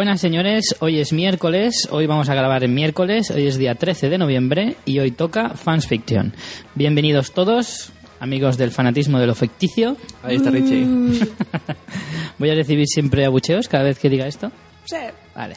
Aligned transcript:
Buenas 0.00 0.22
señores, 0.22 0.76
hoy 0.78 0.98
es 0.98 1.12
miércoles, 1.12 1.86
hoy 1.90 2.06
vamos 2.06 2.30
a 2.30 2.34
grabar 2.34 2.64
en 2.64 2.72
miércoles, 2.72 3.30
hoy 3.30 3.46
es 3.46 3.58
día 3.58 3.74
13 3.74 4.08
de 4.08 4.16
noviembre 4.16 4.76
y 4.86 4.98
hoy 4.98 5.10
toca 5.10 5.50
Fans 5.50 5.86
Fiction. 5.86 6.32
Bienvenidos 6.74 7.32
todos, 7.32 7.92
amigos 8.18 8.56
del 8.56 8.70
fanatismo 8.70 9.18
de 9.18 9.26
lo 9.26 9.34
ficticio. 9.34 9.98
Ahí 10.22 10.36
está 10.36 10.48
Richie. 10.48 10.86
Voy 12.38 12.48
a 12.48 12.54
recibir 12.54 12.86
siempre 12.86 13.26
abucheos 13.26 13.68
cada 13.68 13.84
vez 13.84 13.98
que 13.98 14.08
diga 14.08 14.26
esto. 14.26 14.50
Sí. 14.86 14.96
Vale. 15.34 15.56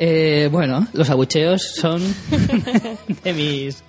Eh, 0.00 0.48
bueno, 0.50 0.88
los 0.92 1.08
abucheos 1.08 1.62
son 1.76 2.02
de 3.22 3.32
mis 3.32 3.84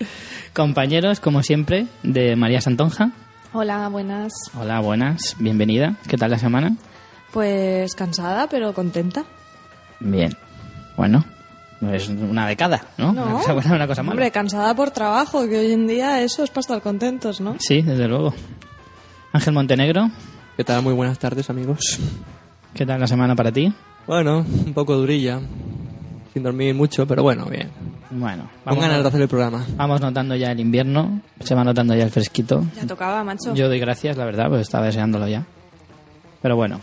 compañeros, 0.53 1.19
como 1.19 1.41
siempre, 1.41 1.87
de 2.03 2.35
María 2.35 2.61
Santonja. 2.61 3.11
Hola, 3.53 3.89
buenas. 3.89 4.33
Hola, 4.53 4.81
buenas, 4.81 5.35
bienvenida. 5.39 5.95
¿Qué 6.07 6.15
tal 6.15 6.29
la 6.29 6.37
semana? 6.37 6.77
Pues 7.31 7.95
cansada, 7.95 8.47
pero 8.47 8.73
contenta. 8.73 9.23
Bien. 9.99 10.35
Bueno, 10.97 11.23
no 11.79 11.93
es 11.93 12.09
una 12.09 12.47
década, 12.47 12.81
¿no? 12.97 13.13
No. 13.13 13.23
Una 13.23 13.33
cosa 13.33 13.53
buena, 13.53 13.75
una 13.75 13.87
cosa 13.87 14.03
mala. 14.03 14.11
Hombre, 14.13 14.31
cansada 14.31 14.75
por 14.75 14.91
trabajo, 14.91 15.47
que 15.47 15.57
hoy 15.59 15.71
en 15.71 15.87
día 15.87 16.21
eso 16.21 16.43
es 16.43 16.49
para 16.49 16.59
estar 16.61 16.81
contentos, 16.81 17.39
¿no? 17.41 17.55
Sí, 17.59 17.81
desde 17.81 18.07
luego. 18.07 18.33
Ángel 19.33 19.53
Montenegro, 19.53 20.09
¿Qué 20.57 20.65
tal? 20.65 20.83
Muy 20.83 20.93
buenas 20.93 21.17
tardes, 21.17 21.49
amigos. 21.49 21.99
¿qué 22.73 22.85
tal 22.85 22.99
la 22.99 23.07
semana 23.07 23.35
para 23.35 23.51
ti? 23.51 23.73
Bueno, 24.05 24.39
un 24.39 24.73
poco 24.73 24.95
durilla. 24.95 25.39
Sin 26.33 26.43
dormir 26.43 26.75
mucho, 26.75 27.07
pero 27.07 27.23
bueno, 27.23 27.45
bien. 27.45 27.69
Bueno, 28.11 28.43
Con 28.43 28.75
vamos, 28.75 28.83
ganas 28.83 29.01
de 29.01 29.07
hacer 29.07 29.21
el 29.21 29.27
programa. 29.27 29.65
vamos 29.75 30.01
notando 30.01 30.35
ya 30.35 30.51
el 30.51 30.59
invierno, 30.59 31.21
se 31.39 31.55
va 31.55 31.63
notando 31.63 31.95
ya 31.95 32.03
el 32.03 32.11
fresquito. 32.11 32.63
Ya 32.75 32.85
tocaba, 32.85 33.23
macho. 33.23 33.53
Yo 33.55 33.69
doy 33.69 33.79
gracias, 33.79 34.17
la 34.17 34.25
verdad, 34.25 34.49
pues 34.49 34.61
estaba 34.61 34.85
deseándolo 34.85 35.27
ya. 35.27 35.45
Pero 36.41 36.55
bueno. 36.55 36.79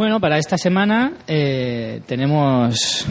Bueno, 0.00 0.18
para 0.18 0.38
esta 0.38 0.56
semana 0.56 1.12
eh, 1.26 2.00
tenemos, 2.06 3.04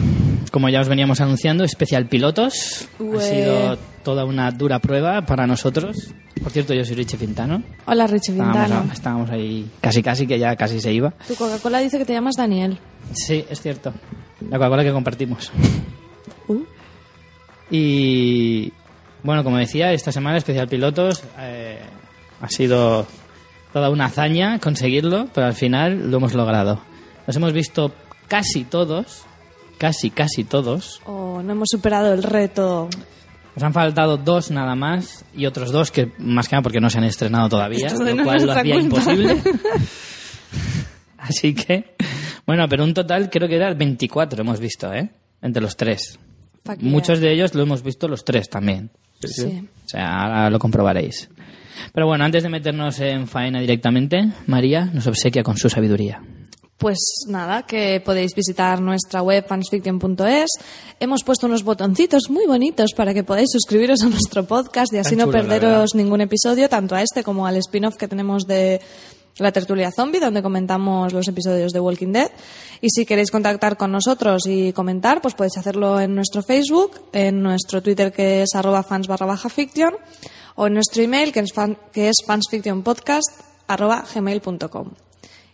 como 0.50 0.68
ya 0.70 0.80
os 0.80 0.88
veníamos 0.88 1.20
anunciando, 1.20 1.62
especial 1.62 2.06
pilotos. 2.06 2.88
Ha 3.16 3.20
sido 3.20 3.78
toda 4.02 4.24
una 4.24 4.50
dura 4.50 4.80
prueba 4.80 5.24
para 5.24 5.46
nosotros. 5.46 6.12
Por 6.42 6.50
cierto, 6.50 6.74
yo 6.74 6.84
soy 6.84 6.96
Richie 6.96 7.16
Fintano. 7.16 7.62
Hola, 7.86 8.08
Richie 8.08 8.32
Estábamos, 8.32 8.68
Vintano. 8.68 8.92
estábamos 8.92 9.30
ahí 9.30 9.70
casi 9.80 10.02
casi, 10.02 10.26
que 10.26 10.36
ya 10.40 10.56
casi 10.56 10.80
se 10.80 10.92
iba. 10.92 11.12
Tu 11.28 11.36
Coca-Cola 11.36 11.78
dice 11.78 11.96
que 11.96 12.04
te 12.04 12.12
llamas 12.12 12.34
Daniel. 12.34 12.76
Sí, 13.12 13.44
es 13.48 13.62
cierto. 13.62 13.94
La 14.50 14.58
Coca-Cola 14.58 14.82
que 14.82 14.90
compartimos. 14.90 15.52
Uh. 16.48 16.64
Y 17.70 18.72
bueno, 19.22 19.44
como 19.44 19.58
decía, 19.58 19.92
esta 19.92 20.10
semana 20.10 20.38
especial 20.38 20.66
pilotos 20.66 21.22
eh, 21.38 21.78
ha 22.40 22.48
sido 22.48 23.06
toda 23.72 23.90
una 23.90 24.06
hazaña 24.06 24.58
conseguirlo, 24.58 25.28
pero 25.34 25.46
al 25.46 25.54
final 25.54 26.10
lo 26.10 26.16
hemos 26.18 26.34
logrado. 26.34 26.80
Nos 27.26 27.36
hemos 27.36 27.52
visto 27.52 27.92
casi 28.28 28.64
todos, 28.64 29.24
casi, 29.78 30.10
casi 30.10 30.44
todos. 30.44 31.00
Oh, 31.06 31.42
no 31.42 31.52
hemos 31.52 31.68
superado 31.70 32.12
el 32.12 32.22
reto. 32.22 32.88
Nos 33.54 33.62
han 33.64 33.72
faltado 33.72 34.16
dos 34.16 34.50
nada 34.50 34.74
más 34.74 35.24
y 35.34 35.46
otros 35.46 35.72
dos 35.72 35.90
que 35.90 36.12
más 36.18 36.48
que 36.48 36.54
nada 36.56 36.62
porque 36.62 36.80
no 36.80 36.88
se 36.90 36.98
han 36.98 37.04
estrenado 37.04 37.48
todavía, 37.48 37.88
Esto 37.88 38.04
lo 38.04 38.14
no 38.14 38.24
cual 38.24 38.46
lo 38.46 38.52
hacía 38.52 38.74
culpa. 38.74 38.96
imposible. 38.98 39.42
Así 41.18 41.54
que, 41.54 41.94
bueno, 42.46 42.68
pero 42.68 42.84
un 42.84 42.94
total 42.94 43.28
creo 43.30 43.48
que 43.48 43.56
era 43.56 43.72
24 43.74 44.40
hemos 44.40 44.58
visto, 44.58 44.92
¿eh? 44.92 45.10
Entre 45.42 45.62
los 45.62 45.76
tres. 45.76 46.18
Muchos 46.80 47.20
de 47.20 47.32
ellos 47.32 47.54
lo 47.54 47.62
hemos 47.62 47.82
visto 47.82 48.08
los 48.08 48.24
tres 48.24 48.48
también. 48.48 48.90
Sí. 49.22 49.68
O 49.84 49.88
sea, 49.88 50.22
ahora 50.22 50.50
lo 50.50 50.58
comprobaréis. 50.58 51.28
Pero 51.92 52.06
bueno, 52.06 52.24
antes 52.24 52.42
de 52.42 52.48
meternos 52.48 53.00
en 53.00 53.26
faena 53.26 53.60
directamente, 53.60 54.28
María 54.46 54.86
nos 54.86 55.06
obsequia 55.06 55.42
con 55.42 55.56
su 55.56 55.68
sabiduría. 55.68 56.20
Pues 56.80 56.98
nada, 57.28 57.64
que 57.64 58.00
podéis 58.02 58.34
visitar 58.34 58.80
nuestra 58.80 59.20
web 59.20 59.44
fansfiction.es. 59.46 60.48
Hemos 60.98 61.24
puesto 61.24 61.46
unos 61.46 61.62
botoncitos 61.62 62.30
muy 62.30 62.46
bonitos 62.46 62.94
para 62.96 63.12
que 63.12 63.22
podáis 63.22 63.50
suscribiros 63.52 64.02
a 64.02 64.08
nuestro 64.08 64.46
podcast 64.46 64.90
y 64.94 64.96
así 64.96 65.14
no 65.14 65.30
perderos 65.30 65.94
ningún 65.94 66.22
episodio, 66.22 66.70
tanto 66.70 66.94
a 66.94 67.02
este 67.02 67.22
como 67.22 67.46
al 67.46 67.58
spin-off 67.58 67.96
que 67.98 68.08
tenemos 68.08 68.46
de 68.46 68.80
la 69.36 69.52
tertulia 69.52 69.90
zombie, 69.90 70.20
donde 70.20 70.42
comentamos 70.42 71.12
los 71.12 71.28
episodios 71.28 71.72
de 71.72 71.80
Walking 71.80 72.12
Dead. 72.12 72.30
Y 72.80 72.88
si 72.88 73.04
queréis 73.04 73.30
contactar 73.30 73.76
con 73.76 73.92
nosotros 73.92 74.46
y 74.46 74.72
comentar, 74.72 75.20
pues 75.20 75.34
podéis 75.34 75.58
hacerlo 75.58 76.00
en 76.00 76.14
nuestro 76.14 76.42
Facebook, 76.42 76.92
en 77.12 77.42
nuestro 77.42 77.82
Twitter 77.82 78.10
que 78.10 78.42
es 78.42 78.54
arroba 78.54 78.82
fans 78.82 79.06
barra 79.06 79.26
baja 79.26 79.48
fiction, 79.50 79.94
o 80.60 80.66
en 80.66 80.74
nuestro 80.74 81.02
email 81.02 81.32
que 81.32 81.40
es, 81.40 81.52
fan- 81.54 81.78
que 81.92 82.08
es 82.10 82.16
fansfictionpodcast 82.26 83.28
arroba 83.66 84.04
gmail.com. 84.14 84.90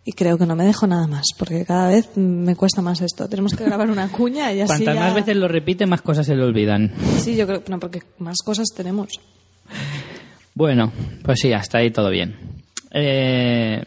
Y 0.04 0.12
creo 0.12 0.36
que 0.38 0.46
no 0.46 0.54
me 0.56 0.64
dejo 0.64 0.86
nada 0.86 1.06
más, 1.06 1.26
porque 1.38 1.64
cada 1.64 1.88
vez 1.88 2.16
me 2.16 2.54
cuesta 2.56 2.80
más 2.82 3.00
esto. 3.00 3.28
Tenemos 3.28 3.54
que 3.54 3.64
grabar 3.64 3.90
una 3.90 4.08
cuña 4.08 4.52
y 4.52 4.60
así 4.60 4.68
Cuantas 4.84 4.94
ya- 4.94 5.00
más 5.00 5.14
veces 5.14 5.36
lo 5.36 5.48
repite, 5.48 5.86
más 5.86 6.02
cosas 6.02 6.26
se 6.26 6.34
le 6.36 6.42
olvidan. 6.44 6.92
Sí, 7.18 7.36
yo 7.36 7.46
creo 7.46 7.62
no, 7.68 7.78
porque 7.80 8.02
más 8.18 8.36
cosas 8.44 8.66
tenemos. 8.76 9.08
Bueno, 10.54 10.92
pues 11.22 11.40
sí, 11.40 11.52
hasta 11.52 11.78
ahí 11.78 11.90
todo 11.90 12.10
bien. 12.10 12.36
Eh, 12.92 13.82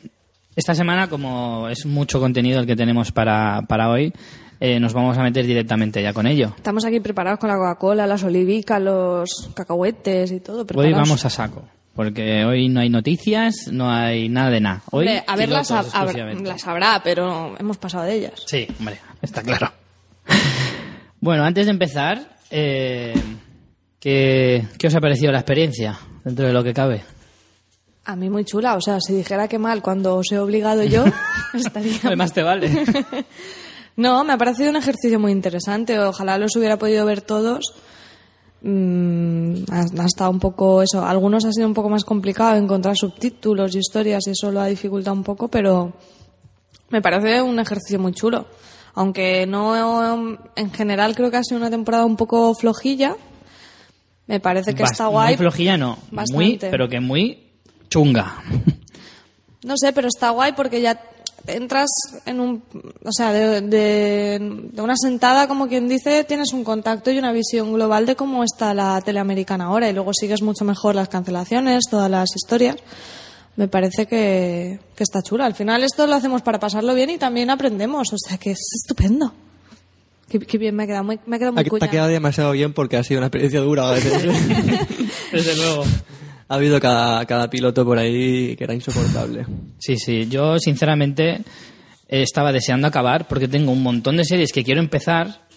esta 0.55 0.75
semana, 0.75 1.09
como 1.09 1.67
es 1.69 1.85
mucho 1.85 2.19
contenido 2.19 2.59
el 2.59 2.67
que 2.67 2.75
tenemos 2.75 3.11
para, 3.11 3.61
para 3.67 3.89
hoy, 3.89 4.13
eh, 4.59 4.79
nos 4.79 4.93
vamos 4.93 5.17
a 5.17 5.23
meter 5.23 5.45
directamente 5.45 6.01
ya 6.01 6.13
con 6.13 6.27
ello. 6.27 6.53
Estamos 6.57 6.83
aquí 6.85 6.99
preparados 6.99 7.39
con 7.39 7.49
la 7.49 7.55
Coca-Cola, 7.55 8.05
las 8.05 8.23
olivicas, 8.23 8.81
los 8.81 9.49
cacahuetes 9.53 10.31
y 10.31 10.39
todo. 10.39 10.59
Hoy 10.59 10.65
preparados. 10.65 10.97
vamos 10.97 11.25
a 11.25 11.29
saco, 11.29 11.63
porque 11.95 12.43
hoy 12.45 12.67
no 12.69 12.81
hay 12.81 12.89
noticias, 12.89 13.69
no 13.71 13.89
hay 13.89 14.27
nada 14.29 14.49
de 14.49 14.59
nada. 14.59 14.81
Hoy, 14.91 15.07
Hombre, 15.07 15.23
a 15.25 15.35
ver, 15.35 15.49
las, 15.49 15.71
exclusivamente. 15.71 16.49
las 16.49 16.67
habrá, 16.67 17.01
pero 17.03 17.55
hemos 17.57 17.77
pasado 17.77 18.03
de 18.05 18.15
ellas. 18.15 18.43
Sí, 18.45 18.67
hombre, 18.79 18.99
está 19.21 19.41
claro. 19.41 19.71
Bueno, 21.21 21.43
antes 21.43 21.65
de 21.65 21.71
empezar, 21.71 22.37
eh, 22.49 23.13
¿qué, 23.99 24.65
¿qué 24.77 24.87
os 24.87 24.95
ha 24.95 25.01
parecido 25.01 25.33
la 25.33 25.39
experiencia 25.39 25.99
dentro 26.23 26.47
de 26.47 26.53
lo 26.53 26.63
que 26.63 26.73
cabe? 26.73 27.01
A 28.05 28.15
mí 28.15 28.29
muy 28.29 28.45
chula, 28.45 28.75
o 28.75 28.81
sea, 28.81 29.01
si 29.01 29.13
dijera 29.13 29.49
que 29.49 29.59
mal 29.59 29.81
cuando 29.81 30.15
os 30.15 30.31
he 30.31 30.39
obligado 30.39 30.81
yo, 30.83 31.03
estaría... 31.53 31.97
Además 32.05 32.31
te 32.31 32.41
vale. 32.41 32.69
No, 33.99 34.23
me 34.23 34.31
ha 34.33 34.37
parecido 34.37 34.69
un 34.69 34.77
ejercicio 34.77 35.19
muy 35.19 35.31
interesante. 35.33 35.99
Ojalá 35.99 36.37
los 36.37 36.55
hubiera 36.55 36.77
podido 36.77 37.05
ver 37.05 37.21
todos. 37.21 37.73
Mm, 38.61 39.63
ha, 39.71 40.01
ha 40.03 40.05
estado 40.05 40.31
un 40.31 40.39
poco 40.39 40.81
eso. 40.81 41.05
Algunos 41.05 41.45
ha 41.45 41.51
sido 41.51 41.67
un 41.67 41.73
poco 41.73 41.89
más 41.89 42.03
complicado 42.03 42.55
encontrar 42.55 42.95
subtítulos 42.95 43.75
y 43.75 43.79
historias 43.79 44.25
y 44.27 44.31
eso 44.31 44.51
lo 44.51 44.61
ha 44.61 44.67
dificultado 44.67 45.15
un 45.15 45.23
poco, 45.23 45.47
pero 45.49 45.93
me 46.89 47.01
parece 47.01 47.41
un 47.41 47.59
ejercicio 47.59 47.99
muy 47.99 48.13
chulo. 48.13 48.47
Aunque 48.95 49.45
no, 49.45 50.37
en 50.55 50.71
general 50.71 51.15
creo 51.15 51.29
que 51.31 51.37
ha 51.37 51.43
sido 51.43 51.57
una 51.59 51.69
temporada 51.69 52.05
un 52.05 52.15
poco 52.17 52.53
flojilla. 52.53 53.15
Me 54.27 54.39
parece 54.39 54.73
que 54.75 54.83
Bast- 54.83 54.91
está 54.91 55.07
guay. 55.07 55.29
Muy 55.29 55.37
flojilla 55.37 55.77
no, 55.77 55.97
muy, 56.31 56.57
pero 56.57 56.87
que 56.87 56.99
muy 56.99 57.47
chunga. 57.89 58.35
No 59.63 59.75
sé, 59.77 59.91
pero 59.93 60.07
está 60.07 60.29
guay 60.29 60.53
porque 60.53 60.81
ya 60.81 61.01
entras 61.47 61.89
en 62.25 62.39
un. 62.39 62.63
O 63.03 63.11
sea, 63.11 63.31
de, 63.33 63.61
de, 63.61 64.39
de 64.71 64.81
una 64.81 64.95
sentada, 64.97 65.47
como 65.47 65.67
quien 65.67 65.87
dice, 65.87 66.23
tienes 66.23 66.53
un 66.53 66.63
contacto 66.63 67.11
y 67.11 67.17
una 67.19 67.31
visión 67.31 67.73
global 67.73 68.05
de 68.05 68.15
cómo 68.15 68.43
está 68.43 68.73
la 68.73 69.01
tele 69.01 69.19
americana 69.19 69.65
ahora 69.65 69.89
y 69.89 69.93
luego 69.93 70.11
sigues 70.13 70.41
mucho 70.41 70.65
mejor 70.65 70.95
las 70.95 71.09
cancelaciones, 71.09 71.83
todas 71.89 72.09
las 72.09 72.29
historias. 72.35 72.77
Me 73.55 73.67
parece 73.67 74.05
que, 74.05 74.79
que 74.95 75.03
está 75.03 75.21
chula. 75.21 75.45
Al 75.45 75.55
final 75.55 75.83
esto 75.83 76.07
lo 76.07 76.15
hacemos 76.15 76.41
para 76.41 76.59
pasarlo 76.59 76.93
bien 76.93 77.09
y 77.09 77.17
también 77.17 77.49
aprendemos. 77.49 78.13
O 78.13 78.17
sea, 78.17 78.37
que 78.37 78.51
es 78.51 78.59
estupendo. 78.81 79.33
Qué, 80.29 80.39
qué 80.39 80.57
bien, 80.59 80.75
me 80.75 80.83
ha 80.83 80.87
quedado 80.87 81.03
muy, 81.03 81.19
me 81.25 81.35
ha 81.35 81.39
quedado 81.39 81.53
muy 81.53 81.61
Ha- 81.61 81.63
Te 81.63 81.69
cuña. 81.71 81.85
ha 81.85 81.89
quedado 81.89 82.07
demasiado 82.09 82.51
bien 82.51 82.71
porque 82.73 82.97
ha 82.97 83.03
sido 83.03 83.17
una 83.19 83.27
experiencia 83.27 83.59
dura 83.61 83.89
a 83.89 83.93
veces. 83.93 84.13
Desde 85.33 85.55
luego. 85.57 85.83
Ha 86.49 86.55
habido 86.55 86.79
cada, 86.79 87.25
cada 87.25 87.49
piloto 87.49 87.85
por 87.85 87.99
ahí 87.99 88.55
que 88.55 88.63
era 88.63 88.73
insoportable. 88.73 89.45
Sí, 89.77 89.97
sí, 89.97 90.27
yo 90.27 90.57
sinceramente 90.57 91.41
eh, 92.07 92.23
estaba 92.23 92.51
deseando 92.51 92.87
acabar 92.87 93.27
porque 93.27 93.47
tengo 93.47 93.71
un 93.71 93.83
montón 93.83 94.17
de 94.17 94.25
series 94.25 94.51
que 94.51 94.63
quiero 94.63 94.81
empezar 94.81 95.47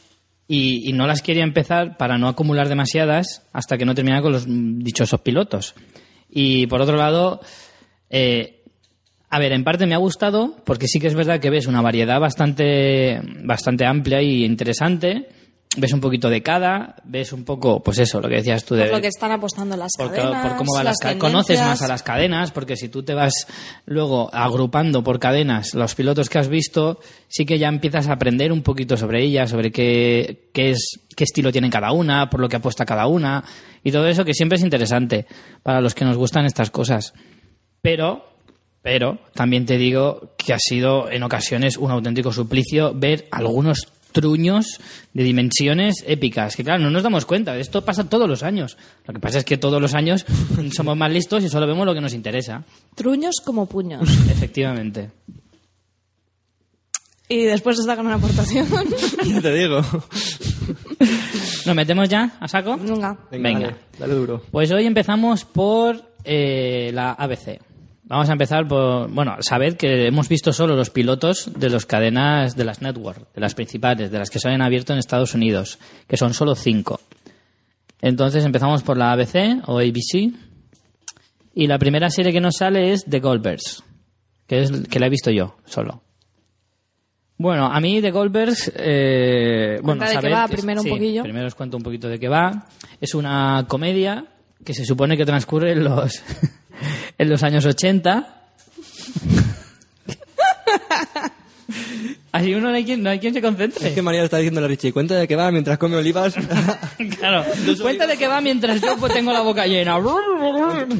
y, 0.46 0.88
y 0.88 0.92
no 0.92 1.06
las 1.06 1.22
quería 1.22 1.44
empezar 1.44 1.96
para 1.96 2.18
no 2.18 2.28
acumular 2.28 2.68
demasiadas 2.68 3.42
hasta 3.54 3.78
que 3.78 3.86
no 3.86 3.94
terminara 3.94 4.22
con 4.22 4.32
los 4.32 4.46
mm, 4.46 4.80
dichosos 4.80 5.20
pilotos. 5.22 5.74
Y 6.28 6.66
por 6.66 6.82
otro 6.82 6.96
lado, 6.96 7.40
eh, 8.10 8.62
a 9.30 9.38
ver, 9.38 9.52
en 9.52 9.64
parte 9.64 9.86
me 9.86 9.94
ha 9.94 9.98
gustado 9.98 10.56
porque 10.64 10.88
sí 10.88 11.00
que 11.00 11.06
es 11.06 11.14
verdad 11.14 11.40
que 11.40 11.48
ves 11.48 11.66
una 11.66 11.80
variedad 11.80 12.20
bastante, 12.20 13.18
bastante 13.44 13.86
amplia 13.86 14.20
y 14.20 14.44
interesante. 14.44 15.28
Ves 15.74 15.94
un 15.94 16.00
poquito 16.00 16.28
de 16.28 16.42
cada, 16.42 16.96
ves 17.04 17.32
un 17.32 17.44
poco, 17.44 17.82
pues 17.82 17.98
eso, 17.98 18.20
lo 18.20 18.28
que 18.28 18.36
decías 18.36 18.62
tú 18.62 18.74
de 18.74 18.84
Por 18.84 18.96
lo 18.96 19.00
que 19.00 19.08
están 19.08 19.32
apostando 19.32 19.74
las 19.74 19.92
por, 19.96 20.12
cadenas, 20.12 20.46
por 20.46 20.56
cómo 20.58 20.74
van 20.74 20.84
las, 20.84 20.98
las 21.02 21.14
conoces 21.14 21.58
más 21.60 21.80
a 21.80 21.88
las 21.88 22.02
cadenas 22.02 22.50
porque 22.50 22.76
si 22.76 22.90
tú 22.90 23.02
te 23.02 23.14
vas 23.14 23.46
luego 23.86 24.28
agrupando 24.34 25.02
por 25.02 25.18
cadenas 25.18 25.72
los 25.72 25.94
pilotos 25.94 26.28
que 26.28 26.38
has 26.38 26.48
visto 26.48 27.00
sí 27.26 27.46
que 27.46 27.58
ya 27.58 27.68
empiezas 27.68 28.08
a 28.08 28.12
aprender 28.12 28.52
un 28.52 28.62
poquito 28.62 28.98
sobre 28.98 29.22
ellas 29.22 29.48
sobre 29.48 29.72
qué, 29.72 30.50
qué 30.52 30.72
es 30.72 31.00
qué 31.16 31.24
estilo 31.24 31.50
tiene 31.50 31.70
cada 31.70 31.92
una 31.92 32.28
por 32.28 32.40
lo 32.40 32.50
que 32.50 32.56
apuesta 32.56 32.84
cada 32.84 33.06
una 33.06 33.42
y 33.82 33.92
todo 33.92 34.08
eso 34.08 34.26
que 34.26 34.34
siempre 34.34 34.58
es 34.58 34.64
interesante 34.64 35.26
para 35.62 35.80
los 35.80 35.94
que 35.94 36.04
nos 36.04 36.18
gustan 36.18 36.44
estas 36.44 36.70
cosas. 36.70 37.14
Pero 37.80 38.26
Pero 38.82 39.20
también 39.32 39.64
te 39.64 39.78
digo 39.78 40.34
que 40.36 40.52
ha 40.52 40.58
sido 40.58 41.10
en 41.10 41.22
ocasiones 41.22 41.76
un 41.76 41.90
auténtico 41.90 42.32
suplicio 42.32 42.92
ver 42.94 43.26
algunos 43.30 43.86
truños 44.12 44.80
de 45.12 45.22
dimensiones 45.24 46.04
épicas. 46.06 46.56
Que 46.56 46.64
claro, 46.64 46.82
no 46.82 46.90
nos 46.90 47.02
damos 47.02 47.24
cuenta. 47.24 47.56
Esto 47.56 47.84
pasa 47.84 48.08
todos 48.08 48.28
los 48.28 48.42
años. 48.42 48.76
Lo 49.06 49.14
que 49.14 49.20
pasa 49.20 49.38
es 49.38 49.44
que 49.44 49.58
todos 49.58 49.80
los 49.80 49.94
años 49.94 50.24
somos 50.76 50.96
más 50.96 51.10
listos 51.10 51.42
y 51.44 51.48
solo 51.48 51.66
vemos 51.66 51.86
lo 51.86 51.94
que 51.94 52.00
nos 52.00 52.14
interesa. 52.14 52.64
Truños 52.94 53.36
como 53.44 53.66
puños. 53.66 54.08
Efectivamente. 54.30 55.10
Y 57.28 57.44
después 57.44 57.78
está 57.78 57.96
con 57.96 58.06
una 58.06 58.16
aportación. 58.16 58.66
Ya 59.24 59.40
te 59.40 59.54
digo. 59.54 59.80
¿Nos 61.64 61.74
metemos 61.76 62.08
ya 62.08 62.36
a 62.38 62.48
saco? 62.48 62.76
Venga. 62.76 63.16
Venga. 63.30 63.60
Dale, 63.60 63.76
dale 63.98 64.14
duro. 64.14 64.42
Pues 64.50 64.70
hoy 64.72 64.84
empezamos 64.84 65.44
por 65.44 66.12
eh, 66.24 66.90
la 66.92 67.12
ABC. 67.12 67.71
Vamos 68.12 68.28
a 68.28 68.32
empezar 68.32 68.68
por. 68.68 69.10
Bueno, 69.10 69.36
sabed 69.40 69.78
que 69.78 70.06
hemos 70.06 70.28
visto 70.28 70.52
solo 70.52 70.76
los 70.76 70.90
pilotos 70.90 71.50
de 71.56 71.70
las 71.70 71.86
cadenas 71.86 72.54
de 72.54 72.64
las 72.66 72.82
network, 72.82 73.32
de 73.32 73.40
las 73.40 73.54
principales, 73.54 74.10
de 74.10 74.18
las 74.18 74.28
que 74.28 74.38
se 74.38 74.50
han 74.50 74.60
abierto 74.60 74.92
en 74.92 74.98
Estados 74.98 75.32
Unidos, 75.32 75.78
que 76.06 76.18
son 76.18 76.34
solo 76.34 76.54
cinco. 76.54 77.00
Entonces 78.02 78.44
empezamos 78.44 78.82
por 78.82 78.98
la 78.98 79.12
ABC 79.12 79.66
o 79.66 79.78
ABC. 79.78 80.30
Y 81.54 81.66
la 81.66 81.78
primera 81.78 82.10
serie 82.10 82.34
que 82.34 82.40
nos 82.42 82.56
sale 82.56 82.92
es 82.92 83.06
The 83.06 83.20
Goldbergs, 83.20 83.82
que 84.46 84.60
es 84.60 84.70
que 84.90 85.00
la 85.00 85.06
he 85.06 85.10
visto 85.10 85.30
yo 85.30 85.56
solo. 85.64 86.02
Bueno, 87.38 87.64
a 87.64 87.80
mí 87.80 88.02
The 88.02 88.10
Goldbergs, 88.10 88.72
eh, 88.76 89.80
bueno, 89.82 90.04
de 90.04 90.18
qué 90.18 90.28
va 90.28 90.48
que 90.48 90.56
primero 90.56 90.82
un 90.82 90.88
poquillo. 90.90 91.22
Primero 91.22 91.46
os 91.46 91.54
cuento 91.54 91.78
un 91.78 91.82
poquito 91.82 92.10
de 92.10 92.18
qué 92.18 92.28
va. 92.28 92.66
Es 93.00 93.14
una 93.14 93.64
comedia 93.66 94.26
que 94.62 94.74
se 94.74 94.84
supone 94.84 95.16
que 95.16 95.24
transcurre 95.24 95.72
en 95.72 95.84
los 95.84 96.22
en 97.18 97.28
los 97.28 97.42
años 97.42 97.66
80. 97.66 98.42
Así 102.32 102.54
uno 102.54 102.70
no 102.70 102.74
hay 102.74 102.84
quien, 102.84 103.02
no 103.02 103.10
hay 103.10 103.18
quien 103.18 103.34
se 103.34 103.42
concentre. 103.42 103.88
Es 103.88 103.94
que 103.94 104.00
María 104.00 104.20
le 104.20 104.24
está 104.24 104.38
diciendo 104.38 104.58
a 104.60 104.62
la 104.62 104.68
Richie, 104.68 104.90
cuenta 104.90 105.16
de 105.16 105.28
que 105.28 105.36
va 105.36 105.50
mientras 105.50 105.76
come 105.78 105.96
olivas. 105.96 106.34
Claro, 107.18 107.44
cuenta 107.80 108.06
de 108.06 108.16
qué 108.16 108.26
va 108.26 108.40
mientras 108.40 108.80
yo 108.80 108.96
pues, 108.96 109.12
tengo 109.12 109.32
la 109.32 109.40
boca 109.40 109.66
llena. 109.66 110.00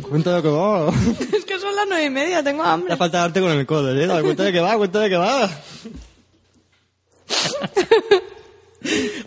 cuenta 0.09 0.37
de 0.37 0.43
que 0.43 0.49
va. 0.49 0.89
es 1.33 1.45
que 1.45 1.59
son 1.59 1.75
las 1.75 1.87
nueve 1.89 2.05
y 2.07 2.11
media, 2.11 2.43
tengo 2.43 2.63
hambre. 2.63 2.91
Ya 2.91 2.97
falta 2.97 3.19
darte 3.19 3.41
con 3.41 3.51
el 3.53 3.67
codo, 3.67 3.97
¿eh? 3.97 4.23
Cuenta 4.23 4.45
de 4.45 4.53
que 4.53 4.61
va, 4.61 4.77
cuenta 4.77 5.01
de 5.01 5.11
que 5.11 5.17
va. 5.17 5.51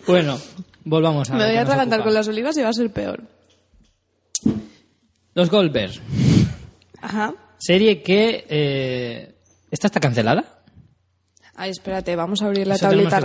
Bueno, 0.06 0.38
volvamos 0.84 1.30
a 1.30 1.34
Me 1.34 1.44
voy 1.44 1.52
que 1.52 1.58
a 1.58 1.62
atragantar 1.62 2.02
con 2.02 2.14
las 2.14 2.28
olivas 2.28 2.56
y 2.56 2.62
va 2.62 2.68
a 2.68 2.72
ser 2.72 2.90
peor. 2.90 3.22
Los 5.34 5.50
Goldberg. 5.50 5.92
Ajá. 7.06 7.34
Serie 7.58 8.02
que... 8.02 8.44
eh, 8.48 9.34
¿Esta 9.70 9.86
está 9.86 10.00
cancelada? 10.00 10.44
Ay, 11.54 11.70
espérate, 11.70 12.14
vamos 12.16 12.42
a 12.42 12.46
abrir 12.46 12.66
la 12.66 12.74
Eso 12.74 12.86
tablita. 12.88 13.16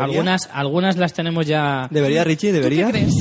Algunas, 0.00 0.48
algunas 0.52 0.96
las 0.96 1.12
tenemos 1.14 1.46
ya... 1.46 1.88
¿Debería, 1.90 2.24
Richie? 2.24 2.52
¿Debería? 2.52 2.86
¿Qué 2.86 2.92
crees? 2.92 3.14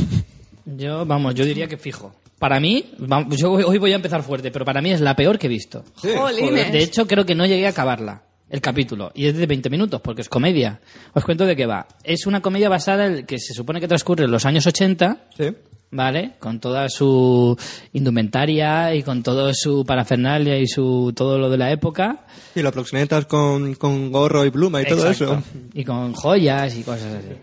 Yo, 0.66 1.06
vamos, 1.06 1.34
yo 1.36 1.46
diría 1.46 1.68
que 1.68 1.78
fijo. 1.78 2.14
Para 2.40 2.60
mí, 2.60 2.92
vamos, 2.98 3.38
yo 3.38 3.52
hoy- 3.52 3.78
voy 3.78 3.94
a 3.94 3.96
empezar 3.96 4.22
fuerte, 4.24 4.52
pero 4.52 4.66
para 4.66 4.82
mí 4.82 4.92
es 4.92 5.00
la 5.02 5.16
peor 5.16 5.40
que 5.40 5.48
he 5.48 5.50
visto. 5.50 5.84
Sí, 6.02 6.10
Jolines. 6.16 6.72
De 6.72 6.80
hecho, 6.84 7.08
creo 7.08 7.26
que 7.26 7.36
no 7.36 7.46
llegué 7.46 7.66
a 7.68 7.70
acabarla, 7.70 8.24
el 8.50 8.60
capítulo. 8.62 9.12
Y 9.16 9.28
es 9.28 9.38
de 9.38 9.46
20 9.48 9.70
minutos, 9.70 10.02
porque 10.02 10.22
es 10.22 10.30
comedia. 10.30 10.82
Os 11.14 11.24
cuento 11.24 11.46
de 11.46 11.56
qué 11.56 11.66
va. 11.66 11.88
Es 12.04 12.28
una 12.28 12.42
comedia 12.42 12.68
basada 12.70 13.06
en 13.08 13.26
que 13.26 13.40
se 13.40 13.54
supone 13.54 13.80
que 13.80 13.88
transcurre 13.88 14.26
en 14.26 14.32
los 14.32 14.46
años 14.46 14.68
80, 14.68 15.30
Sí. 15.38 15.54
¿Vale? 15.92 16.34
Con 16.40 16.60
toda 16.60 16.90
su 16.90 17.58
indumentaria 17.94 18.94
y 18.94 19.04
con 19.04 19.24
todo 19.24 19.54
su 19.54 19.86
parafernalia 19.86 20.58
y 20.58 20.68
su 20.68 21.14
todo 21.16 21.38
lo 21.38 21.50
de 21.50 21.58
la 21.58 21.72
época. 21.72 22.26
Y 22.56 22.62
los 22.62 22.74
proxenetas 22.74 23.26
con, 23.26 23.76
con 23.76 24.12
gorro 24.12 24.46
y 24.46 24.52
pluma 24.52 24.82
y 24.82 24.86
todo 24.86 25.10
eso. 25.10 25.42
Y 25.74 25.84
con 25.84 26.14
joyas 26.14 26.76
y 26.76 26.84
cosas 26.84 27.16
así. 27.16 27.36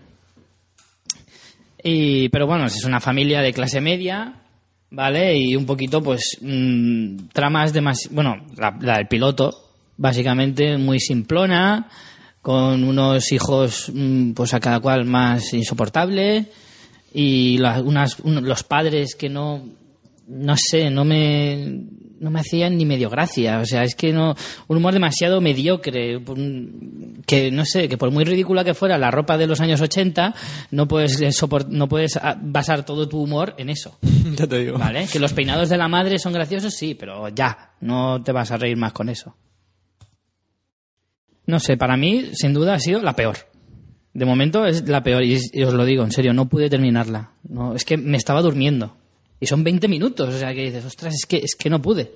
Y, 1.83 2.29
pero 2.29 2.47
bueno, 2.47 2.65
es 2.65 2.83
una 2.83 2.99
familia 2.99 3.41
de 3.41 3.53
clase 3.53 3.79
media, 3.79 4.41
¿vale? 4.89 5.37
Y 5.37 5.55
un 5.55 5.67
poquito, 5.67 6.01
pues, 6.01 6.37
mm, 6.41 7.27
tramas 7.31 7.73
de 7.73 7.81
más... 7.81 8.09
Bueno, 8.09 8.37
la, 8.57 8.75
la 8.81 8.97
del 8.97 9.07
piloto, 9.07 9.51
básicamente 9.95 10.79
muy 10.79 10.99
simplona, 10.99 11.87
con 12.41 12.83
unos 12.83 13.31
hijos, 13.31 13.91
mm, 13.93 14.31
pues 14.31 14.55
a 14.55 14.59
cada 14.59 14.79
cual 14.79 15.05
más 15.05 15.53
insoportable, 15.53 16.47
y 17.15 17.57
la- 17.59 17.81
unas, 17.81 18.19
un- 18.19 18.43
los 18.45 18.63
padres 18.63 19.15
que 19.15 19.29
no, 19.29 19.63
no 20.27 20.55
sé, 20.57 20.89
no 20.89 21.05
me, 21.05 21.83
no 22.19 22.29
me 22.29 22.39
hacían 22.41 22.77
ni 22.77 22.85
medio 22.85 23.09
gracia. 23.09 23.59
O 23.59 23.65
sea, 23.65 23.83
es 23.83 23.95
que 23.95 24.11
no, 24.11 24.35
un 24.67 24.77
humor 24.77 24.93
demasiado 24.93 25.39
mediocre, 25.39 26.21
que 27.25 27.51
no 27.51 27.63
sé, 27.65 27.87
que 27.87 27.97
por 27.97 28.11
muy 28.11 28.23
ridícula 28.25 28.63
que 28.63 28.73
fuera 28.73 28.97
la 28.97 29.11
ropa 29.11 29.37
de 29.37 29.47
los 29.47 29.61
años 29.61 29.79
80, 29.81 30.33
no 30.71 30.87
puedes, 30.87 31.21
eh, 31.21 31.29
sopor- 31.31 31.67
no 31.69 31.87
puedes 31.87 32.17
ah, 32.17 32.37
basar 32.41 32.85
todo 32.85 33.07
tu 33.07 33.21
humor 33.21 33.53
en 33.57 33.69
eso. 33.69 33.97
ya 34.35 34.45
te 34.47 34.59
digo. 34.59 34.77
¿Vale? 34.77 35.07
Que 35.11 35.19
los 35.19 35.31
peinados 35.33 35.69
de 35.69 35.77
la 35.77 35.87
madre 35.87 36.19
son 36.19 36.33
graciosos, 36.33 36.73
sí, 36.73 36.95
pero 36.95 37.29
ya, 37.29 37.71
no 37.81 38.21
te 38.23 38.31
vas 38.31 38.51
a 38.51 38.57
reír 38.57 38.75
más 38.77 38.91
con 38.93 39.07
eso. 39.09 39.35
No 41.47 41.59
sé, 41.59 41.77
para 41.77 41.95
mí, 41.95 42.31
sin 42.33 42.53
duda, 42.53 42.73
ha 42.73 42.79
sido 42.79 43.01
la 43.01 43.15
peor. 43.15 43.37
De 44.15 44.23
momento 44.23 44.65
es 44.65 44.87
la 44.87 45.03
peor, 45.03 45.23
y, 45.23 45.37
y 45.51 45.63
os 45.63 45.73
lo 45.73 45.83
digo, 45.83 46.03
en 46.05 46.11
serio, 46.11 46.33
no 46.33 46.47
pude 46.47 46.69
terminarla. 46.69 47.31
No, 47.49 47.75
es 47.75 47.83
que 47.83 47.97
me 47.97 48.15
estaba 48.15 48.41
durmiendo. 48.41 48.95
Y 49.41 49.45
son 49.45 49.63
20 49.65 49.89
minutos, 49.89 50.33
o 50.33 50.37
sea 50.39 50.53
que 50.53 50.63
dices, 50.63 50.85
ostras, 50.85 51.13
es 51.13 51.25
que, 51.25 51.37
es 51.37 51.53
que 51.55 51.69
no 51.69 51.81
pude. 51.81 52.13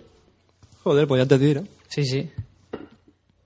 Joder, 0.81 1.07
pues 1.07 1.22
ya 1.22 1.28
te 1.28 1.38
diré. 1.38 1.63
Sí, 1.90 2.06
sí. 2.06 2.30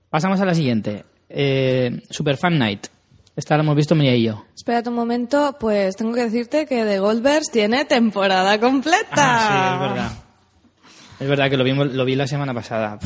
Pasamos 0.08 0.40
a 0.40 0.44
la 0.44 0.54
siguiente. 0.54 1.04
Eh, 1.28 2.00
Superfan 2.08 2.56
Night. 2.56 2.86
Esta 3.34 3.56
la 3.56 3.64
hemos 3.64 3.74
visto 3.74 3.96
María 3.96 4.14
y 4.14 4.22
yo. 4.22 4.44
Espérate 4.54 4.88
un 4.88 4.94
momento, 4.94 5.56
pues 5.58 5.96
tengo 5.96 6.14
que 6.14 6.22
decirte 6.22 6.66
que 6.66 6.84
The 6.84 7.00
Goldbergs 7.00 7.50
tiene 7.50 7.84
temporada 7.84 8.60
completa. 8.60 9.08
Ah, 9.10 9.48
sí, 9.48 9.74
es 9.74 9.90
verdad. 9.90 10.12
Es 11.18 11.28
verdad 11.28 11.50
que 11.50 11.56
lo, 11.56 11.64
vimos, 11.64 11.92
lo 11.92 12.04
vi 12.04 12.14
la 12.14 12.28
semana 12.28 12.54
pasada. 12.54 13.00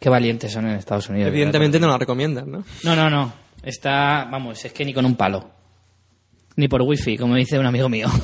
Qué 0.00 0.08
valientes 0.08 0.50
son 0.50 0.66
en 0.66 0.74
Estados 0.74 1.08
Unidos. 1.08 1.30
de 1.30 1.36
Evidentemente 1.38 1.78
no 1.78 1.86
la 1.86 1.98
recomiendas, 1.98 2.48
¿no? 2.48 2.64
No, 2.82 2.96
no, 2.96 3.08
no. 3.08 3.32
Está, 3.62 4.26
vamos, 4.30 4.64
es 4.64 4.72
que 4.72 4.84
ni 4.84 4.92
con 4.92 5.06
un 5.06 5.16
palo. 5.16 5.50
Ni 6.56 6.68
por 6.68 6.82
wifi, 6.82 7.16
como 7.16 7.36
dice 7.36 7.58
un 7.58 7.66
amigo 7.66 7.88
mío. 7.88 8.08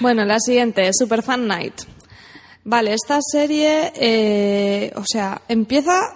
Bueno, 0.00 0.24
la 0.24 0.38
siguiente, 0.38 0.90
Superfan 0.92 1.46
Night. 1.46 1.74
Vale, 2.64 2.94
esta 2.94 3.18
serie, 3.20 3.92
eh, 3.94 4.92
o 4.96 5.04
sea, 5.06 5.42
empieza. 5.48 6.14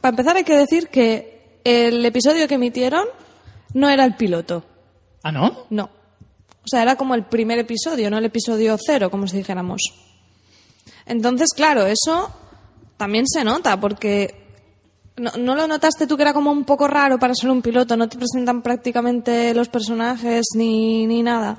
Para 0.00 0.10
empezar, 0.10 0.36
hay 0.36 0.44
que 0.44 0.56
decir 0.56 0.88
que 0.88 1.60
el 1.64 2.04
episodio 2.04 2.46
que 2.46 2.54
emitieron 2.54 3.06
no 3.72 3.88
era 3.88 4.04
el 4.04 4.14
piloto. 4.14 4.64
¿Ah, 5.22 5.32
no? 5.32 5.66
No. 5.70 5.84
O 5.84 6.66
sea, 6.66 6.82
era 6.82 6.96
como 6.96 7.14
el 7.14 7.24
primer 7.24 7.58
episodio, 7.58 8.10
no 8.10 8.18
el 8.18 8.24
episodio 8.24 8.76
cero, 8.84 9.10
como 9.10 9.26
si 9.26 9.38
dijéramos. 9.38 9.80
Entonces, 11.06 11.48
claro, 11.54 11.86
eso 11.86 12.30
también 12.96 13.26
se 13.26 13.44
nota, 13.44 13.78
porque 13.80 14.43
¿no, 15.16 15.30
no 15.38 15.54
lo 15.54 15.66
notaste 15.66 16.06
tú 16.06 16.16
que 16.16 16.22
era 16.22 16.32
como 16.32 16.50
un 16.52 16.64
poco 16.64 16.86
raro 16.88 17.18
para 17.18 17.34
ser 17.34 17.50
un 17.50 17.62
piloto? 17.62 17.96
No 17.96 18.08
te 18.08 18.16
presentan 18.18 18.62
prácticamente 18.62 19.54
los 19.54 19.68
personajes 19.68 20.44
ni, 20.56 21.06
ni 21.06 21.22
nada. 21.22 21.56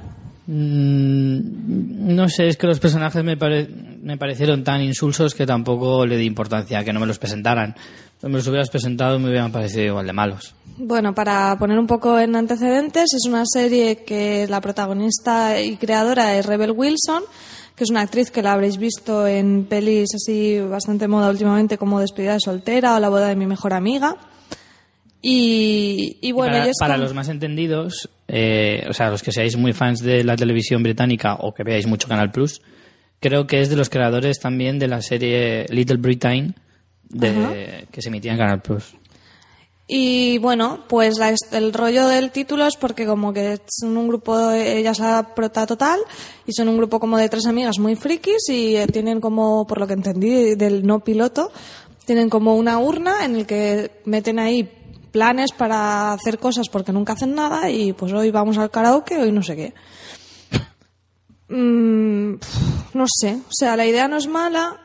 Mm, 0.47 2.15
no 2.15 2.29
sé, 2.29 2.47
es 2.47 2.57
que 2.57 2.67
los 2.67 2.79
personajes 2.79 3.23
me, 3.23 3.37
pare- 3.37 3.67
me 4.01 4.17
parecieron 4.17 4.63
tan 4.63 4.81
insulsos 4.81 5.33
que 5.33 5.45
tampoco 5.45 6.05
le 6.05 6.17
di 6.17 6.25
importancia 6.25 6.79
a 6.79 6.83
que 6.83 6.93
no 6.93 6.99
me 6.99 7.05
los 7.07 7.17
presentaran. 7.19 7.75
Si 8.21 8.27
me 8.27 8.33
los 8.33 8.47
hubieras 8.47 8.69
presentado 8.69 9.19
me 9.19 9.29
hubieran 9.29 9.51
parecido 9.51 9.85
igual 9.85 10.07
de 10.07 10.13
malos. 10.13 10.53
Bueno, 10.77 11.13
para 11.13 11.57
poner 11.57 11.79
un 11.79 11.87
poco 11.87 12.19
en 12.19 12.35
antecedentes, 12.35 13.05
es 13.13 13.25
una 13.27 13.43
serie 13.45 14.03
que 14.03 14.45
la 14.49 14.61
protagonista 14.61 15.59
y 15.61 15.77
creadora 15.77 16.35
es 16.37 16.45
Rebel 16.45 16.71
Wilson, 16.71 17.23
que 17.75 17.83
es 17.83 17.89
una 17.89 18.01
actriz 18.01 18.31
que 18.31 18.41
la 18.41 18.53
habréis 18.53 18.77
visto 18.77 19.27
en 19.27 19.65
pelis 19.65 20.07
así 20.15 20.59
bastante 20.59 21.07
moda 21.07 21.29
últimamente 21.29 21.77
como 21.77 21.99
Despedida 21.99 22.33
de 22.33 22.39
soltera 22.39 22.95
o 22.95 22.99
La 22.99 23.09
boda 23.09 23.27
de 23.27 23.35
mi 23.35 23.45
mejor 23.45 23.73
amiga. 23.73 24.15
Y, 25.21 26.17
y 26.21 26.31
bueno, 26.31 26.53
para, 26.53 26.67
es 26.67 26.75
para 26.79 26.93
como- 26.95 27.03
los 27.03 27.13
más 27.15 27.29
entendidos, 27.29 28.09
eh, 28.27 28.85
o 28.89 28.93
sea, 28.93 29.09
los 29.09 29.23
que 29.23 29.31
seáis 29.31 29.57
muy 29.57 29.73
fans 29.73 29.99
de 30.01 30.23
la 30.23 30.35
televisión 30.35 30.83
británica 30.83 31.35
o 31.35 31.53
que 31.53 31.63
veáis 31.63 31.87
mucho 31.87 32.07
Canal 32.07 32.31
Plus, 32.31 32.61
creo 33.19 33.47
que 33.47 33.59
es 33.61 33.69
de 33.69 33.75
los 33.75 33.89
creadores 33.89 34.39
también 34.39 34.77
de 34.77 34.87
la 34.87 35.01
serie 35.01 35.65
Little 35.69 35.97
Britain 35.97 36.53
de, 37.09 37.87
que 37.91 38.01
se 38.03 38.09
emitía 38.09 38.33
en 38.33 38.37
Canal 38.37 38.61
Plus. 38.61 38.95
Y 39.87 40.39
bueno, 40.39 40.79
pues 40.87 41.19
la- 41.19 41.35
el 41.51 41.71
rollo 41.71 42.07
del 42.07 42.31
título 42.31 42.65
es 42.65 42.75
porque 42.75 43.05
como 43.05 43.31
que 43.33 43.59
son 43.69 43.95
un 43.97 44.07
grupo, 44.07 44.49
ella 44.51 44.91
es 44.91 44.99
la 44.99 45.35
prota 45.35 45.67
total, 45.67 45.99
y 46.47 46.53
son 46.53 46.69
un 46.69 46.77
grupo 46.77 46.99
como 46.99 47.17
de 47.17 47.29
tres 47.29 47.45
amigas 47.45 47.77
muy 47.77 47.95
frikis 47.95 48.49
y 48.49 48.75
eh, 48.77 48.87
tienen 48.87 49.21
como, 49.21 49.67
por 49.67 49.79
lo 49.79 49.85
que 49.85 49.93
entendí 49.93 50.55
del 50.55 50.87
no 50.87 51.01
piloto, 51.01 51.51
tienen 52.05 52.29
como 52.31 52.55
una 52.55 52.79
urna 52.79 53.25
en 53.25 53.35
el 53.35 53.45
que 53.45 53.91
meten 54.05 54.39
ahí 54.39 54.67
planes 55.11 55.51
para 55.51 56.13
hacer 56.13 56.39
cosas 56.39 56.67
porque 56.69 56.91
nunca 56.91 57.13
hacen 57.13 57.35
nada 57.35 57.69
y 57.69 57.93
pues 57.93 58.11
hoy 58.11 58.31
vamos 58.31 58.57
al 58.57 58.71
karaoke, 58.71 59.17
hoy 59.17 59.31
no 59.31 59.43
sé 59.43 59.55
qué. 59.55 59.73
Mm, 61.47 62.35
no 62.95 63.05
sé, 63.07 63.35
o 63.35 63.51
sea, 63.51 63.77
la 63.77 63.85
idea 63.85 64.07
no 64.07 64.17
es 64.17 64.27
mala, 64.27 64.81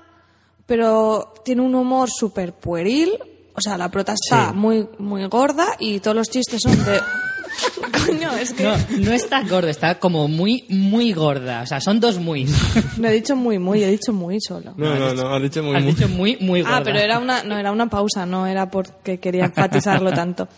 pero 0.67 1.33
tiene 1.43 1.63
un 1.63 1.75
humor 1.75 2.11
súper 2.11 2.53
pueril. 2.53 3.19
O 3.61 3.63
sea, 3.63 3.79
la 3.79 3.91
prota 3.91 4.15
está 4.15 4.51
Sí. 4.51 4.57
muy, 4.57 4.89
muy 4.99 5.25
gorda 5.27 5.77
y 5.79 6.01
todos 6.01 6.17
los 6.17 6.29
chistes 6.29 6.61
son 6.63 6.83
de... 6.85 7.01
Coño, 8.07 8.31
es 8.37 8.53
que 8.55 8.63
No, 8.63 8.77
no 9.01 9.13
está 9.13 9.43
gorda, 9.43 9.71
está 9.71 9.99
como 9.99 10.29
muy, 10.29 10.65
muy 10.69 11.13
gorda. 11.13 11.63
O 11.63 11.67
sea, 11.67 11.81
son 11.81 12.01
dos 12.01 12.19
muy. 12.19 12.47
no 12.97 13.09
he 13.09 13.13
dicho 13.13 13.37
muy, 13.37 13.59
muy, 13.59 13.83
he 13.83 13.89
dicho 13.91 14.13
muy 14.13 14.39
solo. 14.41 14.73
No, 14.77 14.95
no, 14.95 15.13
no, 15.15 15.35
has 15.35 15.43
dicho 15.43 15.63
muy, 15.63 15.77
Has 15.77 15.83
muy. 15.83 15.93
dicho 15.93 16.09
muy, 16.09 16.37
muy 16.41 16.63
gorda. 16.63 16.77
Ah, 16.79 16.83
pero 16.85 16.99
era 17.01 17.19
una, 17.19 17.43
no, 17.43 17.59
era 17.59 17.71
una 17.73 17.89
pausa, 17.91 18.25
no 18.25 18.47
era 18.47 18.71
porque 18.71 19.19
quería 19.19 19.45
enfatizarlo 19.47 20.13
tanto. 20.13 20.49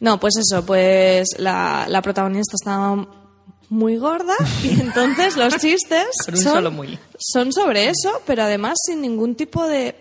No, 0.00 0.18
pues 0.18 0.34
eso, 0.36 0.64
pues 0.64 1.28
la, 1.38 1.86
la 1.88 2.00
protagonista 2.02 2.56
estaba 2.56 3.06
muy 3.68 3.96
gorda 3.96 4.34
y 4.62 4.80
entonces 4.80 5.36
los 5.36 5.56
chistes 5.58 6.06
son, 6.24 6.36
solo 6.36 6.70
muy. 6.70 6.98
son 7.18 7.52
sobre 7.52 7.88
eso, 7.88 8.20
pero 8.26 8.42
además 8.44 8.74
sin 8.86 9.00
ningún 9.02 9.34
tipo 9.34 9.66
de... 9.66 9.94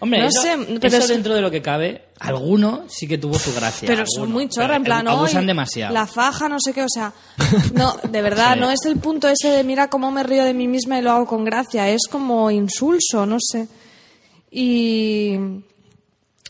Hombre, 0.00 0.20
no 0.20 0.26
eso, 0.28 0.40
sé, 0.42 0.56
pero 0.80 0.96
es- 0.96 1.08
dentro 1.08 1.34
de 1.34 1.40
lo 1.42 1.50
que 1.50 1.60
cabe, 1.62 2.06
alguno 2.18 2.84
sí 2.88 3.06
que 3.06 3.18
tuvo 3.18 3.38
su 3.38 3.52
gracia. 3.54 3.86
Pero 3.86 4.00
alguno, 4.02 4.22
son 4.24 4.32
muy 4.32 4.48
chorra, 4.48 4.76
en 4.76 4.84
plan, 4.84 5.06
Abusan 5.06 5.42
"Ay, 5.42 5.46
demasiado. 5.46 5.92
La 5.94 6.06
faja, 6.06 6.48
no 6.48 6.56
sé 6.58 6.72
qué, 6.72 6.82
o 6.82 6.88
sea, 6.88 7.12
no, 7.74 7.96
de 8.10 8.22
verdad, 8.22 8.56
no 8.56 8.70
es 8.70 8.80
el 8.86 8.96
punto 8.98 9.28
ese 9.28 9.48
de 9.48 9.62
mira 9.62 9.88
cómo 9.88 10.10
me 10.10 10.22
río 10.22 10.44
de 10.44 10.54
mí 10.54 10.66
misma 10.68 10.98
y 10.98 11.02
lo 11.02 11.12
hago 11.12 11.26
con 11.26 11.44
gracia, 11.44 11.88
es 11.90 12.02
como 12.10 12.50
insulso, 12.50 13.26
no 13.26 13.36
sé. 13.40 13.68
Y. 14.50 15.38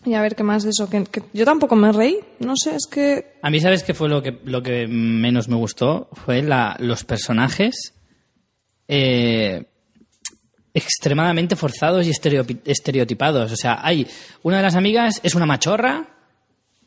Y 0.06 0.14
a 0.14 0.22
ver 0.22 0.34
qué 0.34 0.42
más 0.42 0.62
de 0.62 0.70
eso, 0.70 0.88
que, 0.88 1.04
que 1.04 1.22
yo 1.34 1.44
tampoco 1.44 1.76
me 1.76 1.92
reí, 1.92 2.18
no 2.38 2.54
sé, 2.56 2.74
es 2.74 2.86
que. 2.90 3.34
A 3.42 3.50
mí, 3.50 3.60
¿sabes 3.60 3.82
qué 3.82 3.92
fue 3.92 4.08
lo 4.08 4.22
que, 4.22 4.38
lo 4.44 4.62
que 4.62 4.86
menos 4.86 5.48
me 5.48 5.56
gustó? 5.56 6.08
Fue 6.24 6.40
la, 6.42 6.74
los 6.78 7.04
personajes 7.04 7.92
eh, 8.88 9.64
extremadamente 10.74 11.56
forzados 11.56 12.06
y 12.06 12.10
estereotipados. 12.64 13.52
O 13.52 13.56
sea, 13.56 13.78
hay 13.82 14.06
una 14.42 14.58
de 14.58 14.62
las 14.62 14.74
amigas 14.76 15.20
es 15.22 15.34
una 15.34 15.46
machorra, 15.46 16.16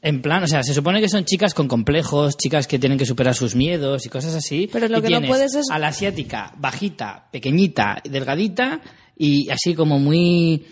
en 0.02 0.22
plan, 0.22 0.44
o 0.44 0.48
sea, 0.48 0.64
se 0.64 0.74
supone 0.74 1.00
que 1.00 1.08
son 1.10 1.24
chicas 1.26 1.54
con 1.54 1.68
complejos, 1.68 2.36
chicas 2.38 2.68
que 2.68 2.78
tienen 2.80 2.98
que 2.98 3.06
superar 3.06 3.34
sus 3.36 3.56
miedos 3.56 4.06
y 4.06 4.10
cosas 4.10 4.36
así. 4.36 4.70
Pero 4.72 4.88
lo 4.90 4.98
y 5.00 5.02
que 5.02 5.10
no 5.10 5.28
puedes 5.30 5.56
es- 5.56 5.70
a 5.72 5.80
la 5.80 5.88
asiática, 5.88 6.52
bajita, 6.58 7.30
pequeñita, 7.32 8.02
delgadita 8.04 8.82
y 9.18 9.50
así 9.50 9.74
como 9.76 10.00
muy 10.00 10.66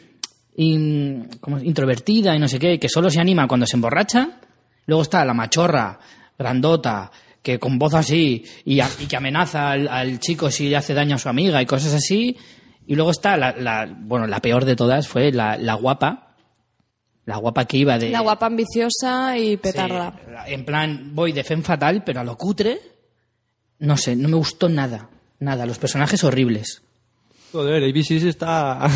in- 0.57 1.29
como 1.39 1.59
introvertida 1.59 2.35
y 2.35 2.39
no 2.39 2.47
sé 2.49 2.59
qué, 2.59 2.77
que 2.79 2.89
solo 2.89 3.09
se 3.09 3.21
anima 3.21 3.47
cuando 3.47 3.65
se 3.65 3.77
emborracha. 3.77 4.39
Luego 4.85 5.03
está 5.03 5.23
la 5.23 5.33
machorra, 5.33 5.97
grandota, 6.37 7.09
que 7.41 7.57
con 7.57 7.79
voz 7.79 7.93
así 7.93 8.43
y, 8.65 8.81
a- 8.81 8.89
y 8.99 9.05
que 9.05 9.15
amenaza 9.15 9.71
al, 9.71 9.87
al 9.87 10.19
chico 10.19 10.51
si 10.51 10.67
le 10.69 10.75
hace 10.75 10.93
daño 10.93 11.15
a 11.15 11.19
su 11.19 11.29
amiga 11.29 11.61
y 11.61 11.65
cosas 11.65 11.93
así. 11.93 12.35
Y 12.87 12.95
luego 12.95 13.11
está 13.11 13.37
la, 13.37 13.53
la- 13.53 13.87
bueno, 13.99 14.27
la 14.27 14.39
peor 14.41 14.65
de 14.65 14.75
todas 14.75 15.07
fue 15.07 15.31
la, 15.31 15.57
la 15.57 15.75
guapa, 15.75 16.35
la 17.25 17.37
guapa 17.37 17.65
que 17.65 17.77
iba 17.77 17.97
de... 17.97 18.09
La 18.09 18.21
guapa 18.21 18.47
ambiciosa 18.47 19.37
y 19.37 19.57
petarda. 19.57 20.13
Sí, 20.45 20.53
en 20.53 20.65
plan, 20.65 21.11
voy 21.13 21.31
de 21.31 21.43
femme 21.43 21.63
fatal, 21.63 22.03
pero 22.03 22.19
a 22.19 22.23
lo 22.23 22.35
cutre, 22.37 22.79
no 23.79 23.95
sé, 23.97 24.15
no 24.15 24.27
me 24.29 24.35
gustó 24.37 24.67
nada. 24.69 25.09
Nada, 25.39 25.65
los 25.65 25.77
personajes 25.79 26.23
horribles. 26.23 26.81
Joder, 27.51 27.83
ABC 27.83 28.11
está... 28.11 28.85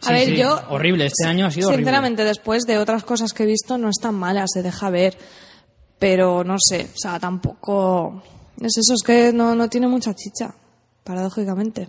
Sí, 0.00 0.12
ver, 0.12 0.26
sí, 0.26 0.36
yo. 0.36 0.60
horrible, 0.70 1.06
este 1.06 1.26
año 1.26 1.46
ha 1.46 1.50
sido 1.50 1.66
horrible. 1.68 1.84
Sinceramente, 1.84 2.22
después 2.22 2.62
de 2.66 2.78
otras 2.78 3.02
cosas 3.02 3.32
que 3.32 3.42
he 3.42 3.46
visto, 3.46 3.78
no 3.78 3.88
es 3.90 3.96
tan 4.00 4.14
mala, 4.14 4.44
se 4.46 4.62
deja 4.62 4.90
ver. 4.90 5.18
Pero 5.98 6.44
no 6.44 6.54
sé, 6.60 6.84
o 6.84 6.96
sea, 6.96 7.18
tampoco. 7.18 8.22
Es 8.60 8.76
eso, 8.78 8.94
es 8.94 9.02
que 9.04 9.32
no, 9.32 9.56
no 9.56 9.68
tiene 9.68 9.88
mucha 9.88 10.14
chicha, 10.14 10.54
paradójicamente. 11.02 11.88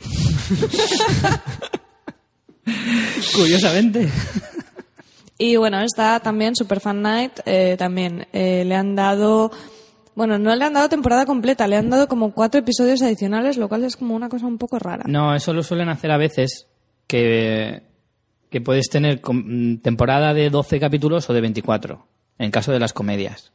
Curiosamente. 3.34 4.08
Y 5.38 5.56
bueno, 5.56 5.80
está 5.80 6.20
también 6.20 6.54
Super 6.54 6.80
Fan 6.80 7.00
Night, 7.02 7.40
eh, 7.46 7.76
también 7.78 8.26
eh, 8.32 8.64
le 8.66 8.74
han 8.74 8.94
dado. 8.94 9.50
Bueno, 10.14 10.38
no 10.38 10.54
le 10.54 10.64
han 10.64 10.74
dado 10.74 10.88
temporada 10.88 11.24
completa, 11.24 11.66
le 11.66 11.76
han 11.76 11.88
dado 11.88 12.08
como 12.08 12.32
cuatro 12.32 12.60
episodios 12.60 13.00
adicionales, 13.00 13.56
lo 13.56 13.68
cual 13.68 13.84
es 13.84 13.96
como 13.96 14.14
una 14.14 14.28
cosa 14.28 14.46
un 14.46 14.58
poco 14.58 14.78
rara. 14.78 15.04
No, 15.06 15.34
eso 15.34 15.54
lo 15.54 15.62
suelen 15.62 15.88
hacer 15.88 16.10
a 16.10 16.18
veces, 16.18 16.66
que, 17.06 17.82
que 18.50 18.60
puedes 18.60 18.88
tener 18.90 19.20
com- 19.22 19.78
temporada 19.78 20.34
de 20.34 20.50
12 20.50 20.78
capítulos 20.78 21.30
o 21.30 21.32
de 21.32 21.40
24, 21.40 22.06
en 22.38 22.50
caso 22.50 22.72
de 22.72 22.80
las 22.80 22.92
comedias. 22.92 23.52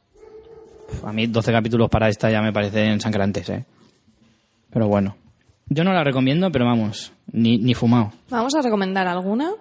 A 1.04 1.12
mí 1.12 1.26
12 1.26 1.52
capítulos 1.52 1.88
para 1.88 2.08
esta 2.08 2.30
ya 2.30 2.42
me 2.42 2.52
parecen 2.52 3.00
sangrantes, 3.00 3.48
¿eh? 3.50 3.64
Pero 4.70 4.88
bueno. 4.88 5.16
Yo 5.68 5.82
no 5.82 5.92
la 5.92 6.04
recomiendo, 6.04 6.50
pero 6.52 6.64
vamos, 6.64 7.12
ni, 7.32 7.58
ni 7.58 7.74
fumado. 7.74 8.12
Vamos 8.30 8.54
a 8.54 8.62
recomendar 8.62 9.06
alguna. 9.08 9.52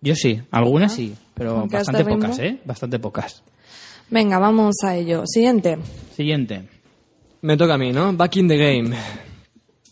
Yo 0.00 0.14
sí, 0.14 0.40
algunas 0.50 0.94
sí, 0.94 1.14
pero 1.34 1.66
bastante 1.68 2.04
pocas, 2.04 2.38
¿eh? 2.38 2.58
Bastante 2.64 2.98
pocas. 2.98 3.42
Venga, 4.10 4.38
vamos 4.38 4.74
a 4.84 4.96
ello. 4.96 5.22
Siguiente. 5.26 5.78
Siguiente. 6.16 6.68
Me 7.42 7.56
toca 7.56 7.74
a 7.74 7.78
mí, 7.78 7.92
¿no? 7.92 8.12
Back 8.12 8.36
in 8.36 8.48
the 8.48 8.56
Game. 8.56 8.96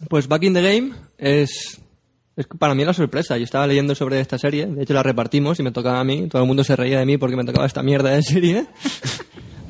Pues 0.08 0.28
Back 0.28 0.44
in 0.44 0.54
the 0.54 0.62
Game 0.62 0.92
es, 1.18 1.80
es 2.36 2.46
para 2.58 2.74
mí 2.74 2.84
la 2.84 2.92
sorpresa. 2.92 3.36
Yo 3.36 3.44
estaba 3.44 3.66
leyendo 3.66 3.94
sobre 3.94 4.20
esta 4.20 4.38
serie, 4.38 4.66
de 4.66 4.82
hecho 4.82 4.94
la 4.94 5.02
repartimos 5.02 5.60
y 5.60 5.62
me 5.62 5.72
tocaba 5.72 6.00
a 6.00 6.04
mí. 6.04 6.26
Todo 6.28 6.42
el 6.42 6.48
mundo 6.48 6.64
se 6.64 6.74
reía 6.74 6.98
de 6.98 7.06
mí 7.06 7.18
porque 7.18 7.36
me 7.36 7.44
tocaba 7.44 7.66
esta 7.66 7.82
mierda 7.82 8.10
de 8.10 8.22
serie. 8.22 8.66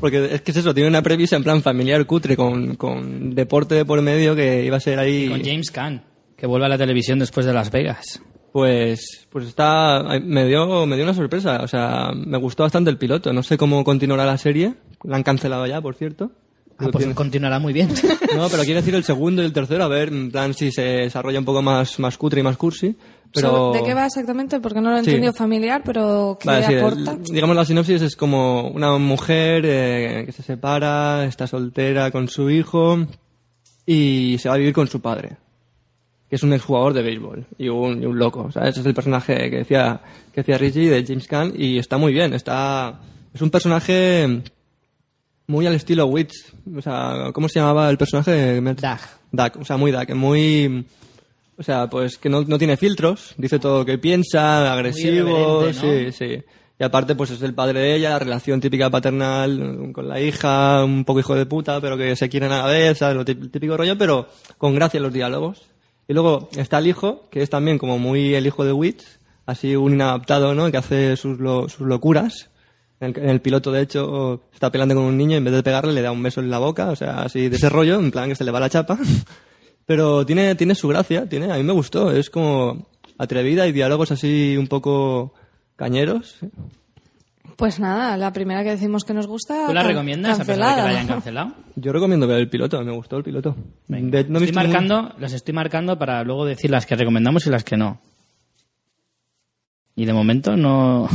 Porque 0.00 0.34
es 0.34 0.40
que 0.42 0.50
es 0.50 0.56
eso, 0.56 0.74
tiene 0.74 0.88
una 0.88 1.02
premisa 1.02 1.36
en 1.36 1.44
plan 1.44 1.62
familiar 1.62 2.04
cutre 2.06 2.36
con, 2.36 2.76
con 2.76 3.34
deporte 3.34 3.74
de 3.74 3.84
por 3.84 4.00
medio 4.02 4.34
que 4.34 4.64
iba 4.64 4.76
a 4.76 4.80
ser 4.80 4.98
ahí... 4.98 5.28
Con 5.28 5.42
James 5.44 5.70
Caan, 5.70 6.02
que 6.36 6.46
vuelve 6.46 6.66
a 6.66 6.70
la 6.70 6.78
televisión 6.78 7.18
después 7.18 7.44
de 7.46 7.52
Las 7.52 7.70
Vegas. 7.70 8.22
Pues, 8.52 9.28
pues 9.30 9.46
está, 9.46 10.02
me 10.24 10.44
dio, 10.46 10.84
me 10.86 10.96
dio 10.96 11.04
una 11.04 11.14
sorpresa. 11.14 11.60
O 11.62 11.68
sea, 11.68 12.10
me 12.14 12.36
gustó 12.38 12.64
bastante 12.64 12.90
el 12.90 12.98
piloto. 12.98 13.32
No 13.32 13.42
sé 13.42 13.56
cómo 13.56 13.84
continuará 13.84 14.24
la 14.26 14.38
serie. 14.38 14.74
La 15.04 15.16
han 15.16 15.22
cancelado 15.22 15.66
ya, 15.66 15.80
por 15.80 15.94
cierto. 15.94 16.32
Ah, 16.78 16.84
pues 16.90 16.96
tiene- 16.98 17.14
continuará 17.14 17.58
muy 17.58 17.72
bien. 17.72 17.90
No, 18.34 18.48
pero 18.48 18.62
quiero 18.62 18.80
decir 18.80 18.94
el 18.94 19.02
segundo 19.04 19.42
y 19.42 19.44
el 19.44 19.52
tercero, 19.52 19.82
a 19.84 19.88
ver, 19.88 20.08
en 20.08 20.30
plan 20.30 20.54
si 20.54 20.70
se 20.70 20.82
desarrolla 20.82 21.40
un 21.40 21.44
poco 21.44 21.62
más, 21.62 21.98
más 21.98 22.16
cutre 22.16 22.40
y 22.40 22.42
más 22.44 22.56
cursi. 22.56 22.94
Pero... 23.32 23.72
¿De 23.72 23.82
qué 23.84 23.94
va 23.94 24.06
exactamente? 24.06 24.58
Porque 24.60 24.80
no 24.80 24.90
lo 24.90 24.96
he 24.96 25.04
Sí. 25.04 25.10
entendido 25.10 25.32
familiar, 25.32 25.82
pero 25.84 26.36
¿qué 26.40 26.48
Vale, 26.48 26.66
sí, 26.66 26.74
aporta? 26.74 27.12
el- 27.12 27.22
digamos 27.24 27.54
la 27.56 27.64
sinopsis 27.64 28.02
es 28.02 28.16
como 28.16 28.68
una 28.68 28.98
mujer 28.98 29.62
eh, 29.66 30.22
que 30.26 30.32
se 30.32 30.42
separa, 30.42 31.24
está 31.26 31.46
soltera 31.46 32.10
con 32.10 32.26
su 32.28 32.50
hijo 32.50 33.06
y 33.86 34.36
se 34.40 34.48
va 34.48 34.56
a 34.56 34.58
vivir 34.58 34.72
con 34.72 34.88
su 34.88 35.00
padre, 35.00 35.36
que 36.28 36.36
es 36.36 36.42
un 36.42 36.52
exjugador 36.52 36.92
de 36.92 37.02
béisbol 37.02 37.46
y 37.58 37.68
un, 37.68 38.02
y 38.02 38.06
un 38.06 38.18
loco. 38.18 38.50
¿sabes? 38.50 38.70
Ese 38.70 38.80
es 38.80 38.86
el 38.86 38.94
personaje 38.94 39.48
que 39.50 39.58
decía, 39.58 40.00
que 40.32 40.40
decía 40.40 40.58
Richie 40.58 40.90
de 40.90 41.04
James 41.06 41.28
Caan 41.28 41.52
y 41.56 41.78
está 41.78 41.98
muy 41.98 42.12
bien. 42.12 42.34
Está, 42.34 43.00
es 43.32 43.40
un 43.42 43.50
personaje 43.50 44.42
muy 45.46 45.66
al 45.66 45.74
estilo 45.74 46.06
Witch. 46.06 46.34
O 46.76 46.82
sea, 46.82 47.30
¿cómo 47.32 47.48
se 47.48 47.60
llamaba 47.60 47.88
el 47.90 47.98
personaje? 47.98 48.60
Doug. 48.60 48.98
Doug, 49.32 49.52
o 49.60 49.64
sea, 49.64 49.76
muy 49.76 49.90
Doug, 49.92 50.14
muy... 50.16 50.84
O 51.60 51.62
sea, 51.62 51.88
pues 51.90 52.16
que 52.16 52.30
no, 52.30 52.40
no 52.42 52.56
tiene 52.58 52.78
filtros, 52.78 53.34
dice 53.36 53.58
todo 53.58 53.80
lo 53.80 53.84
que 53.84 53.98
piensa, 53.98 54.72
agresivo, 54.72 55.60
sí, 55.80 56.12
sí. 56.12 56.42
Y 56.78 56.82
aparte, 56.82 57.14
pues 57.14 57.30
es 57.32 57.42
el 57.42 57.52
padre 57.52 57.80
de 57.80 57.94
ella, 57.96 58.08
la 58.10 58.18
relación 58.18 58.58
típica 58.62 58.88
paternal 58.88 59.60
eh, 59.90 59.92
con 59.92 60.08
la 60.08 60.18
hija, 60.18 60.82
un 60.82 61.04
poco 61.04 61.20
hijo 61.20 61.34
de 61.34 61.44
puta, 61.44 61.78
pero 61.82 61.98
que 61.98 62.16
se 62.16 62.30
quieren 62.30 62.50
a 62.52 62.60
la 62.62 62.66
vez, 62.66 62.96
¿sabes? 62.96 63.14
Lo 63.16 63.24
tí- 63.26 63.34
típico 63.50 63.76
rollo, 63.76 63.98
pero 63.98 64.26
con 64.56 64.74
gracia 64.74 64.96
en 64.96 65.02
los 65.04 65.12
diálogos. 65.12 65.60
Y 66.08 66.14
luego 66.14 66.48
está 66.56 66.78
el 66.78 66.86
hijo, 66.86 67.28
que 67.30 67.42
es 67.42 67.50
también 67.50 67.76
como 67.76 67.98
muy 67.98 68.34
el 68.34 68.46
hijo 68.46 68.64
de 68.64 68.72
Witch, 68.72 69.04
así 69.44 69.76
un 69.76 69.92
inadaptado, 69.92 70.54
¿no? 70.54 70.70
Que 70.70 70.78
hace 70.78 71.16
sus, 71.18 71.38
lo- 71.38 71.68
sus 71.68 71.86
locuras. 71.86 72.48
En 73.00 73.10
el, 73.14 73.22
en 73.24 73.28
el 73.28 73.40
piloto, 73.42 73.70
de 73.70 73.82
hecho, 73.82 74.44
está 74.54 74.72
peleando 74.72 74.94
con 74.94 75.04
un 75.04 75.18
niño 75.18 75.34
y 75.34 75.36
en 75.36 75.44
vez 75.44 75.52
de 75.52 75.62
pegarle 75.62 75.92
le 75.92 76.00
da 76.02 76.10
un 76.12 76.22
beso 76.22 76.40
en 76.40 76.48
la 76.50 76.58
boca, 76.58 76.88
o 76.88 76.96
sea, 76.96 77.20
así 77.22 77.50
de 77.50 77.56
ese 77.56 77.68
rollo, 77.68 77.98
en 78.00 78.10
plan 78.10 78.30
que 78.30 78.34
se 78.34 78.44
le 78.44 78.50
va 78.50 78.60
la 78.60 78.70
chapa. 78.70 78.98
Pero 79.90 80.24
tiene, 80.24 80.54
tiene 80.54 80.76
su 80.76 80.86
gracia, 80.86 81.28
tiene, 81.28 81.50
a 81.52 81.56
mí 81.56 81.64
me 81.64 81.72
gustó, 81.72 82.12
es 82.12 82.30
como 82.30 82.86
atrevida 83.18 83.66
y 83.66 83.72
diálogos 83.72 84.12
así 84.12 84.56
un 84.56 84.68
poco 84.68 85.34
cañeros. 85.74 86.36
Pues 87.56 87.80
nada, 87.80 88.16
la 88.16 88.32
primera 88.32 88.62
que 88.62 88.70
decimos 88.70 89.02
que 89.02 89.14
nos 89.14 89.26
gusta. 89.26 89.66
¿Tú 89.66 89.74
la 89.74 89.82
recomiendas 89.82 90.38
a 90.38 90.44
pesar 90.44 90.54
de 90.54 90.54
que 90.54 90.60
la 90.60 90.66
cancelada. 90.76 90.88
hayan 90.90 91.06
cancelado? 91.14 91.52
Yo 91.74 91.92
recomiendo 91.92 92.28
ver 92.28 92.38
el 92.38 92.48
piloto, 92.48 92.80
me 92.84 92.92
gustó 92.92 93.16
el 93.16 93.24
piloto. 93.24 93.56
De- 93.88 94.26
no 94.28 94.38
estoy 94.38 94.52
marcando, 94.52 95.12
las 95.18 95.32
estoy 95.32 95.54
marcando 95.54 95.98
para 95.98 96.22
luego 96.22 96.44
decir 96.46 96.70
las 96.70 96.86
que 96.86 96.94
recomendamos 96.94 97.44
y 97.48 97.50
las 97.50 97.64
que 97.64 97.76
no. 97.76 98.00
Y 99.96 100.04
de 100.04 100.12
momento 100.12 100.56
no. 100.56 101.08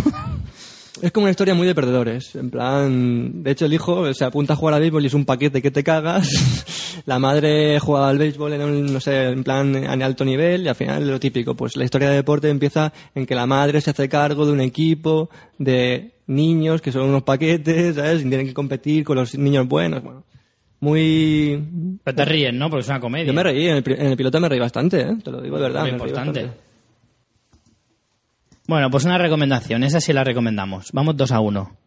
Es 1.02 1.14
como 1.14 1.24
una 1.26 1.32
historia 1.32 1.56
muy 1.56 1.66
de 1.66 1.76
perdedores. 1.76 2.36
En 2.36 2.50
plan, 2.50 3.42
de 3.42 3.52
hecho 3.52 3.68
el 3.68 3.74
hijo 3.74 4.14
se 4.14 4.26
apunta 4.26 4.52
a 4.52 4.56
jugar 4.58 4.76
al 4.76 4.82
béisbol 4.82 5.04
y 5.04 5.08
es 5.08 5.14
un 5.14 5.24
paquete 5.24 5.62
que 5.62 5.72
te 5.72 5.82
cagas. 5.82 6.28
La 7.06 7.20
madre 7.20 7.80
juega 7.80 8.10
al 8.10 8.18
béisbol 8.18 8.54
en 8.54 8.62
un, 8.62 8.94
no 8.94 9.00
sé, 9.00 9.30
en 9.30 9.44
plan 9.44 9.76
en 9.76 10.02
alto 10.02 10.26
nivel 10.26 10.64
y 10.66 10.68
al 10.68 10.76
final 10.76 11.08
lo 11.08 11.20
típico, 11.20 11.56
pues 11.56 11.76
la 11.76 11.84
historia 11.84 12.10
de 12.10 12.16
deporte 12.16 12.50
empieza 12.50 12.94
en 13.14 13.26
que 13.26 13.36
la 13.36 13.46
madre 13.46 13.82
se 13.82 13.92
hace 13.92 14.10
cargo 14.10 14.46
de 14.46 14.54
un 14.54 14.62
equipo 14.62 15.30
de 15.58 16.12
niños 16.28 16.82
que 16.82 16.92
son 16.92 17.10
unos 17.10 17.24
paquetes, 17.24 17.96
¿sabes? 17.96 18.22
Y 18.22 18.30
tienen 18.30 18.48
que 18.48 18.54
competir 18.54 19.04
con 19.04 19.18
los 19.18 19.36
niños 19.38 19.68
buenos, 19.68 20.04
bueno. 20.04 20.24
Muy... 20.80 21.98
Pero 22.04 22.16
te 22.16 22.26
ríes, 22.26 22.54
¿no? 22.54 22.70
Porque 22.70 22.82
es 22.82 22.90
una 22.90 23.00
comedia. 23.00 23.26
Yo 23.26 23.34
me 23.34 23.44
reí, 23.44 23.68
en 23.68 23.78
el, 23.78 23.84
en 23.88 24.08
el 24.08 24.18
piloto 24.18 24.40
me 24.40 24.50
reí 24.50 24.60
bastante, 24.60 25.02
¿eh? 25.02 25.16
Te 25.24 25.32
lo 25.32 25.42
digo 25.42 25.56
de 25.58 25.64
verdad. 25.64 25.82
Muy 25.82 25.92
importante. 25.92 26.50
Bueno, 28.68 28.90
pues 28.90 29.06
una 29.06 29.18
recomendación. 29.18 29.84
Esa 29.84 30.02
sí 30.02 30.12
la 30.12 30.24
recomendamos. 30.24 30.92
Vamos 30.92 31.16
dos 31.16 31.32
a 31.32 31.40
uno. 31.40 31.78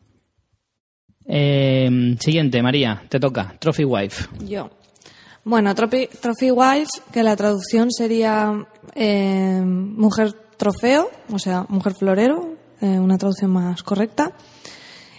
Eh, 1.26 2.16
siguiente, 2.18 2.62
María, 2.62 3.02
te 3.08 3.20
toca. 3.20 3.54
Trophy 3.58 3.84
Wife. 3.84 4.28
Yo. 4.46 4.70
Bueno, 5.48 5.74
Trophy, 5.74 6.08
Trophy 6.08 6.50
Wife, 6.50 6.90
que 7.10 7.22
la 7.22 7.34
traducción 7.34 7.90
sería 7.90 8.66
eh, 8.94 9.62
mujer 9.64 10.34
trofeo, 10.58 11.08
o 11.32 11.38
sea, 11.38 11.64
mujer 11.70 11.94
florero, 11.94 12.50
eh, 12.82 12.98
una 12.98 13.16
traducción 13.16 13.52
más 13.52 13.82
correcta. 13.82 14.32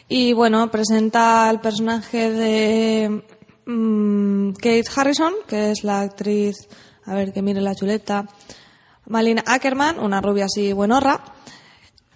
Y 0.07 0.33
bueno, 0.33 0.69
presenta 0.69 1.49
al 1.49 1.61
personaje 1.61 2.29
de 2.29 3.23
mm, 3.65 4.51
Kate 4.51 4.85
Harrison, 4.95 5.33
que 5.47 5.71
es 5.71 5.83
la 5.83 6.01
actriz, 6.01 6.57
a 7.05 7.15
ver 7.15 7.33
que 7.33 7.41
mire 7.41 7.59
la 7.59 7.73
chuleta, 7.73 8.27
Malina 9.07 9.43
Ackerman, 9.47 9.99
una 9.99 10.21
rubia 10.21 10.45
así 10.45 10.73
buenorra, 10.73 11.23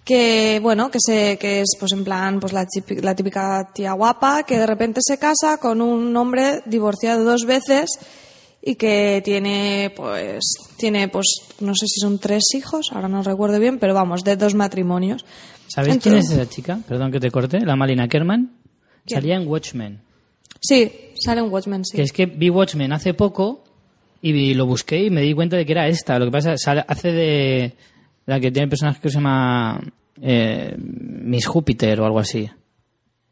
que 0.04 0.60
bueno, 0.62 0.90
que 0.90 0.98
se, 1.00 1.38
que 1.38 1.60
es 1.60 1.76
pues 1.80 1.92
en 1.92 2.04
plan 2.04 2.38
pues 2.40 2.52
la, 2.52 2.66
chipi- 2.66 3.00
la 3.00 3.14
típica 3.14 3.70
tía 3.74 3.92
guapa 3.92 4.42
que 4.42 4.58
de 4.58 4.66
repente 4.66 5.00
se 5.02 5.18
casa 5.18 5.56
con 5.58 5.80
un 5.80 6.14
hombre 6.16 6.60
divorciado 6.66 7.24
dos 7.24 7.44
veces 7.46 7.90
y 8.62 8.74
que 8.76 9.22
tiene 9.24 9.92
pues 9.96 10.40
tiene 10.76 11.08
pues 11.08 11.26
no 11.60 11.74
sé 11.74 11.86
si 11.86 12.00
son 12.00 12.18
tres 12.18 12.44
hijos, 12.54 12.90
ahora 12.92 13.08
no 13.08 13.22
recuerdo 13.22 13.58
bien, 13.58 13.78
pero 13.78 13.94
vamos, 13.94 14.22
de 14.24 14.36
dos 14.36 14.54
matrimonios. 14.54 15.24
¿Sabes 15.68 15.96
quién 15.98 16.16
es 16.16 16.24
Entonces- 16.26 16.38
esa 16.38 16.48
chica? 16.50 16.78
Perdón 16.86 17.10
que 17.10 17.20
te 17.20 17.30
corte. 17.30 17.60
La 17.60 17.74
Malina 17.76 18.06
Kerman. 18.08 18.52
¿Quién? 19.06 19.20
Salía 19.20 19.36
en 19.36 19.48
Watchmen. 19.48 20.00
Sí, 20.60 20.90
sale 21.18 21.42
un 21.42 21.50
Watchmen, 21.52 21.84
sí. 21.84 21.96
Que 21.96 22.02
es 22.02 22.12
que 22.12 22.26
vi 22.26 22.48
Watchmen 22.50 22.92
hace 22.92 23.12
poco 23.14 23.64
y 24.22 24.54
lo 24.54 24.66
busqué 24.66 25.02
y 25.04 25.10
me 25.10 25.20
di 25.22 25.34
cuenta 25.34 25.56
de 25.56 25.66
que 25.66 25.72
era 25.72 25.88
esta. 25.88 26.18
Lo 26.18 26.26
que 26.26 26.30
pasa 26.30 26.54
es 26.54 26.66
hace 26.66 27.12
de 27.12 27.74
la 28.26 28.40
que 28.40 28.50
tiene 28.50 28.64
el 28.64 28.70
personaje 28.70 29.00
que 29.00 29.08
se 29.08 29.14
llama 29.14 29.80
eh, 30.20 30.74
Miss 30.78 31.46
Júpiter 31.46 32.00
o 32.00 32.06
algo 32.06 32.18
así. 32.18 32.48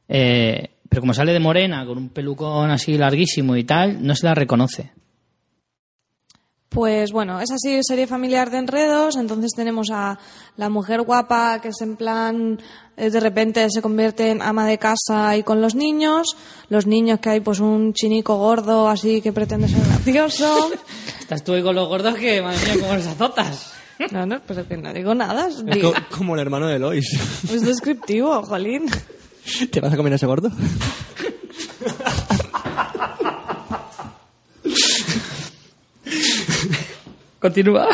Eh, 0.08 0.70
pero 0.88 1.00
como 1.00 1.14
sale 1.14 1.32
de 1.32 1.40
morena, 1.40 1.86
con 1.86 1.96
un 1.96 2.08
pelucón 2.10 2.70
así 2.70 2.98
larguísimo 2.98 3.56
y 3.56 3.64
tal, 3.64 4.04
no 4.04 4.14
se 4.14 4.26
la 4.26 4.34
reconoce. 4.34 4.92
Pues 6.68 7.12
bueno, 7.12 7.38
es 7.40 7.50
así 7.50 7.80
serie 7.82 8.06
familiar 8.06 8.50
de 8.50 8.56
enredos, 8.56 9.16
entonces 9.16 9.52
tenemos 9.54 9.90
a 9.90 10.18
la 10.56 10.70
mujer 10.70 11.02
guapa 11.02 11.60
que 11.60 11.68
es 11.68 11.80
en 11.82 11.96
plan, 11.96 12.58
eh, 12.96 13.10
de 13.10 13.20
repente 13.20 13.66
se 13.70 13.82
convierte 13.82 14.30
en 14.30 14.40
ama 14.40 14.66
de 14.66 14.78
casa 14.78 15.36
y 15.36 15.42
con 15.42 15.60
los 15.60 15.74
niños, 15.74 16.34
los 16.70 16.86
niños 16.86 17.20
que 17.20 17.28
hay 17.28 17.40
pues 17.40 17.60
un 17.60 17.92
chinico 17.92 18.38
gordo 18.38 18.88
así 18.88 19.20
que 19.20 19.34
pretende 19.34 19.68
ser 19.68 19.84
gracioso. 19.84 20.70
Estás 21.20 21.44
tú 21.44 21.52
ahí 21.52 21.62
con 21.62 21.74
los 21.74 21.88
gordos 21.88 22.14
que, 22.14 22.40
madre 22.40 22.58
mía, 22.64 22.80
como 22.80 22.94
los 22.94 23.06
azotas. 23.06 23.81
No, 24.10 24.26
no, 24.26 24.40
pero 24.46 24.66
que 24.66 24.76
no 24.76 24.92
digo 24.92 25.14
nada, 25.14 25.48
es, 25.48 25.64
como 26.10 26.34
el 26.34 26.40
hermano 26.40 26.66
de 26.66 26.78
Lois. 26.78 27.06
es 27.44 27.62
descriptivo, 27.62 28.42
jolín. 28.42 28.90
¿Te 29.70 29.80
vas 29.80 29.92
a 29.92 29.96
comer 29.96 30.12
ese 30.14 30.26
gordo? 30.26 30.50
Continúa. 37.40 37.88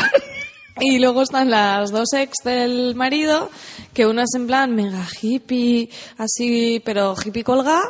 Y 0.79 0.99
luego 0.99 1.23
están 1.23 1.49
las 1.49 1.91
dos 1.91 2.13
ex 2.13 2.37
del 2.45 2.95
marido, 2.95 3.49
que 3.93 4.05
una 4.05 4.23
es 4.23 4.29
en 4.35 4.47
plan 4.47 4.73
mega 4.73 5.05
hippie, 5.21 5.89
así, 6.17 6.81
pero 6.85 7.15
hippie 7.21 7.43
colga, 7.43 7.81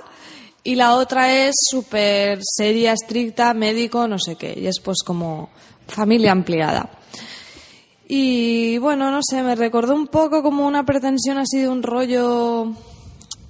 y 0.64 0.76
la 0.76 0.96
otra 0.96 1.32
es 1.34 1.54
súper 1.70 2.40
seria, 2.42 2.94
estricta, 2.94 3.54
médico, 3.54 4.08
no 4.08 4.18
sé 4.18 4.36
qué, 4.38 4.58
y 4.58 4.66
es 4.68 4.80
pues 4.84 5.00
como 5.06 5.50
familia 5.88 6.32
ampliada. 6.32 6.90
Y 8.12 8.80
bueno, 8.80 9.12
no 9.12 9.20
sé, 9.22 9.44
me 9.44 9.54
recordó 9.54 9.94
un 9.94 10.08
poco 10.08 10.42
como 10.42 10.66
una 10.66 10.84
pretensión 10.84 11.38
así 11.38 11.60
de 11.60 11.70
un 11.70 11.84
rollo. 11.84 12.72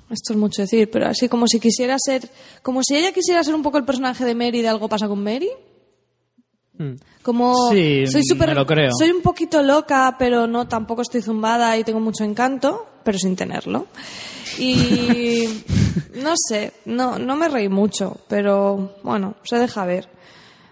Esto 0.10 0.34
es 0.34 0.36
mucho 0.36 0.64
decir, 0.64 0.92
pero 0.92 1.08
así 1.08 1.30
como 1.30 1.48
si 1.48 1.62
quisiera 1.62 1.96
ser. 1.98 2.30
Como 2.62 2.82
si 2.84 2.98
ella 2.98 3.14
quisiera 3.14 3.42
ser 3.42 3.56
un 3.56 3.64
poco 3.64 3.78
el 3.78 3.86
personaje 3.86 4.26
de 4.26 4.36
Mary 4.36 4.62
de 4.62 4.68
Algo 4.68 4.90
pasa 4.90 5.08
con 5.08 5.24
Mary. 5.24 5.50
Como. 7.24 7.72
Sí, 7.72 8.06
soy 8.08 8.22
súper. 8.26 8.50
me 8.50 8.56
lo 8.56 8.66
creo. 8.66 8.92
Soy 8.92 9.12
un 9.12 9.22
poquito 9.22 9.64
loca, 9.64 10.18
pero 10.20 10.46
no 10.46 10.68
tampoco 10.68 11.04
estoy 11.04 11.22
zumbada 11.22 11.78
y 11.78 11.86
tengo 11.86 12.02
mucho 12.02 12.26
encanto, 12.26 12.86
pero 13.06 13.18
sin 13.18 13.38
tenerlo. 13.38 13.88
Y. 14.58 15.46
no 16.22 16.34
sé, 16.36 16.74
no, 16.84 17.18
no 17.18 17.38
me 17.38 17.48
reí 17.48 17.70
mucho, 17.70 18.18
pero 18.28 18.96
bueno, 19.04 19.36
se 19.44 19.56
deja 19.56 19.86
ver. 19.86 20.10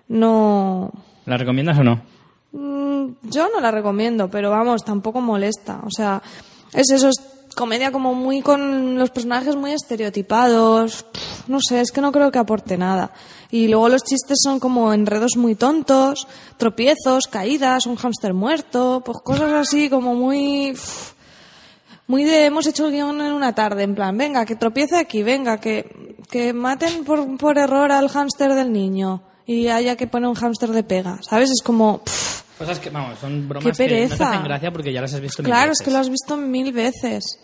No. 0.09 0.91
¿La 1.25 1.37
recomiendas 1.37 1.79
o 1.79 1.85
no? 1.85 2.16
Mm, 2.51 3.07
Yo 3.23 3.49
no 3.49 3.59
la 3.59 3.71
recomiendo, 3.71 4.29
pero 4.29 4.49
vamos, 4.49 4.83
tampoco 4.83 5.21
molesta. 5.21 5.81
O 5.85 5.91
sea, 5.91 6.21
es 6.73 6.89
eso, 6.91 7.09
es 7.09 7.17
comedia 7.55 7.91
como 7.91 8.13
muy 8.13 8.41
con 8.41 8.97
los 8.97 9.09
personajes 9.09 9.55
muy 9.55 9.71
estereotipados. 9.71 11.05
No 11.47 11.59
sé, 11.59 11.81
es 11.81 11.91
que 11.91 12.01
no 12.01 12.11
creo 12.11 12.31
que 12.31 12.39
aporte 12.39 12.77
nada. 12.77 13.11
Y 13.49 13.67
luego 13.67 13.89
los 13.89 14.03
chistes 14.03 14.39
son 14.43 14.59
como 14.59 14.93
enredos 14.93 15.37
muy 15.37 15.55
tontos, 15.55 16.27
tropiezos, 16.57 17.27
caídas, 17.27 17.85
un 17.85 17.95
hámster 17.95 18.33
muerto, 18.33 19.01
pues 19.05 19.17
cosas 19.23 19.53
así 19.53 19.89
como 19.89 20.13
muy... 20.15 20.77
muy 22.07 22.23
de 22.25 22.45
hemos 22.45 22.67
hecho 22.67 22.87
el 22.87 22.91
guion 22.91 23.21
en 23.21 23.33
una 23.33 23.55
tarde, 23.55 23.83
en 23.83 23.95
plan, 23.95 24.17
venga, 24.17 24.45
que 24.45 24.55
tropiece 24.55 24.97
aquí, 24.97 25.23
venga, 25.23 25.59
que, 25.59 26.15
que 26.29 26.53
maten 26.53 27.05
por, 27.05 27.37
por 27.37 27.57
error 27.57 27.91
al 27.91 28.09
hámster 28.09 28.53
del 28.53 28.71
niño 28.71 29.21
y 29.47 29.67
haya 29.69 29.95
que 29.95 30.05
poner 30.05 30.29
un 30.29 30.35
hámster 30.35 30.69
de 30.69 30.83
pega, 30.83 31.19
¿sabes? 31.27 31.49
Es 31.49 31.61
como... 31.63 32.03
pff, 32.03 32.41
Cosas 32.57 32.79
que, 32.79 32.89
vamos, 32.89 33.17
son 33.19 33.47
bromas 33.47 33.77
Qué 33.77 33.87
que 33.87 34.07
no 34.09 34.15
te 34.17 34.23
hacen 34.23 34.43
gracia 34.43 34.71
porque 34.71 34.91
ya 34.91 34.99
las 35.01 35.13
has 35.13 35.21
visto 35.21 35.41
mil 35.41 35.49
Claro, 35.51 35.71
es 35.71 35.77
veces. 35.79 35.85
que 35.85 35.91
lo 35.91 35.97
has 35.99 36.09
visto 36.09 36.37
mil 36.37 36.71
veces. 36.73 37.39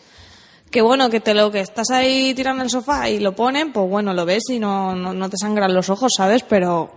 Que 0.71 0.81
bueno, 0.81 1.09
que 1.09 1.19
te 1.19 1.35
lo 1.35 1.51
que 1.51 1.59
estás 1.59 1.91
ahí 1.91 2.33
tirando 2.33 2.61
en 2.61 2.65
el 2.65 2.69
sofá 2.71 3.09
y 3.09 3.19
lo 3.19 3.35
ponen, 3.35 3.71
pues 3.71 3.87
bueno, 3.87 4.11
lo 4.13 4.25
ves 4.25 4.43
y 4.49 4.59
no, 4.59 4.95
no, 4.95 5.13
no 5.13 5.29
te 5.29 5.37
sangran 5.37 5.71
los 5.73 5.89
ojos, 5.89 6.13
¿sabes? 6.17 6.43
Pero 6.49 6.91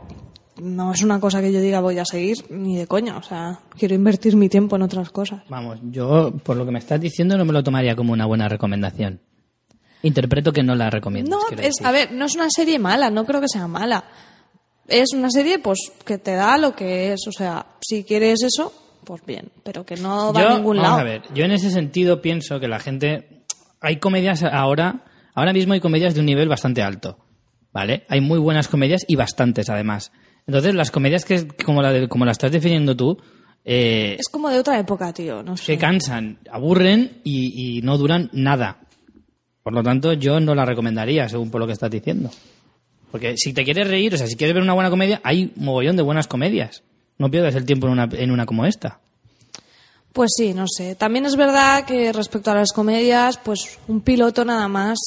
no 0.57 0.95
es 0.95 1.03
una 1.03 1.21
cosa 1.21 1.42
que 1.42 1.53
yo 1.53 1.61
diga 1.61 1.81
voy 1.81 1.99
a 1.99 2.07
seguir 2.07 2.47
ni 2.49 2.79
de 2.79 2.87
coña. 2.87 3.19
O 3.19 3.23
sea, 3.23 3.61
quiero 3.79 3.95
invertir 3.95 4.35
mi 4.35 4.49
tiempo 4.49 4.77
en 4.77 4.83
otras 4.83 5.11
cosas. 5.11 5.42
Vamos, 5.51 5.79
yo, 5.90 6.33
por 6.42 6.57
lo 6.57 6.64
que 6.64 6.73
me 6.73 6.79
estás 6.79 6.99
diciendo, 6.99 7.37
no 7.37 7.45
me 7.45 7.53
lo 7.53 7.62
tomaría 7.62 7.95
como 7.95 8.14
una 8.14 8.25
buena 8.25 8.49
recomendación. 8.49 9.21
Interpreto 10.03 10.55
que 10.55 10.62
no 10.62 10.75
la 10.75 10.88
recomiendas. 10.88 11.31
No, 11.31 11.40
es, 11.51 11.57
decir. 11.57 11.87
a 11.87 11.90
ver, 11.90 12.12
no 12.12 12.25
es 12.25 12.35
una 12.35 12.49
serie 12.49 12.79
mala, 12.79 13.11
no 13.11 13.27
creo 13.27 13.42
que 13.42 13.49
sea 13.49 13.66
mala. 13.66 14.05
Es 14.88 15.12
una 15.14 15.31
serie, 15.31 15.59
pues, 15.59 15.79
que 16.05 16.18
te 16.18 16.33
da 16.35 16.59
lo 16.59 16.75
que 16.75 17.12
es. 17.12 17.20
O 17.29 17.33
sea, 17.33 17.66
si 17.81 18.05
quieres 18.05 18.42
eso, 18.42 18.72
pues 19.05 19.25
bien, 19.27 19.51
pero 19.62 19.85
que 19.85 19.96
no 19.96 20.33
va 20.33 20.40
yo, 20.42 20.49
a 20.49 20.55
ningún 20.57 20.77
vamos 20.77 20.90
lado. 20.90 21.01
a 21.01 21.05
ver, 21.05 21.22
yo 21.35 21.44
en 21.44 21.53
ese 21.53 21.70
sentido 21.70 22.20
pienso 22.22 22.61
que 22.61 22.68
la 22.68 22.79
gente... 22.79 23.44
Hay 23.81 23.96
comedias 23.99 24.42
ahora... 24.42 25.05
Ahora 25.35 25.53
mismo 25.53 25.75
hay 25.75 25.81
comedias 25.81 26.14
de 26.14 26.20
un 26.20 26.27
nivel 26.27 26.49
bastante 26.49 26.83
alto, 26.83 27.18
¿vale? 27.70 28.05
Hay 28.09 28.22
muy 28.22 28.38
buenas 28.38 28.68
comedias 28.68 29.05
y 29.07 29.16
bastantes, 29.16 29.68
además. 29.68 30.11
Entonces, 30.46 30.75
las 30.75 30.90
comedias 30.90 31.27
que, 31.27 31.46
como 31.46 31.83
la, 31.83 31.92
de- 31.92 32.09
como 32.09 32.25
la 32.25 32.33
estás 32.33 32.51
definiendo 32.53 32.96
tú, 32.96 33.18
eh, 33.62 34.16
Es 34.18 34.29
como 34.31 34.49
de 34.49 34.59
otra 34.61 34.79
época, 34.79 35.12
tío, 35.12 35.42
no 35.42 35.57
sé. 35.59 35.64
se 35.64 35.77
cansan, 35.79 36.38
aburren 36.51 37.20
y, 37.22 37.77
y 37.79 37.83
no 37.83 37.99
duran 37.99 38.31
nada. 38.33 38.79
Por 39.62 39.75
lo 39.75 39.83
tanto, 39.83 40.14
yo 40.14 40.40
no 40.40 40.55
la 40.55 40.64
recomendaría, 40.64 41.29
según 41.29 41.51
por 41.51 41.61
lo 41.61 41.66
que 41.66 41.75
estás 41.75 41.90
diciendo. 41.90 42.31
Porque 43.11 43.35
si 43.37 43.53
te 43.53 43.64
quieres 43.64 43.88
reír, 43.88 44.14
o 44.14 44.19
sea, 44.19 44.27
si 44.27 44.37
quieres 44.37 44.55
ver 44.55 44.62
una 44.62 44.73
buena 44.75 44.90
comedia, 44.90 45.21
hay 45.25 45.53
un 45.57 45.64
mogollón 45.64 45.97
de 45.97 46.03
buenas 46.03 46.27
comedias. 46.27 46.83
No 47.19 47.31
pierdas 47.31 47.55
el 47.55 47.64
tiempo 47.64 47.87
en 47.87 47.92
una, 47.95 48.09
en 48.12 48.31
una 48.31 48.45
como 48.47 48.66
esta. 48.66 48.99
Pues 50.12 50.31
sí, 50.37 50.55
no 50.55 50.66
sé. 50.69 50.95
También 50.95 51.27
es 51.27 51.37
verdad 51.37 51.85
que 51.85 52.12
respecto 52.12 52.51
a 52.51 52.55
las 52.55 52.73
comedias, 52.73 53.38
pues 53.38 53.79
un 53.88 54.01
piloto 54.01 54.45
nada 54.45 54.69
más. 54.69 54.99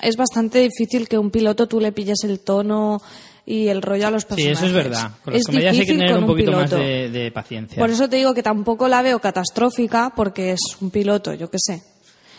Es 0.00 0.16
bastante 0.16 0.60
difícil 0.60 1.08
que 1.08 1.18
un 1.18 1.30
piloto 1.30 1.66
tú 1.66 1.80
le 1.80 1.90
pilles 1.92 2.18
el 2.24 2.40
tono 2.40 3.00
y 3.44 3.68
el 3.68 3.82
rollo 3.82 4.06
a 4.06 4.10
los 4.10 4.22
Sí, 4.22 4.28
personajes. 4.28 4.58
eso 4.58 4.66
es 4.66 4.72
verdad. 4.72 5.10
Con 5.24 5.32
las 5.32 5.40
Es 5.40 5.46
comedias 5.46 5.72
hay 5.74 5.80
que 5.86 5.92
tener 5.92 6.16
un 6.18 6.26
poquito 6.26 6.52
más 6.52 6.64
piloto. 6.70 6.84
de, 6.84 7.10
de 7.10 7.30
paciencia. 7.32 7.78
Por 7.78 7.90
eso 7.90 8.08
te 8.08 8.16
digo 8.16 8.34
que 8.34 8.42
tampoco 8.42 8.86
la 8.88 9.02
veo 9.02 9.18
catastrófica 9.20 10.12
porque 10.14 10.52
es 10.52 10.60
un 10.80 10.90
piloto, 10.90 11.34
yo 11.34 11.50
qué 11.50 11.58
sé. 11.60 11.82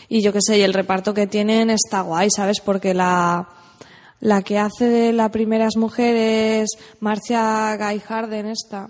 Y 0.08 0.22
yo 0.22 0.32
qué 0.32 0.40
sé, 0.40 0.58
y 0.58 0.62
el 0.62 0.72
reparto 0.74 1.12
que 1.14 1.26
tienen 1.26 1.68
está 1.70 2.00
guay, 2.00 2.28
¿sabes? 2.34 2.60
Porque 2.64 2.94
la, 2.94 3.46
la 4.20 4.42
que 4.42 4.58
hace 4.58 4.84
de 4.86 5.12
la 5.12 5.30
primera 5.30 5.68
mujer 5.76 6.14
es 6.16 6.68
Marcia 7.00 7.76
Guy 7.76 8.00
Harden 8.00 8.46
esta. 8.46 8.88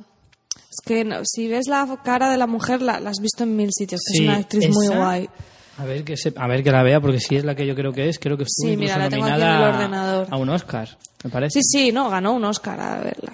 Es 0.54 0.76
que 0.84 1.04
no- 1.04 1.20
si 1.24 1.48
ves 1.48 1.66
la 1.68 1.98
cara 2.04 2.30
de 2.30 2.36
la 2.36 2.46
mujer 2.46 2.82
la, 2.82 3.00
la 3.00 3.10
has 3.10 3.18
visto 3.20 3.44
en 3.44 3.56
mil 3.56 3.70
sitios, 3.72 4.00
que 4.06 4.18
Sí, 4.18 4.22
es 4.24 4.28
una 4.28 4.38
actriz 4.38 4.68
muy 4.74 4.88
guay. 4.88 5.28
A 5.78 5.84
ver, 5.84 6.04
que 6.04 6.16
se- 6.16 6.34
a 6.36 6.46
ver 6.46 6.62
que 6.62 6.70
la 6.70 6.82
vea, 6.82 7.00
porque 7.00 7.18
si 7.20 7.36
es 7.36 7.44
la 7.44 7.54
que 7.54 7.66
yo 7.66 7.74
creo 7.74 7.92
que 7.92 8.08
es, 8.08 8.18
creo 8.18 8.36
que 8.36 8.42
estuvo 8.44 8.68
Sí, 8.68 8.74
incluso 8.74 8.94
mira, 8.94 9.04
la 9.04 9.08
tengo 9.10 9.24
aquí 9.24 9.32
en 9.34 9.38
nominada 9.40 9.68
el 9.68 9.74
ordenador. 9.74 10.26
a 10.30 10.36
un 10.36 10.48
Oscar, 10.50 10.88
me 11.24 11.30
parece. 11.30 11.60
Sí, 11.62 11.86
sí, 11.86 11.92
no, 11.92 12.10
ganó 12.10 12.32
un 12.34 12.44
Oscar 12.44 12.78
a 12.80 13.00
verla. 13.00 13.32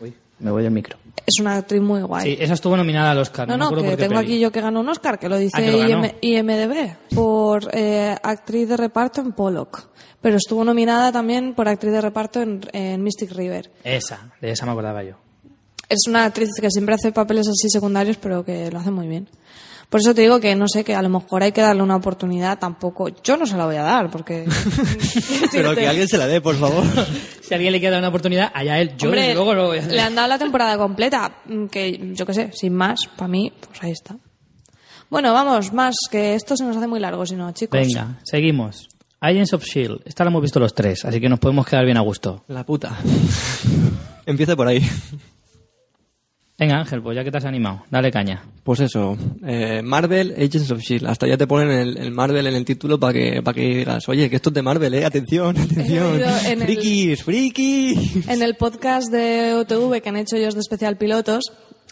Uy, 0.00 0.14
me 0.38 0.50
voy 0.50 0.62
del 0.62 0.72
micro. 0.72 0.96
Es 1.24 1.40
una 1.40 1.56
actriz 1.56 1.80
muy 1.80 2.02
guay. 2.02 2.34
Sí, 2.34 2.36
esa 2.42 2.54
estuvo 2.54 2.76
nominada 2.76 3.12
al 3.12 3.18
Oscar. 3.18 3.46
No, 3.46 3.56
no, 3.56 3.66
acuerdo 3.66 3.84
que 3.90 3.96
tengo 3.96 4.18
aquí 4.18 4.38
yo 4.40 4.50
que 4.50 4.60
ganó 4.60 4.80
un 4.80 4.88
Oscar, 4.88 5.18
que 5.18 5.28
lo 5.28 5.36
dice 5.38 5.56
Ah, 5.56 5.60
que 5.60 5.70
lo. 5.70 5.78
IM- 5.78 6.14
IMDB, 6.20 7.14
por 7.14 7.68
eh, 7.72 8.16
actriz 8.22 8.68
de 8.68 8.76
reparto 8.76 9.20
en 9.20 9.32
Pollock. 9.32 9.88
Pero 10.20 10.36
estuvo 10.36 10.64
nominada 10.64 11.12
también 11.12 11.54
por 11.54 11.68
actriz 11.68 11.92
de 11.92 12.00
reparto 12.00 12.40
en, 12.42 12.60
en 12.72 13.02
Mystic 13.02 13.30
River. 13.32 13.70
Esa, 13.84 14.32
de 14.40 14.50
esa 14.50 14.66
me 14.66 14.72
acordaba 14.72 15.02
yo. 15.04 15.14
Es 15.88 16.00
una 16.08 16.24
actriz 16.24 16.48
que 16.60 16.70
siempre 16.70 16.94
hace 16.94 17.12
papeles 17.12 17.46
así 17.48 17.68
secundarios, 17.68 18.16
pero 18.16 18.44
que 18.44 18.70
lo 18.70 18.78
hace 18.78 18.90
muy 18.90 19.06
bien. 19.08 19.28
Por 19.92 20.00
eso 20.00 20.14
te 20.14 20.22
digo 20.22 20.40
que 20.40 20.56
no 20.56 20.68
sé, 20.68 20.84
que 20.84 20.94
a 20.94 21.02
lo 21.02 21.10
mejor 21.10 21.42
hay 21.42 21.52
que 21.52 21.60
darle 21.60 21.82
una 21.82 21.96
oportunidad. 21.96 22.58
Tampoco, 22.58 23.10
yo 23.22 23.36
no 23.36 23.44
se 23.44 23.58
la 23.58 23.66
voy 23.66 23.76
a 23.76 23.82
dar, 23.82 24.10
porque. 24.10 24.46
Pero 25.52 25.74
que 25.74 25.86
alguien 25.86 26.08
se 26.08 26.16
la 26.16 26.26
dé, 26.26 26.40
por 26.40 26.56
favor. 26.56 26.82
Si 27.42 27.52
a 27.52 27.56
alguien 27.58 27.74
le 27.74 27.78
queda 27.78 27.98
una 27.98 28.08
oportunidad, 28.08 28.50
allá 28.54 28.80
él. 28.80 28.96
Yo 28.96 29.08
Hombre, 29.08 29.34
luego 29.34 29.52
lo 29.52 29.66
voy 29.66 29.76
a 29.76 29.80
hacer. 29.82 29.92
le 29.92 30.00
han 30.00 30.14
dado 30.14 30.28
la 30.28 30.38
temporada 30.38 30.78
completa, 30.78 31.42
mm, 31.44 31.66
que 31.66 32.14
yo 32.14 32.24
qué 32.24 32.32
sé, 32.32 32.50
sin 32.54 32.72
más, 32.72 33.06
para 33.06 33.28
mí, 33.28 33.52
pues 33.68 33.82
ahí 33.82 33.90
está. 33.90 34.16
Bueno, 35.10 35.34
vamos, 35.34 35.74
más, 35.74 35.94
que 36.10 36.36
esto 36.36 36.56
se 36.56 36.64
nos 36.64 36.74
hace 36.74 36.86
muy 36.86 36.98
largo, 36.98 37.26
si 37.26 37.34
no, 37.34 37.52
chicos. 37.52 37.78
Venga, 37.78 38.18
seguimos. 38.22 38.88
Agents 39.20 39.52
of 39.52 39.62
Shield. 39.62 40.00
Esta 40.06 40.24
la 40.24 40.30
hemos 40.30 40.40
visto 40.40 40.58
los 40.58 40.74
tres, 40.74 41.04
así 41.04 41.20
que 41.20 41.28
nos 41.28 41.38
podemos 41.38 41.66
quedar 41.66 41.84
bien 41.84 41.98
a 41.98 42.00
gusto. 42.00 42.44
La 42.48 42.64
puta. 42.64 42.96
Empieza 44.24 44.56
por 44.56 44.68
ahí. 44.68 44.80
Venga, 46.62 46.78
Ángel, 46.78 47.02
pues 47.02 47.16
ya 47.16 47.24
que 47.24 47.32
te 47.32 47.38
has 47.38 47.44
animado, 47.44 47.82
dale 47.90 48.12
caña. 48.12 48.40
Pues 48.62 48.78
eso, 48.78 49.16
eh, 49.44 49.80
Marvel 49.82 50.30
Agents 50.36 50.70
of 50.70 50.78
S.H.I.E.L.D. 50.78 51.10
Hasta 51.10 51.26
ya 51.26 51.36
te 51.36 51.48
ponen 51.48 51.70
el, 51.70 51.96
el 51.98 52.12
Marvel 52.12 52.46
en 52.46 52.54
el 52.54 52.64
título 52.64 53.00
para 53.00 53.12
que, 53.14 53.42
para 53.42 53.54
que 53.56 53.62
digas, 53.78 54.08
oye, 54.08 54.30
que 54.30 54.36
esto 54.36 54.50
es 54.50 54.54
de 54.54 54.62
Marvel, 54.62 54.94
eh, 54.94 55.04
atención, 55.04 55.56
atención. 55.58 56.20
en 56.46 56.60
el- 56.62 56.66
Frikis, 56.68 57.24
frikis. 57.24 58.28
En 58.28 58.42
el 58.42 58.54
podcast 58.54 59.10
de 59.10 59.54
OTV 59.54 60.00
que 60.00 60.08
han 60.10 60.16
hecho 60.16 60.36
ellos 60.36 60.54
de 60.54 60.60
especial 60.60 60.96
pilotos, 60.96 61.42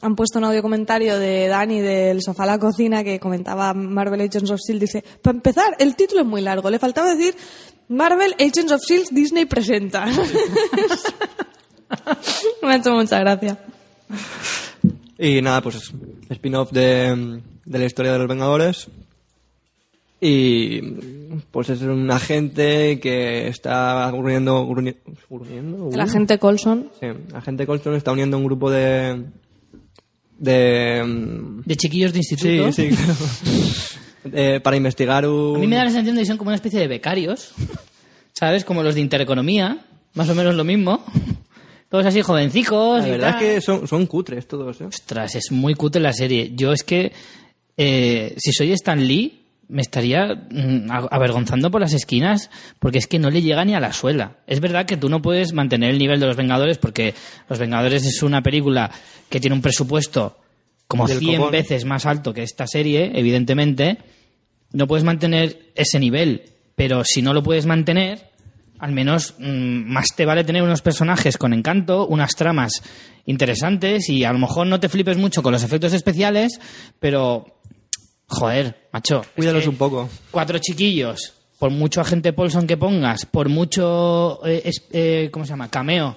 han 0.03 0.15
puesto 0.15 0.39
un 0.39 0.45
audio 0.45 0.63
comentario 0.63 1.19
de 1.19 1.49
Dani 1.49 1.81
del 1.81 2.23
sofá 2.23 2.45
a 2.45 2.47
la 2.47 2.59
cocina 2.61 3.03
que 3.03 3.19
comentaba 3.19 3.75
Marvel 3.75 4.21
Agents 4.21 4.51
of 4.53 4.61
S.H.I.E.L.D. 4.65 4.87
Dice, 4.87 5.05
para 5.21 5.35
empezar, 5.37 5.75
el 5.81 5.97
título 5.97 6.21
es 6.21 6.27
muy 6.29 6.43
largo. 6.43 6.71
Le 6.71 6.79
faltaba 6.79 7.13
decir 7.13 7.35
Marvel 7.89 8.35
Agents 8.35 8.71
of 8.71 8.81
S.H.I.E.L.D. 8.83 9.09
Disney 9.21 9.47
presenta. 9.47 10.07
Me 12.63 12.73
ha 12.73 12.77
hecho 12.77 12.93
mucha 12.93 13.19
gracia. 13.19 13.59
Y 15.19 15.43
nada, 15.43 15.61
pues 15.61 15.93
spin-off 16.31 16.71
de, 16.73 17.41
de 17.67 17.79
la 17.79 17.85
historia 17.85 18.13
de 18.15 18.19
los 18.21 18.27
Vengadores. 18.29 18.89
Y 20.19 20.81
pues 21.51 21.69
es 21.71 21.83
un 21.83 22.11
agente 22.11 22.99
que 23.01 23.49
está 23.49 24.11
uniendo... 24.15 24.67
El 25.93 26.01
agente 26.01 26.39
Colson. 26.39 26.91
Sí, 27.01 27.07
agente 27.35 27.67
Colston 27.67 27.95
está 27.97 28.13
uniendo 28.13 28.39
un 28.39 28.45
grupo 28.45 28.71
de... 28.71 29.25
De... 30.39 31.03
mm, 31.05 31.63
De 31.67 31.77
chiquillos 31.77 32.13
de 32.15 32.23
Sí, 32.23 32.35
instituto. 32.35 32.73
sí, 32.73 32.89
claro. 32.89 33.15
Eh, 34.33 34.61
para 34.63 34.77
investigar 34.77 35.27
un... 35.27 35.57
A 35.57 35.59
mí 35.59 35.67
me 35.67 35.77
da 35.77 35.85
la 35.85 35.91
sensación 35.91 36.15
de 36.17 36.23
que 36.23 36.27
son 36.27 36.37
como 36.37 36.49
una 36.49 36.57
especie 36.57 36.79
de 36.79 36.87
becarios, 36.89 37.53
¿sabes? 38.35 38.67
Como 38.67 38.83
los 38.83 38.95
de 38.95 39.01
Intereconomía, 39.01 39.87
más 40.13 40.29
o 40.29 40.35
menos 40.35 40.55
lo 40.55 40.63
mismo. 40.65 41.03
Todos 41.91 42.07
así 42.07 42.23
jovencicos. 42.23 43.03
La 43.03 43.09
y 43.09 43.11
verdad 43.11 43.31
es 43.31 43.37
que 43.55 43.61
son, 43.61 43.87
son 43.87 44.07
cutres 44.07 44.47
todos, 44.47 44.81
¿eh? 44.81 44.85
Ostras, 44.85 45.35
es 45.35 45.51
muy 45.51 45.75
cutre 45.75 46.01
la 46.01 46.13
serie. 46.13 46.53
Yo 46.55 46.73
es 46.73 46.85
que, 46.85 47.13
eh, 47.77 48.35
si 48.39 48.53
soy 48.53 48.73
Stan 48.73 49.05
Lee, 49.05 49.37
me 49.69 49.83
estaría 49.83 50.27
mm, 50.35 50.89
avergonzando 51.11 51.71
por 51.71 51.81
las 51.81 51.93
esquinas 51.93 52.51
porque 52.79 52.99
es 52.99 53.07
que 53.07 53.19
no 53.19 53.31
le 53.31 53.43
llega 53.43 53.65
ni 53.65 53.75
a 53.75 53.81
la 53.81 53.93
suela. 53.93 54.37
Es 54.47 54.61
verdad 54.61 54.87
que 54.87 54.97
tú 54.97 55.09
no 55.09 55.21
puedes 55.21 55.53
mantener 55.53 55.91
el 55.91 55.99
nivel 55.99 56.21
de 56.21 56.27
Los 56.27 56.37
Vengadores 56.37 56.79
porque 56.79 57.15
Los 57.49 57.59
Vengadores 57.59 58.05
es 58.07 58.23
una 58.23 58.43
película 58.43 58.91
que 59.29 59.41
tiene 59.41 59.55
un 59.57 59.63
presupuesto 59.63 60.39
como 60.87 61.07
Del 61.07 61.19
100 61.19 61.37
copón. 61.37 61.53
veces 61.53 61.85
más 61.85 62.07
alto 62.07 62.33
que 62.33 62.43
esta 62.43 62.67
serie, 62.67 63.13
evidentemente. 63.15 63.99
No 64.73 64.87
puedes 64.87 65.05
mantener 65.05 65.71
ese 65.75 65.99
nivel, 65.99 66.45
pero 66.77 67.03
si 67.05 67.23
no 67.23 67.35
lo 67.35 67.43
puedes 67.43 67.67
mantener, 67.67 68.30
al 68.81 68.93
menos 68.93 69.35
mm, 69.39 69.93
más 69.93 70.09
te 70.17 70.25
vale 70.25 70.43
tener 70.45 70.63
unos 70.63 70.83
personajes 70.83 71.37
con 71.39 71.53
encanto, 71.53 72.07
unas 72.07 72.35
tramas 72.35 72.73
interesantes 73.27 74.09
y 74.09 74.25
a 74.25 74.33
lo 74.33 74.39
mejor 74.39 74.67
no 74.67 74.81
te 74.81 74.89
flipes 74.89 75.17
mucho 75.19 75.43
con 75.43 75.53
los 75.53 75.63
efectos 75.63 75.93
especiales, 75.93 76.61
pero 76.99 77.47
joder, 78.27 78.89
macho, 78.93 79.21
es 79.23 79.29
Cuídalos 79.37 79.63
que 79.65 79.69
un 79.69 79.77
poco. 79.77 80.09
Cuatro 80.31 80.59
chiquillos, 80.59 81.35
por 81.59 81.71
mucho 81.71 82.01
agente 82.01 82.33
Paulson 82.33 82.67
que 82.67 82.77
pongas, 82.77 83.27
por 83.27 83.49
mucho 83.49 84.45
eh, 84.47 84.63
es- 84.65 84.87
eh, 84.93 85.29
¿cómo 85.33 85.45
se 85.45 85.51
llama? 85.51 85.69
cameo 85.69 86.17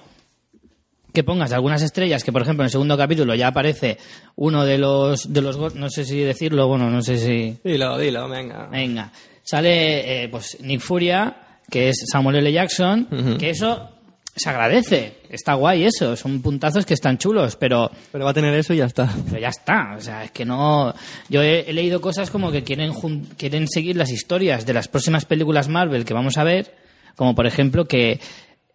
que 1.12 1.22
pongas 1.22 1.50
de 1.50 1.54
algunas 1.56 1.80
estrellas, 1.82 2.24
que 2.24 2.32
por 2.32 2.42
ejemplo 2.42 2.62
en 2.64 2.66
el 2.66 2.70
segundo 2.72 2.96
capítulo 2.98 3.36
ya 3.36 3.46
aparece 3.48 3.98
uno 4.34 4.64
de 4.64 4.78
los 4.78 5.32
de 5.32 5.42
los 5.42 5.74
no 5.76 5.88
sé 5.88 6.04
si 6.04 6.18
decirlo, 6.18 6.66
bueno, 6.66 6.90
no 6.90 7.02
sé 7.02 7.18
si 7.18 7.56
Dilo, 7.62 7.96
dilo, 7.98 8.28
venga. 8.28 8.66
Venga, 8.66 9.12
sale 9.44 10.24
eh, 10.24 10.28
pues 10.28 10.56
Nick 10.60 10.80
Furia, 10.80 11.36
que 11.70 11.88
es 11.88 12.04
Samuel 12.10 12.36
L. 12.36 12.52
Jackson, 12.52 13.36
que 13.38 13.50
eso 13.50 13.90
se 14.36 14.48
agradece, 14.50 15.18
está 15.28 15.54
guay 15.54 15.84
eso, 15.84 16.16
son 16.16 16.42
puntazos 16.42 16.84
que 16.84 16.94
están 16.94 17.18
chulos, 17.18 17.54
pero, 17.56 17.90
Pero 18.10 18.24
va 18.24 18.32
a 18.32 18.34
tener 18.34 18.52
eso 18.54 18.74
y 18.74 18.78
ya 18.78 18.86
está. 18.86 19.08
pero 19.28 19.40
ya 19.40 19.48
está, 19.48 19.94
o 19.96 20.00
sea, 20.00 20.24
es 20.24 20.32
que 20.32 20.44
no... 20.44 20.92
Yo 21.28 21.40
he, 21.40 21.70
he 21.70 21.72
leído 21.72 22.00
cosas 22.00 22.30
como 22.30 22.50
que 22.50 22.64
quieren, 22.64 22.92
jun- 22.92 23.28
quieren 23.36 23.68
seguir 23.68 23.96
las 23.96 24.10
historias 24.10 24.66
de 24.66 24.72
las 24.74 24.88
próximas 24.88 25.24
películas 25.24 25.68
Marvel 25.68 26.04
que 26.04 26.14
vamos 26.14 26.36
a 26.36 26.42
ver, 26.42 26.74
como 27.14 27.36
por 27.36 27.46
ejemplo 27.46 27.86
que 27.86 28.18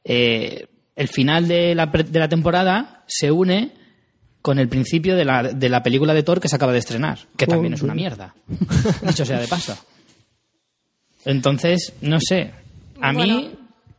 eh, 0.05 0.67
el 0.95 1.07
final 1.09 1.49
de 1.49 1.75
la, 1.75 1.91
pre- 1.91 2.03
de 2.05 2.19
la 2.19 2.29
temporada 2.29 3.03
se 3.07 3.29
une 3.29 3.71
con 4.41 4.59
el 4.59 4.69
principio 4.69 5.17
de 5.17 5.25
la, 5.25 5.43
de 5.43 5.67
la 5.67 5.83
película 5.83 6.13
de 6.13 6.23
Thor 6.23 6.39
que 6.39 6.47
se 6.47 6.55
acaba 6.55 6.71
de 6.71 6.79
estrenar, 6.79 7.19
que 7.35 7.47
también 7.47 7.73
es 7.73 7.81
una 7.81 7.93
mierda, 7.93 8.33
dicho 9.05 9.25
sea 9.25 9.39
de 9.41 9.47
paso. 9.49 9.77
Entonces, 11.25 11.93
no 12.01 12.19
sé, 12.21 12.51
a 13.01 13.11
Bueno. 13.13 13.37
mí 13.37 13.51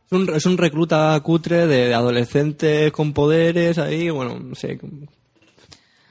Es 0.05 0.11
un, 0.11 0.29
es 0.35 0.45
un 0.45 0.57
recluta 0.57 1.19
cutre 1.21 1.67
de, 1.67 1.87
de 1.87 1.93
adolescentes 1.93 2.91
con 2.91 3.13
poderes 3.13 3.77
ahí, 3.77 4.09
bueno, 4.09 4.39
no 4.39 4.55
sé. 4.55 4.77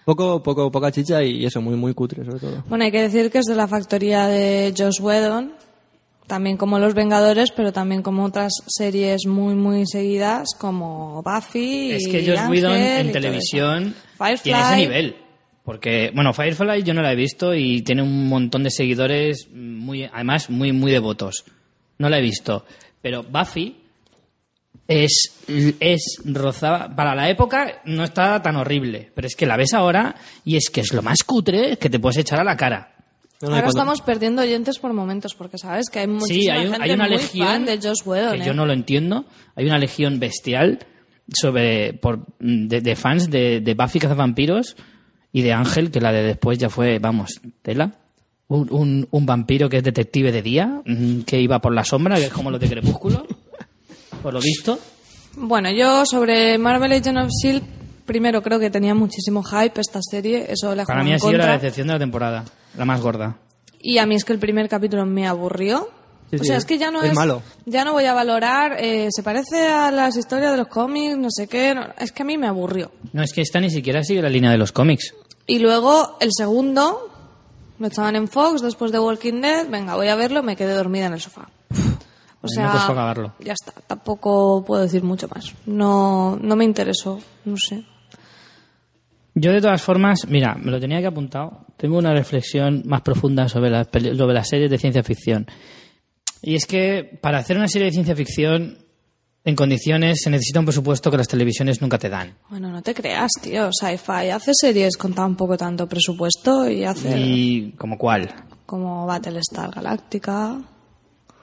Poco, 0.05 0.43
poco, 0.43 0.71
poca 0.71 0.91
chicha 0.91 1.23
y 1.23 1.45
eso, 1.45 1.61
muy, 1.61 1.77
muy 1.77 1.95
cutre 1.95 2.25
sobre 2.25 2.41
todo. 2.41 2.65
Bueno, 2.69 2.85
hay 2.85 2.91
que 2.91 3.03
decir 3.03 3.31
que 3.31 3.39
es 3.39 3.45
de 3.45 3.55
la 3.55 3.69
factoría 3.69 4.27
de 4.27 4.75
Josh 4.77 5.01
Whedon, 5.01 5.53
también 6.27 6.57
como 6.57 6.79
Los 6.79 6.95
Vengadores, 6.95 7.51
pero 7.51 7.73
también 7.73 8.03
como 8.03 8.25
otras 8.25 8.53
series 8.67 9.27
muy, 9.27 9.55
muy 9.55 9.87
seguidas 9.87 10.49
como 10.59 11.23
Buffy. 11.23 11.93
Es 11.93 12.09
que 12.09 12.23
y 12.23 12.27
Josh 12.29 12.49
Whedon 12.49 12.77
en 12.77 13.13
televisión 13.13 13.95
tiene 14.43 14.61
ese 14.61 14.77
nivel. 14.77 15.17
Porque, 15.65 16.11
bueno, 16.15 16.33
Firefly 16.33 16.83
yo 16.83 16.95
no 16.95 17.03
la 17.03 17.13
he 17.13 17.17
visto 17.17 17.55
y 17.55 17.83
tiene 17.83 18.03
un 18.03 18.29
montón 18.29 18.63
de 18.63 18.71
seguidores, 18.71 19.49
muy, 19.53 20.05
además 20.05 20.49
muy, 20.49 20.73
muy 20.73 20.91
devotos. 20.91 21.45
No 22.01 22.09
la 22.09 22.19
he 22.19 22.23
visto. 22.23 22.65
Pero 23.01 23.23
Buffy 23.23 23.77
es, 24.89 25.33
es 25.79 26.21
rozaba, 26.25 26.95
para 26.97 27.15
la 27.15 27.29
época 27.31 27.81
no 27.85 28.05
está 28.05 28.43
tan 28.43 28.57
horrible, 28.57 29.11
pero 29.15 29.27
es 29.27 29.37
que 29.37 29.47
la 29.47 29.57
ves 29.57 29.73
ahora 29.75 30.17
y 30.45 30.57
es 30.57 30.69
que 30.71 30.81
es 30.81 30.93
lo 30.93 31.03
más 31.03 31.23
cutre 31.23 31.77
que 31.77 31.89
te 31.89 32.01
puedes 32.01 32.17
echar 32.19 32.41
a 32.41 32.45
la 32.45 32.57
cara. 32.57 32.95
No, 33.43 33.49
no, 33.49 33.55
y 33.55 33.59
Ahora 33.59 33.63
cuando- 33.67 33.69
estamos 33.81 34.01
perdiendo 34.03 34.43
oyentes 34.43 34.79
por 34.79 34.93
momentos, 34.93 35.35
porque 35.35 35.57
sabes 35.59 35.89
que 35.91 36.01
hay 36.01 36.07
Sí, 36.07 36.11
muchísima 36.13 36.55
hay, 36.55 36.67
un- 36.67 36.73
gente 36.73 36.85
hay 36.85 36.91
una 36.93 37.05
muy 37.07 37.17
legión 37.17 37.47
fan 37.49 37.65
de 37.65 37.79
Josh 37.79 38.03
Whedon. 38.05 38.33
que 38.37 38.43
¿eh? 38.43 38.47
yo 38.47 38.53
no 38.55 38.67
lo 38.67 38.73
entiendo. 38.73 39.25
Hay 39.57 39.67
una 39.67 39.79
legión 39.79 40.19
bestial 40.21 40.79
sobre 41.33 41.93
por, 41.95 42.27
de, 42.41 42.81
de 42.81 42.97
fans 42.97 43.31
de, 43.31 43.61
de 43.61 43.75
Buffy 43.75 43.99
Cazavampiros 44.01 44.77
y 45.33 45.43
de 45.43 45.53
Ángel, 45.53 45.91
que 45.91 46.01
la 46.01 46.13
de 46.13 46.23
después 46.25 46.59
ya 46.59 46.69
fue, 46.69 46.99
vamos, 46.99 47.41
tela. 47.63 47.93
Un, 48.51 48.67
un, 48.73 49.09
un 49.11 49.27
vampiro 49.27 49.69
que 49.69 49.77
es 49.79 49.83
detective 49.85 50.33
de 50.33 50.43
día, 50.43 50.83
que 51.25 51.41
iba 51.41 51.59
por 51.61 51.73
la 51.73 51.85
sombra, 51.85 52.17
que 52.17 52.25
es 52.25 52.33
como 52.33 52.51
los 52.51 52.61
de 52.61 52.69
Crepúsculo, 52.69 53.25
por 54.23 54.35
lo 54.35 54.41
visto. 54.41 54.79
Bueno, 55.37 55.71
yo 55.71 56.05
sobre 56.05 56.59
Marvel 56.59 56.93
Agents 56.93 57.21
of 57.23 57.29
S.H.I.E.L.D., 57.29 57.67
primero 58.05 58.43
creo 58.43 58.59
que 58.59 58.69
tenía 58.69 58.95
muchísimo 58.95 59.43
hype 59.45 59.81
esta 59.81 60.01
serie, 60.03 60.47
eso 60.49 60.75
le 60.75 60.83
ha 60.83 60.85
Para 60.85 61.05
mí 61.05 61.13
ha 61.13 61.19
sido 61.21 61.33
la 61.39 61.53
decepción 61.53 61.87
de 61.87 61.93
la 61.93 61.99
temporada, 62.01 62.45
la 62.77 62.85
más 62.85 63.01
gorda. 63.01 63.37
Y 63.81 63.99
a 63.99 64.07
mí 64.07 64.17
es 64.17 64.25
que 64.25 64.33
el 64.33 64.41
primer 64.41 64.69
capítulo 64.69 65.07
me 65.07 65.27
aburrió. 65.29 65.89
Sí, 66.31 66.37
o 66.37 66.39
sí, 66.41 66.45
sea, 66.47 66.57
es 66.57 66.65
que 66.65 66.77
ya 66.79 66.91
no 66.91 67.03
es 67.03 67.11
es, 67.11 67.15
malo. 67.17 67.43
Ya 67.67 67.85
no 67.85 67.93
voy 67.93 68.05
a 68.07 68.13
valorar, 68.15 68.77
eh, 68.81 69.09
se 69.11 69.23
parece 69.23 69.69
a 69.69 69.91
las 69.93 70.17
historias 70.17 70.51
de 70.51 70.59
los 70.59 70.67
cómics, 70.69 71.17
no 71.17 71.29
sé 71.31 71.47
qué. 71.47 71.75
no- 71.75 71.87
es 71.99 72.11
que 72.13 72.23
a 72.23 72.27
mí 72.27 72.37
me 72.37 72.49
aburrió. 72.49 72.91
No, 73.13 73.23
es 73.23 73.33
que 73.33 73.41
esta 73.43 73.61
ni 73.61 73.71
siquiera 73.71 74.03
sigue 74.03 74.23
la 74.23 74.29
línea 74.29 74.51
de 74.51 74.59
los 74.59 74.73
cómics. 74.73 75.15
Y 75.47 75.61
luego 75.61 76.17
el 76.21 76.31
segundo, 76.37 77.10
lo 77.81 77.87
echaban 77.87 78.15
en 78.15 78.29
Fox 78.29 78.61
después 78.61 78.93
de 78.93 79.01
Walking 79.01 79.41
Dead. 79.41 79.69
Venga, 79.69 79.97
voy 79.97 80.09
a 80.09 80.15
verlo, 80.15 80.43
me 80.43 80.55
quedé 80.55 80.75
dormida 80.75 81.07
en 81.07 81.15
el 81.15 81.21
sofá. 81.21 81.49
O 82.43 82.47
me 82.47 82.55
sea, 82.55 82.71
costó 82.71 82.93
acabarlo. 82.93 83.35
ya 83.41 83.55
está. 83.55 83.73
Tampoco 83.87 84.63
puedo 84.65 84.83
decir 84.83 85.03
mucho 85.03 85.29
más. 85.29 85.55
No, 85.67 86.39
no 86.41 86.57
me 86.57 86.65
interesó, 86.65 87.19
no 87.45 87.57
sé. 87.57 87.85
Yo, 89.35 89.53
de 89.53 89.61
todas 89.61 89.81
formas, 89.81 90.27
mira, 90.29 90.55
me 90.57 90.71
lo 90.71 90.79
tenía 90.79 91.01
que 91.01 91.07
apuntado. 91.07 91.67
Tengo 91.77 91.97
una 91.97 92.13
reflexión 92.13 92.83
más 92.85 93.01
profunda 93.01 93.49
sobre 93.49 93.71
las, 93.71 93.89
sobre 93.91 94.35
las 94.35 94.49
series 94.49 94.71
de 94.71 94.79
ciencia 94.79 95.03
ficción. 95.03 95.47
Y 96.43 96.57
es 96.57 96.67
que 96.67 97.19
para 97.21 97.39
hacer 97.39 97.57
una 97.57 97.69
serie 97.69 97.87
de 97.87 97.93
ciencia 97.93 98.15
ficción 98.15 98.79
en 99.45 99.57
condiciones 99.57 100.21
se 100.23 100.31
necesita 100.31 100.61
un 100.61 100.67
presupuesto 100.67 101.11
que 101.11 101.17
las 101.17 101.29
televisiones 101.29 101.81
nunca 101.81 101.99
te 101.99 102.09
dan. 102.09 102.35
Bueno, 102.51 102.71
no 102.71 102.83
te 102.83 102.95
creas, 102.95 103.31
tío. 103.43 103.71
Sci-Fi 103.73 104.31
hace 104.31 104.53
series 104.55 104.97
con 104.97 105.15
tan 105.15 105.37
poco 105.37 105.57
tanto 105.57 105.89
presupuesto 105.89 106.69
y 106.71 106.85
hace 106.85 107.19
¿Y 107.19 107.73
como 107.73 107.97
cuál? 107.97 108.29
como 108.71 109.05
Battlestar 109.05 109.73
Galáctica. 109.75 110.61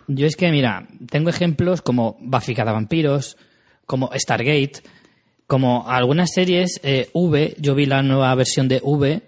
Yo 0.08 0.26
es 0.26 0.38
que, 0.38 0.50
mira, 0.50 0.88
tengo 1.10 1.30
ejemplos 1.30 1.82
como 1.82 2.18
Buffy 2.22 2.54
Vampiros, 2.54 3.36
como 3.86 4.10
Stargate, 4.14 4.82
como 5.46 5.90
algunas 5.90 6.30
series 6.34 6.80
eh, 6.84 7.10
V. 7.14 7.56
Yo 7.60 7.76
vi 7.76 7.86
la 7.86 8.02
nueva 8.02 8.34
versión 8.36 8.70
de 8.70 8.80
V 8.82 9.22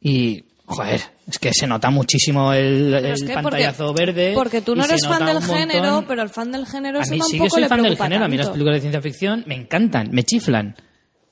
y, 0.00 0.44
Joder, 0.70 1.00
es 1.26 1.38
que 1.40 1.52
se 1.52 1.66
nota 1.66 1.90
muchísimo 1.90 2.52
el, 2.52 2.92
Pero 2.92 3.06
el 3.08 3.12
es 3.14 3.24
que 3.24 3.34
pantallazo 3.34 3.92
verde. 3.92 4.30
Porque 4.36 4.60
tú 4.60 4.76
no 4.76 4.84
eres 4.84 5.04
fan 5.04 5.26
del 5.26 5.42
género, 5.42 6.04
pero 6.06 6.22
el 6.22 6.28
fan 6.28 6.52
del 6.52 6.64
género 6.64 7.00
A 7.00 7.06
mí 7.06 7.20
sí 7.28 7.40
que 7.40 7.50
soy 7.50 7.64
fan 7.64 7.82
del 7.82 7.96
género. 7.96 8.24
A 8.24 8.28
mí 8.28 8.36
las 8.36 8.50
películas 8.50 8.76
de 8.76 8.80
ciencia 8.80 9.02
ficción 9.02 9.42
me 9.48 9.56
encantan, 9.56 10.10
me 10.12 10.22
chiflan. 10.22 10.76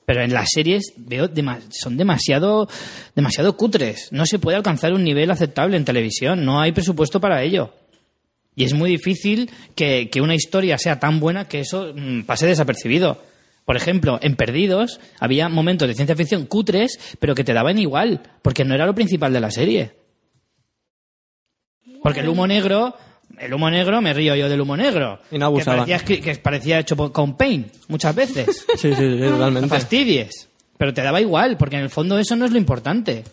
Pero 0.05 0.23
en 0.23 0.33
las 0.33 0.49
series 0.53 0.91
veo 0.97 1.29
son 1.69 1.95
demasiado, 1.95 2.67
demasiado 3.15 3.55
cutres. 3.55 4.09
No 4.11 4.25
se 4.25 4.39
puede 4.39 4.57
alcanzar 4.57 4.91
un 4.91 5.05
nivel 5.05 5.31
aceptable 5.31 5.77
en 5.77 5.85
televisión. 5.85 6.43
No 6.43 6.59
hay 6.59 6.73
presupuesto 6.73 7.21
para 7.21 7.41
ello. 7.41 7.73
Y 8.55 8.65
es 8.65 8.73
muy 8.73 8.89
difícil 8.89 9.49
que, 9.73 10.09
que 10.09 10.19
una 10.19 10.35
historia 10.35 10.77
sea 10.77 10.99
tan 10.99 11.21
buena 11.21 11.47
que 11.47 11.61
eso 11.61 11.93
mm, 11.95 12.23
pase 12.23 12.45
desapercibido. 12.45 13.21
Por 13.69 13.77
ejemplo, 13.77 14.17
en 14.23 14.35
Perdidos 14.35 14.99
había 15.19 15.47
momentos 15.47 15.87
de 15.87 15.93
ciencia 15.93 16.15
ficción 16.15 16.47
cutres, 16.47 16.97
pero 17.19 17.35
que 17.35 17.43
te 17.43 17.53
daban 17.53 17.77
igual, 17.77 18.19
porque 18.41 18.65
no 18.65 18.73
era 18.73 18.87
lo 18.87 18.95
principal 18.95 19.31
de 19.31 19.39
la 19.39 19.51
serie. 19.51 19.93
Porque 22.01 22.21
el 22.21 22.29
humo 22.29 22.47
negro, 22.47 22.95
el 23.37 23.53
humo 23.53 23.69
negro, 23.69 24.01
me 24.01 24.11
río 24.11 24.35
yo 24.35 24.49
del 24.49 24.61
humo 24.61 24.75
negro. 24.75 25.19
Y 25.29 25.37
no 25.37 25.45
abusaban. 25.45 25.85
Que 25.85 25.91
parecía, 25.93 26.17
escri- 26.17 26.23
que 26.23 26.35
parecía 26.41 26.79
hecho 26.79 26.95
con 27.13 27.37
paint, 27.37 27.71
muchas 27.89 28.15
veces. 28.15 28.65
Sí, 28.75 28.89
sí, 28.89 28.95
sí, 28.95 29.03
No 29.19 29.31
totalmente. 29.33 29.69
fastidies. 29.69 30.49
Pero 30.75 30.91
te 30.91 31.03
daba 31.03 31.21
igual, 31.21 31.55
porque 31.55 31.75
en 31.75 31.83
el 31.83 31.91
fondo 31.91 32.17
eso 32.17 32.35
no 32.35 32.45
es 32.45 32.51
lo 32.51 32.57
importante. 32.57 33.23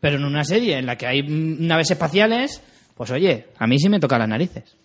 Pero 0.00 0.16
en 0.18 0.24
una 0.26 0.44
serie 0.44 0.76
en 0.76 0.84
la 0.84 0.96
que 0.96 1.06
hay 1.06 1.22
naves 1.22 1.90
espaciales, 1.92 2.60
pues 2.94 3.10
oye, 3.10 3.46
a 3.56 3.66
mí 3.66 3.78
sí 3.78 3.88
me 3.88 4.00
toca 4.00 4.18
las 4.18 4.28
narices. 4.28 4.76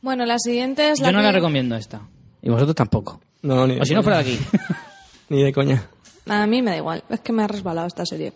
Bueno, 0.00 0.26
la 0.26 0.40
siguiente 0.40 0.90
es 0.90 0.98
la 0.98 1.08
Yo 1.08 1.12
no 1.12 1.18
que- 1.20 1.24
la 1.26 1.30
recomiendo 1.32 1.76
esta. 1.76 2.00
Y 2.42 2.50
vosotros 2.50 2.74
tampoco. 2.74 3.20
No, 3.44 3.54
no, 3.56 3.66
ni, 3.68 3.78
O 3.80 3.84
si 3.84 3.94
no 3.94 4.02
fuera 4.02 4.22
de 4.22 4.32
aquí. 4.32 4.40
ni 5.28 5.42
de 5.44 5.52
coña. 5.52 5.88
A 6.26 6.46
mí 6.46 6.62
me 6.62 6.72
da 6.72 6.76
igual, 6.78 7.04
es 7.08 7.20
que 7.20 7.32
me 7.32 7.42
ha 7.44 7.46
resbalado 7.46 7.86
esta 7.86 8.04
serie. 8.06 8.32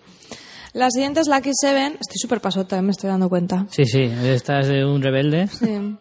La 0.74 0.90
siguiente 0.90 1.20
es 1.20 1.26
Lucky 1.28 1.50
Seven. 1.58 1.92
Estoy 2.00 2.18
súper 2.18 2.40
pasota, 2.40 2.80
me 2.82 2.90
estoy 2.92 3.08
dando 3.10 3.28
cuenta. 3.28 3.66
Sí, 3.70 3.84
sí, 3.86 4.02
esta 4.02 4.60
es 4.60 4.68
de 4.68 4.84
un 4.84 5.02
rebelde. 5.02 5.48
Sí, 5.48 5.96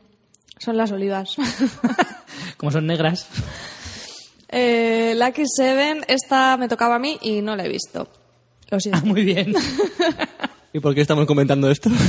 son 0.60 0.78
las 0.78 0.91
olivas. 0.91 1.36
Como 2.58 2.72
son 2.72 2.86
negras. 2.86 3.28
eh, 4.50 5.15
Lucky 5.17 5.43
Seven, 5.48 6.04
esta 6.08 6.58
me 6.58 6.67
tocaba 6.67 6.96
a 6.96 7.00
mí 7.00 7.17
y 7.22 7.41
no 7.41 7.56
la 7.56 7.63
he 7.65 7.70
visto. 7.70 8.10
Lo 8.70 8.78
Ah, 8.78 8.80
siento. 8.82 9.06
muy 9.06 9.24
bien. 9.24 9.54
¿Y 10.78 10.80
por 10.80 10.94
qué 10.94 11.02
estamos 11.02 11.26
comentando 11.26 11.70
esto? 11.72 11.90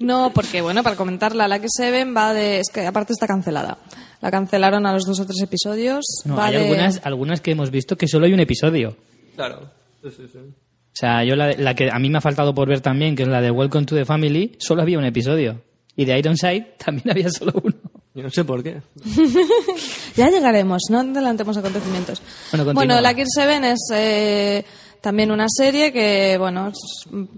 No, 0.00 0.32
porque 0.34 0.60
bueno, 0.60 0.82
para 0.82 0.96
comentarla, 0.96 1.46
Lucky 1.48 1.68
Seven 1.68 2.14
va 2.14 2.34
de... 2.34 2.58
Es 2.60 2.66
que 2.70 2.84
aparte 2.84 3.12
está 3.14 3.26
cancelada. 3.26 3.78
La 4.20 4.30
cancelaron 4.30 4.84
a 4.86 4.92
los 4.92 5.04
dos 5.04 5.20
o 5.20 5.24
tres 5.24 5.40
episodios. 5.40 6.04
No, 6.26 6.36
va 6.36 6.46
hay 6.46 6.56
de- 6.56 6.60
algunas, 6.64 7.00
algunas 7.04 7.40
que 7.40 7.52
hemos 7.52 7.70
visto 7.70 7.96
que 7.96 8.06
solo 8.08 8.26
hay 8.26 8.34
un 8.34 8.40
episodio. 8.40 8.96
claro. 9.36 9.70
Sí, 10.02 10.10
sí, 10.14 10.24
sí. 10.30 10.38
O 10.38 10.92
sea, 10.92 11.24
yo 11.24 11.36
la, 11.36 11.46
de- 11.46 11.56
la 11.58 11.74
que 11.74 11.88
a 11.90 11.98
mí 11.98 12.10
me 12.10 12.18
ha 12.18 12.20
faltado 12.20 12.54
por 12.54 12.68
ver 12.68 12.80
también, 12.80 13.14
que 13.16 13.22
es 13.22 13.28
la 13.28 13.40
de 13.40 13.50
Welcome 13.50 13.86
to 13.86 13.94
the 13.94 14.04
Family, 14.04 14.56
solo 14.58 14.82
había 14.82 14.98
un 14.98 15.04
episodio. 15.06 15.62
Y 15.96 16.04
de 16.04 16.18
Ironside 16.18 16.74
también 16.84 17.10
había 17.10 17.30
solo 17.30 17.52
uno. 17.62 17.74
Yo 18.14 18.22
no 18.24 18.30
sé 18.30 18.44
por 18.44 18.62
qué. 18.62 18.82
Ya 20.16 20.28
llegaremos, 20.30 20.82
no 20.90 21.00
adelantemos 21.00 21.56
acontecimientos. 21.56 22.20
Bueno, 22.52 22.72
bueno 22.74 23.00
Lucky 23.00 23.24
Seven 23.26 23.64
es 23.64 23.80
eh, 23.92 24.64
también 25.04 25.30
una 25.30 25.48
serie 25.50 25.92
que, 25.92 26.38
bueno, 26.38 26.72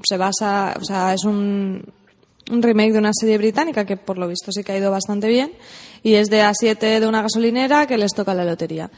se 0.08 0.16
basa, 0.16 0.76
o 0.80 0.84
sea, 0.84 1.12
es 1.14 1.24
un, 1.24 1.82
remake 2.48 2.92
de 2.92 2.98
una 3.00 3.10
serie 3.12 3.38
británica 3.38 3.84
que 3.84 3.96
por 3.96 4.18
lo 4.18 4.28
visto 4.28 4.52
sí 4.52 4.62
que 4.62 4.70
ha 4.70 4.78
ido 4.78 4.92
bastante 4.92 5.26
bien 5.26 5.50
y 6.04 6.14
es 6.14 6.30
de 6.30 6.42
A7 6.42 7.00
de 7.00 7.08
una 7.08 7.22
gasolinera 7.22 7.88
que 7.88 7.98
les 7.98 8.12
toca 8.12 8.34
la 8.34 8.44
lotería. 8.44 8.88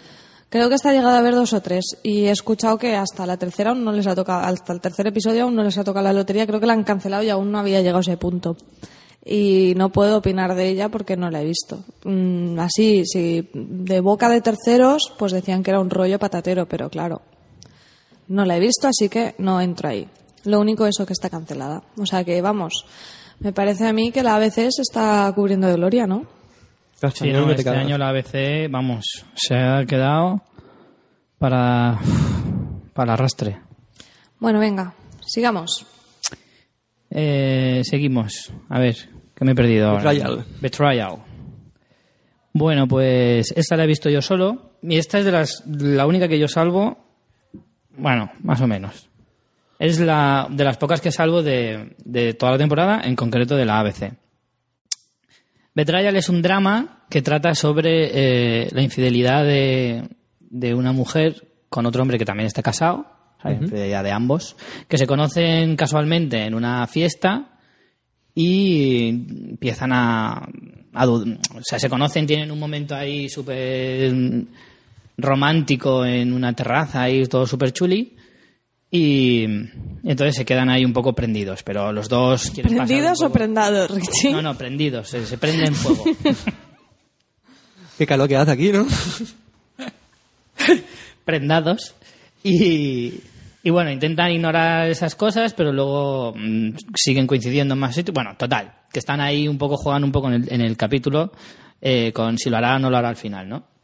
Creo 0.51 0.69
que 0.69 0.75
está 0.75 0.93
llegado 0.93 1.17
a 1.17 1.23
ver 1.23 1.35
dos 1.35 1.55
o 1.55 1.63
tres 1.63 1.97
y 2.03 2.27
he 2.27 2.31
escuchado 2.31 2.77
que 2.77 2.95
hasta 2.95 3.25
la 3.25 3.39
tercera 3.39 3.71
aún 3.71 3.85
no 3.85 3.93
les 3.93 4.07
ha 4.07 4.15
tocado, 4.15 4.45
hasta 4.45 4.75
el 4.75 4.83
tercer 4.83 5.07
episodio 5.07 5.45
aún 5.45 5.55
no 5.55 5.65
les 5.65 5.79
ha 5.79 5.85
tocado 5.85 6.05
la 6.05 6.13
lotería. 6.13 6.47
Creo 6.47 6.61
que 6.61 6.67
la 6.67 6.75
han 6.75 6.85
cancelado 6.85 7.23
y 7.23 7.31
aún 7.31 7.51
no 7.51 7.59
había 7.59 7.81
llegado 7.81 7.99
a 7.99 8.03
ese 8.03 8.19
punto. 8.19 8.55
Y 9.25 9.73
no 9.79 9.91
puedo 9.93 10.19
opinar 10.19 10.55
de 10.55 10.69
ella 10.69 10.91
porque 10.91 11.17
no 11.17 11.31
la 11.31 11.41
he 11.41 11.47
visto. 11.47 11.85
Mm, 12.05 12.59
así, 12.61 13.07
si 13.07 13.49
de 13.55 14.01
boca 14.01 14.29
de 14.29 14.43
terceros, 14.43 15.11
pues 15.19 15.33
decían 15.33 15.63
que 15.63 15.71
era 15.71 15.81
un 15.81 15.89
rollo 15.89 16.19
patatero, 16.19 16.69
pero 16.69 16.91
claro, 16.91 17.23
no 18.29 18.45
la 18.45 18.57
he 18.57 18.61
visto, 18.61 18.89
así 18.89 19.09
que 19.09 19.35
no 19.39 19.61
entro 19.61 19.89
ahí. 19.89 20.09
Lo 20.45 20.61
único 20.61 20.87
eso 20.87 21.05
que 21.05 21.13
está 21.13 21.29
cancelada. 21.29 21.83
O 21.97 22.07
sea 22.07 22.25
que, 22.25 22.41
vamos, 22.41 22.85
me 23.41 23.53
parece 23.53 23.87
a 23.87 23.93
mí 23.93 24.13
que 24.13 24.23
la 24.23 24.37
ABC 24.37 24.71
se 24.71 24.83
está 24.83 25.31
cubriendo 25.35 25.67
de 25.67 25.75
gloria, 25.75 26.07
¿no? 26.07 26.27
Sí, 27.15 27.31
no, 27.31 27.51
este 27.51 27.69
año 27.71 27.97
la 27.97 28.09
ABC, 28.09 28.69
vamos, 28.69 29.05
se 29.35 29.55
ha 29.55 29.85
quedado 29.87 30.43
para, 31.39 32.01
para 32.93 33.13
arrastre. 33.13 33.61
Bueno, 34.41 34.59
venga, 34.59 34.95
sigamos. 35.25 35.87
Eh, 37.11 37.83
seguimos. 37.85 38.53
A 38.69 38.81
ver, 38.81 38.97
que 39.35 39.45
me 39.45 39.53
he 39.53 39.55
perdido 39.55 39.91
ahora. 39.91 40.11
Betrayal. 40.11 40.45
Betrayal. 40.61 41.17
Bueno, 42.53 42.89
pues 42.89 43.53
esta 43.57 43.77
la 43.77 43.85
he 43.85 43.87
visto 43.87 44.11
yo 44.11 44.21
solo. 44.21 44.73
Y 44.83 44.99
esta 44.99 45.21
es 45.21 45.25
de 45.25 45.33
las, 45.33 45.63
la 45.67 46.07
única 46.07 46.29
que 46.29 46.39
yo 46.39 46.49
salvo. 46.49 47.08
Bueno, 47.99 48.31
más 48.43 48.61
o 48.61 48.67
menos. 48.67 49.09
Es 49.79 50.01
la 50.01 50.49
de 50.51 50.65
las 50.65 50.77
pocas 50.77 51.01
que 51.01 51.13
salvo 51.13 51.43
de, 51.43 51.97
de 52.05 52.35
toda 52.35 52.53
la 52.53 52.59
temporada, 52.59 53.03
en 53.05 53.15
concreto 53.15 53.57
de 53.57 53.65
la 53.65 53.79
ABC. 53.81 54.13
Betrayal 55.75 56.17
es 56.17 56.29
un 56.29 56.43
drama 56.43 57.05
que 57.09 57.23
trata 57.23 57.55
sobre 57.55 58.11
eh, 58.13 58.69
la 58.73 58.83
infidelidad 58.83 59.45
de, 59.45 60.09
de 60.41 60.75
una 60.75 60.93
mujer 60.93 61.47
con 61.69 61.87
otro 61.87 62.03
hombre 62.03 62.19
que 62.19 62.25
también 62.25 62.47
está 62.47 62.63
casado, 62.63 63.07
o 63.39 63.43
sea, 63.43 63.53
la 63.53 63.59
infidelidad 63.59 64.03
de 64.03 64.11
ambos, 64.11 64.57
que 64.89 64.99
se 64.99 65.07
conocen 65.07 65.77
casualmente 65.77 66.45
en 66.45 66.55
una 66.55 66.87
fiesta 66.89 67.59
y 68.35 69.09
empiezan 69.09 69.93
a, 69.93 70.49
a 70.95 71.09
o 71.09 71.25
sea, 71.63 71.79
se 71.79 71.89
conocen, 71.89 72.27
tienen 72.27 72.51
un 72.51 72.59
momento 72.59 72.97
ahí 72.97 73.29
súper 73.29 74.13
romántico 75.19 76.07
en 76.07 76.33
una 76.33 76.55
terraza 76.55 77.03
ahí 77.03 77.27
todo 77.27 77.47
súper 77.47 77.73
chuli 77.73 78.17
y 78.91 79.45
entonces 80.05 80.37
se 80.37 80.45
quedan 80.47 80.71
ahí 80.71 80.85
un 80.85 80.95
poco 80.95 81.15
prendidos, 81.15 81.63
pero 81.63 81.93
los 81.93 82.09
dos 82.09 82.51
quieren 82.51 82.77
¿Prendidos 82.77 83.21
o 83.23 83.31
prendados, 83.31 83.91
Richie? 83.91 84.33
no, 84.33 84.41
no, 84.41 84.57
prendidos, 84.57 85.09
se, 85.09 85.27
se 85.27 85.37
prenden 85.37 85.75
fuego. 85.75 86.05
Qué 87.99 88.07
calor 88.07 88.29
que 88.29 88.37
hace 88.37 88.53
aquí, 88.53 88.73
¿no? 88.73 88.87
Prendados. 91.25 91.95
Y, 92.43 93.21
y 93.63 93.71
bueno, 93.71 93.91
intentan 93.91 94.31
ignorar 94.31 94.89
esas 94.89 95.17
cosas, 95.17 95.53
pero 95.53 95.73
luego 95.73 96.33
mm, 96.35 96.71
siguen 96.95 97.27
coincidiendo 97.27 97.75
en 97.75 97.81
más 97.81 97.95
sitios. 97.95 98.15
Bueno, 98.15 98.37
total, 98.39 98.73
que 98.91 99.01
están 99.01 99.21
ahí 99.21 99.49
un 99.49 99.59
poco, 99.59 99.77
juegan 99.77 100.05
un 100.05 100.13
poco 100.13 100.29
en 100.29 100.35
el, 100.35 100.53
en 100.53 100.61
el 100.61 100.77
capítulo 100.77 101.33
eh, 101.81 102.13
con 102.15 102.39
si 102.39 102.49
lo 102.49 102.57
hará 102.57 102.77
o 102.77 102.79
no 102.79 102.89
lo 102.89 102.97
hará 102.97 103.09
al 103.09 103.17
final, 103.17 103.49
¿no? 103.49 103.78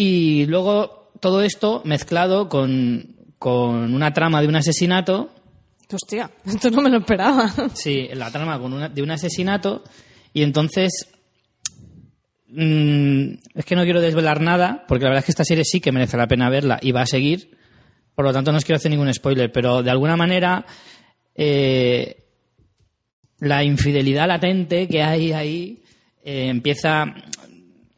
Y 0.00 0.46
luego 0.46 1.10
todo 1.20 1.42
esto 1.42 1.82
mezclado 1.84 2.48
con, 2.48 3.16
con 3.38 3.92
una 3.92 4.12
trama 4.14 4.40
de 4.40 4.48
un 4.48 4.56
asesinato. 4.56 5.28
Hostia, 5.92 6.30
esto 6.46 6.70
no 6.70 6.80
me 6.80 6.88
lo 6.88 6.98
esperaba. 6.98 7.52
Sí, 7.74 8.08
la 8.14 8.30
trama 8.30 8.58
con 8.58 8.72
una- 8.72 8.88
de 8.88 9.02
un 9.02 9.10
asesinato. 9.10 9.84
Y 10.32 10.42
entonces 10.42 11.08
mm, 12.48 13.32
es 13.54 13.64
que 13.64 13.76
no 13.76 13.84
quiero 13.84 14.00
desvelar 14.00 14.40
nada 14.40 14.84
porque 14.88 15.04
la 15.04 15.10
verdad 15.10 15.20
es 15.20 15.26
que 15.26 15.32
esta 15.32 15.44
serie 15.44 15.64
sí 15.64 15.80
que 15.80 15.92
merece 15.92 16.16
la 16.16 16.28
pena 16.28 16.48
verla 16.48 16.78
y 16.80 16.92
va 16.92 17.02
a 17.02 17.06
seguir, 17.06 17.56
por 18.14 18.24
lo 18.24 18.32
tanto 18.32 18.52
no 18.52 18.58
os 18.58 18.64
quiero 18.64 18.76
hacer 18.76 18.90
ningún 18.90 19.12
spoiler, 19.12 19.52
pero 19.52 19.82
de 19.82 19.90
alguna 19.90 20.16
manera 20.16 20.64
eh, 21.34 22.24
la 23.40 23.64
infidelidad 23.64 24.28
latente 24.28 24.88
que 24.88 25.02
hay 25.02 25.32
ahí 25.32 25.82
eh, 26.24 26.48
empieza, 26.48 27.06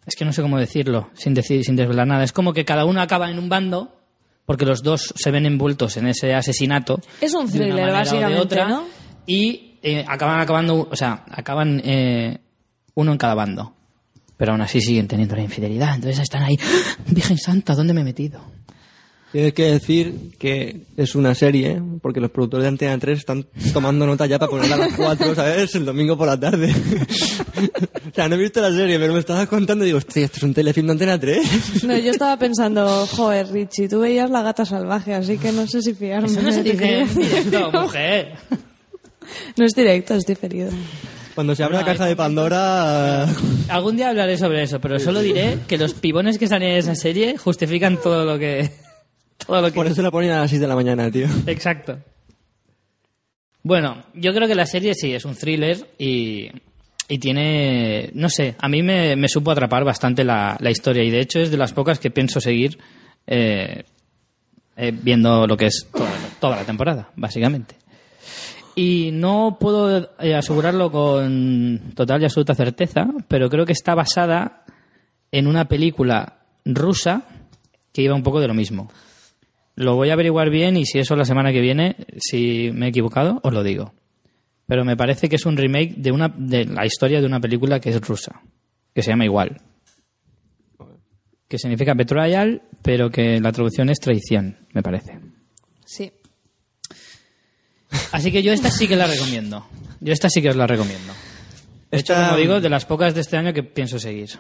es 0.07 0.15
que 0.17 0.25
no 0.25 0.33
sé 0.33 0.43
cómo 0.43 0.59
decirlo 0.59 1.11
sin 1.15 1.35
decir 1.35 1.65
sin 1.65 1.77
desvelar 1.77 2.07
nada, 2.07 2.25
es 2.25 2.33
como 2.33 2.53
que 2.53 2.65
cada 2.65 2.85
uno 2.85 3.01
acaba 3.01 3.31
en 3.31 3.39
un 3.39 3.49
bando 3.49 3.99
porque 4.45 4.65
los 4.65 4.83
dos 4.83 5.15
se 5.17 5.31
ven 5.31 5.47
envueltos 5.47 5.97
en 5.97 6.09
ese 6.09 6.35
asesinato 6.35 7.01
Es 7.21 7.33
un 7.35 7.51
de 7.51 7.59
una 7.59 7.67
thriller, 7.67 7.85
o 7.85 7.87
de 7.87 7.93
básicamente, 7.93 8.41
otra, 8.41 8.69
¿no? 8.69 8.85
Y 9.27 9.79
eh, 9.83 10.05
acaban 10.07 10.41
acabando, 10.41 10.89
o 10.91 10.97
sea, 10.97 11.25
acaban 11.29 11.81
eh, 11.85 12.39
uno 12.95 13.13
en 13.13 13.19
cada 13.19 13.35
bando. 13.35 13.75
Pero 14.37 14.53
aún 14.53 14.61
así 14.61 14.81
siguen 14.81 15.07
teniendo 15.07 15.37
la 15.37 15.43
infidelidad. 15.43 15.95
Entonces 15.95 16.21
están 16.21 16.43
ahí, 16.43 16.57
¡Ah! 16.61 16.97
Virgen 17.07 17.39
Santa, 17.39 17.75
¿dónde 17.75 17.93
me 17.93 18.01
he 18.01 18.05
metido? 18.05 18.41
Tienes 19.33 19.55
que 19.55 19.65
decir 19.65 20.33
que 20.39 20.83
es 20.95 21.15
una 21.15 21.35
serie, 21.35 21.81
porque 22.03 22.21
los 22.21 22.31
productores 22.31 22.65
de 22.65 22.69
Antena 22.69 22.99
3 22.99 23.19
están 23.19 23.47
tomando 23.73 24.05
nota 24.07 24.27
ya 24.27 24.39
para 24.39 24.51
ponerla 24.51 24.75
a 24.75 24.79
las 24.79 24.93
4, 24.93 25.35
¿sabes? 25.35 25.75
El 25.75 25.87
domingo 25.87 26.19
por 26.19 26.27
la 26.27 26.39
tarde. 26.39 26.71
o 28.11 28.15
sea, 28.15 28.29
no 28.29 28.35
he 28.35 28.39
visto 28.39 28.61
la 28.61 28.71
serie, 28.71 28.99
pero 28.99 29.15
me 29.15 29.21
estabas 29.21 29.49
contando 29.49 29.85
y 29.85 29.87
digo, 29.87 29.99
hostia, 29.99 30.27
esto 30.27 30.37
es 30.37 30.43
un 30.43 30.53
telefilm 30.53 30.89
de 30.89 30.93
Antena 30.93 31.19
3. 31.19 31.83
No, 31.85 31.97
yo 31.97 32.11
estaba 32.11 32.39
pensando, 32.39 33.07
joder, 33.07 33.51
Richie, 33.51 33.89
tú 33.89 34.01
veías 34.01 34.31
la 34.31 34.43
gata 34.43 34.67
salvaje, 34.67 35.15
así 35.15 35.39
que 35.39 35.51
no 35.51 35.67
sé 35.67 35.81
si 35.81 35.95
fiarme. 35.95 36.29
Eso 36.29 36.43
no 36.43 36.53
se 36.53 36.63
de 36.63 36.71
ti. 36.71 36.77
dice 36.77 37.01
en 37.01 37.15
directo, 37.15 37.73
mujer. 37.83 38.35
No 39.57 39.65
es 39.65 39.75
directo, 39.75 40.15
es 40.15 40.25
diferido. 40.25 40.71
Cuando 41.35 41.55
se 41.55 41.65
abre 41.65 41.79
la 41.79 41.85
caja 41.87 42.05
de 42.05 42.15
Pandora... 42.15 43.27
Algún 43.69 43.97
día 43.97 44.11
hablaré 44.11 44.37
sobre 44.37 44.63
eso, 44.63 44.79
pero 44.79 44.99
solo 45.01 45.21
diré 45.21 45.61
que 45.67 45.79
los 45.79 45.95
pibones 45.95 46.37
que 46.37 46.47
salen 46.47 46.73
en 46.73 46.77
esa 46.77 46.95
serie 46.95 47.39
justifican 47.39 47.99
todo 47.99 48.27
lo 48.27 48.39
que... 48.39 48.82
Todo 49.47 49.61
lo 49.61 49.69
que... 49.69 49.75
Por 49.75 49.87
eso 49.87 50.03
la 50.03 50.11
ponen 50.11 50.31
a 50.31 50.41
las 50.41 50.51
6 50.51 50.61
de 50.61 50.69
la 50.69 50.75
mañana, 50.75 51.11
tío. 51.11 51.27
Exacto. 51.47 51.99
Bueno, 53.63 54.03
yo 54.15 54.33
creo 54.35 54.49
que 54.49 54.55
la 54.55 54.67
serie 54.67 54.95
sí 54.95 55.15
es 55.15 55.25
un 55.25 55.37
thriller 55.37 55.89
y, 55.97 56.51
y 57.09 57.19
tiene, 57.19 58.11
no 58.15 58.29
sé, 58.29 58.57
a 58.59 58.69
mí 58.69 58.83
me, 58.83 59.15
me 59.15 59.29
supo 59.29 59.53
atrapar 59.53 59.85
bastante 59.85 60.25
la, 60.25 60.57
la 60.59 60.71
historia 60.71 61.05
y 61.05 61.11
de 61.11 61.21
hecho 61.21 61.39
es 61.39 61.51
de 61.51 61.57
las 61.57 61.73
pocas 61.73 62.01
que 62.01 62.11
pienso 62.11 62.41
seguir 62.41 62.79
eh, 63.27 63.85
eh, 64.77 64.93
viendo 64.93 65.47
lo 65.47 65.57
que 65.57 65.67
es 65.67 65.87
toda, 65.93 66.11
toda 66.41 66.57
la 66.57 66.65
temporada, 66.65 67.11
básicamente. 67.15 67.77
Y 68.75 69.11
no 69.13 69.59
puedo 69.61 70.11
eh, 70.19 70.35
asegurarlo 70.35 70.91
con 70.91 71.93
total 71.95 72.23
y 72.23 72.25
absoluta 72.25 72.55
certeza, 72.55 73.07
pero 73.29 73.51
creo 73.51 73.67
que 73.67 73.73
está 73.73 73.95
basada 73.95 74.65
en 75.31 75.47
una 75.47 75.67
película 75.67 76.39
rusa 76.65 77.25
que 77.93 78.03
iba 78.03 78.15
un 78.15 78.23
poco 78.23 78.41
de 78.41 78.49
lo 78.49 78.55
mismo. 78.55 78.91
Lo 79.75 79.97
voy 79.97 80.11
a 80.11 80.13
averiguar 80.15 80.51
bien 80.51 80.77
y 80.77 80.85
si 80.87 80.99
eso 80.99 81.17
la 81.17 81.25
semana 81.25 81.53
que 81.53 81.61
viene, 81.61 81.97
si 82.19 82.71
me 82.73 82.87
he 82.87 82.89
equivocado, 82.91 83.41
os 83.43 83.53
lo 83.55 83.63
digo. 83.63 83.95
Pero 84.67 84.85
me 84.85 84.97
parece 84.97 85.29
que 85.29 85.37
es 85.37 85.47
un 85.47 85.57
remake 85.57 85.95
de 85.97 86.13
una 86.13 86.29
de 86.29 86.65
la 86.67 86.87
historia 86.87 87.21
de 87.21 87.27
una 87.27 87.41
película 87.41 87.81
que 87.81 87.91
es 87.91 88.01
rusa, 88.01 88.43
que 88.95 89.03
se 89.03 89.11
llama 89.11 89.25
igual. 89.25 89.61
Que 91.49 91.59
significa 91.59 91.95
betrayal, 91.95 92.63
pero 92.83 93.11
que 93.11 93.41
la 93.41 93.53
traducción 93.53 93.89
es 93.91 93.99
traición, 93.99 94.57
me 94.73 94.83
parece. 94.83 95.19
Sí. 95.85 96.11
Así 98.13 98.33
que 98.33 98.43
yo 98.43 98.53
esta 98.53 98.71
sí 98.71 98.89
que 98.89 98.97
la 98.97 99.07
recomiendo. 99.07 99.67
Yo 100.01 100.13
esta 100.13 100.29
sí 100.31 100.41
que 100.41 100.51
os 100.51 100.57
la 100.57 100.67
recomiendo. 100.67 101.13
De 101.91 101.99
hecho, 101.99 102.13
Esta- 102.15 102.27
como 102.29 102.39
digo, 102.39 102.61
de 102.61 102.71
las 102.71 102.87
pocas 102.87 103.15
de 103.15 103.21
este 103.21 103.37
año 103.37 103.53
que 103.53 103.63
pienso 103.63 103.99
seguir. 103.99 104.31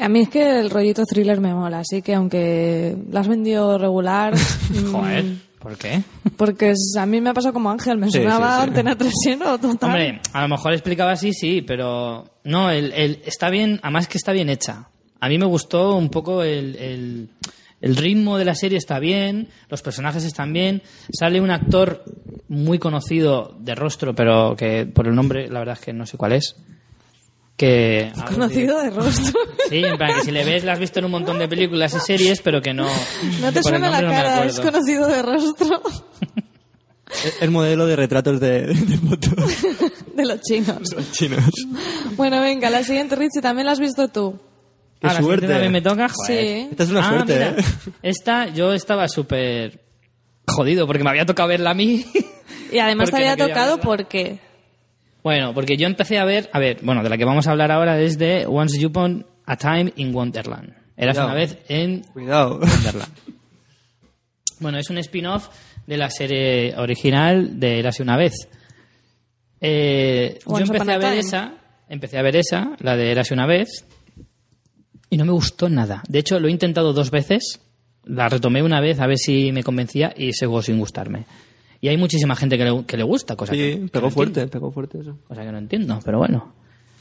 A 0.00 0.08
mí 0.08 0.20
es 0.20 0.28
que 0.28 0.60
el 0.60 0.70
rollito 0.70 1.04
thriller 1.04 1.40
me 1.40 1.54
mola, 1.54 1.80
así 1.80 2.00
que 2.02 2.14
aunque 2.14 2.96
la 3.10 3.20
has 3.20 3.28
vendido 3.28 3.76
regular... 3.78 4.34
mm, 4.70 4.92
Joder, 4.92 5.24
¿por 5.58 5.76
qué? 5.76 6.02
Porque 6.36 6.72
a 6.98 7.06
mí 7.06 7.20
me 7.20 7.30
ha 7.30 7.34
pasado 7.34 7.52
como 7.52 7.70
Ángel, 7.70 7.98
me 7.98 8.10
Sí, 8.10 8.18
sonaba 8.18 8.56
sí, 8.56 8.62
sí. 8.62 8.68
Antena 8.68 8.96
3 8.96 9.12
lleno 9.26 9.58
total. 9.58 9.90
Hombre, 9.90 10.20
a 10.32 10.42
lo 10.42 10.48
mejor 10.48 10.72
explicaba 10.72 11.12
así, 11.12 11.32
sí, 11.32 11.62
pero 11.62 12.24
no, 12.44 12.70
el, 12.70 12.92
el- 12.92 13.20
está 13.26 13.50
bien, 13.50 13.78
además 13.82 14.08
que 14.08 14.16
está 14.18 14.32
bien 14.32 14.48
hecha. 14.48 14.88
A 15.20 15.28
mí 15.28 15.38
me 15.38 15.44
gustó 15.46 15.96
un 15.96 16.08
poco 16.08 16.42
el, 16.42 16.76
el, 16.76 17.28
el 17.82 17.96
ritmo 17.96 18.38
de 18.38 18.46
la 18.46 18.54
serie 18.54 18.78
está 18.78 18.98
bien, 18.98 19.48
los 19.68 19.82
personajes 19.82 20.24
están 20.24 20.52
bien, 20.54 20.82
sale 21.12 21.42
un 21.42 21.50
actor 21.50 22.04
muy 22.48 22.78
conocido 22.78 23.54
de 23.60 23.74
rostro, 23.74 24.14
pero 24.14 24.56
que 24.56 24.86
por 24.86 25.06
el 25.06 25.14
nombre 25.14 25.48
la 25.48 25.58
verdad 25.58 25.76
es 25.78 25.84
que 25.84 25.92
no 25.92 26.06
sé 26.06 26.16
cuál 26.16 26.32
es. 26.32 26.56
Que. 27.60 28.10
Conocido 28.26 28.80
de 28.82 28.88
rostro. 28.90 29.38
Sí, 29.68 29.84
en 29.84 29.96
plan 29.98 30.14
que 30.16 30.22
si 30.24 30.30
le 30.32 30.44
ves, 30.44 30.64
la 30.64 30.72
has 30.72 30.78
visto 30.80 30.98
en 30.98 31.04
un 31.04 31.10
montón 31.12 31.38
de 31.38 31.46
películas 31.46 31.94
y 31.94 32.00
series, 32.00 32.40
pero 32.40 32.60
que 32.60 32.72
no. 32.74 32.88
No 33.40 33.52
te 33.52 33.62
suena 33.62 33.88
la 33.90 34.00
nombre 34.00 34.16
no 34.18 34.24
cara, 34.24 34.44
es 34.46 34.58
conocido 34.58 35.06
de 35.06 35.22
rostro 35.22 35.80
El- 37.24 37.32
El 37.42 37.50
modelo 37.52 37.86
de 37.86 37.94
retratos 37.96 38.40
de, 38.40 38.62
de 38.66 38.96
fotos 38.98 39.62
de 40.16 40.24
los 40.26 40.40
chinos. 40.40 40.78
chinos. 41.12 41.44
Bueno, 42.16 42.40
venga, 42.40 42.68
la 42.70 42.82
siguiente, 42.82 43.14
Richie, 43.14 43.40
también 43.42 43.66
la 43.66 43.72
has 43.72 43.78
visto 43.80 44.08
tú. 44.08 44.40
Qué 45.00 45.06
Ah, 45.06 45.12
la 45.14 45.20
suerte. 45.22 45.46
también 45.46 45.70
me 45.70 45.82
toca, 45.82 46.08
joder. 46.08 46.44
Sí. 46.44 46.68
Esta 46.72 46.82
es 46.84 46.90
una 46.90 47.00
Ah, 47.06 47.08
suerte, 47.10 47.34
mira, 47.34 47.50
¿eh? 47.50 47.64
Esta 48.02 48.48
yo 48.48 48.72
estaba 48.72 49.06
súper 49.08 49.84
jodido 50.48 50.86
porque 50.86 51.04
me 51.04 51.10
había 51.10 51.26
tocado 51.26 51.48
verla 51.50 51.70
a 51.70 51.74
mí. 51.74 52.04
Y 52.72 52.78
además 52.78 53.06
te 53.10 53.12
no 53.12 53.18
había 53.18 53.36
quería 53.36 53.46
tocado 53.54 53.76
verla. 53.76 53.82
porque... 53.84 54.49
bueno, 55.22 55.52
porque 55.54 55.76
yo 55.76 55.86
empecé 55.86 56.18
a 56.18 56.24
ver, 56.24 56.48
a 56.52 56.58
ver, 56.58 56.78
bueno, 56.82 57.02
de 57.02 57.08
la 57.08 57.18
que 57.18 57.24
vamos 57.24 57.46
a 57.46 57.50
hablar 57.50 57.70
ahora 57.70 58.00
es 58.00 58.18
de 58.18 58.46
Once 58.46 58.84
Upon 58.84 59.26
a 59.44 59.56
Time 59.56 59.92
in 59.96 60.14
Wonderland. 60.14 60.74
Eras 60.96 61.16
Cuidado. 61.16 61.26
una 61.28 61.34
vez 61.34 61.58
en 61.68 62.00
Cuidado. 62.02 62.58
Wonderland. 62.58 63.12
Bueno, 64.60 64.76
es 64.76 64.90
un 64.90 64.98
spin-off 64.98 65.48
de 65.86 65.96
la 65.96 66.10
serie 66.10 66.76
original 66.76 67.58
de 67.58 67.78
Érase 67.78 68.02
una 68.02 68.18
vez. 68.18 68.46
Eh, 69.58 70.38
yo 70.46 70.58
empecé 70.58 70.92
a 70.92 70.94
a 70.96 70.98
ver 70.98 71.08
Time. 71.08 71.18
esa, 71.20 71.54
empecé 71.88 72.18
a 72.18 72.22
ver 72.22 72.36
esa, 72.36 72.76
la 72.80 72.94
de 72.94 73.10
Érase 73.10 73.32
una 73.32 73.46
vez, 73.46 73.86
y 75.08 75.16
no 75.16 75.24
me 75.24 75.32
gustó 75.32 75.70
nada. 75.70 76.02
De 76.08 76.18
hecho, 76.18 76.38
lo 76.38 76.48
he 76.48 76.50
intentado 76.50 76.92
dos 76.92 77.10
veces, 77.10 77.60
la 78.04 78.28
retomé 78.28 78.62
una 78.62 78.82
vez 78.82 79.00
a 79.00 79.06
ver 79.06 79.16
si 79.16 79.50
me 79.50 79.62
convencía 79.62 80.12
y 80.16 80.34
sigo 80.34 80.60
sin 80.62 80.78
gustarme. 80.78 81.24
Y 81.80 81.88
hay 81.88 81.96
muchísima 81.96 82.36
gente 82.36 82.58
que 82.58 82.64
le, 82.64 82.84
que 82.84 82.96
le 82.96 83.02
gusta, 83.04 83.36
cosa 83.36 83.52
que, 83.52 83.58
Sí, 83.72 83.74
que 83.78 83.80
no 83.80 83.88
pegó 83.88 84.06
entiendo. 84.08 84.10
fuerte, 84.34 84.46
pegó 84.48 84.70
fuerte 84.72 84.98
eso. 85.00 85.18
Cosa 85.26 85.42
que 85.44 85.52
no 85.52 85.58
entiendo, 85.58 85.98
pero 86.04 86.18
bueno. 86.18 86.52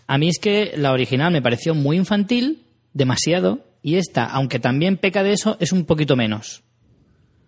A 0.07 0.17
mí 0.17 0.29
es 0.29 0.39
que 0.39 0.73
la 0.77 0.91
original 0.93 1.31
me 1.31 1.41
pareció 1.41 1.75
muy 1.75 1.97
infantil, 1.97 2.63
demasiado, 2.93 3.59
y 3.83 3.95
esta, 3.95 4.25
aunque 4.25 4.59
también 4.59 4.97
peca 4.97 5.21
de 5.23 5.33
eso, 5.33 5.57
es 5.59 5.71
un 5.71 5.85
poquito 5.85 6.15
menos. 6.15 6.63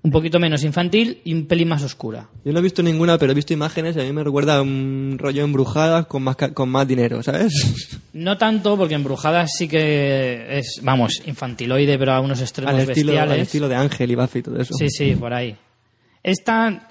Un 0.03 0.09
poquito 0.11 0.39
menos 0.39 0.63
infantil 0.63 1.21
y 1.23 1.33
un 1.33 1.45
pelín 1.45 1.67
más 1.69 1.83
oscura. 1.83 2.27
Yo 2.43 2.51
no 2.51 2.59
he 2.59 2.61
visto 2.63 2.81
ninguna, 2.81 3.17
pero 3.19 3.31
he 3.31 3.35
visto 3.35 3.53
imágenes 3.53 3.95
y 3.95 3.99
a 3.99 4.03
mí 4.03 4.11
me 4.11 4.23
recuerda 4.23 4.57
a 4.57 4.61
un 4.63 5.15
rollo 5.19 5.43
embrujadas 5.43 6.07
con 6.07 6.23
más, 6.23 6.35
con 6.35 6.69
más 6.69 6.87
dinero, 6.87 7.21
¿sabes? 7.23 7.99
No 8.13 8.37
tanto, 8.37 8.75
porque 8.77 8.95
Embrujadas 8.95 9.51
sí 9.57 9.67
que 9.69 10.57
es, 10.57 10.81
vamos, 10.83 11.21
infantiloide, 11.25 11.97
pero 11.97 12.11
a 12.11 12.19
unos 12.19 12.41
extremos 12.41 12.73
Al 12.73 12.81
estilo, 12.81 13.11
al 13.13 13.19
bestiales. 13.19 13.47
estilo 13.47 13.69
de 13.69 13.75
Ángel 13.75 14.11
y 14.11 14.15
Buffy 14.15 14.39
y 14.39 14.41
todo 14.41 14.59
eso. 14.59 14.73
Sí, 14.73 14.89
sí, 14.89 15.15
por 15.15 15.33
ahí. 15.33 15.55
Esta, 16.23 16.89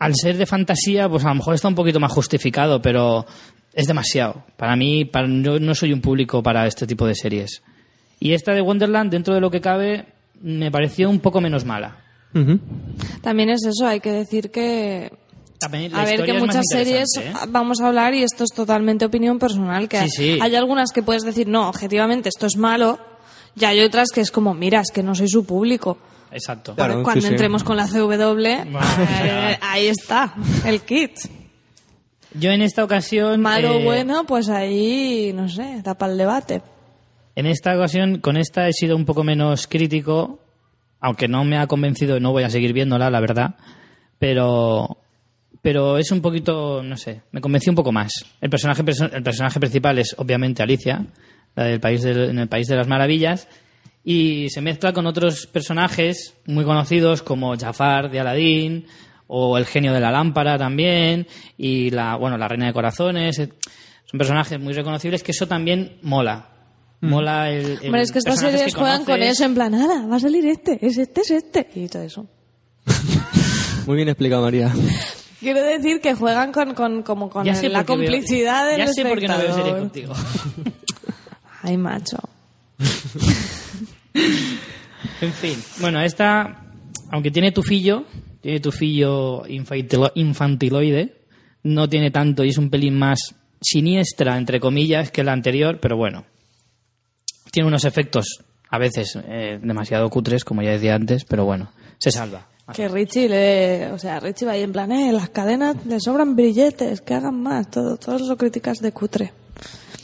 al 0.00 0.14
ser 0.16 0.38
de 0.38 0.46
fantasía, 0.46 1.08
pues 1.08 1.24
a 1.24 1.28
lo 1.28 1.36
mejor 1.36 1.54
está 1.54 1.68
un 1.68 1.74
poquito 1.74 2.00
más 2.00 2.10
justificado, 2.10 2.80
pero 2.80 3.26
es 3.72 3.86
demasiado. 3.86 4.44
Para 4.56 4.74
mí, 4.74 5.04
para, 5.04 5.28
yo 5.28 5.60
no 5.60 5.74
soy 5.74 5.92
un 5.92 6.00
público 6.00 6.42
para 6.42 6.66
este 6.66 6.86
tipo 6.86 7.06
de 7.06 7.14
series. 7.14 7.62
Y 8.18 8.32
esta 8.32 8.52
de 8.52 8.62
Wonderland, 8.62 9.10
dentro 9.10 9.34
de 9.34 9.40
lo 9.40 9.50
que 9.50 9.60
cabe, 9.60 10.06
me 10.40 10.70
pareció 10.70 11.10
un 11.10 11.20
poco 11.20 11.40
menos 11.40 11.66
mala. 11.66 11.98
También 13.20 13.50
es 13.50 13.64
eso, 13.64 13.86
hay 13.86 14.00
que 14.00 14.10
decir 14.10 14.50
que... 14.50 15.12
También 15.58 15.94
A 15.94 16.04
ver, 16.04 16.24
que 16.24 16.32
muchas 16.32 16.64
series 16.70 17.08
¿eh? 17.18 17.32
vamos 17.50 17.82
a 17.82 17.88
hablar 17.88 18.14
y 18.14 18.22
esto 18.22 18.44
es 18.44 18.50
totalmente 18.54 19.04
opinión 19.04 19.38
personal, 19.38 19.86
que 19.90 20.00
Sí, 20.04 20.08
sí. 20.08 20.38
hay 20.40 20.54
algunas 20.56 20.90
que 20.92 21.02
puedes 21.02 21.22
decir, 21.22 21.46
no, 21.48 21.68
objetivamente 21.68 22.30
esto 22.30 22.46
es 22.46 22.56
malo, 22.56 22.98
y 23.54 23.66
hay 23.66 23.80
otras 23.80 24.08
que 24.10 24.22
es 24.22 24.30
como, 24.30 24.54
mira, 24.54 24.80
es 24.80 24.90
que 24.90 25.02
no 25.02 25.14
soy 25.14 25.28
su 25.28 25.44
público. 25.44 25.98
Exacto. 26.32 26.74
Claro, 26.74 26.94
Porque 26.94 27.04
cuando 27.04 27.20
sí, 27.22 27.26
sí. 27.28 27.32
entremos 27.34 27.64
con 27.64 27.76
la 27.76 27.86
CW, 27.86 28.46
eh, 28.46 29.58
ahí 29.60 29.86
está, 29.86 30.34
el 30.64 30.80
kit. 30.82 31.12
Yo 32.34 32.50
en 32.52 32.62
esta 32.62 32.84
ocasión... 32.84 33.40
Malo 33.40 33.76
o 33.76 33.80
eh, 33.80 33.84
bueno, 33.84 34.24
pues 34.24 34.48
ahí, 34.48 35.32
no 35.34 35.48
sé, 35.48 35.80
tapa 35.82 36.06
el 36.06 36.16
debate. 36.16 36.62
En 37.34 37.46
esta 37.46 37.74
ocasión, 37.76 38.18
con 38.20 38.36
esta 38.36 38.68
he 38.68 38.72
sido 38.72 38.94
un 38.96 39.04
poco 39.04 39.24
menos 39.24 39.66
crítico, 39.66 40.38
aunque 41.00 41.26
no 41.26 41.44
me 41.44 41.58
ha 41.58 41.66
convencido 41.66 42.16
y 42.16 42.20
no 42.20 42.30
voy 42.32 42.44
a 42.44 42.50
seguir 42.50 42.72
viéndola, 42.72 43.10
la 43.10 43.20
verdad. 43.20 43.54
Pero, 44.18 44.98
pero 45.62 45.98
es 45.98 46.10
un 46.12 46.20
poquito, 46.20 46.82
no 46.82 46.96
sé, 46.96 47.22
me 47.32 47.40
convenció 47.40 47.72
un 47.72 47.76
poco 47.76 47.90
más. 47.90 48.12
El 48.40 48.50
personaje, 48.50 48.84
perso- 48.84 49.10
el 49.12 49.22
personaje 49.22 49.58
principal 49.58 49.98
es 49.98 50.14
obviamente 50.18 50.62
Alicia, 50.62 51.06
la 51.56 51.64
del 51.64 51.80
país 51.80 52.02
del- 52.02 52.30
en 52.30 52.38
el 52.38 52.48
País 52.48 52.66
de 52.68 52.76
las 52.76 52.86
Maravillas, 52.86 53.48
y 54.04 54.48
se 54.50 54.60
mezcla 54.60 54.92
con 54.92 55.06
otros 55.06 55.46
personajes 55.46 56.34
muy 56.46 56.64
conocidos 56.64 57.22
como 57.22 57.56
Jafar 57.56 58.10
de 58.10 58.20
Aladdin 58.20 58.86
o 59.26 59.58
el 59.58 59.66
genio 59.66 59.92
de 59.92 60.00
la 60.00 60.10
lámpara 60.10 60.56
también 60.58 61.26
y 61.58 61.90
la 61.90 62.16
bueno 62.16 62.36
la 62.38 62.48
reina 62.48 62.66
de 62.66 62.72
corazones 62.72 63.38
eh, 63.38 63.52
son 64.06 64.18
personajes 64.18 64.58
muy 64.58 64.72
reconocibles 64.72 65.22
que 65.22 65.32
eso 65.32 65.46
también 65.46 65.98
mola 66.02 66.48
mola 67.02 67.50
el, 67.50 67.78
el 67.80 67.86
Hombre, 67.86 68.02
es 68.02 68.12
que 68.12 68.18
estas 68.18 68.40
series 68.40 68.62
que 68.64 68.72
juegan 68.72 69.04
con 69.04 69.22
eso 69.22 69.44
en 69.44 69.54
plan, 69.54 69.72
nada, 69.72 70.06
va 70.06 70.16
a 70.16 70.20
salir 70.20 70.44
este, 70.46 70.78
es 70.84 70.98
este, 70.98 71.20
es 71.22 71.30
este, 71.30 71.66
y 71.74 71.88
todo 71.88 72.02
eso. 72.02 72.26
Muy 73.86 73.96
bien 73.96 74.08
explicado, 74.10 74.42
María. 74.42 74.70
Quiero 75.40 75.62
decir 75.62 76.02
que 76.02 76.12
juegan 76.14 76.52
con, 76.52 76.74
con, 76.74 77.02
como 77.02 77.30
con 77.30 77.46
Ya 77.46 77.52
el- 77.52 77.72
la 77.72 77.84
qué 77.84 77.96
veo- 77.96 78.04
complicidad 78.04 78.66
del 78.68 78.78
ya 78.80 78.92
sé 78.92 79.04
por 79.06 79.18
qué 79.18 79.28
no 79.28 79.38
veo 79.38 79.54
series 79.54 79.74
espectador. 79.76 79.78
contigo 79.80 80.12
Ay, 81.62 81.76
macho. 81.78 82.18
En 85.22 85.32
fin, 85.32 85.56
bueno, 85.80 86.00
esta, 86.02 86.62
aunque 87.10 87.30
tiene 87.30 87.52
tufillo, 87.52 88.04
tiene 88.42 88.60
tufillo 88.60 89.44
infantilo- 89.46 90.12
infantiloide, 90.14 91.22
no 91.62 91.88
tiene 91.88 92.10
tanto 92.10 92.44
y 92.44 92.50
es 92.50 92.58
un 92.58 92.68
pelín 92.70 92.98
más 92.98 93.34
siniestra, 93.62 94.36
entre 94.36 94.60
comillas, 94.60 95.10
que 95.10 95.24
la 95.24 95.32
anterior, 95.32 95.78
pero 95.80 95.96
bueno. 95.96 96.24
Tiene 97.50 97.66
unos 97.68 97.84
efectos, 97.84 98.44
a 98.68 98.78
veces, 98.78 99.18
eh, 99.26 99.58
demasiado 99.62 100.08
cutres, 100.10 100.44
como 100.44 100.62
ya 100.62 100.70
decía 100.72 100.94
antes, 100.94 101.24
pero 101.24 101.44
bueno, 101.44 101.70
se 101.98 102.10
salva. 102.10 102.46
Que 102.74 102.86
Richie 102.88 103.28
le, 103.28 103.90
o 103.92 103.98
sea, 103.98 104.20
Richie 104.20 104.46
va 104.46 104.52
ahí 104.52 104.62
en 104.62 104.72
plan, 104.72 104.92
eh, 104.92 105.12
las 105.12 105.30
cadenas 105.30 105.84
le 105.86 105.98
sobran 105.98 106.36
billetes, 106.36 107.00
que 107.00 107.14
hagan 107.14 107.40
más, 107.42 107.70
todo, 107.70 107.96
todo 107.96 108.16
eso 108.16 108.36
criticas 108.36 108.78
de 108.78 108.92
cutre. 108.92 109.32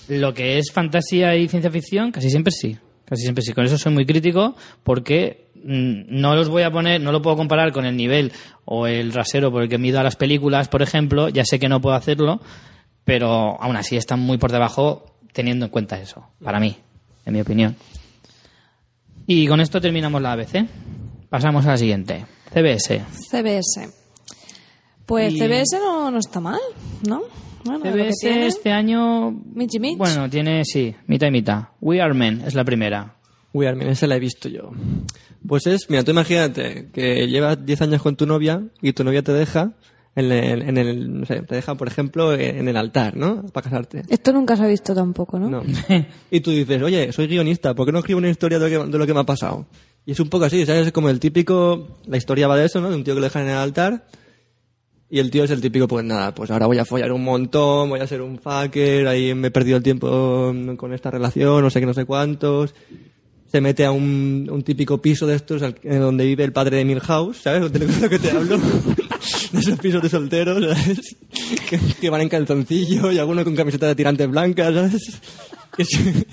Lo 0.09 0.35
que 0.35 0.59
es 0.59 0.73
fantasía 0.73 1.37
y 1.37 1.49
ciencia 1.49 1.71
ficción, 1.71 2.11
casi 2.11 2.29
siempre 2.31 2.53
sí. 2.53 2.77
Casi 3.09 3.23
siempre 3.23 3.43
sí. 3.43 3.53
Con 3.53 3.65
eso 3.65 3.79
soy 3.79 3.93
muy 3.93 4.05
crítico 4.05 4.55
porque 4.83 5.49
mm, 5.55 6.03
no 6.21 6.35
los 6.35 6.49
voy 6.49 6.63
a 6.65 6.71
poner, 6.71 7.01
no 7.01 7.13
lo 7.13 7.23
puedo 7.23 7.37
comparar 7.37 7.73
con 7.73 7.85
el 7.87 7.97
nivel 7.97 8.33
o 8.65 8.87
el 8.87 9.13
rasero 9.13 9.51
por 9.53 9.63
el 9.63 9.69
que 9.69 9.79
mido 9.79 10.01
a 10.01 10.03
las 10.03 10.17
películas, 10.17 10.69
por 10.69 10.83
ejemplo. 10.83 11.29
Ya 11.29 11.45
sé 11.45 11.59
que 11.59 11.69
no 11.69 11.81
puedo 11.81 11.95
hacerlo, 11.97 12.41
pero 13.05 13.61
aún 13.63 13.77
así 13.77 13.97
están 13.97 14.21
muy 14.21 14.39
por 14.39 14.51
debajo 14.53 15.07
teniendo 15.33 15.67
en 15.67 15.71
cuenta 15.71 15.99
eso, 16.01 16.27
para 16.43 16.59
mí, 16.59 16.77
en 17.25 17.33
mi 17.33 17.41
opinión. 17.41 17.77
Y 19.27 19.47
con 19.47 19.61
esto 19.61 19.81
terminamos 19.81 20.23
la 20.23 20.33
ABC. 20.33 20.67
Pasamos 21.29 21.67
a 21.67 21.71
la 21.71 21.77
siguiente. 21.77 22.25
CBS. 22.53 23.03
CBS. 23.31 23.91
Pues 25.05 25.35
Y- 25.35 25.39
CBS 25.39 25.79
no, 25.79 26.11
no 26.11 26.19
está 26.19 26.41
mal, 26.41 26.61
¿no? 27.07 27.23
Bueno, 27.67 27.85
lo 27.85 27.91
CBS 27.93 28.15
tiene. 28.21 28.47
este 28.47 28.73
año... 28.73 29.31
Michi 29.31 29.79
Mitch. 29.79 29.99
Bueno, 29.99 30.29
tiene, 30.31 30.65
sí, 30.65 30.95
mitad 31.07 31.29
y 31.29 31.31
mitad. 31.31 31.69
We 31.81 32.01
Are 32.01 32.15
Men 32.15 32.43
es 32.47 32.55
la 32.55 32.65
primera. 32.65 33.17
We 33.53 33.67
Are 33.67 33.77
Men, 33.77 33.89
esa 33.89 34.07
la 34.07 34.17
he 34.17 34.21
visto 34.21 34.49
yo. 34.49 34.71
Pues 35.47 35.67
es, 35.67 35.89
mira, 35.89 36.03
tú 36.03 36.11
imagínate 36.11 36.89
que 36.93 37.27
llevas 37.29 37.65
10 37.65 37.83
años 37.83 38.03
con 38.03 38.17
tu 38.17 38.27
novia 38.27 38.63
y 38.83 38.93
tu 38.93 39.05
novia 39.05 39.23
te 39.23 39.33
deja 39.33 39.73
en 40.17 40.33
el, 40.33 40.63
en 40.63 40.79
el 40.79 41.21
no 41.21 41.27
sé, 41.27 41.43
te 41.43 41.55
deja, 41.57 41.75
por 41.75 41.89
ejemplo, 41.89 42.33
en 42.33 42.67
el 42.67 42.77
altar, 42.77 43.17
¿no? 43.17 43.45
Para 43.47 43.65
casarte. 43.65 44.03
Esto 44.09 44.33
nunca 44.33 44.57
se 44.57 44.65
ha 44.65 44.67
visto 44.67 44.95
tampoco, 44.95 45.39
¿no? 45.39 45.49
No. 45.51 45.63
Y 46.31 46.41
tú 46.41 46.51
dices, 46.51 46.83
oye, 46.83 47.13
soy 47.13 47.27
guionista, 47.27 47.75
¿por 47.75 47.87
qué 47.87 47.93
no 47.93 47.99
escribo 47.99 48.19
una 48.19 48.31
historia 48.31 48.59
de 48.59 48.71
lo 48.71 48.85
que, 48.85 48.91
de 48.91 48.99
lo 48.99 49.07
que 49.07 49.15
me 49.15 49.21
ha 49.21 49.25
pasado? 49.25 49.67
Y 50.07 50.13
es 50.13 50.21
un 50.21 50.29
poco 50.29 50.47
así, 50.47 50.65
¿sabes? 50.65 50.87
Es 50.87 50.93
como 50.93 51.11
el 51.11 51.21
típico, 51.21 51.99
la 52.07 52.17
historia 52.17 52.49
va 52.49 52.57
de 52.57 52.65
eso, 52.65 52.81
¿no? 52.81 52.89
De 52.91 52.97
un 52.97 53.05
tío 53.05 53.15
que 53.15 53.21
le 53.21 53.27
dejan 53.27 53.43
en 53.43 53.51
el 53.51 53.57
altar. 53.57 54.07
Y 55.09 55.21
el 55.21 55.31
tío 55.31 55.45
es 55.45 55.51
el 55.53 55.61
típico, 55.61 55.87
pues 55.87 56.05
nada, 56.05 56.35
pues 56.35 56.51
ahora 56.51 56.67
voy 56.67 56.79
a 56.79 56.85
follar 56.85 57.13
un 57.13 57.23
montón, 57.23 57.89
voy 57.91 58.01
a 58.01 58.07
ser 58.09 58.21
un 58.23 58.39
fucker, 58.41 59.07
ahí 59.07 59.35
me 59.35 59.49
he 59.49 59.51
perdido 59.53 59.77
el 59.77 59.83
tiempo 59.85 60.53
con 60.77 60.93
esta 60.93 61.11
relación, 61.13 61.63
no 61.63 61.71
sé 61.71 61.79
qué, 61.81 61.87
no 61.87 61.95
sé 61.95 62.05
cuántos. 62.05 62.75
Se 63.51 63.61
mete 63.61 63.85
a 63.85 63.93
un, 63.93 64.49
un 64.51 64.63
típico 64.65 65.01
piso 65.01 65.25
de 65.27 65.37
estos 65.37 65.63
en 65.63 66.01
donde 66.01 66.25
vive 66.27 66.43
el 66.43 66.53
padre 66.53 66.79
de 66.79 66.85
Milhouse, 66.85 67.37
¿sabes? 67.43 67.71
De 67.73 67.79
lo 67.87 68.09
que 68.09 68.19
te 68.19 68.31
hablo. 68.33 68.59
De 69.53 69.61
esos 69.61 69.79
pisos 69.79 70.03
de 70.03 70.09
solteros, 70.09 70.63
¿sabes? 70.77 71.17
Que, 71.71 71.79
que 72.01 72.11
van 72.11 72.21
en 72.23 72.29
calzoncillo 72.29 73.11
y 73.13 73.19
alguno 73.19 73.45
con 73.45 73.55
camiseta 73.55 73.87
de 73.87 73.95
tirantes 73.95 74.29
blancas, 74.29 74.75
¿sabes? 74.75 75.21
Que, 75.77 75.85
su- 75.85 76.25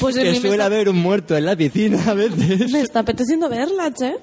Pues 0.00 0.16
que 0.16 0.34
suele 0.34 0.50
está- 0.50 0.66
haber 0.66 0.88
un 0.88 0.96
muerto 0.98 1.36
en 1.36 1.44
la 1.46 1.56
piscina 1.56 2.00
a 2.06 2.14
veces. 2.14 2.70
Me 2.70 2.80
está 2.80 3.00
apeteciendo 3.00 3.48
verla, 3.48 3.92
che. 3.92 4.14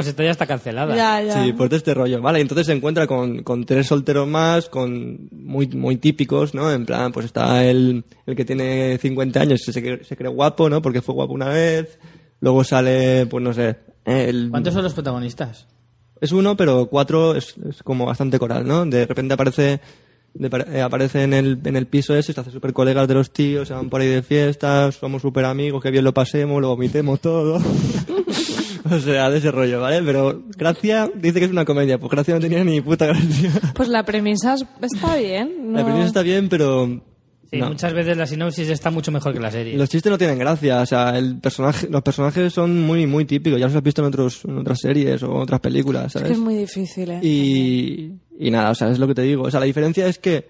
Pues 0.00 0.08
esta 0.08 0.22
ya 0.24 0.30
está 0.30 0.46
cancelada. 0.46 0.94
Ya, 0.96 1.22
ya. 1.22 1.44
Sí, 1.44 1.52
pues 1.52 1.70
de 1.70 1.76
este 1.76 1.94
rollo, 1.94 2.20
¿vale? 2.20 2.38
Y 2.38 2.42
entonces 2.42 2.66
se 2.66 2.72
encuentra 2.72 3.06
con, 3.06 3.42
con 3.42 3.64
tres 3.64 3.86
solteros 3.86 4.26
más, 4.28 4.68
con 4.68 5.28
muy, 5.32 5.66
muy 5.68 5.96
típicos, 5.96 6.54
¿no? 6.54 6.70
En 6.72 6.86
plan, 6.86 7.12
pues 7.12 7.26
está 7.26 7.64
el, 7.64 8.04
el 8.26 8.36
que 8.36 8.44
tiene 8.44 8.98
50 8.98 9.40
años 9.40 9.60
se, 9.62 9.72
cree- 9.82 10.04
se 10.04 10.16
cree 10.16 10.30
guapo, 10.30 10.68
¿no? 10.68 10.80
Porque 10.82 11.02
fue 11.02 11.14
guapo 11.14 11.32
una 11.34 11.48
vez. 11.48 11.98
Luego 12.40 12.64
sale, 12.64 13.26
pues 13.26 13.44
no 13.44 13.52
sé, 13.52 13.76
el... 14.06 14.48
¿Cuántos 14.50 14.72
son 14.74 14.82
los 14.82 14.94
protagonistas? 14.94 15.66
Es 16.20 16.32
uno, 16.32 16.56
pero 16.56 16.86
cuatro 16.86 17.34
es, 17.34 17.54
es 17.68 17.82
como 17.82 18.06
bastante 18.06 18.38
coral, 18.38 18.66
¿no? 18.66 18.84
De 18.86 19.06
repente 19.06 19.34
aparece 19.34 19.80
de 20.32 20.64
eh, 20.72 20.80
aparece 20.80 21.24
en 21.24 21.32
el, 21.34 21.58
en 21.64 21.76
el 21.76 21.86
piso 21.86 22.14
ese, 22.14 22.32
se 22.32 22.40
hace 22.40 22.50
súper 22.50 22.72
colegas 22.72 23.08
de 23.08 23.14
los 23.14 23.32
tíos, 23.32 23.66
se 23.68 23.74
van 23.74 23.90
por 23.90 24.00
ahí 24.00 24.06
de 24.08 24.22
fiestas, 24.22 24.94
somos 24.94 25.22
súper 25.22 25.44
amigos, 25.44 25.82
que 25.82 25.90
bien 25.90 26.04
lo 26.04 26.14
pasemos, 26.14 26.60
lo 26.62 26.68
vomitemos 26.68 27.20
todo. 27.20 27.60
o 28.96 28.98
sea, 29.00 29.30
de 29.30 29.38
ese 29.38 29.50
rollo, 29.50 29.80
¿vale? 29.80 30.02
Pero 30.02 30.42
Gracia 30.56 31.10
dice 31.14 31.38
que 31.38 31.44
es 31.46 31.50
una 31.50 31.64
comedia, 31.64 31.98
pues 31.98 32.10
Gracia 32.10 32.34
no 32.34 32.40
tenía 32.40 32.62
ni 32.64 32.80
puta 32.80 33.06
gracia. 33.06 33.50
Pues 33.74 33.88
la 33.88 34.04
premisa 34.04 34.54
es- 34.54 34.66
está 34.82 35.16
bien. 35.16 35.72
La 35.72 35.80
no- 35.80 35.84
premisa 35.86 36.06
está 36.06 36.22
bien, 36.22 36.48
pero... 36.48 37.00
Sí, 37.52 37.58
no. 37.58 37.70
muchas 37.70 37.92
veces 37.92 38.16
la 38.16 38.26
sinopsis 38.26 38.68
está 38.70 38.92
mucho 38.92 39.10
mejor 39.10 39.32
que 39.32 39.40
la 39.40 39.50
serie. 39.50 39.76
Los 39.76 39.88
chistes 39.88 40.08
no 40.12 40.16
tienen 40.18 40.38
gracia, 40.38 40.82
o 40.82 40.86
sea, 40.86 41.18
el 41.18 41.38
personaje, 41.40 41.88
los 41.90 42.00
personajes 42.02 42.52
son 42.52 42.80
muy, 42.82 43.08
muy 43.08 43.24
típicos, 43.24 43.58
ya 43.58 43.66
los 43.66 43.74
has 43.74 43.82
visto 43.82 44.02
en, 44.02 44.06
otros, 44.06 44.44
en 44.44 44.58
otras 44.58 44.78
series 44.78 45.20
o 45.24 45.32
otras 45.34 45.58
películas, 45.58 46.06
Es 46.06 46.12
¿sabes? 46.12 46.28
que 46.28 46.34
es 46.34 46.38
muy 46.38 46.54
difícil, 46.54 47.10
¿eh? 47.10 47.18
Y, 47.24 48.12
y 48.38 48.50
nada, 48.52 48.70
o 48.70 48.74
sea, 48.76 48.88
es 48.90 49.00
lo 49.00 49.08
que 49.08 49.14
te 49.16 49.22
digo. 49.22 49.42
O 49.42 49.50
sea, 49.50 49.58
la 49.58 49.66
diferencia 49.66 50.06
es 50.06 50.20
que, 50.20 50.46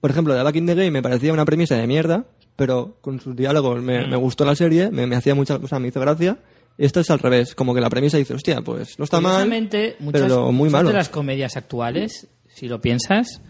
por 0.00 0.10
ejemplo, 0.10 0.34
de 0.34 0.42
Back 0.42 0.56
in 0.56 0.66
the 0.66 0.74
Game 0.74 0.90
me 0.90 1.02
parecía 1.02 1.32
una 1.32 1.44
premisa 1.44 1.76
de 1.76 1.86
mierda, 1.86 2.24
pero 2.56 2.96
con 3.00 3.20
sus 3.20 3.36
diálogos 3.36 3.80
me, 3.80 4.04
Mm. 4.04 4.10
me 4.10 4.16
gustó 4.16 4.44
la 4.44 4.56
serie, 4.56 4.90
me, 4.90 5.06
me 5.06 5.14
hacía 5.14 5.36
mucha, 5.36 5.54
o 5.54 5.68
sea, 5.68 5.78
me 5.78 5.86
hizo 5.86 6.00
gracia. 6.00 6.38
Y 6.78 6.84
esto 6.84 7.00
es 7.00 7.10
al 7.10 7.18
revés, 7.18 7.54
como 7.56 7.74
que 7.74 7.80
la 7.80 7.90
premisa 7.90 8.16
dice, 8.18 8.34
hostia, 8.34 8.60
pues 8.62 8.98
no 8.98 9.04
está 9.04 9.20
mal, 9.20 9.48
muchas, 9.48 10.22
pero 10.22 10.44
muy 10.46 10.54
muchas 10.54 10.72
malo. 10.72 10.88
de 10.90 10.94
las 10.94 11.08
comedias 11.08 11.56
actuales, 11.56 12.28
si 12.54 12.68
lo 12.68 12.80
piensas, 12.80 13.42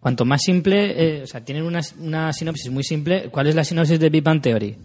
cuanto 0.00 0.24
más 0.26 0.42
simple, 0.42 1.18
eh, 1.18 1.22
o 1.22 1.26
sea, 1.26 1.44
tienen 1.44 1.64
una, 1.64 1.80
una 1.98 2.32
sinopsis 2.32 2.70
muy 2.70 2.84
simple. 2.84 3.30
¿Cuál 3.30 3.46
es 3.46 3.54
la 3.54 3.64
sinopsis 3.64 3.98
de 3.98 4.10
Big 4.10 4.22
Bang 4.22 4.42
Theory? 4.42 4.76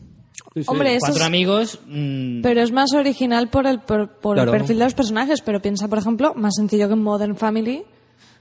Sí, 0.53 0.63
sí. 0.63 0.65
Hombre, 0.68 0.91
eso 0.91 0.99
Cuatro 1.07 1.22
es- 1.24 1.28
amigos. 1.28 1.80
mm, 1.88 2.41
Pero 2.41 2.61
es 2.61 2.72
más 2.72 2.93
original 2.93 3.49
por 3.49 3.68
el, 3.68 3.80
por, 3.82 4.20
por 4.20 4.36
Claro. 4.38 4.53
el 4.53 4.57
perfil 4.59 4.78
de 4.80 4.84
los 4.86 4.93
personajes. 4.93 5.41
Pero 5.41 5.61
piensa, 5.61 5.88
por 5.88 5.97
ejemplo, 5.97 6.34
más 6.36 6.53
sencillo 6.55 6.88
que 6.88 6.93
en 6.93 7.01
Modern 7.03 7.36
Family. 7.36 7.84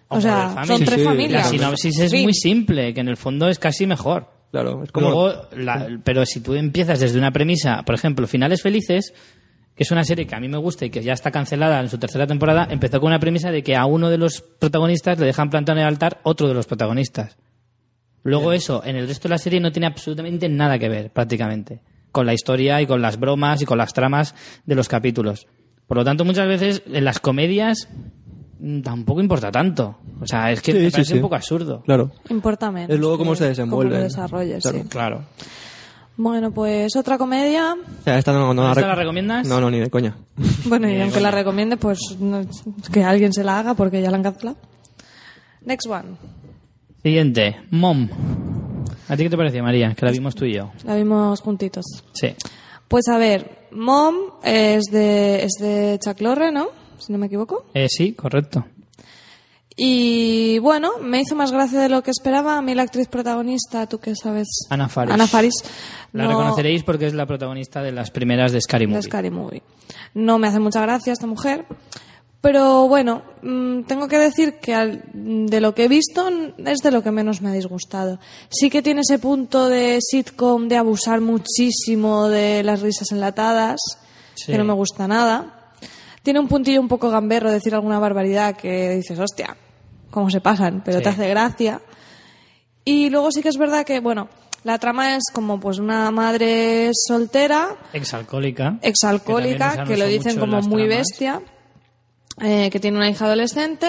O, 0.08 0.18
O 0.18 0.20
sea, 0.20 0.50
Modern 0.50 0.54
Family. 0.54 0.68
son 0.68 0.78
Sí, 0.78 0.84
tres 0.84 0.98
sí, 0.98 1.04
la 1.04 1.10
familias. 1.10 1.50
sinopsis 1.50 1.98
es 1.98 2.12
muy 2.22 2.34
simple, 2.34 2.94
que 2.94 3.00
en 3.00 3.08
el 3.08 3.16
fondo 3.16 3.48
es 3.48 3.58
casi 3.58 3.86
mejor. 3.86 4.28
Claro, 4.50 4.82
es 4.84 4.92
como... 4.92 5.08
Luego, 5.10 5.48
la- 5.56 5.98
pero 6.04 6.24
si 6.24 6.40
tú 6.40 6.54
empiezas 6.54 7.00
desde 7.00 7.18
una 7.18 7.30
premisa, 7.32 7.82
por 7.84 7.94
ejemplo, 7.94 8.26
Finales 8.26 8.62
Felices, 8.62 9.12
que 9.74 9.82
es 9.82 9.90
una 9.90 10.04
serie 10.04 10.26
que 10.26 10.34
a 10.34 10.40
mí 10.40 10.48
me 10.48 10.56
gusta 10.56 10.86
y 10.86 10.90
que 10.90 11.02
ya 11.02 11.12
está 11.12 11.30
cancelada 11.30 11.80
en 11.80 11.88
su 11.90 11.98
tercera 11.98 12.26
temporada, 12.26 12.66
empezó 12.70 12.98
con 13.00 13.08
una 13.08 13.18
premisa 13.20 13.50
de 13.50 13.62
que 13.62 13.76
a 13.76 13.84
uno 13.86 14.08
de 14.08 14.18
los 14.18 14.40
protagonistas 14.40 15.18
le 15.18 15.26
dejan 15.26 15.50
plantado 15.50 15.76
en 15.78 15.82
el 15.82 15.88
altar 15.88 16.20
otro 16.22 16.48
de 16.48 16.54
los 16.54 16.66
protagonistas. 16.66 17.36
Luego 18.22 18.52
eso, 18.52 18.82
en 18.84 18.96
el 18.96 19.06
resto 19.06 19.28
de 19.28 19.34
la 19.34 19.38
serie 19.38 19.60
no 19.60 19.70
tiene 19.72 19.86
absolutamente 19.86 20.48
nada 20.48 20.78
que 20.78 20.88
ver, 20.88 21.10
prácticamente, 21.10 21.80
con 22.10 22.26
la 22.26 22.32
historia 22.34 22.80
y 22.80 22.86
con 22.86 23.02
las 23.02 23.20
bromas 23.20 23.60
y 23.62 23.66
con 23.66 23.78
las 23.78 23.92
tramas 23.92 24.34
de 24.64 24.74
los 24.74 24.88
capítulos. 24.88 25.46
Por 25.86 25.98
lo 25.98 26.04
tanto, 26.04 26.24
muchas 26.24 26.48
veces 26.48 26.82
en 26.92 27.04
las 27.04 27.20
comedias 27.20 27.88
tampoco 28.82 29.20
importa 29.20 29.50
tanto. 29.50 29.96
O 30.20 30.26
sea, 30.26 30.50
es 30.52 30.60
que 30.62 30.72
Sí, 30.72 30.78
me 30.78 30.84
sí, 30.86 30.90
parece 30.92 31.10
sí. 31.12 31.16
un 31.16 31.22
poco 31.22 31.34
absurdo. 31.34 31.82
Claro. 31.82 32.10
Importa 32.30 32.70
menos. 32.70 32.90
Es 32.90 32.98
luego 32.98 33.18
cómo 33.18 33.34
se 33.34 33.46
desenvuelven. 33.48 33.90
Cómo 33.92 33.98
lo 33.98 34.04
desarrolles, 34.04 34.62
Claro. 34.62 34.78
sí. 34.82 34.88
Claro. 34.88 35.22
Bueno, 36.18 36.50
pues 36.50 36.96
otra 36.96 37.18
comedia. 37.18 37.74
O 37.74 38.02
sea, 38.02 38.18
esta 38.18 38.32
no, 38.32 38.54
no 38.54 38.68
¿Esta 38.70 38.80
rec- 38.82 38.86
la 38.88 38.94
recomiendas? 38.94 39.46
No, 39.46 39.60
no, 39.60 39.70
ni 39.70 39.78
de 39.80 39.90
coña. 39.90 40.16
Bueno, 40.64 40.88
y 40.90 40.98
aunque 41.00 41.20
la 41.20 41.30
recomiende, 41.30 41.76
pues 41.76 41.98
no- 42.18 42.40
que 42.90 43.04
alguien 43.04 43.32
se 43.34 43.44
la 43.44 43.58
haga 43.58 43.74
porque 43.74 44.00
ya 44.00 44.10
la 44.10 44.16
han 44.16 44.22
cancelado. 44.22 44.56
Next 45.64 45.86
one. 45.88 46.16
Siguiente, 47.02 47.60
Mom. 47.70 48.08
¿A 49.08 49.16
ti 49.16 49.22
qué 49.24 49.30
te 49.30 49.36
pareció, 49.36 49.62
María? 49.62 49.94
Que 49.94 50.06
la 50.06 50.12
vimos 50.12 50.34
tú 50.34 50.44
y 50.46 50.54
yo. 50.54 50.72
La 50.84 50.96
vimos 50.96 51.40
juntitos. 51.40 51.84
Sí. 52.12 52.28
Pues 52.88 53.08
a 53.08 53.18
ver, 53.18 53.66
Mom 53.72 54.14
es 54.42 54.84
de, 54.86 55.44
es 55.44 55.52
de 55.60 55.98
Chuck 56.02 56.20
Lorre, 56.20 56.50
¿no? 56.50 56.68
Si 56.98 57.12
no 57.12 57.18
me 57.18 57.26
equivoco. 57.26 57.66
Eh, 57.74 57.88
sí, 57.88 58.12
correcto. 58.14 58.64
Y 59.78 60.58
bueno, 60.60 60.92
me 61.02 61.20
hizo 61.20 61.34
más 61.36 61.52
gracia 61.52 61.80
de 61.80 61.90
lo 61.90 62.02
que 62.02 62.10
esperaba. 62.10 62.56
A 62.56 62.62
mí 62.62 62.74
la 62.74 62.82
actriz 62.82 63.08
protagonista, 63.08 63.86
tú 63.86 63.98
que 63.98 64.14
sabes. 64.16 64.48
Ana 64.70 64.88
Faris. 64.88 65.12
Ana 65.14 65.26
Faris. 65.26 65.54
La 66.14 66.24
no- 66.24 66.30
reconoceréis 66.30 66.82
porque 66.82 67.06
es 67.06 67.14
la 67.14 67.26
protagonista 67.26 67.82
de 67.82 67.92
las 67.92 68.10
primeras 68.10 68.52
de 68.52 68.60
Scary 68.62 68.86
de 68.86 68.92
Movie. 68.92 69.02
Scary 69.02 69.30
Movie. 69.30 69.62
No 70.14 70.38
me 70.38 70.48
hace 70.48 70.60
mucha 70.60 70.80
gracia 70.80 71.12
esta 71.12 71.26
mujer. 71.26 71.66
Pero 72.40 72.86
bueno, 72.88 73.22
mm, 73.42 73.82
tengo 73.82 74.08
que 74.08 74.18
decir 74.18 74.54
que 74.60 75.00
de 75.12 75.60
lo 75.60 75.74
que 75.74 75.84
he 75.84 75.88
visto 75.88 76.28
n- 76.28 76.54
es 76.64 76.78
de 76.78 76.90
lo 76.92 77.02
que 77.02 77.10
menos 77.10 77.42
me 77.42 77.50
ha 77.50 77.52
disgustado. 77.52 78.18
Sí 78.48 78.70
que 78.70 78.82
tiene 78.82 79.00
ese 79.02 79.18
punto 79.18 79.68
de 79.68 79.98
sitcom 80.00 80.68
de 80.68 80.76
abusar 80.76 81.20
muchísimo 81.20 82.28
de 82.28 82.62
las 82.62 82.80
risas 82.82 83.10
enlatadas, 83.10 83.80
Sí. 84.36 84.52
que 84.52 84.58
no 84.58 84.64
me 84.64 84.74
gusta 84.74 85.08
nada. 85.08 85.55
Tiene 86.26 86.40
un 86.40 86.48
puntillo 86.48 86.80
un 86.80 86.88
poco 86.88 87.08
gamberro 87.08 87.52
decir 87.52 87.72
alguna 87.72 88.00
barbaridad 88.00 88.56
que 88.56 88.96
dices, 88.96 89.16
hostia, 89.16 89.56
cómo 90.10 90.28
se 90.28 90.40
pasan, 90.40 90.82
pero 90.84 90.98
Sí. 90.98 91.04
te 91.04 91.08
hace 91.10 91.28
gracia. 91.28 91.80
Y 92.84 93.10
luego 93.10 93.30
sí 93.30 93.42
que 93.42 93.48
es 93.48 93.56
verdad 93.56 93.84
que, 93.86 94.00
bueno, 94.00 94.28
la 94.64 94.76
trama 94.80 95.14
es 95.14 95.22
como 95.32 95.60
pues 95.60 95.78
una 95.78 96.10
madre 96.10 96.90
soltera 96.92 97.76
Exalcohólica. 97.92 98.76
exalcohólica, 98.82 99.84
que, 99.84 99.96
lo 99.96 100.04
dicen 100.06 100.36
como 100.40 100.60
muy 100.62 100.82
tramas. 100.88 100.88
bestia, 100.98 101.42
eh, 102.42 102.70
que 102.72 102.80
tiene 102.80 102.96
una 102.96 103.08
hija 103.08 103.26
adolescente 103.26 103.86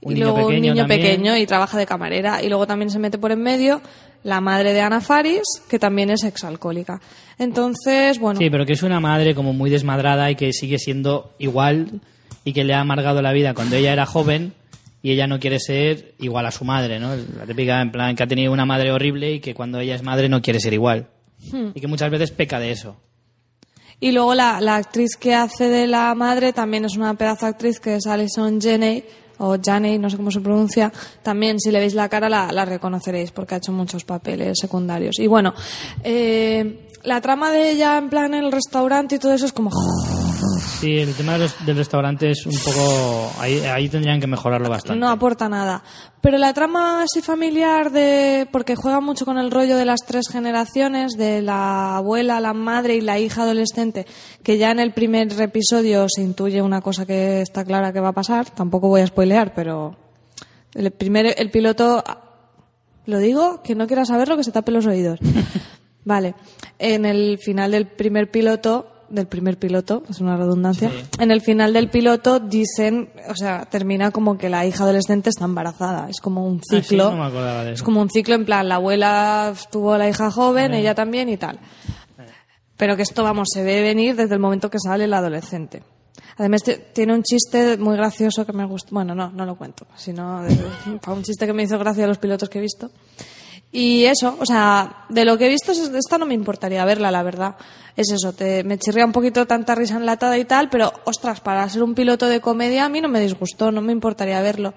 Un 0.00 0.12
y 0.12 0.14
niño 0.14 0.26
luego 0.26 0.48
un 0.48 0.54
niño 0.54 0.76
también. 0.76 1.00
pequeño 1.00 1.36
y 1.36 1.46
trabaja 1.46 1.76
de 1.76 1.86
camarera. 1.86 2.42
Y 2.42 2.48
luego 2.48 2.66
también 2.66 2.90
se 2.90 2.98
mete 2.98 3.18
por 3.18 3.32
en 3.32 3.42
medio 3.42 3.80
la 4.22 4.40
madre 4.40 4.72
de 4.72 4.80
Ana 4.80 5.00
Faris, 5.00 5.42
que 5.68 5.78
también 5.78 6.10
es 6.10 6.24
exalcohólica. 6.24 7.00
Entonces, 7.38 8.18
bueno, 8.18 8.38
Sí, 8.38 8.50
pero 8.50 8.66
que 8.66 8.72
es 8.74 8.82
una 8.82 9.00
madre 9.00 9.34
como 9.34 9.52
muy 9.52 9.70
desmadrada 9.70 10.30
y 10.30 10.36
que 10.36 10.52
sigue 10.52 10.78
siendo 10.78 11.32
igual 11.38 12.00
y 12.44 12.52
que 12.52 12.64
le 12.64 12.74
ha 12.74 12.80
amargado 12.80 13.22
la 13.22 13.32
vida 13.32 13.54
cuando 13.54 13.76
ella 13.76 13.92
era 13.92 14.06
joven 14.06 14.52
y 15.02 15.12
ella 15.12 15.26
no 15.26 15.38
quiere 15.38 15.60
ser 15.60 16.14
igual 16.18 16.46
a 16.46 16.50
su 16.50 16.64
madre, 16.64 16.98
¿no? 16.98 17.14
La 17.16 17.46
típica, 17.46 17.80
en 17.80 17.92
plan, 17.92 18.16
que 18.16 18.22
ha 18.22 18.26
tenido 18.26 18.52
una 18.52 18.66
madre 18.66 18.90
horrible 18.90 19.32
y 19.32 19.40
que 19.40 19.54
cuando 19.54 19.78
ella 19.78 19.94
es 19.94 20.02
madre 20.02 20.28
no 20.28 20.42
quiere 20.42 20.58
ser 20.60 20.72
igual. 20.74 21.08
Hmm. 21.52 21.68
Y 21.74 21.80
que 21.80 21.86
muchas 21.86 22.10
veces 22.10 22.32
peca 22.32 22.58
de 22.58 22.72
eso. 22.72 22.96
Y 24.00 24.12
luego 24.12 24.34
la, 24.34 24.60
la 24.60 24.76
actriz 24.76 25.16
que 25.16 25.34
hace 25.34 25.68
de 25.68 25.86
la 25.86 26.14
madre 26.14 26.52
también 26.52 26.84
es 26.84 26.96
una 26.96 27.14
pedazo 27.14 27.46
actriz 27.46 27.78
que 27.80 27.96
es 27.96 28.06
Alison 28.06 28.60
Janney, 28.60 29.04
o 29.38 29.56
Janney, 29.62 29.98
no 29.98 30.10
sé 30.10 30.16
cómo 30.16 30.30
se 30.30 30.40
pronuncia. 30.40 30.92
También, 31.22 31.58
si 31.60 31.70
le 31.70 31.80
veis 31.80 31.94
la 31.94 32.08
cara, 32.08 32.28
la, 32.28 32.64
reconoceréis 32.64 33.30
porque 33.30 33.54
ha 33.54 33.58
hecho 33.58 33.72
muchos 33.72 34.04
papeles 34.04 34.58
secundarios. 34.60 35.18
Y 35.18 35.26
bueno, 35.26 35.54
eh, 36.04 36.88
la 37.04 37.20
trama 37.20 37.50
de 37.50 37.70
ella 37.70 37.98
en 37.98 38.08
plan 38.08 38.34
el 38.34 38.52
restaurante 38.52 39.16
y 39.16 39.18
todo 39.18 39.32
eso 39.32 39.46
es 39.46 39.52
como... 39.52 39.70
Sí, 40.58 40.98
el 40.98 41.14
tema 41.14 41.32
de 41.34 41.38
los- 41.40 41.66
del 41.66 41.76
restaurante 41.76 42.30
es 42.30 42.44
un 42.46 42.52
poco... 42.64 43.32
Ahí, 43.40 43.58
ahí 43.60 43.88
tendrían 43.88 44.20
que 44.20 44.26
mejorarlo 44.26 44.68
bastante. 44.68 44.98
No 44.98 45.08
aporta 45.08 45.48
nada. 45.48 45.82
Pero 46.20 46.38
la 46.38 46.52
trama 46.52 47.02
así 47.02 47.22
familiar 47.22 47.90
de. 47.92 48.48
porque 48.50 48.74
juega 48.76 49.00
mucho 49.00 49.24
con 49.24 49.38
el 49.38 49.50
rollo 49.50 49.76
de 49.76 49.84
las 49.84 50.00
tres 50.06 50.28
generaciones, 50.30 51.12
de 51.12 51.42
la 51.42 51.96
abuela, 51.96 52.40
la 52.40 52.52
madre 52.54 52.96
y 52.96 53.00
la 53.00 53.18
hija 53.18 53.42
adolescente, 53.42 54.06
que 54.42 54.58
ya 54.58 54.70
en 54.70 54.80
el 54.80 54.92
primer 54.92 55.28
episodio 55.40 56.06
se 56.08 56.22
intuye 56.22 56.60
una 56.60 56.80
cosa 56.80 57.06
que 57.06 57.40
está 57.42 57.64
clara 57.64 57.92
que 57.92 58.00
va 58.00 58.08
a 58.08 58.12
pasar. 58.12 58.50
Tampoco 58.50 58.88
voy 58.88 59.00
a 59.02 59.06
spoilear, 59.06 59.54
pero. 59.54 59.96
El 60.74 60.90
primer, 60.90 61.34
el 61.38 61.50
piloto. 61.50 62.02
Lo 63.06 63.18
digo, 63.18 63.62
que 63.62 63.74
no 63.74 63.86
quiera 63.86 64.04
saberlo, 64.04 64.36
que 64.36 64.44
se 64.44 64.52
tape 64.52 64.70
los 64.72 64.86
oídos. 64.86 65.18
Vale. 66.04 66.34
En 66.78 67.04
el 67.06 67.38
final 67.38 67.70
del 67.70 67.86
primer 67.86 68.30
piloto, 68.30 68.86
del 69.10 69.26
primer 69.26 69.58
piloto, 69.58 70.02
es 70.10 70.20
una 70.20 70.36
redundancia, 70.36 70.90
en 71.18 71.30
el 71.30 71.40
final 71.40 71.72
del 71.72 71.88
piloto 71.90 72.40
dicen, 72.40 73.10
o 73.28 73.34
sea, 73.34 73.64
termina 73.66 74.10
como 74.10 74.36
que 74.38 74.48
la 74.48 74.66
hija 74.66 74.84
adolescente 74.84 75.30
está 75.30 75.44
embarazada. 75.46 76.08
Es 76.10 76.20
como 76.20 76.46
un 76.46 76.58
Ah, 76.58 76.60
sí, 76.70 76.82
ciclo. 76.82 77.10
no 77.10 77.16
me 77.16 77.24
acordaba 77.26 77.64
de 77.64 77.70
es 77.72 77.74
eso. 77.76 77.84
como 77.84 78.00
un 78.02 78.10
ciclo 78.10 78.34
en 78.34 78.44
plan, 78.44 78.68
la 78.68 78.76
abuela 78.76 79.54
tuvo 79.70 79.96
la 79.96 80.08
hija 80.08 80.30
joven, 80.30 80.74
ella 80.74 80.94
también 80.94 81.28
y 81.28 81.36
tal. 81.36 81.58
Pero 82.76 82.94
que 82.96 83.02
esto, 83.02 83.24
vamos, 83.24 83.48
se 83.52 83.64
ve 83.64 83.82
venir 83.82 84.14
desde 84.14 84.34
el 84.34 84.40
momento 84.40 84.70
que 84.70 84.78
sale 84.78 85.06
la 85.08 85.18
adolescente. 85.18 85.82
Además, 86.36 86.62
tiene 86.92 87.12
un 87.14 87.24
chiste 87.24 87.76
muy 87.78 87.96
gracioso 87.96 88.46
que 88.46 88.52
me 88.52 88.64
gusta. 88.64 88.90
Bueno, 88.92 89.12
no, 89.14 89.30
no 89.32 89.44
lo 89.44 89.56
cuento. 89.56 89.86
Sino, 89.96 90.42
de- 90.44 90.54
fue 91.02 91.14
un 91.14 91.22
chiste 91.24 91.46
que 91.46 91.52
me 91.52 91.64
hizo 91.64 91.76
gracia 91.78 92.04
a 92.04 92.06
los 92.06 92.18
pilotos 92.18 92.48
que 92.48 92.58
he 92.58 92.60
visto. 92.62 92.90
Y 93.70 94.04
eso, 94.04 94.36
o 94.40 94.46
sea, 94.46 95.04
de 95.10 95.24
lo 95.24 95.36
que 95.36 95.46
he 95.46 95.48
visto, 95.50 95.72
es- 95.72 95.90
esta 95.94 96.16
no 96.18 96.24
me 96.26 96.34
importaría 96.34 96.84
verla, 96.84 97.10
la 97.10 97.22
verdad. 97.22 97.56
Es 97.96 98.10
eso, 98.12 98.32
te, 98.32 98.64
me 98.64 98.78
chirría 98.78 99.04
un 99.04 99.12
poquito 99.12 99.46
tanta 99.46 99.74
risa 99.74 99.96
enlatada 99.96 100.38
y 100.38 100.44
tal, 100.44 100.70
pero 100.70 100.92
ostras, 101.04 101.40
para 101.40 101.68
ser 101.68 101.82
un 101.82 101.94
piloto 101.94 102.28
de 102.28 102.40
comedia 102.40 102.84
a 102.84 102.88
mí 102.88 103.00
no 103.00 103.08
me 103.08 103.20
disgustó, 103.20 103.70
no 103.72 103.82
me 103.82 103.92
importaría 103.92 104.40
verlo. 104.40 104.72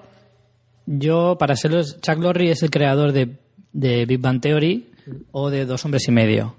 Yo, 0.86 1.38
para 1.38 1.56
serlos, 1.56 2.00
Chuck 2.02 2.18
Lorre 2.18 2.52
es 2.52 2.64
el 2.64 2.72
creador 2.72 3.12
de, 3.14 3.38
de 3.72 4.06
Big 4.06 4.20
Bang 4.20 4.42
Theory 4.42 4.90
o 5.32 5.50
de 5.50 5.66
Dos 5.66 5.86
Hombres 5.86 6.08
y 6.08 6.12
Medio. 6.12 6.56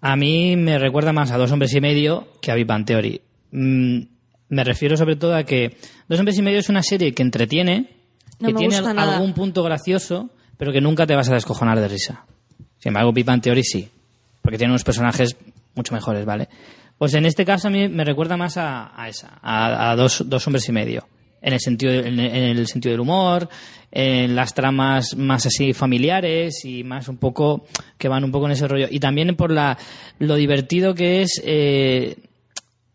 A 0.00 0.16
mí 0.16 0.56
me 0.56 0.78
recuerda 0.78 1.12
más 1.12 1.30
a 1.30 1.38
Dos 1.38 1.50
Hombres 1.52 1.72
y 1.74 1.80
Medio 1.80 2.28
que 2.42 2.50
a 2.50 2.54
Big 2.56 2.66
Bang 2.66 2.84
Theory. 2.84 3.22
Mm, 3.52 4.00
me 4.50 4.64
refiero 4.64 4.96
sobre 4.96 5.16
todo 5.16 5.34
a 5.34 5.44
que 5.44 5.78
Dos 6.08 6.18
Hombres 6.18 6.36
y 6.36 6.42
Medio 6.42 6.58
es 6.58 6.68
una 6.68 6.82
serie 6.82 7.14
que 7.14 7.22
entretiene, 7.22 7.90
No 8.40 8.48
que 8.48 8.54
tiene 8.54 8.80
nada. 8.82 9.14
algún 9.14 9.32
punto 9.32 9.62
gracioso, 9.62 10.28
pero 10.56 10.72
que 10.72 10.80
nunca 10.80 11.06
te 11.06 11.14
vas 11.14 11.28
a 11.30 11.34
descojonar 11.34 11.78
de 11.80 11.88
risa. 11.88 12.24
Sin 12.78 12.90
embargo, 12.90 13.12
Big 13.12 13.24
Bang 13.24 13.40
Theory 13.42 13.62
sí, 13.62 13.88
porque 14.42 14.58
tiene 14.58 14.72
unos 14.72 14.84
personajes 14.84 15.36
mucho 15.74 15.94
mejores, 15.94 16.24
¿vale? 16.24 16.48
Pues 16.98 17.14
en 17.14 17.26
este 17.26 17.44
caso 17.44 17.68
a 17.68 17.70
mí 17.70 17.88
me 17.88 18.04
recuerda 18.04 18.36
más 18.36 18.56
a, 18.56 18.92
esa, 19.08 19.38
a, 19.42 19.96
dos, 19.96 20.20
hombres 20.46 20.68
y 20.68 20.72
medio. 20.72 21.06
En 21.42 21.52
el 21.52 21.60
sentido, 21.60 21.92
en, 21.92 22.18
en 22.20 22.56
el 22.56 22.66
sentido 22.68 22.92
del 22.92 23.00
humor, 23.00 23.48
en 23.90 24.34
las 24.34 24.54
tramas 24.54 25.14
más 25.16 25.44
así 25.44 25.74
familiares 25.74 26.64
y 26.64 26.84
más 26.84 27.08
un 27.08 27.18
poco 27.18 27.66
que 27.98 28.08
van 28.08 28.24
un 28.24 28.32
poco 28.32 28.46
en 28.46 28.52
ese 28.52 28.66
rollo. 28.66 28.86
Y 28.90 28.98
también 29.00 29.36
por 29.36 29.50
la 29.50 29.76
lo 30.18 30.36
divertido 30.36 30.94
que 30.94 31.20
es 31.22 31.42
eh, 31.44 32.16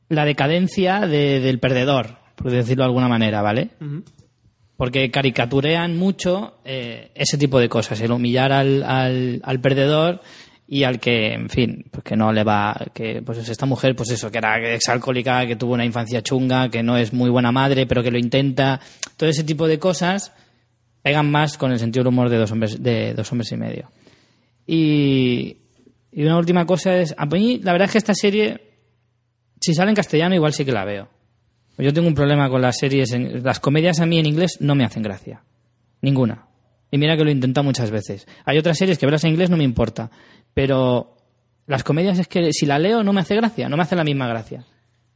la 0.08 0.26
decadencia 0.26 1.02
de- 1.02 1.40
del 1.42 1.60
perdedor, 1.60 2.18
por 2.36 2.50
decirlo 2.50 2.84
de 2.84 2.88
alguna 2.88 3.08
manera, 3.08 3.42
¿vale? 3.44 3.70
Porque 4.80 5.12
caricaturean 5.12 5.98
mucho 5.98 6.62
eh, 6.64 7.12
ese 7.14 7.38
tipo 7.38 7.60
de 7.60 7.68
cosas, 7.68 8.00
el 8.00 8.14
humillar 8.14 8.54
al, 8.54 8.82
al, 8.84 9.42
al 9.44 9.60
perdedor 9.60 10.22
y 10.70 10.86
al 10.86 11.02
que, 11.02 11.34
en 11.34 11.50
fin, 11.50 11.84
pues 11.92 12.06
que 12.06 12.16
no 12.16 12.32
le 12.32 12.46
va, 12.46 12.86
que 12.94 13.22
pues 13.22 13.50
esta 13.50 13.66
mujer, 13.66 13.94
pues 13.94 14.10
eso, 14.12 14.32
que 14.32 14.38
era 14.38 14.74
exalcohólica, 14.74 15.46
que 15.46 15.58
tuvo 15.58 15.74
una 15.74 15.84
infancia 15.84 16.22
chunga, 16.22 16.70
que 16.70 16.82
no 16.82 16.96
es 16.96 17.12
muy 17.12 17.30
buena 17.30 17.52
madre, 17.52 17.88
pero 17.88 18.02
que 18.02 18.10
lo 18.10 18.18
intenta, 18.18 18.80
todo 19.18 19.30
ese 19.30 19.44
tipo 19.44 19.68
de 19.68 19.80
cosas 19.80 20.32
pegan 21.02 21.30
más 21.30 21.58
con 21.58 21.74
el 21.74 21.80
sentido 21.80 22.06
del 22.06 22.14
humor 22.14 22.30
de 22.30 22.38
dos 22.38 22.52
hombres, 22.54 22.82
de 22.82 23.14
dos 23.16 23.30
hombres 23.34 23.52
y 23.52 23.58
medio. 23.58 23.92
Y, 24.66 25.58
y 26.14 26.24
una 26.24 26.38
última 26.38 26.66
cosa 26.66 26.96
es, 26.96 27.14
a 27.18 27.26
mí 27.26 27.60
la 27.62 27.74
verdad 27.74 27.88
es 27.88 27.92
que 27.92 27.98
esta 27.98 28.16
serie, 28.16 28.62
si 29.60 29.74
sale 29.74 29.90
en 29.90 29.96
castellano 29.96 30.36
igual 30.36 30.54
sí 30.54 30.64
que 30.64 30.72
la 30.72 30.86
veo. 30.86 31.19
Yo 31.80 31.94
tengo 31.94 32.08
un 32.08 32.16
problema 32.16 32.50
con 32.50 32.62
las 32.62 32.78
series, 32.78 33.12
en- 33.14 33.44
las 33.44 33.60
comedias 33.60 34.00
a 34.00 34.06
mí 34.06 34.20
en 34.20 34.26
inglés 34.26 34.58
no 34.60 34.76
me 34.76 34.84
hacen 34.86 35.02
gracia. 35.04 35.44
Ninguna. 36.02 36.46
Y 36.92 36.98
mira 36.98 37.16
que 37.16 37.24
lo 37.24 37.30
he 37.30 37.34
intentado 37.34 37.64
muchas 37.64 37.92
veces. 37.92 38.28
Hay 38.46 38.58
otras 38.58 38.78
series 38.78 38.98
que 38.98 39.06
verlas 39.06 39.24
en 39.24 39.32
inglés 39.32 39.50
no 39.50 39.58
me 39.58 39.64
importa. 39.64 40.10
Pero 40.54 41.16
las 41.68 41.84
comedias 41.84 42.20
es 42.20 42.28
que 42.28 42.52
si 42.52 42.66
la 42.66 42.80
leo 42.80 43.04
no 43.04 43.14
me 43.14 43.22
hace 43.22 43.36
gracia, 43.36 43.70
no 43.70 43.78
me 43.78 43.84
hace 43.84 43.96
la 43.96 44.04
misma 44.04 44.28
gracia. 44.28 44.66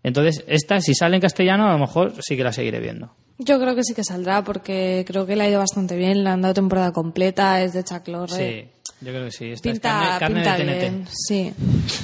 Entonces, 0.04 0.44
esta, 0.48 0.80
si 0.82 0.94
sale 0.94 1.16
en 1.16 1.22
castellano, 1.22 1.68
a 1.68 1.74
lo 1.74 1.80
mejor 1.80 2.14
sí 2.22 2.36
que 2.38 2.44
la 2.44 2.52
seguiré 2.54 2.80
viendo. 2.80 3.16
Yo 3.40 3.60
creo 3.60 3.74
que 3.76 3.84
sí 3.84 3.94
que 3.96 4.04
saldrá 4.04 4.44
porque 4.44 5.04
creo 5.08 5.26
que 5.26 5.36
le 5.36 5.44
ha 5.46 5.50
ido 5.50 5.60
bastante 5.60 5.96
bien, 5.98 6.24
le 6.24 6.30
han 6.30 6.42
dado 6.42 6.54
temporada 6.54 6.92
completa, 6.92 7.62
es 7.62 7.74
de 7.74 7.84
Chuck 7.84 8.08
Lorre. 8.10 8.28
Sí, 8.64 8.70
yo 9.04 9.12
creo 9.12 9.26
que 9.26 9.32
sí. 9.32 9.46
Esta 9.52 9.70
es 9.70 9.74
Pinta, 9.74 10.18
carne, 10.20 10.20
carne 10.20 10.36
pinta 10.36 10.58
de 10.58 10.64
TNT, 10.64 10.80
bien, 10.80 11.08
sí. 11.12 11.54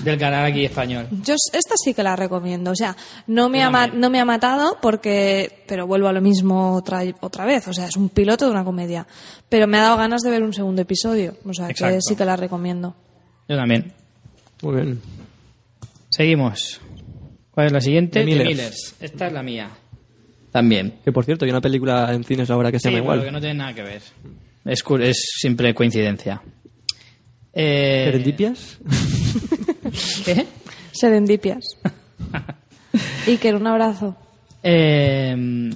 del 0.04 0.18
canal 0.18 0.46
aquí 0.46 0.66
español. 0.66 1.08
Yo 1.24 1.36
esta 1.54 1.76
sí 1.84 1.94
que 1.94 2.04
la 2.04 2.16
recomiendo. 2.16 2.72
O 2.72 2.76
sea, 2.76 2.96
no 3.28 3.50
me, 3.50 3.64
ha, 3.64 3.88
no 3.88 4.10
me 4.10 4.20
ha 4.20 4.26
matado 4.26 4.78
porque, 4.82 5.64
pero 5.68 5.88
vuelvo 5.88 6.08
a 6.08 6.14
lo 6.14 6.22
mismo 6.22 6.76
otra, 6.76 7.02
otra 7.22 7.46
vez. 7.46 7.68
O 7.68 7.74
sea, 7.74 7.86
es 7.88 7.96
un 7.98 8.10
piloto 8.10 8.46
de 8.46 8.52
una 8.52 8.64
comedia. 8.64 9.08
Pero 9.48 9.68
me 9.68 9.78
ha 9.78 9.84
dado 9.84 9.98
ganas 9.98 10.22
de 10.22 10.30
ver 10.30 10.44
un 10.44 10.54
segundo 10.54 10.82
episodio. 10.82 11.36
O 11.46 11.54
sea, 11.54 11.68
que 11.70 12.00
sí 12.02 12.16
que 12.16 12.26
la 12.26 12.36
recomiendo. 12.36 12.96
Yo 13.48 13.56
también. 13.56 13.94
Muy 14.62 14.76
bien. 14.76 15.02
Seguimos. 16.10 16.82
¿Cuál 17.52 17.68
es 17.68 17.72
la 17.74 17.82
siguiente? 17.82 18.20
The 18.20 18.26
Millers. 18.26 18.44
The 18.44 18.50
Millers. 18.56 18.96
Esta 19.00 19.28
es 19.28 19.34
la 19.34 19.44
mía. 19.44 19.70
También. 20.52 20.96
Que 21.04 21.12
por 21.12 21.26
cierto, 21.26 21.46
hay 21.46 21.52
una 21.52 21.62
película 21.62 22.14
en 22.14 22.24
cines 22.24 22.50
ahora 22.50 22.72
que 22.72 22.80
se 22.80 22.90
Sí, 22.90 22.96
llama 22.96 23.12
pero 23.12 23.14
igual. 23.16 23.26
que 23.28 23.32
no 23.32 23.40
tiene 23.40 23.56
nada 23.56 23.74
que 23.74 23.84
ver. 23.84 24.02
Es, 24.66 24.84
es 25.02 25.30
simple 25.40 25.74
coincidencia. 25.74 26.42
Eh, 27.54 28.04
¿Serendipias? 28.06 28.80
¿Qué? 30.26 30.46
Serendipias. 30.92 31.64
Iker, 33.28 33.56
un 33.56 33.68
abrazo. 33.68 34.16
Eh, 34.64 35.72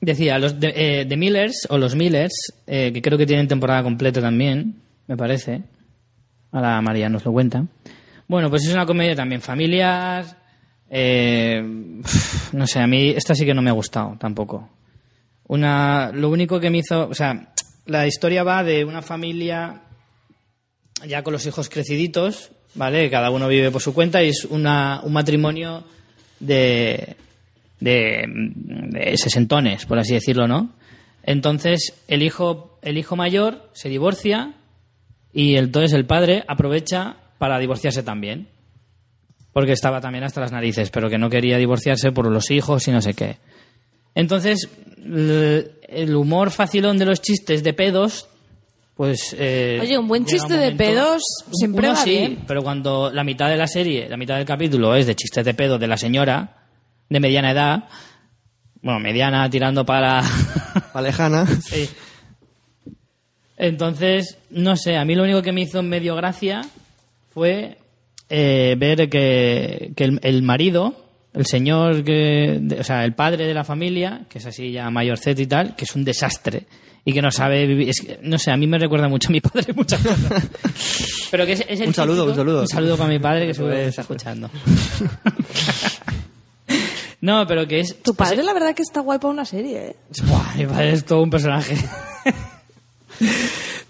decía, 0.00 0.38
los 0.38 0.58
de, 0.60 0.72
eh, 0.74 1.06
The 1.06 1.16
Millers, 1.16 1.66
o 1.70 1.78
los 1.78 1.94
Millers, 1.94 2.32
eh, 2.66 2.90
que 2.92 3.02
creo 3.02 3.18
que 3.18 3.26
tienen 3.26 3.48
temporada 3.48 3.82
completa 3.82 4.20
también, 4.20 4.76
me 5.06 5.16
parece. 5.16 5.62
Ahora 6.52 6.80
María 6.80 7.08
nos 7.08 7.24
lo 7.24 7.32
cuenta. 7.32 7.64
Bueno, 8.26 8.50
pues 8.50 8.66
es 8.66 8.72
una 8.72 8.86
comedia 8.86 9.14
también 9.16 9.40
familiar. 9.40 10.24
eh, 10.90 11.62
no 12.52 12.66
sé, 12.66 12.78
a 12.80 12.86
mí 12.86 13.10
esta 13.10 13.34
sí 13.34 13.44
que 13.44 13.54
no 13.54 13.62
me 13.62 13.70
ha 13.70 13.74
gustado 13.74 14.16
tampoco. 14.18 14.68
Una, 15.48 16.10
lo 16.12 16.28
único 16.30 16.60
que 16.60 16.70
me 16.70 16.78
hizo, 16.78 17.08
o 17.08 17.14
sea, 17.14 17.52
la 17.86 18.06
historia 18.06 18.42
va 18.44 18.62
de 18.62 18.84
una 18.84 19.00
familia 19.02 19.82
ya 21.06 21.22
con 21.22 21.32
los 21.32 21.46
hijos 21.46 21.68
creciditos, 21.68 22.50
¿vale? 22.74 23.10
Cada 23.10 23.30
uno 23.30 23.48
vive 23.48 23.70
por 23.70 23.82
su 23.82 23.94
cuenta 23.94 24.22
y 24.22 24.28
es 24.28 24.44
una, 24.44 25.00
un 25.02 25.12
matrimonio 25.12 25.84
de, 26.40 27.16
de, 27.80 29.14
sesentones, 29.16 29.86
por 29.86 29.98
así 29.98 30.14
decirlo, 30.14 30.46
¿no? 30.46 30.74
Entonces, 31.22 31.94
el 32.08 32.22
hijo, 32.22 32.78
el 32.82 32.98
hijo 32.98 33.16
mayor 33.16 33.70
se 33.72 33.88
divorcia 33.88 34.54
y 35.32 35.56
entonces 35.56 35.92
el 35.92 36.06
padre 36.06 36.44
aprovecha 36.48 37.16
para 37.38 37.58
divorciarse 37.58 38.02
también. 38.02 38.48
Porque 39.52 39.72
estaba 39.72 40.00
también 40.00 40.24
hasta 40.24 40.40
las 40.40 40.52
narices, 40.52 40.90
pero 40.90 41.08
que 41.08 41.18
no 41.18 41.30
quería 41.30 41.58
divorciarse 41.58 42.12
por 42.12 42.30
los 42.30 42.50
hijos 42.50 42.86
y 42.86 42.92
no 42.92 43.00
sé 43.00 43.14
qué. 43.14 43.38
Entonces, 44.14 44.68
el 45.88 46.14
humor 46.14 46.50
facilón 46.50 46.98
de 46.98 47.06
los 47.06 47.20
chistes 47.20 47.62
de 47.62 47.72
pedos, 47.72 48.27
pues... 48.98 49.34
eh, 49.38 49.78
Oye, 49.80 49.96
un 49.96 50.08
buen 50.08 50.26
chiste 50.26 50.56
de 50.58 50.72
pedos 50.72 51.22
siempre 51.52 51.86
va 51.88 51.94
sí, 51.96 52.10
bien. 52.10 52.38
pero 52.48 52.62
cuando 52.64 53.10
la 53.12 53.22
mitad 53.24 53.48
de 53.48 53.56
la 53.56 53.68
serie, 53.68 54.08
la 54.08 54.16
mitad 54.18 54.36
del 54.36 54.44
capítulo 54.44 54.94
es 54.96 55.06
de 55.06 55.14
chistes 55.14 55.44
de 55.44 55.54
pedo 55.54 55.78
de 55.78 55.86
la 55.86 55.96
señora, 55.96 56.66
de 57.08 57.20
mediana 57.20 57.52
edad, 57.52 57.84
bueno, 58.82 58.98
mediana 59.00 59.48
tirando 59.48 59.86
para... 59.86 60.20
La 60.94 61.00
lejana. 61.00 61.46
Sí. 61.46 61.88
Entonces, 63.56 64.38
no 64.50 64.76
sé, 64.76 64.96
a 64.96 65.04
mí 65.04 65.14
lo 65.14 65.24
único 65.24 65.42
que 65.42 65.52
me 65.52 65.62
hizo 65.62 65.82
medio 65.82 66.14
gracia 66.14 66.62
fue 67.32 67.78
eh, 68.28 68.76
ver 68.78 69.08
que, 69.08 69.92
que 69.96 70.04
el, 70.04 70.20
el 70.22 70.42
marido, 70.42 70.94
el 71.34 71.46
señor, 71.46 72.04
que, 72.04 72.58
de- 72.60 72.80
o 72.80 72.84
sea, 72.84 73.04
el 73.04 73.14
padre 73.14 73.46
de 73.46 73.54
la 73.54 73.64
familia, 73.64 74.26
que 74.28 74.38
es 74.38 74.46
así 74.46 74.70
ya 74.72 74.90
mayorcete 74.90 75.42
y 75.42 75.46
tal, 75.46 75.74
que 75.76 75.84
es 75.84 75.94
un 75.96 76.04
desastre 76.04 76.66
y 77.08 77.12
que 77.14 77.22
no 77.22 77.30
sabe 77.30 77.66
vivir. 77.66 77.88
Es 77.88 78.02
que, 78.02 78.18
no 78.22 78.38
sé, 78.38 78.50
a 78.50 78.56
mí 78.58 78.66
me 78.66 78.78
recuerda 78.78 79.08
mucho 79.08 79.28
a 79.28 79.32
mi 79.32 79.40
padre 79.40 79.72
muchas 79.74 79.98
cosas. 80.02 80.42
Pero 81.30 81.46
que 81.46 81.52
es, 81.52 81.64
es 81.66 81.80
el 81.80 81.88
Un 81.88 81.94
saludo, 81.94 82.24
típico- 82.26 82.30
un 82.32 82.36
saludo. 82.36 82.60
Un 82.60 82.68
saludo 82.68 82.96
para 82.98 83.08
mi 83.08 83.18
padre 83.18 83.46
que 83.46 83.54
seguro 83.54 83.72
que 83.74 83.86
está 83.88 84.02
escuchando. 84.02 84.50
no, 87.22 87.46
pero 87.46 87.66
que 87.66 87.80
es... 87.80 88.02
Tu 88.02 88.14
padre, 88.14 88.42
la 88.42 88.52
verdad, 88.52 88.74
que 88.74 88.82
está 88.82 89.00
guay 89.00 89.18
para 89.18 89.32
una 89.32 89.46
serie, 89.46 89.86
¿eh? 89.86 89.96
Buah, 90.24 90.54
mi 90.56 90.66
padre 90.66 90.92
es 90.92 91.04
todo 91.06 91.22
un 91.22 91.30
personaje. 91.30 91.76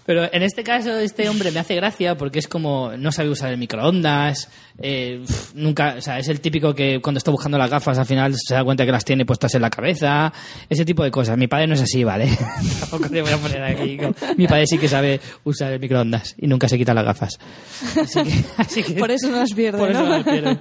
Pero 0.09 0.27
en 0.33 0.41
este 0.41 0.63
caso, 0.63 0.97
este 0.97 1.29
hombre 1.29 1.51
me 1.51 1.59
hace 1.59 1.75
gracia 1.75 2.17
porque 2.17 2.39
es 2.39 2.47
como 2.47 2.93
no 2.97 3.11
sabe 3.11 3.29
usar 3.29 3.51
el 3.51 3.59
microondas, 3.59 4.49
eh, 4.81 5.23
nunca, 5.53 5.97
o 5.99 6.01
sea, 6.01 6.17
es 6.17 6.27
el 6.29 6.41
típico 6.41 6.73
que 6.73 6.99
cuando 6.99 7.19
está 7.19 7.29
buscando 7.29 7.59
las 7.59 7.69
gafas 7.69 7.99
al 7.99 8.07
final 8.07 8.33
se 8.35 8.55
da 8.55 8.63
cuenta 8.63 8.87
que 8.87 8.91
las 8.91 9.05
tiene 9.05 9.23
puestas 9.23 9.53
en 9.53 9.61
la 9.61 9.69
cabeza, 9.69 10.33
ese 10.67 10.83
tipo 10.83 11.03
de 11.03 11.11
cosas. 11.11 11.37
Mi 11.37 11.45
padre 11.45 11.67
no 11.67 11.75
es 11.75 11.81
así, 11.81 12.03
¿vale? 12.03 12.27
Tampoco 12.79 13.07
te 13.07 13.21
voy 13.21 13.31
a 13.31 13.37
poner 13.37 13.61
aquí. 13.63 13.99
Mi 14.35 14.47
padre 14.47 14.65
sí 14.65 14.79
que 14.79 14.87
sabe 14.87 15.21
usar 15.43 15.73
el 15.73 15.79
microondas 15.79 16.33
y 16.39 16.47
nunca 16.47 16.67
se 16.67 16.79
quita 16.79 16.95
las 16.95 17.05
gafas. 17.05 17.37
Así 18.01 18.23
que, 18.23 18.43
así 18.57 18.81
que- 18.81 18.93
Por 18.93 19.11
eso 19.11 19.29
no 19.29 19.37
las 19.37 19.53
pierde, 19.53 19.77
por 19.77 19.91
eso 19.91 19.99
¿no? 19.99 20.05
no 20.07 20.15
las 20.17 20.23
pierde. 20.23 20.57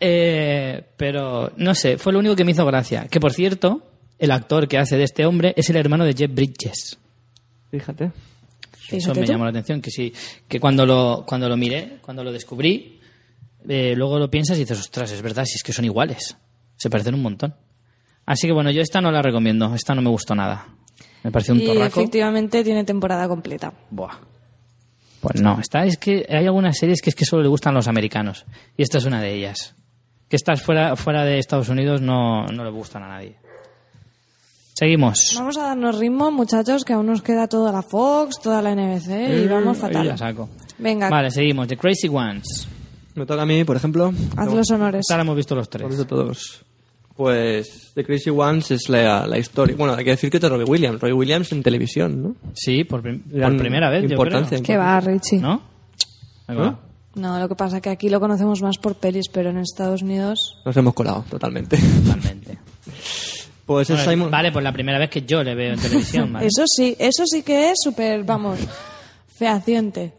Eh, 0.00 0.84
pero 0.96 1.52
no 1.58 1.74
sé, 1.74 1.98
fue 1.98 2.14
lo 2.14 2.18
único 2.20 2.34
que 2.34 2.44
me 2.44 2.52
hizo 2.52 2.64
gracia. 2.64 3.08
Que 3.10 3.20
por 3.20 3.34
cierto, 3.34 3.82
el 4.18 4.30
actor 4.30 4.68
que 4.68 4.78
hace 4.78 4.96
de 4.96 5.04
este 5.04 5.26
hombre 5.26 5.52
es 5.54 5.68
el 5.68 5.76
hermano 5.76 6.06
de 6.06 6.14
Jeff 6.14 6.32
Bridges. 6.32 6.98
Fíjate. 7.70 8.10
Eso 8.96 9.14
me 9.14 9.22
tú. 9.26 9.32
llamó 9.32 9.44
la 9.44 9.50
atención, 9.50 9.80
que 9.80 9.90
sí, 9.90 10.12
que 10.48 10.58
cuando 10.58 10.86
lo, 10.86 11.24
cuando 11.26 11.48
lo 11.48 11.56
miré, 11.56 11.98
cuando 12.00 12.24
lo 12.24 12.32
descubrí, 12.32 13.00
eh, 13.68 13.94
luego 13.96 14.18
lo 14.18 14.30
piensas 14.30 14.56
y 14.56 14.60
dices, 14.60 14.78
ostras, 14.80 15.10
es 15.12 15.20
verdad, 15.22 15.44
si 15.44 15.56
es 15.56 15.62
que 15.62 15.72
son 15.72 15.84
iguales. 15.84 16.36
Se 16.76 16.88
parecen 16.88 17.14
un 17.14 17.22
montón. 17.22 17.54
Así 18.24 18.46
que 18.46 18.52
bueno, 18.52 18.70
yo 18.70 18.80
esta 18.82 19.00
no 19.00 19.10
la 19.10 19.22
recomiendo, 19.22 19.74
esta 19.74 19.94
no 19.94 20.02
me 20.02 20.10
gustó 20.10 20.34
nada. 20.34 20.66
Me 21.24 21.30
pareció 21.32 21.54
un 21.54 21.60
Y 21.60 21.66
torraco. 21.66 21.86
efectivamente 22.00 22.62
tiene 22.62 22.84
temporada 22.84 23.26
completa. 23.28 23.72
Buah. 23.90 24.16
Pues 25.20 25.40
no, 25.42 25.58
esta 25.60 25.84
es 25.84 25.96
que 25.98 26.24
hay 26.28 26.46
algunas 26.46 26.78
series 26.78 27.02
que 27.02 27.10
es 27.10 27.16
que 27.16 27.24
solo 27.24 27.42
le 27.42 27.48
gustan 27.48 27.74
los 27.74 27.88
americanos. 27.88 28.46
Y 28.76 28.82
esta 28.82 28.98
es 28.98 29.04
una 29.04 29.20
de 29.20 29.34
ellas. 29.34 29.74
Que 30.28 30.36
estas 30.36 30.62
fuera, 30.62 30.94
fuera 30.94 31.24
de 31.24 31.38
Estados 31.38 31.68
Unidos 31.70 32.00
no, 32.00 32.46
no 32.46 32.62
le 32.64 32.70
gustan 32.70 33.02
a 33.02 33.08
nadie. 33.08 33.36
Seguimos. 34.78 35.34
Vamos 35.36 35.56
a 35.58 35.62
darnos 35.62 35.98
ritmo, 35.98 36.30
muchachos, 36.30 36.84
que 36.84 36.92
aún 36.92 37.06
nos 37.06 37.20
queda 37.20 37.48
toda 37.48 37.72
la 37.72 37.82
Fox, 37.82 38.38
toda 38.40 38.62
la 38.62 38.74
NBC 38.76 39.42
y 39.44 39.48
vamos 39.48 39.76
Ahí 39.78 39.82
fatal. 39.82 40.06
la 40.08 40.16
saco. 40.16 40.48
Venga, 40.78 41.10
Vale, 41.10 41.32
seguimos. 41.32 41.66
The 41.66 41.76
Crazy 41.76 42.06
Ones. 42.08 42.68
Me 43.16 43.26
toca 43.26 43.42
a 43.42 43.46
mí, 43.46 43.64
por 43.64 43.74
ejemplo. 43.76 44.12
haz 44.36 44.46
No, 44.48 44.54
los 44.54 44.70
honores. 44.70 45.04
La 45.10 45.20
hemos 45.20 45.34
visto 45.34 45.56
los 45.56 45.66
Hemos 45.66 45.70
tres. 45.70 45.88
visto 45.88 46.06
todos. 46.06 46.64
Pues 47.16 47.90
The 47.94 48.04
Crazy 48.04 48.30
Ones 48.30 48.70
es 48.70 48.88
la, 48.88 49.26
la 49.26 49.36
historia. 49.38 49.74
Bueno, 49.76 49.94
hay 49.94 50.04
que 50.04 50.10
decir 50.12 50.30
que 50.30 50.36
es 50.36 50.40
de 50.40 50.48
Robbie 50.48 50.66
Williams. 50.70 51.00
Robbie 51.00 51.14
Williams 51.14 51.50
en 51.50 51.64
televisión, 51.64 52.22
¿no? 52.22 52.36
Sí, 52.54 52.84
por, 52.84 53.02
prim- 53.02 53.22
por 53.24 53.56
primera 53.56 53.90
vez, 53.90 54.02
yo 54.04 54.10
importancia. 54.10 54.58
creo. 54.58 54.62
Que 54.64 54.76
va, 54.76 55.00
Richie. 55.00 55.38
¿No? 55.40 55.60
¿No? 56.46 56.78
No, 57.16 57.40
lo 57.40 57.48
que 57.48 57.56
pasa 57.56 57.78
es 57.78 57.82
que 57.82 57.90
aquí 57.90 58.08
lo 58.08 58.20
conocemos 58.20 58.62
más 58.62 58.78
por 58.78 58.94
pelis, 58.94 59.28
pero 59.32 59.50
en 59.50 59.58
Estados 59.58 60.02
Unidos... 60.02 60.56
Nos 60.64 60.76
hemos 60.76 60.94
colado 60.94 61.24
totalmente. 61.28 61.76
Totalmente. 62.04 62.58
Pues 63.68 63.88
es 63.90 63.98
Vale, 63.98 64.10
Simon. 64.10 64.30
Vale, 64.30 64.50
pues 64.50 64.64
la 64.64 64.72
primera 64.72 64.98
vez 64.98 65.10
que 65.10 65.22
yo 65.22 65.44
le 65.44 65.54
veo 65.54 65.74
en 65.74 65.78
televisión. 65.78 66.32
¿vale? 66.32 66.46
Eso 66.46 66.64
sí, 66.66 66.96
eso 66.98 67.22
sí 67.26 67.42
que 67.44 67.68
es 67.70 67.76
súper, 67.80 68.24
vamos, 68.24 68.58
fehaciente. 69.26 70.14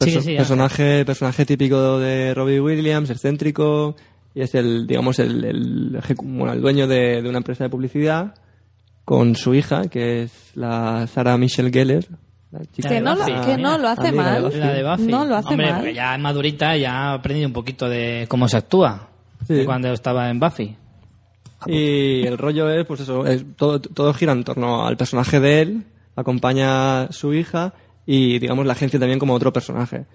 Sí, 0.00 0.10
perso- 0.10 0.20
sí, 0.22 0.30
sí, 0.30 0.36
personaje, 0.36 1.04
personaje 1.04 1.46
típico 1.46 1.98
de 1.98 2.34
Robbie 2.34 2.58
Williams, 2.60 3.10
excéntrico, 3.10 3.94
y 4.34 4.40
es 4.40 4.54
el, 4.54 4.86
digamos, 4.86 5.18
el, 5.18 5.44
el, 5.44 6.00
bueno, 6.24 6.54
el 6.54 6.60
dueño 6.62 6.86
de, 6.88 7.22
de 7.22 7.28
una 7.28 7.38
empresa 7.38 7.64
de 7.64 7.70
publicidad 7.70 8.34
con 9.04 9.36
su 9.36 9.54
hija, 9.54 9.88
que 9.88 10.22
es 10.22 10.32
la 10.54 11.06
Sarah 11.06 11.36
Michelle 11.36 11.70
Gellar. 11.70 12.04
la 12.50 12.60
chica 12.64 12.88
Que 12.88 12.94
de 12.94 13.00
no, 13.02 13.14
lo, 13.14 13.24
que 13.26 13.56
no 13.58 13.76
lo 13.78 13.88
hace 13.88 14.08
Amiga 14.08 14.24
de 14.24 14.30
mal. 14.40 14.42
Buffy. 14.44 14.58
La 14.58 14.72
de 14.72 14.82
Buffy. 14.90 15.02
No 15.06 15.24
lo 15.26 15.36
hace 15.36 15.48
Hombre, 15.48 15.66
mal. 15.70 15.76
porque 15.80 15.94
ya 15.94 16.14
es 16.14 16.20
madurita, 16.20 16.76
ya 16.76 16.92
ha 16.94 17.14
aprendido 17.14 17.46
un 17.46 17.52
poquito 17.52 17.88
de 17.88 18.24
cómo 18.28 18.48
se 18.48 18.56
actúa. 18.56 19.08
Sí. 19.46 19.54
de 19.54 19.64
cuando 19.64 19.92
estaba 19.92 20.30
en 20.30 20.38
Buffy. 20.40 20.76
Y 21.70 22.26
el 22.26 22.38
rollo 22.38 22.68
es, 22.70 22.84
pues 22.86 23.00
eso, 23.00 23.26
es- 23.26 23.44
todo, 23.56 23.80
todo 23.80 24.12
gira 24.14 24.32
en 24.32 24.44
torno 24.44 24.86
al 24.86 24.96
personaje 24.96 25.40
de 25.40 25.60
él, 25.62 25.84
acompaña 26.16 27.02
a 27.02 27.12
su 27.12 27.32
hija 27.34 27.74
y, 28.06 28.38
digamos, 28.38 28.66
la 28.66 28.72
agencia 28.72 28.98
también 28.98 29.18
como 29.18 29.34
otro 29.34 29.52
personaje. 29.52 30.06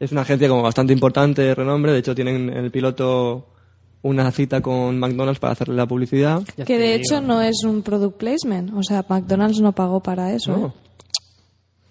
Es 0.00 0.12
una 0.12 0.22
agencia 0.22 0.48
como 0.48 0.62
bastante 0.62 0.92
importante, 0.92 1.42
de 1.42 1.54
renombre, 1.54 1.92
de 1.92 1.98
hecho 1.98 2.14
tienen 2.14 2.48
en 2.50 2.64
el 2.64 2.70
piloto 2.70 3.46
una 4.02 4.30
cita 4.32 4.60
con 4.60 4.98
McDonald's 4.98 5.38
para 5.40 5.52
hacerle 5.54 5.76
la 5.76 5.86
publicidad. 5.86 6.42
Que 6.66 6.76
de 6.78 6.94
hecho 6.94 7.20
no 7.22 7.40
es 7.40 7.64
un 7.64 7.82
product 7.82 8.18
placement. 8.18 8.70
O 8.74 8.82
sea, 8.82 9.04
McDonald's 9.08 9.60
no 9.60 9.72
pagó 9.72 10.02
para 10.02 10.32
eso. 10.34 10.56
No. 10.56 10.66
¿eh? 10.66 10.72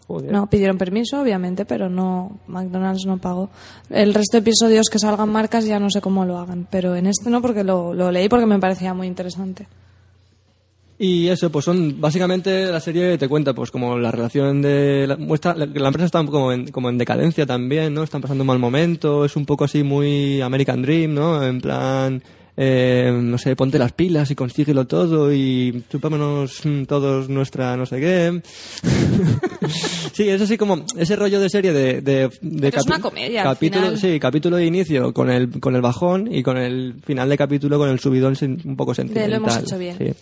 Joder. 0.08 0.32
No, 0.32 0.48
pidieron 0.48 0.78
permiso, 0.78 1.22
obviamente, 1.22 1.66
pero 1.66 1.90
no, 1.90 2.40
McDonald's 2.48 3.06
no 3.06 3.18
pagó. 3.18 3.50
El 3.90 4.14
resto 4.14 4.38
de 4.38 4.42
episodios 4.42 4.88
que 4.92 5.00
salgan 5.00 5.30
marcas 5.30 5.66
ya 5.66 5.80
no 5.80 5.90
sé 5.90 6.02
cómo 6.02 6.26
lo 6.26 6.38
hagan, 6.38 6.68
pero 6.70 6.96
en 6.96 7.08
este 7.08 7.30
no 7.30 7.42
porque 7.42 7.64
lo, 7.64 7.94
lo 7.94 8.12
leí 8.12 8.28
porque 8.28 8.46
me 8.46 8.60
parecía 8.60 8.94
muy 8.94 9.08
interesante. 9.08 9.68
Y 11.00 11.28
eso, 11.28 11.52
pues 11.52 11.66
son 11.66 12.00
básicamente 12.00 12.72
la 12.72 12.80
serie 12.80 13.18
te 13.18 13.28
cuenta, 13.28 13.54
pues 13.54 13.72
como 13.72 13.98
la 13.98 14.12
relación 14.12 14.62
de 14.62 15.06
la, 15.08 15.18
muestra 15.18 15.56
la, 15.56 15.66
la 15.66 15.88
empresa 15.88 16.06
está 16.06 16.24
como 16.26 16.52
en, 16.52 16.72
como 16.72 16.90
en 16.90 16.98
decadencia 16.98 17.46
también, 17.46 17.94
¿no? 17.94 18.04
Están 18.04 18.22
pasando 18.22 18.44
un 18.44 18.48
mal 18.48 18.60
momento, 18.60 19.26
es 19.26 19.36
un 19.36 19.46
poco 19.46 19.64
así 19.64 19.84
muy 19.84 20.40
American 20.42 20.82
Dream, 20.82 21.14
¿no? 21.14 21.44
En 21.44 21.62
plan, 21.62 22.24
eh, 22.56 23.12
no 23.20 23.38
sé, 23.38 23.56
ponte 23.56 23.80
las 23.80 23.94
pilas 23.94 24.30
y 24.32 24.36
consíguelo 24.36 24.86
todo 24.86 25.34
y 25.34 25.84
chupámonos 25.90 26.66
mm, 26.66 26.84
todos 26.84 27.30
nuestra 27.30 27.76
no 27.78 27.86
sé 27.86 28.00
qué. 28.00 28.42
sí, 30.14 30.30
es 30.30 30.42
así 30.42 30.58
como 30.58 30.86
ese 30.98 31.16
rollo 31.16 31.40
de 31.40 31.50
serie 31.50 31.74
de, 31.74 32.02
de, 32.02 32.30
de 32.42 32.72
Pero 32.72 32.80
es 32.82 32.86
una 32.86 33.00
comedia, 33.00 33.42
al 33.42 33.48
capítulo, 33.56 33.84
final. 33.86 34.00
sí, 34.00 34.20
capítulo 34.20 34.58
de 34.58 34.66
inicio 34.66 35.14
con 35.14 35.30
el 35.30 35.60
con 35.60 35.76
el 35.76 35.82
bajón 35.82 36.34
y 36.34 36.44
con 36.44 36.58
el 36.58 36.96
final 37.06 37.30
de 37.30 37.38
capítulo 37.38 37.78
con 37.78 37.90
el 37.90 38.00
subidón 38.00 38.36
un 38.66 38.76
poco 38.76 38.94
sentimental. 38.94 39.32
lo 39.32 39.38
hemos 39.38 39.58
hecho 39.58 39.78
bien. 39.78 39.98
Sí. 39.98 40.14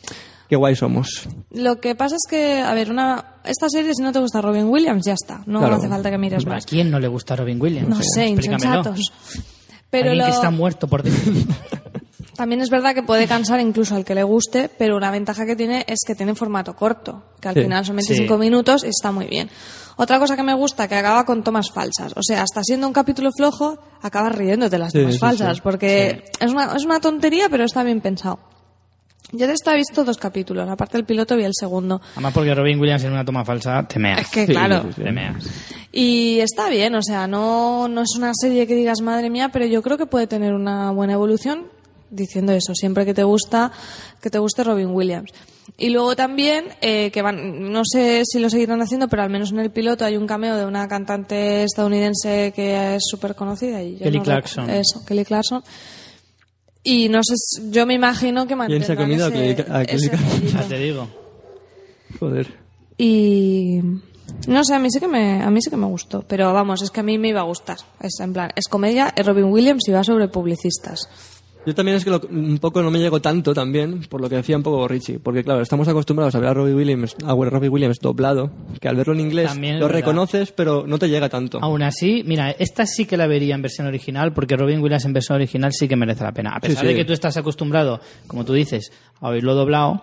Qué 0.50 0.58
guay 0.58 0.76
somos. 0.76 1.30
Lo 1.54 1.80
que 1.80 1.96
pasa 1.96 2.16
es 2.18 2.30
que, 2.30 2.60
a 2.60 2.74
ver, 2.74 2.92
una 2.92 3.36
esta 3.46 3.70
serie 3.70 3.94
si 3.96 4.04
no 4.04 4.12
te 4.12 4.20
gusta 4.20 4.42
Robin 4.42 4.66
Williams, 4.66 5.04
ya 5.06 5.14
está. 5.14 5.42
No 5.46 5.60
Claro. 5.60 5.76
hace 5.78 5.88
falta 5.88 6.12
que 6.12 6.18
mires 6.18 6.46
¿A 6.46 6.50
más. 6.50 6.66
quién 6.66 6.92
no 6.92 7.00
le 7.00 7.08
gusta 7.08 7.38
Robin 7.38 7.60
Williams? 7.62 7.88
No 7.88 7.96
sé, 8.02 8.28
Explícamelo. 8.28 8.80
insensatos. 8.80 9.14
Pero 9.90 10.14
lo- 10.14 10.26
que 10.26 10.32
está 10.32 10.52
muerto 10.52 10.88
por 10.90 11.04
dentro. 11.04 11.34
También 12.42 12.62
es 12.62 12.72
verdad 12.72 12.96
que 12.96 13.04
puede 13.04 13.28
cansar 13.28 13.60
incluso 13.60 13.96
al 13.96 14.04
que 14.04 14.16
le 14.16 14.24
guste, 14.24 14.68
pero 14.80 14.98
una 14.98 15.12
ventaja 15.12 15.46
que 15.46 15.56
tiene 15.56 15.86
es 15.88 16.00
que 16.08 16.16
tiene 16.16 16.34
formato 16.34 16.76
corto, 16.76 17.24
que 17.40 17.50
al 17.50 17.54
Sí. 17.54 17.62
final 17.62 17.86
son 17.86 17.98
25 17.98 18.34
Sí. 18.34 18.40
minutos 18.40 18.84
y 18.84 18.88
está 18.88 19.12
muy 19.12 19.28
bien. 19.28 19.48
Otra 19.98 20.18
cosa 20.18 20.36
que 20.36 20.42
me 20.42 20.56
gusta, 20.56 20.88
que 20.88 20.96
acaba 20.96 21.24
con 21.24 21.44
tomas 21.44 21.70
falsas. 21.72 22.14
O 22.16 22.24
sea, 22.24 22.42
hasta 22.42 22.64
siendo 22.64 22.88
un 22.88 22.94
capítulo 22.94 23.30
flojo, 23.32 23.78
acabas 24.02 24.34
riéndote 24.36 24.80
las 24.80 24.92
Sí, 24.92 24.98
tomas 25.02 25.14
sí, 25.14 25.20
falsas, 25.20 25.58
sí. 25.58 25.62
porque 25.64 26.24
Es, 26.40 26.52
una, 26.52 26.74
es 26.76 26.84
una 26.84 27.00
tontería, 27.00 27.48
pero 27.48 27.64
está 27.64 27.84
bien 27.84 28.02
pensado. 28.02 28.40
Yo 29.34 29.46
de 29.46 29.54
esta 29.54 29.74
he 29.74 29.78
visto 29.78 30.04
dos 30.04 30.18
capítulos, 30.18 30.68
aparte 30.68 30.98
del 30.98 31.06
piloto 31.06 31.38
vi 31.38 31.44
el 31.44 31.54
segundo. 31.54 32.02
Además 32.14 32.34
porque 32.34 32.56
Robin 32.56 32.80
Williams 32.80 33.04
en 33.04 33.12
una 33.14 33.24
toma 33.24 33.46
falsa 33.46 33.88
te 33.88 34.00
meas. 34.00 34.22
Es 34.22 34.28
que, 34.30 34.48
Sí, 34.48 34.52
claro, 34.52 34.82
sí, 34.88 34.94
sí. 34.96 35.04
Te 35.04 35.12
meas. 35.12 35.46
Y 35.92 36.40
está 36.40 36.70
bien, 36.70 36.96
o 36.96 37.04
sea, 37.04 37.28
no, 37.28 37.88
no 37.88 38.02
es 38.02 38.10
una 38.18 38.32
serie 38.34 38.66
que 38.66 38.74
digas 38.74 39.02
madre 39.02 39.30
mía, 39.30 39.50
pero 39.54 39.66
yo 39.68 39.84
creo 39.84 39.98
que 40.00 40.08
puede 40.08 40.26
tener 40.26 40.54
una 40.54 40.90
buena 40.92 41.14
evolución 41.14 41.68
diciendo 42.12 42.52
eso, 42.52 42.76
siempre 42.76 43.06
que 43.06 43.14
te 43.16 43.24
gusta, 43.24 43.72
que 44.22 44.30
te 44.30 44.38
guste 44.38 44.64
Robin 44.64 44.90
Williams. 44.92 45.32
Y 45.78 45.90
luego 45.90 46.16
también, 46.16 46.66
eh, 46.82 47.10
que 47.12 47.22
van, 47.22 47.72
no 47.72 47.82
sé 47.86 48.24
si 48.26 48.40
lo 48.40 48.50
seguirán 48.50 48.82
haciendo, 48.82 49.08
pero 49.08 49.24
al 49.24 49.30
menos 49.30 49.52
en 49.52 49.60
el 49.60 49.72
piloto 49.72 50.06
hay 50.06 50.18
un 50.18 50.28
cameo 50.28 50.56
de 50.58 50.66
una 50.66 50.88
cantante 50.88 51.64
estadounidense 51.64 52.52
que 52.56 52.96
es 52.96 53.04
súper 53.10 53.34
conocida. 53.36 53.82
Y 53.82 53.94
yo 53.94 54.04
Kelly 54.04 54.18
no 54.18 54.24
Clarkson. 54.24 54.70
Eso, 54.70 55.04
Kelly 55.06 55.24
Clarkson. 55.26 55.64
Y 56.84 57.10
no 57.10 57.22
sé, 57.24 57.36
yo 57.70 57.86
me 57.86 57.94
imagino 57.94 58.48
que 58.48 58.56
¿Quién 58.56 58.84
se 58.84 58.92
ha 58.94 58.96
mantendrán 58.96 58.98
comido 58.98 59.26
a 59.26 59.30
ese, 59.30 59.56
Kelly- 59.56 59.72
a 59.72 59.86
Kelly 59.86 59.98
ese 59.98 60.10
Clarkson? 60.10 60.48
Ya 60.48 60.68
te 60.68 60.78
digo. 60.80 61.08
Joder. 62.20 62.48
Y 62.98 63.80
no 64.48 64.64
sé, 64.64 64.74
a 64.76 64.80
mí 64.80 64.90
sí 64.92 65.00
que 65.00 65.08
me 65.08 65.42
a 65.42 65.50
mí 65.50 65.62
sí 65.62 65.70
que 65.70 65.78
me 65.78 65.86
gustó, 65.88 66.24
pero 66.28 66.54
vamos, 66.54 66.82
es 66.82 66.90
que 66.92 67.00
a 67.00 67.04
mí 67.04 67.18
me 67.18 67.30
iba 67.30 67.40
a 67.42 67.44
gustar. 67.46 67.78
Es 68.02 68.20
en 68.20 68.34
plan, 68.34 68.52
es 68.56 68.68
comedia, 68.68 69.14
es 69.16 69.26
Robin 69.26 69.46
Williams 69.46 69.88
y 69.88 69.92
va 69.92 70.04
sobre 70.04 70.28
publicistas. 70.28 71.08
Yo 71.64 71.76
también 71.76 71.98
es 71.98 72.04
que 72.04 72.10
lo- 72.10 72.22
un 72.32 72.58
poco 72.58 72.82
no 72.82 72.90
me 72.90 72.98
llegó 72.98 73.22
tanto 73.22 73.54
también, 73.54 74.02
por 74.10 74.20
lo 74.20 74.28
que 74.28 74.36
decía 74.38 74.58
un 74.58 74.64
poco 74.64 74.88
Richie, 74.88 75.20
porque 75.20 75.44
claro, 75.44 75.62
estamos 75.62 75.88
acostumbrados 75.88 76.34
a 76.34 76.40
ver 76.40 76.50
a 76.50 76.54
Robbie 76.56 76.74
Williams, 76.74 77.16
a 77.24 77.36
ver 77.36 77.50
Robbie 77.52 77.70
Williams 77.70 78.00
doblado, 78.00 78.50
que 78.80 78.88
al 78.88 78.96
verlo 78.96 79.14
en 79.14 79.20
inglés 79.20 79.56
lo 79.56 79.62
verdad. 79.62 79.90
reconoces, 79.90 80.52
pero 80.52 80.86
no 80.88 80.98
te 80.98 81.08
llega 81.08 81.30
tanto. 81.30 81.60
Aún 81.62 81.84
así, 81.84 82.24
mira, 82.26 82.50
esta 82.50 82.88
sí 82.88 83.06
que 83.06 83.16
la 83.16 83.28
vería 83.28 83.54
en 83.54 83.62
versión 83.62 83.86
original, 83.86 84.34
porque 84.34 84.58
Robin 84.58 84.80
Williams 84.82 85.06
en 85.06 85.14
versión 85.14 85.36
original 85.36 85.72
sí 85.72 85.88
que 85.88 85.96
merece 85.96 86.24
la 86.24 86.32
pena. 86.32 86.52
A 86.56 86.60
pesar 86.60 86.78
Sí, 86.78 86.82
sí. 86.82 86.88
de 86.88 86.96
que 86.96 87.06
tú 87.06 87.14
estás 87.14 87.38
acostumbrado, 87.38 88.00
como 88.26 88.44
tú 88.44 88.54
dices, 88.54 88.92
a 89.20 89.30
oírlo 89.30 89.54
doblado, 89.54 90.02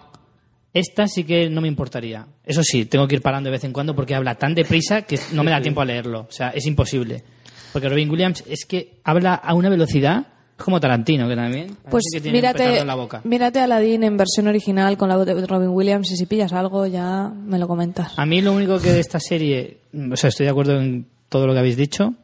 esta 0.72 1.08
sí 1.08 1.24
que 1.24 1.50
no 1.50 1.60
me 1.60 1.66
importaría. 1.66 2.26
Eso 2.44 2.62
sí, 2.62 2.84
tengo 2.84 3.08
que 3.08 3.16
ir 3.16 3.22
parando 3.22 3.48
de 3.48 3.52
vez 3.56 3.64
en 3.64 3.72
cuando 3.72 3.96
porque 3.96 4.14
habla 4.14 4.36
tan 4.36 4.54
deprisa 4.54 5.02
que 5.02 5.18
no 5.32 5.42
me 5.42 5.50
da 5.50 5.60
tiempo 5.60 5.80
a 5.80 5.84
leerlo. 5.84 6.20
O 6.28 6.32
sea, 6.32 6.50
es 6.50 6.66
imposible. 6.66 7.24
Porque 7.72 7.88
Robin 7.88 8.08
Williams 8.08 8.44
es 8.48 8.64
que 8.64 9.00
habla 9.02 9.34
a 9.34 9.54
una 9.54 9.68
velocidad 9.70 10.26
es 10.58 10.64
como 10.64 10.80
Tarantino, 10.80 11.28
que 11.28 11.36
también. 11.36 11.76
Pues 11.88 12.04
que 12.12 12.20
tiene 12.20 12.38
mírate, 12.38 12.80
en 12.80 12.86
la 12.86 12.96
boca. 12.96 13.20
mírate 13.24 13.60
a 13.60 13.64
Aladdin 13.64 14.02
en 14.02 14.16
versión 14.16 14.48
original 14.48 14.96
con 14.96 15.08
la 15.08 15.16
voz 15.16 15.24
de 15.26 15.46
Robin 15.46 15.68
Williams 15.68 16.10
y 16.10 16.16
si 16.16 16.26
pillas 16.26 16.52
algo 16.52 16.86
ya 16.86 17.28
me 17.28 17.58
lo 17.58 17.68
comentas. 17.68 18.18
A 18.18 18.26
mí 18.26 18.42
lo 18.42 18.52
único 18.52 18.80
que 18.80 18.90
de 18.90 19.00
esta 19.00 19.20
serie, 19.20 19.78
o 20.10 20.16
sea, 20.16 20.28
estoy 20.28 20.44
de 20.44 20.50
acuerdo 20.50 20.80
en 20.80 21.06
todo 21.28 21.46
lo 21.46 21.52
que 21.52 21.60
habéis 21.60 21.76
dicho. 21.76 22.14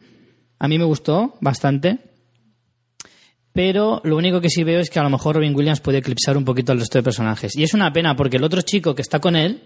A 0.58 0.66
mí 0.66 0.78
me 0.78 0.84
gustó 0.84 1.36
bastante. 1.40 1.98
Pero 3.52 4.00
lo 4.02 4.16
único 4.16 4.40
que 4.40 4.50
sí 4.50 4.64
veo 4.64 4.80
es 4.80 4.90
que 4.90 4.98
a 4.98 5.04
lo 5.04 5.10
mejor 5.10 5.36
Robin 5.36 5.54
Williams 5.54 5.80
puede 5.80 5.98
eclipsar 5.98 6.36
un 6.36 6.44
poquito 6.44 6.72
al 6.72 6.80
resto 6.80 6.98
de 6.98 7.04
personajes. 7.04 7.56
Y 7.56 7.62
es 7.62 7.72
una 7.72 7.92
pena 7.92 8.16
porque 8.16 8.38
el 8.38 8.42
otro 8.42 8.62
chico 8.62 8.96
que 8.96 9.02
está 9.02 9.20
con 9.20 9.36
él, 9.36 9.62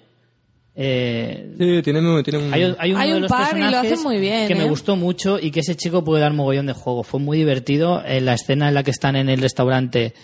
Eh, 0.81 1.55
Sí, 1.59 1.83
tiene, 1.83 2.01
tiene 2.23 2.39
un... 2.39 2.55
hay, 2.55 2.63
hay 2.79 2.91
uno 2.93 3.01
Hay 3.01 3.09
de 3.11 3.17
un 3.17 3.23
los 3.23 3.29
par 3.31 3.59
y 3.59 3.61
lo 3.63 3.79
hacen 3.79 4.01
muy 4.05 4.19
bien, 4.21 4.47
que 4.47 4.55
me 4.55 4.65
¿eh? 4.65 4.69
gustó 4.69 4.95
mucho 4.95 5.37
y 5.41 5.51
que 5.51 5.61
ese 5.61 5.75
chico 5.75 6.05
puede 6.05 6.23
dar 6.23 6.33
mogollón 6.33 6.67
de 6.67 6.73
juego. 6.73 7.03
Fue 7.03 7.19
muy 7.19 7.37
divertido 7.37 8.01
en 8.07 8.25
la 8.27 8.35
escena 8.35 8.69
en 8.69 8.75
la 8.75 8.85
que 8.85 8.93
están 8.93 9.17
en 9.17 9.29
el 9.29 9.41
restaurante 9.41 10.15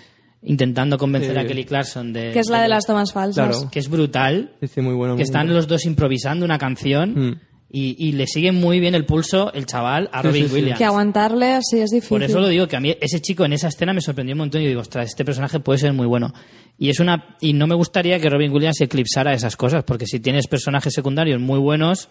intentando 0.43 0.97
convencer 0.97 1.33
Sí. 1.33 1.39
a 1.39 1.47
Kelly 1.47 1.65
Clarkson 1.65 2.13
de... 2.13 2.31
Que 2.31 2.39
es 2.39 2.49
la 2.51 2.63
de 2.63 2.69
las 2.69 2.85
tomas 2.87 3.13
falsas. 3.13 3.49
Claro. 3.57 3.71
Que 3.71 3.79
es 3.81 3.89
brutal. 3.89 4.53
Sí, 4.61 4.69
sí, 4.69 4.81
muy 4.81 4.95
bueno. 4.95 5.15
Que 5.15 5.19
muy 5.21 5.23
están 5.25 5.47
bueno. 5.47 5.57
los 5.57 5.67
dos 5.67 5.85
improvisando 5.87 6.45
una 6.45 6.59
canción 6.59 7.15
Mm. 7.31 7.41
Y, 7.77 7.97
y 7.99 8.13
le 8.13 8.29
sigue 8.29 8.53
muy 8.53 8.79
bien 8.79 8.95
el 8.95 9.05
pulso 9.05 9.53
el 9.53 9.67
chaval 9.67 10.09
a 10.13 10.21
Sí, 10.23 10.29
Robin 10.29 10.43
sí, 10.45 10.49
sí. 10.49 10.55
Williams. 10.55 10.79
Que 10.79 10.85
aguantarle 10.85 11.55
así 11.55 11.81
es 11.81 11.91
difícil. 11.91 12.11
Por 12.11 12.23
eso 12.23 12.39
lo 12.39 12.47
digo, 12.47 12.69
que 12.69 12.77
a 12.77 12.81
mí 12.81 12.97
ese 13.01 13.21
chico 13.21 13.45
en 13.45 13.53
esa 13.53 13.67
escena 13.67 13.93
me 13.93 14.01
sorprendió 14.01 14.35
un 14.35 14.39
montón 14.39 14.63
y 14.63 14.69
digo, 14.69 14.81
ostras, 14.81 15.07
este 15.07 15.25
personaje 15.25 15.59
puede 15.59 15.81
ser 15.81 15.93
muy 15.93 16.07
bueno. 16.07 16.33
Y 16.79 16.91
es 16.91 17.01
una 17.01 17.37
y 17.41 17.53
no 17.53 17.67
me 17.67 17.75
gustaría 17.75 18.21
que 18.21 18.31
Robin 18.31 18.53
Williams 18.53 18.81
eclipsara 18.81 19.33
esas 19.35 19.57
cosas, 19.57 19.83
porque 19.83 20.07
si 20.07 20.21
tienes 20.21 20.47
personajes 20.47 20.93
secundarios 20.95 21.41
muy 21.41 21.59
buenos, 21.59 22.09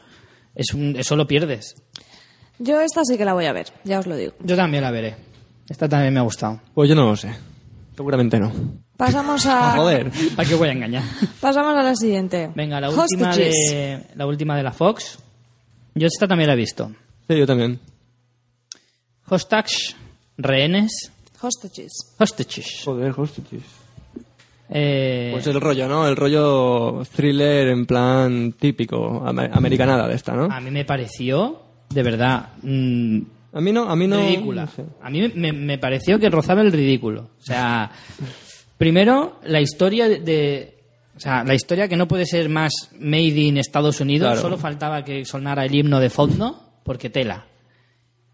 es 0.53 0.73
un, 0.73 0.95
eso 0.97 1.15
lo 1.15 1.27
pierdes. 1.27 1.75
Yo 2.59 2.81
esta 2.81 3.05
sí 3.05 3.17
que 3.17 3.23
la 3.25 3.33
voy 3.33 3.45
a 3.45 3.53
ver, 3.53 3.67
ya 3.85 3.99
os 3.99 4.05
lo 4.05 4.15
digo. 4.17 4.33
Yo 4.43 4.55
también 4.57 4.83
la 4.83 4.91
veré. 4.91 5.15
Esta 5.69 5.87
también 5.87 6.13
me 6.13 6.19
ha 6.19 6.23
gustado. 6.23 6.59
Pues 6.73 6.89
yo 6.89 6.95
no 6.95 7.05
lo 7.05 7.15
sé. 7.15 7.31
Seguramente 7.95 8.37
no. 8.39 8.51
Pasamos 8.97 9.45
a, 9.45 9.71
Joder. 9.77 10.11
¿Para 10.35 10.47
qué 10.49 10.55
voy 10.55 10.67
a 10.67 10.71
engañar? 10.73 11.03
pasamos 11.39 11.73
a 11.75 11.83
la 11.83 11.95
siguiente. 11.95 12.49
Venga, 12.53 12.81
la 12.81 12.89
última 12.89 13.29
Hostages. 13.29 13.55
de 13.71 14.03
la 14.15 14.27
última 14.27 14.57
de 14.57 14.63
la 14.63 14.71
Fox. 14.73 15.19
Yo 15.95 16.07
esta 16.07 16.27
también 16.27 16.47
la 16.47 16.53
he 16.53 16.57
visto. 16.57 16.91
Sí, 17.27 17.37
yo 17.37 17.45
también. 17.45 17.79
Hostage, 19.29 19.95
rehenes, 20.37 21.11
Hostages. 21.41 21.91
hostages. 22.17 22.81
Joder, 22.85 23.13
hostages. 23.17 23.61
Eh, 24.69 25.29
Pues 25.33 25.45
el 25.47 25.59
rollo, 25.59 25.87
¿no? 25.87 26.07
El 26.07 26.15
rollo 26.15 27.03
thriller 27.15 27.67
en 27.67 27.85
plan 27.85 28.53
típico, 28.53 29.21
amer- 29.25 29.51
americanada 29.53 30.07
de 30.07 30.15
esta, 30.15 30.33
¿no? 30.33 30.45
a 30.45 30.59
mí 30.61 30.71
me 30.71 30.85
pareció, 30.85 31.61
de 31.89 32.03
verdad, 32.03 32.49
mm, 32.61 33.19
A 33.53 33.61
mí 33.61 33.71
no, 33.71 33.89
a 33.89 33.95
mí 33.95 34.07
no... 34.07 34.17
ridícula. 34.19 34.65
no 34.65 34.71
sé. 34.71 34.83
A 35.01 35.09
mí 35.09 35.31
me, 35.35 35.53
me 35.53 35.77
pareció 35.77 36.17
que 36.17 36.29
rozaba 36.29 36.61
el 36.61 36.71
ridículo. 36.71 37.29
O 37.39 37.43
sea, 37.43 37.91
primero, 38.77 39.39
la 39.43 39.61
historia 39.61 40.07
de, 40.09 40.72
sea, 41.23 41.43
la 41.43 41.53
historia 41.55 41.87
que 41.87 41.95
no 41.97 42.07
puede 42.07 42.25
ser 42.25 42.49
más 42.49 42.71
made 42.99 43.27
in 43.39 43.57
Estados 43.57 43.99
Unidos, 44.01 44.27
Claro. 44.27 44.41
solo 44.41 44.57
faltaba 44.57 45.03
que 45.03 45.25
sonara 45.25 45.65
el 45.65 45.73
himno 45.73 45.99
de 45.99 46.09
fondo, 46.09 46.73
porque 46.83 47.09
tela. 47.09 47.45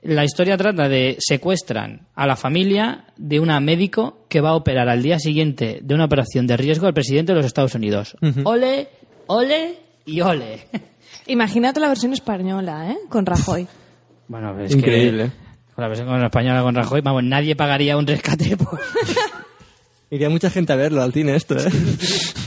La 0.02 0.24
historia 0.24 0.56
trata 0.58 0.88
de 0.88 1.18
secuestran 1.20 2.08
a 2.16 2.26
la 2.26 2.36
familia 2.38 3.06
de 3.18 3.40
una 3.42 3.60
médico 3.60 4.26
que 4.30 4.40
va 4.42 4.52
a 4.52 4.56
operar 4.56 4.88
al 4.88 5.04
día 5.04 5.20
siguiente 5.20 5.80
de 5.82 5.94
una 5.94 6.06
operación 6.06 6.48
de 6.48 6.56
riesgo 6.58 6.88
al 6.88 6.94
presidente 6.94 7.34
de 7.34 7.38
los 7.38 7.46
Estados 7.46 7.76
Unidos. 7.76 8.16
Ole, 8.46 8.88
ole 9.28 9.76
y 10.06 10.22
ole. 10.22 10.68
Imagínate 11.28 11.80
la 11.82 11.90
versión 11.90 12.14
española, 12.14 12.92
¿eh? 12.92 12.98
Con 13.10 13.26
Rajoy. 13.26 13.68
Bueno, 14.30 14.58
es 14.62 14.74
Increíble. 14.76 15.24
que 15.26 15.74
con 15.74 15.82
la 15.82 15.88
versión 15.88 16.08
con 16.08 16.24
española 16.24 16.62
con 16.62 16.76
Rajoy, 16.76 17.02
vamos, 17.02 17.24
nadie 17.24 17.56
pagaría 17.56 17.98
un 17.98 18.06
rescate 18.06 18.56
por... 18.56 18.80
Iría 20.12 20.30
mucha 20.30 20.50
gente 20.52 20.72
a 20.72 20.76
verlo 20.76 21.02
al 21.02 21.12
cine 21.14 21.36
esto, 21.36 21.58
¿eh? 21.58 21.64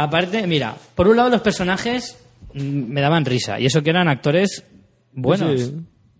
Aparte, 0.00 0.46
mira, 0.46 0.76
por 0.94 1.08
un 1.08 1.16
lado 1.16 1.28
los 1.28 1.40
personajes 1.40 2.16
mm, 2.54 2.60
me 2.60 3.00
daban 3.00 3.24
risa, 3.24 3.58
y 3.58 3.66
eso 3.66 3.82
que 3.82 3.90
eran 3.90 4.06
actores 4.06 4.64
buenos. 5.12 5.60
Sí. 5.60 5.74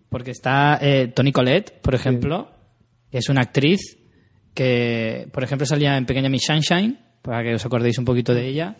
Porque 0.09 0.31
está 0.31 0.77
eh, 0.81 1.07
Toni 1.07 1.31
Collette, 1.31 1.79
por 1.81 1.95
ejemplo, 1.95 2.51
que 3.09 3.19
es 3.19 3.29
una 3.29 3.39
actriz 3.39 3.97
que, 4.53 5.29
por 5.31 5.45
ejemplo, 5.45 5.65
salía 5.65 5.95
en 5.95 6.05
Pequeña 6.05 6.27
Miss 6.27 6.43
Sunshine, 6.45 6.99
para 7.21 7.41
que 7.41 7.53
os 7.53 7.65
acordéis 7.65 7.97
un 7.97 8.03
poquito 8.03 8.33
de 8.33 8.47
ella, 8.47 8.75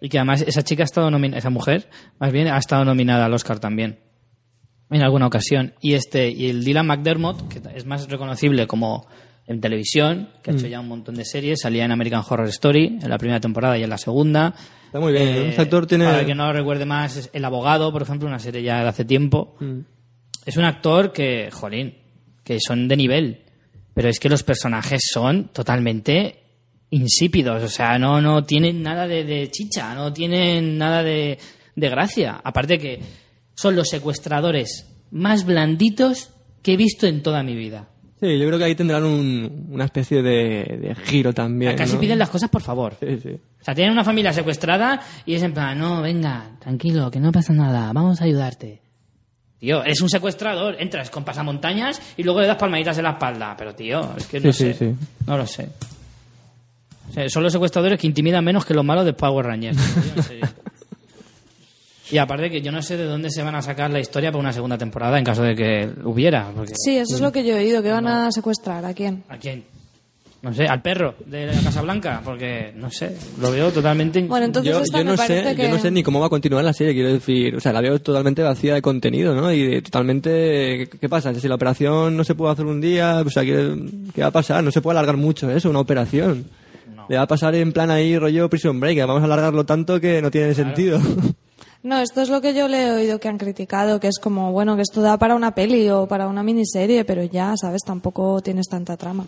y 0.00 0.08
que 0.08 0.18
además 0.18 0.42
esa 0.42 0.64
chica 0.64 0.82
ha 0.82 0.84
estado 0.84 1.12
nominada, 1.12 1.38
esa 1.38 1.50
mujer, 1.50 1.88
más 2.18 2.32
bien, 2.32 2.48
ha 2.48 2.58
estado 2.58 2.84
nominada 2.84 3.26
al 3.26 3.34
Oscar 3.34 3.60
también, 3.60 4.00
en 4.90 5.02
alguna 5.02 5.28
ocasión. 5.28 5.74
Y 5.80 5.92
este, 5.92 6.28
y 6.28 6.48
el 6.48 6.64
Dylan 6.64 6.88
McDermott, 6.88 7.46
que 7.46 7.62
es 7.76 7.86
más 7.86 8.08
reconocible 8.08 8.66
como 8.66 9.06
en 9.50 9.60
televisión, 9.60 10.28
que 10.44 10.52
ha 10.52 10.54
hecho 10.54 10.68
ya 10.68 10.78
un 10.78 10.86
montón 10.86 11.16
de 11.16 11.24
series, 11.24 11.60
salía 11.60 11.84
en 11.84 11.90
American 11.90 12.22
Horror 12.26 12.46
Story, 12.50 12.98
en 13.02 13.10
la 13.10 13.18
primera 13.18 13.40
temporada 13.40 13.76
y 13.76 13.82
en 13.82 13.90
la 13.90 13.98
segunda. 13.98 14.54
Está 14.86 15.00
muy 15.00 15.12
bien. 15.12 15.26
Eh, 15.26 15.48
Este 15.48 15.62
actor 15.62 15.88
tiene... 15.88 16.04
Para 16.04 16.24
que 16.24 16.36
no 16.36 16.46
lo 16.46 16.52
recuerde 16.52 16.86
más, 16.86 17.16
es 17.16 17.30
El 17.32 17.44
Abogado, 17.44 17.90
por 17.90 18.02
ejemplo, 18.02 18.28
una 18.28 18.38
serie 18.38 18.62
ya 18.62 18.80
de 18.84 18.88
hace 18.88 19.04
tiempo. 19.04 19.56
Mm. 19.58 19.80
Es 20.46 20.56
un 20.56 20.62
actor 20.64 21.12
que, 21.12 21.50
jolín, 21.50 21.96
que 22.44 22.58
son 22.60 22.86
de 22.86 22.96
nivel. 22.96 23.42
Pero 23.92 24.08
es 24.08 24.20
que 24.20 24.28
los 24.28 24.44
personajes 24.44 25.00
son 25.12 25.48
totalmente 25.48 26.44
insípidos. 26.90 27.60
O 27.64 27.68
sea, 27.68 27.98
no, 27.98 28.20
no 28.20 28.44
tienen 28.44 28.84
nada 28.84 29.08
de, 29.08 29.24
de 29.24 29.50
chicha, 29.50 29.96
no 29.96 30.12
tienen 30.12 30.78
nada 30.78 31.02
de, 31.02 31.38
de 31.74 31.88
gracia. 31.88 32.40
Aparte 32.44 32.78
que 32.78 33.00
son 33.56 33.74
los 33.74 33.88
secuestradores 33.88 34.86
más 35.10 35.44
blanditos 35.44 36.30
que 36.62 36.74
he 36.74 36.76
visto 36.76 37.08
en 37.08 37.24
toda 37.24 37.42
mi 37.42 37.56
vida. 37.56 37.88
Sí, 38.20 38.38
yo 38.38 38.46
creo 38.46 38.58
que 38.58 38.64
ahí 38.64 38.74
tendrán 38.74 39.04
un- 39.04 39.68
una 39.70 39.86
especie 39.86 40.22
de, 40.22 40.78
de 40.80 40.94
giro 41.04 41.32
también, 41.32 41.74
Casi 41.76 41.94
¿no? 41.94 42.00
piden 42.00 42.18
las 42.18 42.28
cosas 42.28 42.50
por 42.50 42.60
favor. 42.60 42.94
Sí, 43.00 43.18
sí. 43.22 43.30
O 43.60 43.64
sea, 43.64 43.74
tienen 43.74 43.92
una 43.92 44.04
familia 44.04 44.32
secuestrada 44.32 45.00
y 45.24 45.34
es 45.34 45.42
en 45.42 45.54
plan, 45.54 45.78
no, 45.78 46.02
venga, 46.02 46.50
tranquilo, 46.58 47.10
que 47.10 47.18
no 47.18 47.32
pasa 47.32 47.52
nada, 47.54 47.92
vamos 47.94 48.20
a 48.20 48.24
ayudarte. 48.24 48.82
Tío, 49.58 49.82
eres 49.84 50.00
un 50.00 50.08
secuestrador, 50.08 50.76
entras 50.80 51.10
con 51.10 51.24
pasamontañas 51.24 52.00
y 52.16 52.22
luego 52.22 52.40
le 52.40 52.46
das 52.46 52.56
palmaditas 52.56 52.96
en 52.98 53.04
la 53.04 53.10
espalda. 53.10 53.54
Pero, 53.58 53.74
tío, 53.74 54.14
es 54.16 54.26
que 54.26 54.40
no 54.40 54.52
Sí, 54.52 54.64
sí, 54.66 54.72
sé. 54.72 54.90
sí. 54.90 54.94
No 55.26 55.36
lo 55.36 55.46
sé. 55.46 55.68
O 57.10 57.12
sea, 57.12 57.28
son 57.28 57.42
los 57.42 57.52
secuestradores 57.52 57.98
que 57.98 58.06
intimidan 58.06 58.42
menos 58.44 58.64
que 58.64 58.72
los 58.72 58.84
malos 58.84 59.04
de 59.04 59.12
Power 59.12 59.44
Rangers. 59.46 59.76
tío, 59.76 60.12
en 60.16 60.22
serio. 60.22 60.48
Y 62.10 62.18
aparte 62.18 62.50
que 62.50 62.60
yo 62.60 62.72
no 62.72 62.82
sé 62.82 62.96
de 62.96 63.04
dónde 63.04 63.30
se 63.30 63.42
van 63.42 63.54
a 63.54 63.62
sacar 63.62 63.90
la 63.90 64.00
historia 64.00 64.30
para 64.32 64.40
una 64.40 64.52
segunda 64.52 64.76
temporada 64.76 65.18
en 65.18 65.24
caso 65.24 65.42
de 65.42 65.54
que 65.54 65.88
hubiera. 66.04 66.50
Porque, 66.54 66.72
Sí, 66.76 66.96
eso 66.96 67.14
es 67.14 67.20
lo 67.20 67.30
que 67.30 67.44
yo 67.44 67.56
he 67.56 67.60
oído, 67.60 67.82
que 67.82 67.90
van 67.92 68.06
a 68.08 68.30
secuestrar. 68.32 68.84
¿A 68.84 68.92
quién? 68.94 69.22
¿A 69.28 69.36
quién? 69.36 69.64
No 70.42 70.54
sé, 70.54 70.64
al 70.66 70.80
perro 70.80 71.14
de 71.26 71.48
la 71.48 71.52
Casa 71.62 71.82
Blanca, 71.82 72.22
porque, 72.24 72.72
no 72.74 72.90
sé, 72.90 73.14
lo 73.38 73.50
veo 73.52 73.70
totalmente... 73.70 74.22
Bueno, 74.22 74.46
entonces 74.46 74.72
Yo, 74.72 74.80
esta 74.80 74.98
yo 75.00 75.04
me 75.04 75.10
no 75.10 75.16
parece 75.18 75.50
sé, 75.50 75.54
que... 75.54 75.62
yo 75.64 75.68
no 75.68 75.78
sé 75.78 75.90
ni 75.90 76.02
cómo 76.02 76.18
va 76.18 76.26
a 76.26 76.30
continuar 76.30 76.64
la 76.64 76.72
serie, 76.72 76.94
quiero 76.94 77.12
decir, 77.12 77.54
o 77.56 77.60
sea, 77.60 77.74
la 77.74 77.82
veo 77.82 77.98
totalmente 78.00 78.42
vacía 78.42 78.72
de 78.72 78.80
contenido, 78.80 79.34
¿no? 79.34 79.52
Y 79.52 79.66
de- 79.66 79.82
totalmente, 79.82 80.88
¿qué, 80.98 81.08
pasa? 81.10 81.34
Si 81.34 81.46
la 81.46 81.56
operación 81.56 82.16
no 82.16 82.24
se 82.24 82.34
puede 82.34 82.52
hacer 82.54 82.64
un 82.64 82.80
día, 82.80 83.22
o 83.24 83.28
sea, 83.28 83.44
¿qué, 83.44 83.76
qué 84.14 84.22
va 84.22 84.28
a 84.28 84.32
pasar? 84.32 84.64
No 84.64 84.70
se 84.70 84.80
puede 84.80 84.98
alargar 84.98 85.18
mucho 85.18 85.50
eso, 85.50 85.68
una 85.68 85.80
operación. 85.80 86.46
Le 87.10 87.16
va 87.16 87.22
a 87.24 87.26
pasar 87.28 87.54
en 87.54 87.72
plan 87.72 87.90
ahí 87.90 88.16
rollo 88.18 88.48
Prison 88.48 88.80
Break, 88.80 88.94
que 88.96 89.04
vamos 89.04 89.20
a 89.20 89.26
alargarlo 89.26 89.66
tanto 89.66 90.00
que 90.00 90.22
no 90.22 90.30
tiene 90.30 90.54
sentido. 90.54 90.98
No, 91.82 91.98
esto 91.98 92.20
es 92.20 92.28
lo 92.28 92.40
que 92.42 92.52
yo 92.54 92.68
le 92.68 92.86
he 92.86 92.90
oído 92.92 93.18
que 93.18 93.28
han 93.28 93.38
criticado, 93.38 93.98
que 94.00 94.08
es 94.08 94.18
como, 94.18 94.52
bueno, 94.52 94.76
que 94.76 94.82
esto 94.82 95.00
da 95.00 95.16
para 95.16 95.34
una 95.34 95.54
peli 95.54 95.88
o 95.88 96.06
para 96.06 96.26
una 96.28 96.42
miniserie, 96.42 97.04
pero 97.06 97.24
ya, 97.24 97.54
¿sabes? 97.56 97.80
Tampoco 97.86 98.40
tienes 98.42 98.66
tanta 98.68 98.96
trama. 98.98 99.26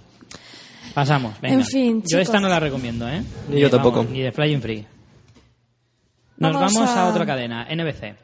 Pasamos, 0.93 1.41
venga. 1.41 1.55
En 1.57 1.65
fin, 1.65 2.01
Yo 2.03 2.07
chicos. 2.09 2.23
esta 2.23 2.41
no 2.41 2.49
la 2.49 2.61
recomiendo, 2.61 3.09
¿eh? 3.09 3.23
Ni 3.49 3.59
yo 3.61 3.71
tampoco. 3.71 3.99
vamos, 3.99 4.13
ni 4.13 4.21
de 4.21 4.33
Flying 4.33 4.61
Free. 4.61 4.87
Nos 6.37 6.53
Vamos 6.55 6.75
vamos, 6.75 6.91
a... 6.91 7.03
a- 7.05 7.09
otra 7.09 7.25
cadena, 7.25 7.67
NBC. 7.71 8.15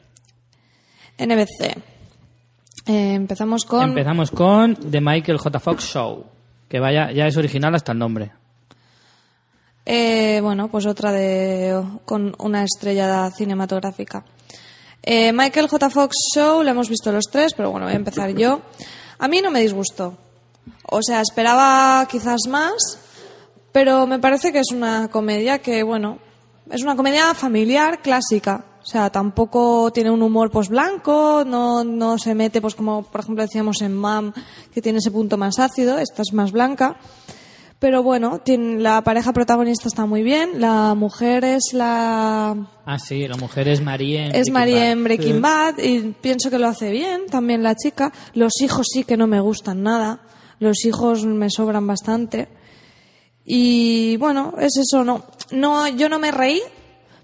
NBC. 1.17 1.77
Eh, 2.85 3.13
empezamos 3.15 3.65
con... 3.65 3.89
Empezamos 3.89 4.29
con 4.29 4.75
The 4.75 5.01
Michael 5.01 5.37
J. 5.39 5.59
Fox 5.59 5.83
Show. 5.85 6.25
Que 6.67 6.79
vaya, 6.79 7.11
ya 7.11 7.25
es 7.25 7.35
original 7.37 7.73
hasta 7.73 7.93
el 7.93 7.97
nombre. 7.97 8.31
Eh, 9.91 10.39
bueno, 10.43 10.67
pues 10.67 10.85
otra 10.85 11.11
de 11.11 11.83
con 12.05 12.35
una 12.37 12.63
estrella 12.63 13.31
cinematográfica. 13.31 14.23
Eh, 15.01 15.33
Michael 15.33 15.67
J. 15.67 15.89
Fox 15.89 16.15
Show, 16.35 16.61
la 16.61 16.71
hemos 16.71 16.89
visto 16.89 17.11
los 17.11 17.25
tres, 17.31 17.53
pero 17.57 17.71
bueno, 17.71 17.87
voy 17.87 17.93
a 17.93 17.97
empezar 17.97 18.29
yo. 18.35 18.61
A 19.17 19.27
mí 19.27 19.41
no 19.41 19.49
me 19.49 19.61
disgustó. 19.61 20.15
O 20.83 21.01
sea, 21.01 21.21
esperaba 21.21 22.07
quizás 22.07 22.41
más, 22.47 22.99
pero 23.71 24.05
me 24.05 24.19
parece 24.19 24.51
que 24.51 24.59
es 24.59 24.71
una 24.71 25.07
comedia 25.07 25.57
que, 25.57 25.81
bueno, 25.81 26.19
es 26.69 26.83
una 26.83 26.95
comedia 26.95 27.33
familiar 27.33 28.03
clásica. 28.03 28.65
O 28.83 28.85
sea, 28.85 29.09
tampoco 29.09 29.91
tiene 29.91 30.11
un 30.11 30.21
humor 30.21 30.51
pues 30.51 30.69
blanco, 30.69 31.43
no, 31.43 31.83
no 31.83 32.19
se 32.19 32.35
mete 32.35 32.61
pues 32.61 32.75
como 32.75 33.01
por 33.01 33.21
ejemplo 33.21 33.41
decíamos 33.43 33.81
en 33.81 33.97
Mam, 33.97 34.33
que 34.71 34.83
tiene 34.83 34.99
ese 34.99 35.09
punto 35.09 35.35
más 35.35 35.57
ácido, 35.57 35.97
esta 35.97 36.21
es 36.21 36.31
más 36.31 36.51
blanca. 36.51 36.95
Pero 37.79 38.03
bueno, 38.03 38.39
tiene, 38.39 38.81
la 38.81 39.01
pareja 39.05 39.31
protagonista 39.31 39.87
está 39.87 40.05
muy 40.05 40.21
bien, 40.21 40.59
la 40.59 40.95
mujer 40.95 41.45
es 41.45 41.71
la 41.71 42.67
Ah, 42.85 42.99
sí, 42.99 43.25
la 43.25 43.37
mujer 43.37 43.69
es 43.69 43.81
Marie. 43.81 44.25
en 44.25 44.35
es 44.35 44.51
María 44.51 44.91
en 44.91 45.03
Breaking 45.05 45.41
Bad 45.41 45.77
y 45.77 46.13
pienso 46.21 46.49
que 46.49 46.59
lo 46.59 46.67
hace 46.67 46.91
bien, 46.91 47.27
también 47.27 47.63
la 47.63 47.75
chica. 47.75 48.11
Los 48.33 48.61
hijos 48.61 48.87
sí 48.91 49.05
que 49.05 49.15
no 49.15 49.27
me 49.27 49.39
gustan 49.39 49.81
nada, 49.81 50.19
los 50.59 50.83
hijos 50.83 51.25
me 51.25 51.49
sobran 51.49 51.87
bastante. 51.87 52.49
Y 53.45 54.17
bueno, 54.17 54.55
es 54.59 54.75
eso, 54.77 55.05
no, 55.05 55.23
no, 55.51 55.87
yo 55.87 56.09
no 56.09 56.19
me 56.19 56.31
reí, 56.31 56.61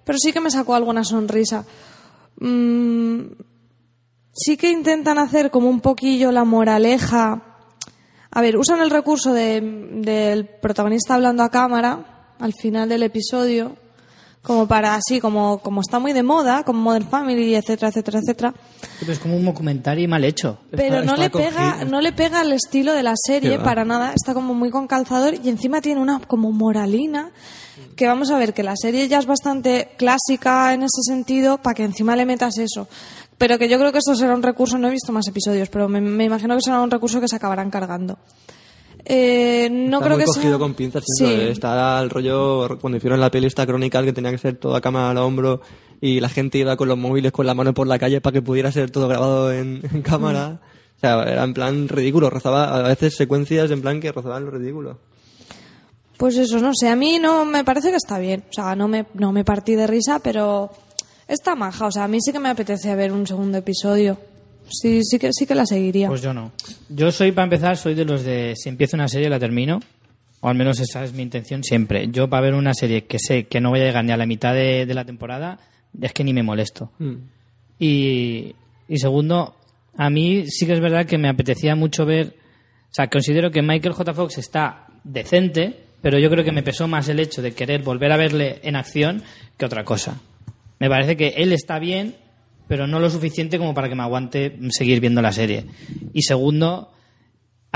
pero 0.05 0.17
sí 0.17 0.31
que 0.31 0.39
me 0.39 0.51
sacó 0.51 0.73
alguna 0.75 1.03
sonrisa. 1.03 1.65
Mm, 2.39 3.21
sí 4.31 4.55
que 4.55 4.71
intentan 4.71 5.17
hacer 5.17 5.51
como 5.51 5.69
un 5.69 5.81
poquillo 5.81 6.31
la 6.31 6.45
moraleja. 6.45 7.44
A 8.35 8.41
ver, 8.41 8.57
usan 8.57 8.81
el 8.81 8.91
recurso 8.91 9.33
de- 9.33 9.61
del 9.61 10.45
protagonista 10.45 11.15
hablando 11.15 11.41
a 11.41 11.49
cámara 11.49 12.27
al 12.39 12.53
final 12.53 12.87
del 12.89 13.01
episodio 13.03 13.77
Como 14.45 14.67
para 14.67 14.93
así, 14.93 15.19
como, 15.19 15.57
como 15.57 15.81
está 15.81 15.97
muy 15.97 16.13
de 16.13 16.21
moda, 16.21 16.61
como 16.63 16.79
Modern 16.79 17.09
Family, 17.09 17.55
etcétera, 17.55 17.87
etcétera, 17.89 18.19
etcétera. 18.19 18.53
Pero 18.99 19.11
es 19.11 19.17
como 19.17 19.35
un 19.35 19.43
documentario 19.43 20.07
mal 20.07 20.23
hecho. 20.23 20.59
Pero 20.69 20.99
Está- 20.99 21.01
no 21.03 21.13
está 21.13 21.23
le 21.23 21.29
pega, 21.31 21.85
no 21.85 21.99
le 21.99 22.11
pega 22.11 22.41
al 22.41 22.51
estilo 22.53 22.93
de 22.93 23.01
la 23.01 23.15
serie 23.15 23.57
para 23.63 23.85
nada. 23.85 24.13
Está 24.13 24.35
como 24.35 24.53
muy 24.53 24.69
con 24.69 24.85
calzador 24.85 25.33
y 25.43 25.49
encima 25.49 25.81
tiene 25.81 25.99
una 25.99 26.19
como 26.27 26.51
moralina 26.51 27.31
que 27.95 28.05
vamos 28.05 28.29
a 28.29 28.37
ver 28.37 28.53
que 28.53 28.61
la 28.61 28.75
serie 28.79 29.07
ya 29.07 29.17
es 29.17 29.25
bastante 29.25 29.89
clásica 29.97 30.75
en 30.75 30.83
ese 30.83 31.01
sentido 31.07 31.57
para 31.57 31.73
que 31.73 31.83
encima 31.83 32.15
le 32.15 32.27
metas 32.27 32.59
eso. 32.59 32.87
Pero 33.37 33.57
que 33.57 33.67
yo 33.67 33.77
creo 33.77 33.91
que 33.91 33.97
esto 33.97 34.15
será 34.15 34.33
un 34.33 34.43
recurso, 34.43 34.77
no 34.77 34.87
he 34.87 34.91
visto 34.91 35.11
más 35.11 35.27
episodios, 35.27 35.69
pero 35.69 35.89
me, 35.89 35.99
me 35.99 36.25
imagino 36.25 36.55
que 36.55 36.61
será 36.61 36.79
un 36.81 36.91
recurso 36.91 37.19
que 37.19 37.27
se 37.27 37.35
acabarán 37.35 37.69
cargando. 37.69 38.17
Eh, 39.07 39.69
no 39.71 39.97
está 39.97 40.05
creo 40.05 40.17
muy 40.17 40.25
que 40.25 40.25
cogido 40.25 40.49
sea... 40.49 40.57
con 40.59 40.73
pinzas. 40.73 41.03
Sí. 41.17 41.25
¿eh? 41.25 41.51
Está 41.51 42.01
el 42.01 42.09
rollo, 42.09 42.79
cuando 42.79 42.97
hicieron 42.97 43.19
la 43.19 43.29
peli 43.29 43.47
esta 43.47 43.65
crónica, 43.65 44.03
que 44.03 44.13
tenía 44.13 44.31
que 44.31 44.37
ser 44.37 44.57
toda 44.57 44.81
cámara 44.81 45.11
al 45.11 45.17
hombro 45.17 45.61
y 46.01 46.19
la 46.19 46.29
gente 46.29 46.57
iba 46.57 46.75
con 46.75 46.87
los 46.87 46.97
móviles 46.97 47.31
con 47.31 47.45
la 47.45 47.53
mano 47.53 47.73
por 47.73 47.87
la 47.87 47.99
calle 47.99 48.19
para 48.21 48.33
que 48.33 48.41
pudiera 48.41 48.71
ser 48.71 48.89
todo 48.89 49.07
grabado 49.07 49.53
en, 49.53 49.81
en 49.93 50.01
cámara. 50.01 50.49
Mm. 50.49 50.97
O 50.97 50.99
sea, 50.99 51.23
era 51.23 51.43
en 51.43 51.53
plan 51.53 51.87
ridículo. 51.87 52.29
Rozaba 52.29 52.73
a 52.73 52.81
veces 52.81 53.15
secuencias 53.15 53.69
en 53.69 53.81
plan 53.81 53.99
que 53.99 54.11
rozaban 54.11 54.45
lo 54.45 54.51
ridículo. 54.51 54.97
Pues 56.17 56.37
eso, 56.37 56.59
no 56.59 56.71
sé, 56.73 56.87
a 56.87 56.95
mí 56.95 57.19
no 57.19 57.43
me 57.43 57.63
parece 57.65 57.89
que 57.89 57.97
está 57.97 58.17
bien. 58.17 58.45
O 58.49 58.53
sea, 58.53 58.75
no 58.75 58.87
me, 58.87 59.05
no 59.13 59.33
me 59.33 59.43
partí 59.43 59.75
de 59.75 59.85
risa, 59.85 60.19
pero 60.19 60.71
está 61.27 61.55
maja. 61.55 61.87
O 61.87 61.91
sea, 61.91 62.05
a 62.05 62.07
mí 62.07 62.19
sí 62.21 62.31
que 62.31 62.39
me 62.39 62.49
apetece 62.49 62.93
ver 62.95 63.11
un 63.11 63.25
segundo 63.27 63.57
episodio. 63.57 64.17
Sí, 64.69 65.01
sí 65.03 65.19
que, 65.19 65.29
sí 65.31 65.45
que 65.45 65.55
la 65.55 65.65
seguiría. 65.65 66.07
Pues 66.07 66.21
yo 66.21 66.33
no. 66.33 66.51
Yo 66.89 67.11
soy, 67.11 67.31
para 67.31 67.43
empezar, 67.45 67.77
soy 67.77 67.93
de 67.93 68.05
los 68.05 68.23
de 68.23 68.53
si 68.55 68.69
empiezo 68.69 68.97
una 68.97 69.07
serie 69.07 69.29
la 69.29 69.39
termino. 69.39 69.79
O 70.41 70.49
al 70.49 70.55
menos 70.55 70.79
esa 70.79 71.03
es 71.03 71.13
mi 71.13 71.23
intención 71.23 71.63
siempre. 71.63 72.07
Yo 72.11 72.29
para 72.29 72.43
ver 72.43 72.53
una 72.53 72.73
serie 72.73 73.05
que 73.05 73.17
sé 73.19 73.45
que 73.45 73.61
no 73.61 73.69
voy 73.69 73.81
a 73.81 73.85
llegar 73.85 74.05
ni 74.05 74.11
a 74.11 74.17
la 74.17 74.25
mitad 74.25 74.53
de, 74.53 74.85
de 74.85 74.93
la 74.93 75.05
temporada, 75.05 75.59
es 75.99 76.13
que 76.13 76.23
ni 76.23 76.33
me 76.33 76.43
molesto. 76.43 76.91
Mm. 76.99 77.15
Y, 77.79 78.55
y 78.87 78.97
segundo, 78.97 79.55
a 79.97 80.09
mí 80.09 80.45
sí 80.47 80.65
que 80.65 80.73
es 80.73 80.79
verdad 80.79 81.05
que 81.05 81.17
me 81.17 81.29
apetecía 81.29 81.75
mucho 81.75 82.05
ver. 82.05 82.35
O 82.91 82.93
sea, 82.95 83.09
considero 83.09 83.51
que 83.51 83.61
Michael 83.61 83.93
J. 83.93 84.13
Fox 84.13 84.37
está 84.37 84.87
decente, 85.03 85.85
pero 86.01 86.19
yo 86.19 86.29
creo 86.29 86.43
que 86.43 86.51
me 86.51 86.63
pesó 86.63 86.87
más 86.87 87.09
el 87.09 87.19
hecho 87.19 87.41
de 87.41 87.53
querer 87.53 87.81
volver 87.81 88.11
a 88.11 88.17
verle 88.17 88.59
en 88.63 88.75
acción 88.75 89.23
que 89.57 89.65
otra 89.65 89.83
cosa. 89.83 90.19
Me 90.79 90.89
parece 90.89 91.15
que 91.15 91.29
él 91.37 91.53
está 91.53 91.79
bien, 91.79 92.15
pero 92.67 92.87
no 92.87 92.99
lo 92.99 93.09
suficiente 93.09 93.57
como 93.57 93.73
para 93.73 93.89
que 93.89 93.95
me 93.95 94.03
aguante 94.03 94.57
seguir 94.69 94.99
viendo 94.99 95.21
la 95.21 95.31
serie. 95.31 95.65
Y 96.13 96.23
segundo, 96.23 96.91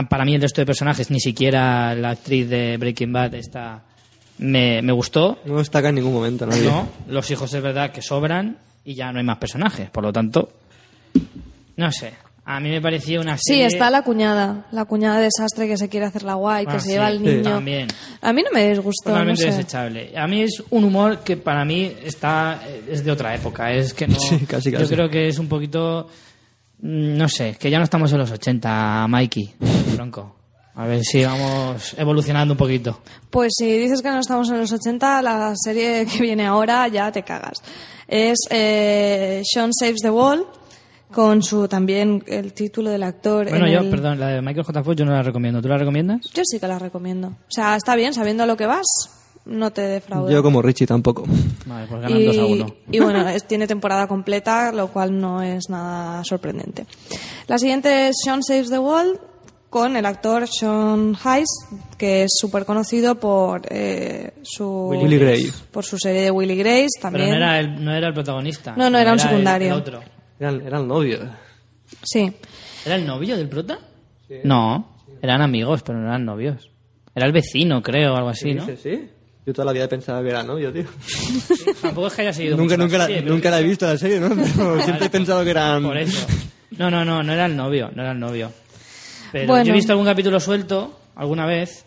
para 0.10 0.26
mí 0.26 0.36
el 0.36 0.41
resto 0.41 0.62
de 0.62 0.66
personajes, 0.66 1.12
ni 1.12 1.20
siquiera 1.20 1.95
la 1.95 2.12
actriz 2.12 2.50
de 2.50 2.78
Breaking 2.78 3.14
Bad 3.14 3.36
está, 3.36 3.86
me, 4.38 4.82
me 4.82 4.91
gustó. 4.91 5.39
No 5.45 5.58
destaca 5.58 5.89
en 5.89 5.95
ningún 5.95 6.14
momento 6.14 6.45
nadie. 6.45 6.64
No, 6.64 6.89
los 7.08 7.30
hijos 7.32 7.54
es 7.54 7.62
verdad 7.62 7.91
que 7.91 8.02
sobran 8.02 8.58
y 8.84 8.95
ya 8.95 9.12
no 9.12 9.20
hay 9.20 9.26
más 9.26 9.38
personajes. 9.38 9.89
Por 9.89 10.04
lo 10.04 10.14
tanto, 10.14 10.50
no 11.76 11.91
sé. 11.91 12.14
A 12.52 12.60
mí 12.60 12.70
me 12.70 12.82
parecía 12.82 13.20
una 13.22 13.36
Sí, 13.38 13.54
serie... 13.54 13.66
está 13.68 13.91
la 13.91 14.02
cuñada, 14.02 14.66
la 14.72 14.86
cuñada 14.86 15.18
de 15.18 15.26
desastre 15.26 15.68
que 15.68 15.78
se 15.78 15.88
quiere 15.88 16.08
hacer 16.08 16.24
la 16.24 16.34
guay, 16.34 16.66
que 16.66 16.78
Ah, 16.78 16.80
se 16.80 16.88
sí, 16.88 16.91
lleva 16.93 17.06
al 17.08 17.20
sí, 17.20 17.24
niño. 17.24 17.43
también. 17.43 17.88
A 18.22 18.34
mí 18.34 18.41
no 18.41 18.50
me 18.52 18.68
disgustó, 18.70 19.10
no 19.10 19.16
Totalmente 19.16 19.41
sé. 19.43 19.47
desechable. 19.52 20.12
A 20.18 20.26
mí 20.28 20.41
es 20.41 20.64
un 20.72 20.84
humor 20.84 21.20
que 21.20 21.38
para 21.38 21.64
mí 21.64 21.93
está 22.04 22.60
es 22.89 23.04
de 23.06 23.12
otra 23.12 23.36
época. 23.36 23.72
Es 23.72 23.93
que 23.93 24.08
no. 24.08 24.16
Sí, 24.20 24.39
casi, 24.47 24.72
Yo 24.72 24.80
casi. 24.80 24.95
creo 24.95 25.10
que 25.10 25.28
es 25.28 25.38
un 25.38 25.47
poquito. 25.47 26.08
mm, 26.82 27.18
No 27.18 27.30
sé, 27.30 27.56
que 27.60 27.70
ya 27.70 27.78
no 27.78 27.84
estamos 27.84 28.12
en 28.14 28.18
los 28.18 28.32
80, 28.32 29.06
Mikey. 29.08 29.54
Bronco. 29.93 30.36
A 30.74 30.88
ver 30.88 31.04
si 31.04 31.24
vamos 31.26 31.93
evolucionando 32.00 32.54
un 32.54 32.58
poquito. 32.58 33.02
Pues 33.30 33.52
si 33.58 33.78
dices 33.78 34.02
que 34.02 34.10
no 34.10 34.20
estamos 34.22 34.50
en 34.50 34.58
los 34.60 34.72
80, 34.72 35.22
la 35.22 35.54
serie 35.56 36.08
que 36.08 36.20
viene 36.22 36.45
ahora 36.47 36.88
ya 36.88 37.12
te 37.12 37.22
cagas. 37.22 37.58
Es 38.08 38.38
eh, 38.50 39.41
Sean 39.45 39.72
Saves 39.72 40.00
the 40.02 40.10
Wall, 40.10 40.47
con 41.12 41.41
su 41.41 41.68
también 41.68 42.24
el 42.28 42.53
título 42.53 42.89
del 42.89 43.03
actor. 43.03 43.49
Bueno, 43.49 43.66
en 43.66 43.74
yo, 43.74 43.80
el- 43.80 43.89
perdón, 43.89 44.20
la 44.20 44.28
de 44.28 44.41
Michael 44.41 44.64
J. 44.66 44.84
Fox 44.84 44.95
yo 44.97 45.05
no 45.05 45.12
la 45.14 45.24
recomiendo. 45.24 45.62
¿Tú 45.62 45.68
la 45.68 45.78
recomiendas? 45.78 46.22
Yo 46.34 46.43
sí 46.45 46.60
que 46.60 46.68
la 46.68 46.78
recomiendo. 46.80 47.28
O 47.30 47.34
sea, 47.51 47.76
está 47.76 47.95
bien, 47.95 48.14
sabiendo 48.14 48.43
a 48.43 48.45
lo 48.45 48.55
que 48.57 48.66
vas, 48.68 48.86
no 49.45 49.72
te 49.72 49.82
defrauda. 49.82 50.32
Yo 50.32 50.43
como 50.43 50.62
Richie 50.62 50.86
tampoco. 50.86 51.24
Vale, 51.66 51.88
pues 51.88 52.01
ganan 52.01 52.26
2 52.26 52.38
a 52.38 52.45
1. 52.45 52.76
y 52.91 52.99
bueno, 52.99 53.28
es- 53.30 53.45
tiene 53.47 53.66
temporada 53.68 54.07
completa, 54.07 54.72
lo 54.72 54.89
cual 54.89 55.20
no 55.20 55.41
es 55.41 55.70
nada 55.70 56.24
sorprendente. 56.24 56.86
La 57.47 57.57
siguiente 57.57 58.10
es 58.10 58.16
Sean 58.24 58.43
Saves 58.43 58.70
the 58.70 58.78
World 58.80 59.20
con 59.72 59.95
el 59.95 60.05
actor 60.05 60.47
Sean 60.47 61.16
Hayes, 61.24 61.47
que 61.97 62.24
es 62.24 62.32
súper 62.39 62.66
conocido 62.66 63.20
por 63.20 63.62
eh, 63.70 64.34
su 64.43 64.89
Willy 64.89 65.18
Grace. 65.18 65.53
por 65.72 65.86
su 65.86 65.97
serie 65.97 66.22
de 66.24 66.32
Willy 66.32 66.55
Grace 66.55 66.88
Pero 66.99 67.01
también. 67.01 67.30
no 67.32 67.36
era, 67.36 67.60
el, 67.60 67.84
no 67.86 67.91
era 67.95 68.07
el 68.07 68.14
protagonista. 68.14 68.76
No, 68.76 68.89
no, 68.89 68.97
era 68.99 69.12
un 69.14 69.20
el- 69.20 69.26
secundario. 69.26 69.68
el 69.74 69.74
otro. 69.80 69.99
Eran, 70.40 70.62
eran 70.66 70.88
novios. 70.88 71.22
Sí. 72.04 72.32
¿Era 72.86 72.96
el 72.96 73.06
novio 73.06 73.36
del 73.38 73.50
prota? 73.50 73.80
No, 74.44 74.96
eran 75.22 75.42
amigos, 75.42 75.82
pero 75.84 76.00
no 76.00 76.08
eran 76.08 76.24
novios. 76.26 76.70
Era 77.16 77.26
el 77.26 77.32
vecino, 77.32 77.82
creo, 77.82 78.14
o 78.14 78.16
algo 78.16 78.30
así, 78.30 78.54
¿no? 78.54 78.66
¿Sí? 78.66 78.78
¿Sí? 78.82 79.10
Yo 79.46 79.54
toda 79.54 79.66
la 79.66 79.74
vida 79.74 79.88
pensaba 79.88 80.22
que 80.22 80.30
era 80.30 80.44
novio, 80.44 80.72
tío. 80.72 80.86
Tampoco 81.82 82.08
es 82.08 82.14
que 82.14 82.22
haya 82.22 82.34
seguido 82.34 82.56
Nunca, 82.56 82.76
mucho 82.76 82.84
nunca, 82.86 82.98
la, 83.00 83.06
serie, 83.08 83.22
pero 83.24 83.34
nunca 83.34 83.50
la 83.50 83.60
he 83.60 83.64
visto 83.64 83.86
la 83.88 83.98
serie, 83.98 84.20
¿no? 84.20 84.30
Pero 84.56 84.82
siempre 84.84 85.08
he 85.08 85.10
pensado 85.10 85.44
que 85.44 85.50
eran... 85.50 85.82
Por 85.84 85.98
eso. 85.98 86.28
No, 86.78 86.92
no, 86.92 87.04
no, 87.04 87.24
no 87.24 87.34
era 87.34 87.48
el 87.48 87.56
novio, 87.56 87.90
no 87.96 88.04
era 88.04 88.12
el 88.12 88.20
novio. 88.20 88.52
Pero 89.32 89.48
Bueno. 89.48 89.66
yo 89.66 89.72
he 89.72 89.76
visto 89.76 89.92
algún 89.94 90.06
capítulo 90.06 90.40
suelto 90.40 91.00
alguna 91.16 91.46
vez 91.48 91.86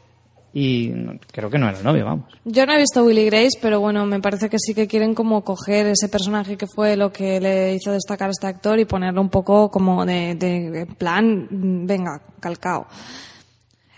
y 0.55 0.89
no- 0.95 1.19
creo 1.33 1.49
que 1.51 1.59
no 1.59 1.69
era 1.69 1.79
el 1.79 1.85
novio, 1.85 2.05
vamos. 2.05 2.27
Yo 2.45 2.67
no 2.67 2.73
he 2.75 2.79
visto 2.79 3.05
Willy 3.05 3.27
Grace, 3.27 3.59
pero 3.61 3.81
bueno, 3.81 4.05
me 4.07 4.21
parece 4.21 4.49
que 4.51 4.59
sí 4.59 4.75
que 4.75 4.87
quieren 4.87 5.15
como 5.15 5.43
coger 5.43 5.87
ese 5.87 6.09
personaje 6.09 6.57
que 6.57 6.67
fue 6.67 6.97
lo 6.97 7.13
que 7.13 7.41
le 7.41 7.75
hizo 7.75 7.91
destacar 7.93 8.29
a 8.29 8.33
este 8.33 8.47
actor 8.47 8.79
y 8.79 8.85
ponerlo 8.85 9.21
un 9.21 9.31
poco 9.31 9.71
como 9.71 10.05
de, 10.05 10.35
de 10.35 10.87
plan, 10.99 11.47
mm, 11.51 11.87
venga, 11.87 12.21
calcao. 12.41 12.87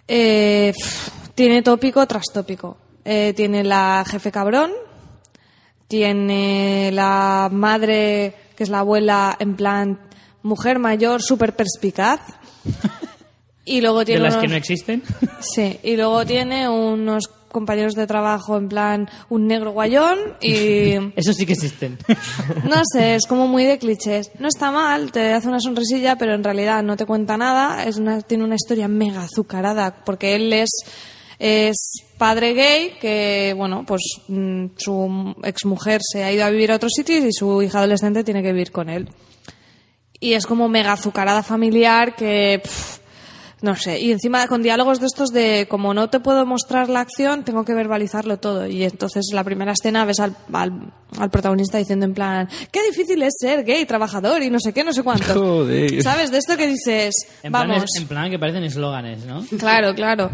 Eh, 0.06 0.72
tiene 1.34 1.62
tópico 1.62 2.06
tras 2.06 2.24
tópico. 2.32 2.76
Eh, 3.04 3.32
tiene 3.36 3.64
la 3.64 4.04
jefe 4.06 4.30
cabrón, 4.30 4.70
tiene 5.88 6.90
la 6.92 7.48
madre, 7.52 8.34
que 8.56 8.62
es 8.64 8.68
la 8.70 8.80
abuela, 8.80 9.36
en 9.38 9.56
plan, 9.56 9.98
mujer 10.42 10.78
mayor, 10.78 11.22
súper 11.22 11.54
perspicaz. 11.56 12.20
Y 13.64 13.80
luego 13.80 14.00
De 14.00 14.04
tiene 14.06 14.20
las 14.22 14.34
que 14.34 14.40
unos- 14.40 14.50
no 14.50 14.56
existen. 14.56 15.02
Sí, 15.40 15.78
y 15.82 15.96
luego 15.96 16.24
tiene 16.26 16.68
unos 16.68 17.28
compañeros 17.50 17.94
de 17.94 18.06
trabajo 18.08 18.56
en 18.56 18.68
plan 18.68 19.08
un 19.28 19.46
negro 19.46 19.70
guayón 19.70 20.18
y 20.40 20.94
Eso 21.16 21.32
sí 21.32 21.46
que 21.46 21.52
existen. 21.52 21.98
no 22.68 22.82
sé, 22.92 23.14
es 23.14 23.26
como 23.26 23.46
muy 23.46 23.64
de 23.64 23.78
clichés. 23.78 24.30
No 24.40 24.48
está 24.48 24.72
mal, 24.72 25.12
te 25.12 25.32
hace 25.32 25.48
una 25.48 25.60
sonrisilla, 25.60 26.16
pero 26.16 26.34
en 26.34 26.42
realidad 26.42 26.82
no 26.82 26.96
te 26.96 27.06
cuenta 27.06 27.36
nada. 27.36 27.84
Es 27.84 27.96
una, 27.96 28.20
tiene 28.22 28.42
una 28.44 28.56
historia 28.56 28.88
mega 28.88 29.22
azucarada 29.22 30.02
porque 30.04 30.34
él 30.34 30.52
es 30.52 30.70
es 31.40 31.76
padre 32.16 32.54
gay 32.54 32.92
que 33.00 33.54
bueno 33.56 33.84
pues 33.86 34.02
mm, 34.28 34.66
su 34.76 35.34
exmujer 35.42 36.00
se 36.02 36.22
ha 36.22 36.32
ido 36.32 36.44
a 36.44 36.50
vivir 36.50 36.70
a 36.70 36.76
otros 36.76 36.92
sitios 36.94 37.24
y 37.24 37.32
su 37.32 37.60
hija 37.60 37.78
adolescente 37.78 38.22
tiene 38.22 38.40
que 38.40 38.52
vivir 38.52 38.70
con 38.70 38.88
él 38.88 39.08
y 40.20 40.34
es 40.34 40.46
como 40.46 40.68
mega 40.68 40.92
azucarada 40.92 41.42
familiar 41.42 42.14
que 42.14 42.60
pff, 42.62 42.98
no 43.64 43.74
sé, 43.76 43.98
y 43.98 44.12
encima 44.12 44.46
con 44.46 44.62
diálogos 44.62 45.00
de 45.00 45.06
estos 45.06 45.30
de 45.30 45.66
como 45.68 45.94
no 45.94 46.10
te 46.10 46.20
puedo 46.20 46.44
mostrar 46.44 46.88
la 46.90 47.00
acción, 47.00 47.42
tengo 47.44 47.64
que 47.64 47.72
verbalizarlo 47.74 48.36
todo. 48.36 48.66
Y 48.66 48.84
entonces 48.84 49.24
la 49.32 49.42
primera 49.42 49.72
escena 49.72 50.04
ves 50.04 50.20
al, 50.20 50.36
al, 50.52 50.92
al 51.18 51.30
protagonista 51.30 51.78
diciendo 51.78 52.04
en 52.04 52.12
plan, 52.14 52.48
qué 52.70 52.82
difícil 52.84 53.22
es 53.22 53.32
ser 53.40 53.64
gay, 53.64 53.86
trabajador 53.86 54.42
y 54.42 54.50
no 54.50 54.60
sé 54.60 54.72
qué, 54.72 54.84
no 54.84 54.92
sé 54.92 55.02
cuánto. 55.02 55.32
Joder. 55.34 56.02
¿Sabes? 56.02 56.30
De 56.30 56.38
esto 56.38 56.56
que 56.56 56.66
dices, 56.66 57.14
En 57.42 57.50
plan, 57.52 57.68
vamos, 57.68 57.84
es- 57.84 58.02
en 58.02 58.06
plan 58.06 58.30
que 58.30 58.38
parecen 58.38 58.64
eslóganes, 58.64 59.24
¿no? 59.24 59.44
claro, 59.58 59.94
claro. 59.94 60.30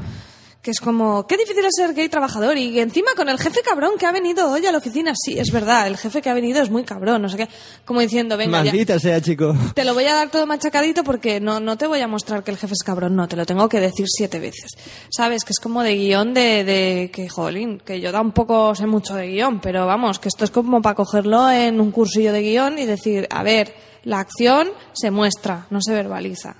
Que 0.63 0.73
es 0.73 0.81
como, 0.81 1.27
qué 1.27 1.39
difícil 1.39 1.65
es 1.65 1.73
ser 1.75 1.95
gay 1.95 2.11
trabajador 2.11 2.59
y 2.59 2.79
encima 2.81 3.13
con 3.17 3.31
el 3.31 3.39
jefe 3.39 3.61
cabrón 3.63 3.93
que 3.99 4.05
ha 4.05 4.13
venido 4.13 4.51
hoy 4.51 4.67
a 4.67 4.73
la 4.73 4.77
oficina. 4.77 5.15
Sí, 5.17 5.39
es 5.39 5.51
verdad, 5.51 5.87
el 5.87 5.97
jefe 5.97 6.21
que 6.21 6.29
ha 6.29 6.35
venido 6.35 6.61
es 6.61 6.69
muy 6.71 6.85
cabrón, 6.85 7.23
no 7.23 7.31
sé 7.31 7.39
qué. 7.39 7.49
Como 7.87 8.01
diciendo, 8.01 8.37
venga, 8.37 8.59
ya, 8.63 8.71
Maldita 8.71 8.99
sea, 8.99 9.23
chico. 9.23 9.57
te 9.75 9.85
lo 9.85 9.95
voy 9.95 10.05
a 10.05 10.13
dar 10.13 10.31
todo 10.31 10.45
machacadito 10.45 11.03
porque 11.03 11.41
no, 11.41 11.61
no 11.61 11.79
te 11.79 11.87
voy 11.87 12.01
a 12.03 12.09
mostrar 12.09 12.45
que 12.45 12.51
el 12.51 12.59
jefe 12.59 12.75
es 12.75 12.83
cabrón, 12.85 13.17
no, 13.17 13.27
te 13.27 13.37
lo 13.37 13.47
tengo 13.47 13.71
que 13.71 13.81
decir 13.81 14.05
siete 14.07 14.39
veces. 14.39 14.73
¿Sabes? 15.11 15.45
Que 15.45 15.53
es 15.53 15.61
como 15.61 15.83
de 15.83 15.97
guion 15.97 16.35
de, 16.35 16.63
de 16.65 17.11
que, 17.11 17.31
jolín, 17.31 17.79
que 17.79 17.99
yo 17.99 18.13
tampoco 18.13 18.75
sé 18.75 18.87
mucho 18.87 19.15
de 19.15 19.29
guion, 19.29 19.61
pero 19.61 19.87
vamos, 19.87 20.19
que 20.19 20.29
esto 20.29 20.45
es 20.45 20.51
como 20.51 20.83
para 20.83 20.95
cogerlo 20.95 21.51
en 21.51 21.81
un 21.81 21.91
cursillo 21.91 22.35
de 22.35 22.43
guion 22.43 22.79
y 22.79 22.85
decir, 22.85 23.27
a 23.31 23.43
ver, 23.43 23.75
la 24.05 24.21
acción 24.21 24.69
se 24.93 25.11
muestra, 25.11 25.67
no 25.71 25.81
se 25.81 25.95
verbaliza. 25.95 26.57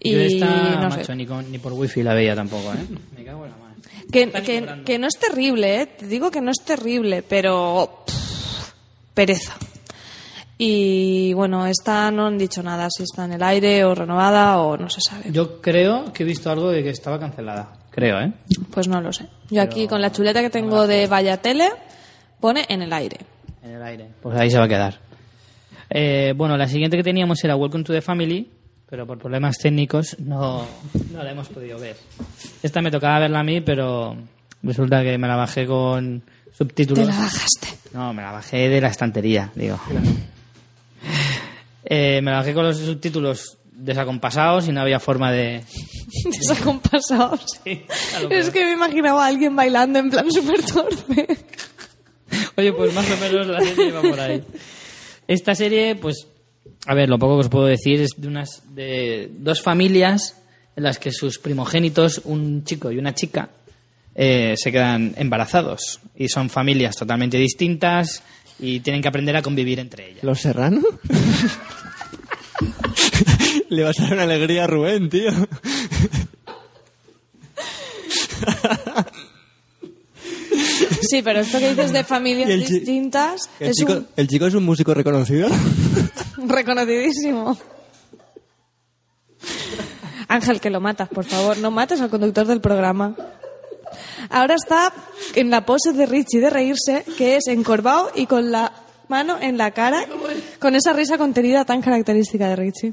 Y 0.00 0.12
Yo 0.12 0.18
esta, 0.20 0.46
no 0.80 0.88
macho, 0.90 1.04
sé. 1.04 1.16
ni, 1.16 1.26
con- 1.26 1.50
ni 1.50 1.58
por 1.58 1.72
wifi 1.72 2.02
la 2.02 2.14
veía 2.14 2.34
tampoco, 2.34 2.72
¿eh? 2.72 2.76
Me 3.16 3.24
cago 3.24 3.44
en 3.44 3.50
la 3.50 3.56
madre. 3.56 4.84
Que, 4.84 4.98
no 4.98 5.06
es 5.06 5.18
terrible, 5.18 5.80
¿eh? 5.82 5.86
Te 5.86 6.06
digo 6.06 6.30
que 6.30 6.40
no 6.40 6.50
es 6.50 6.58
terrible, 6.64 7.22
pero 7.22 8.04
pff, 8.06 8.70
pereza. 9.14 9.54
Y 10.56 11.32
bueno, 11.34 11.66
esta 11.66 12.10
no 12.10 12.26
han 12.26 12.36
dicho 12.38 12.62
nada, 12.62 12.88
si 12.90 13.04
está 13.04 13.24
en 13.26 13.34
el 13.34 13.42
aire 13.42 13.84
o 13.84 13.94
renovada 13.94 14.58
o 14.60 14.76
no 14.76 14.88
se 14.90 15.00
sabe. 15.00 15.30
Yo 15.30 15.60
creo 15.60 16.12
que 16.12 16.22
he 16.24 16.26
visto 16.26 16.50
algo 16.50 16.70
de 16.70 16.82
que 16.82 16.90
estaba 16.90 17.18
cancelada. 17.20 17.72
Creo, 17.90 18.20
¿eh? 18.20 18.32
Pues 18.70 18.88
no 18.88 19.00
lo 19.00 19.12
sé. 19.12 19.26
Yo 19.50 19.62
aquí 19.62 19.86
con 19.86 20.00
la 20.00 20.10
chuleta 20.12 20.40
que 20.40 20.50
tengo 20.50 20.86
de 20.86 21.06
Vaya 21.06 21.36
Tele, 21.38 21.68
Pone 22.40 22.64
en 22.68 22.82
el 22.82 22.92
aire. 22.92 23.18
En 23.64 23.72
el 23.72 23.82
aire. 23.82 24.08
Pues 24.22 24.38
ahí 24.38 24.48
se 24.50 24.58
va 24.58 24.64
a 24.64 24.68
quedar. 24.68 25.00
Eh, 25.90 26.32
bueno, 26.36 26.56
la 26.56 26.68
siguiente 26.68 26.96
que 26.96 27.02
teníamos 27.02 27.42
era 27.42 27.56
Welcome 27.56 27.82
to 27.82 27.92
the 27.92 28.00
Family, 28.00 28.48
pero 28.88 29.06
por 29.06 29.18
problemas 29.18 29.58
técnicos 29.58 30.16
no, 30.18 30.66
no 31.12 31.22
la 31.22 31.30
hemos 31.30 31.48
podido 31.48 31.78
ver. 31.78 31.96
Esta 32.62 32.80
me 32.80 32.90
tocaba 32.90 33.18
verla 33.20 33.40
a 33.40 33.44
mí, 33.44 33.60
pero 33.60 34.16
resulta 34.62 35.02
que 35.02 35.18
me 35.18 35.28
la 35.28 35.36
bajé 35.36 35.66
con 35.66 36.22
subtítulos. 36.56 37.06
Te 37.06 37.12
la 37.12 37.18
bajaste. 37.18 37.68
No, 37.92 38.12
me 38.12 38.22
la 38.22 38.32
bajé 38.32 38.68
de 38.68 38.80
la 38.80 38.88
estantería, 38.88 39.50
digo. 39.54 39.78
Eh, 41.90 42.20
me 42.22 42.30
la 42.30 42.38
bajé 42.38 42.52
con 42.52 42.64
los 42.64 42.76
subtítulos 42.76 43.56
desacompasados 43.72 44.68
y 44.68 44.72
no 44.72 44.82
había 44.82 45.00
forma 45.00 45.32
de... 45.32 45.64
Desacompasados. 46.24 47.46
Sí, 47.64 47.82
Es 48.28 48.50
que 48.50 48.66
me 48.66 48.72
imaginaba 48.72 49.24
a 49.24 49.28
alguien 49.28 49.56
bailando 49.56 49.98
en 49.98 50.10
plan 50.10 50.30
súper 50.30 50.62
torpe. 50.64 51.38
Oye, 52.56 52.72
pues 52.74 52.92
más 52.92 53.10
o 53.10 53.16
menos 53.16 53.46
la 53.46 53.60
serie 53.60 53.88
iba 53.88 54.02
por 54.02 54.20
ahí. 54.20 54.44
Esta 55.26 55.54
serie, 55.54 55.94
pues, 55.94 56.26
a 56.86 56.94
ver, 56.94 57.08
lo 57.08 57.18
poco 57.18 57.36
que 57.36 57.40
os 57.40 57.48
puedo 57.48 57.66
decir 57.66 58.00
es 58.00 58.10
de 58.16 58.28
unas 58.28 58.62
de 58.74 59.30
dos 59.38 59.62
familias 59.62 60.36
en 60.76 60.84
las 60.84 60.98
que 60.98 61.12
sus 61.12 61.38
primogénitos, 61.38 62.22
un 62.24 62.64
chico 62.64 62.92
y 62.92 62.98
una 62.98 63.14
chica, 63.14 63.50
eh, 64.14 64.54
se 64.56 64.72
quedan 64.72 65.14
embarazados 65.16 66.00
y 66.16 66.28
son 66.28 66.50
familias 66.50 66.96
totalmente 66.96 67.36
distintas 67.36 68.22
y 68.58 68.80
tienen 68.80 69.02
que 69.02 69.08
aprender 69.08 69.36
a 69.36 69.42
convivir 69.42 69.78
entre 69.78 70.10
ellas. 70.10 70.24
¿Los 70.24 70.40
Serrano? 70.40 70.80
Le 73.68 73.84
vas 73.84 74.00
a 74.00 74.04
dar 74.04 74.14
una 74.14 74.22
alegría 74.22 74.64
a 74.64 74.66
Rubén, 74.66 75.10
tío. 75.10 75.30
Sí, 81.08 81.22
pero 81.22 81.40
esto 81.40 81.58
que 81.58 81.70
dices 81.70 81.92
de 81.92 82.04
familias 82.04 82.50
el 82.50 82.60
distintas 82.60 83.48
¿El 83.60 83.70
es 83.70 83.76
chico, 83.76 83.92
un 83.92 84.06
¿El 84.16 84.28
chico 84.28 84.46
es 84.46 84.54
un 84.54 84.64
músico 84.64 84.94
reconocido? 84.94 85.48
Reconocidísimo. 86.46 87.56
Ángel, 90.28 90.60
que 90.60 90.70
lo 90.70 90.80
matas, 90.80 91.08
por 91.08 91.24
favor. 91.24 91.58
No 91.58 91.70
mates 91.70 92.00
al 92.00 92.10
conductor 92.10 92.46
del 92.46 92.60
programa. 92.60 93.14
Ahora 94.30 94.54
está 94.54 94.92
en 95.34 95.50
la 95.50 95.64
pose 95.64 95.92
de 95.92 96.06
Richie 96.06 96.40
de 96.40 96.50
reírse, 96.50 97.04
que 97.16 97.36
es 97.36 97.46
encorvado 97.48 98.10
y 98.14 98.26
con 98.26 98.50
la 98.50 98.72
mano 99.08 99.38
en 99.40 99.56
la 99.56 99.70
cara, 99.70 100.04
con 100.58 100.74
esa 100.74 100.92
risa 100.92 101.16
contenida 101.16 101.64
tan 101.64 101.80
característica 101.80 102.48
de 102.48 102.56
Richie. 102.56 102.92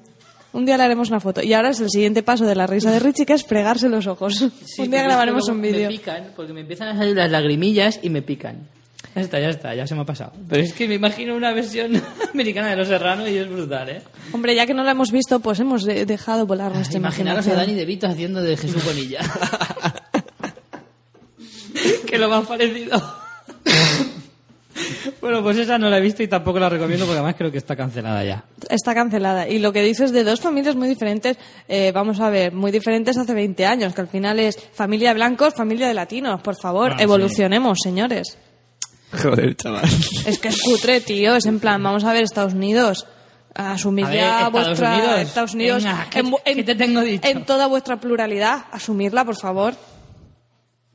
Un 0.53 0.65
día 0.65 0.77
le 0.77 0.83
haremos 0.83 1.09
una 1.09 1.19
foto. 1.19 1.43
Y 1.43 1.51
ahora 1.51 1.71
es 1.71 1.81
el 1.81 1.89
siguiente 1.89 2.23
paso 2.23 2.45
de 2.45 2.55
la 2.55 2.65
risa 2.65 2.89
de 2.89 2.99
Richie, 2.99 3.25
que 3.25 3.33
es 3.33 3.43
fregarse 3.43 3.89
los 3.89 4.07
ojos. 4.07 4.39
un 4.77 4.89
día 4.89 5.03
grabaremos 5.03 5.49
un 5.49 5.61
vídeo. 5.61 5.89
Me 5.89 5.97
pican, 5.97 6.31
porque 6.33 6.53
me 6.53 6.61
empiezan 6.61 6.87
a 6.87 6.97
salir 6.97 7.17
las 7.17 7.29
lagrimillas 7.29 7.99
y 8.01 8.09
me 8.09 8.21
pican. 8.21 8.69
Ya 9.15 9.21
está, 9.21 9.39
ya 9.39 9.49
está, 9.49 9.73
ya 9.73 9.87
se 9.87 9.95
me 9.95 10.01
ha 10.01 10.05
pasado. 10.05 10.33
Pero 10.49 10.61
es 10.61 10.73
que 10.73 10.87
me 10.89 10.95
imagino 10.95 11.35
una 11.35 11.53
versión 11.53 12.01
americana 12.33 12.71
de 12.71 12.75
Los 12.75 12.89
Serrano 12.89 13.25
y 13.27 13.37
es 13.37 13.49
brutal, 13.49 13.89
¿eh? 13.89 14.01
Hombre, 14.33 14.53
ya 14.55 14.65
que 14.65 14.73
no 14.73 14.83
lo 14.83 14.89
hemos 14.89 15.11
visto, 15.11 15.39
pues 15.39 15.59
hemos 15.61 15.85
de- 15.85 16.05
dejado 16.05 16.45
volar 16.45 16.73
nuestra 16.75 16.97
Imaginaros 16.97 17.47
a. 17.47 17.53
Dani 17.55 17.73
De 17.75 17.85
Vito 17.85 18.07
haciendo 18.07 18.41
de 18.41 18.57
Jesús 18.57 18.83
Bonilla. 18.83 19.21
que 22.07 22.17
lo 22.17 22.29
más 22.29 22.45
parecido. 22.45 23.01
bueno, 25.21 25.41
pues 25.43 25.57
esa 25.57 25.77
no 25.77 25.89
la 25.89 25.97
he 25.97 26.01
visto 26.01 26.23
y 26.23 26.27
tampoco 26.27 26.59
la 26.59 26.69
recomiendo 26.69 27.05
porque 27.05 27.19
además 27.19 27.35
creo 27.37 27.51
que 27.51 27.57
está 27.57 27.75
cancelada 27.75 28.23
ya. 28.23 28.43
Está 28.69 28.93
cancelada. 28.93 29.47
Y 29.47 29.59
lo 29.59 29.71
que 29.71 29.81
dices 29.81 30.11
de 30.11 30.23
dos 30.23 30.41
familias 30.41 30.75
muy 30.75 30.87
diferentes, 30.87 31.37
eh, 31.67 31.91
vamos 31.93 32.19
a 32.19 32.29
ver, 32.29 32.53
muy 32.53 32.71
diferentes 32.71 33.17
hace 33.17 33.33
20 33.33 33.65
años, 33.65 33.93
que 33.93 34.01
al 34.01 34.07
final 34.07 34.39
es 34.39 34.57
familia 34.73 35.09
de 35.09 35.15
blancos, 35.15 35.53
familia 35.53 35.87
de 35.87 35.93
latinos. 35.93 36.41
Por 36.41 36.55
favor, 36.61 36.93
Ah, 36.93 36.97
evolucionemos, 36.99 37.77
señores. 37.81 38.37
Joder, 39.21 39.55
chaval. 39.55 39.83
Es 40.25 40.39
que 40.39 40.47
es 40.49 40.61
cutre, 40.61 41.01
tío. 41.01 41.35
Es 41.35 41.45
en 41.45 41.59
plan, 41.59 41.81
vamos 41.81 42.03
a 42.03 42.13
ver, 42.13 42.23
Estados 42.23 42.53
Unidos. 42.53 43.05
Asumid 43.53 44.05
ver, 44.05 44.15
ya 44.15 44.37
Estados 44.47 44.51
vuestra. 44.67 44.93
Unidos. 44.95 45.19
Estados 45.21 45.53
Unidos. 45.53 45.83
Venga, 45.83 46.07
¿qué- 46.09 46.55
qué 46.55 46.63
te 46.63 46.75
tengo 46.75 47.01
dicho? 47.01 47.27
En 47.27 47.45
toda 47.45 47.67
vuestra 47.67 47.99
pluralidad. 47.99 48.65
Asumirla, 48.71 49.23
por 49.23 49.35
favor. 49.37 49.73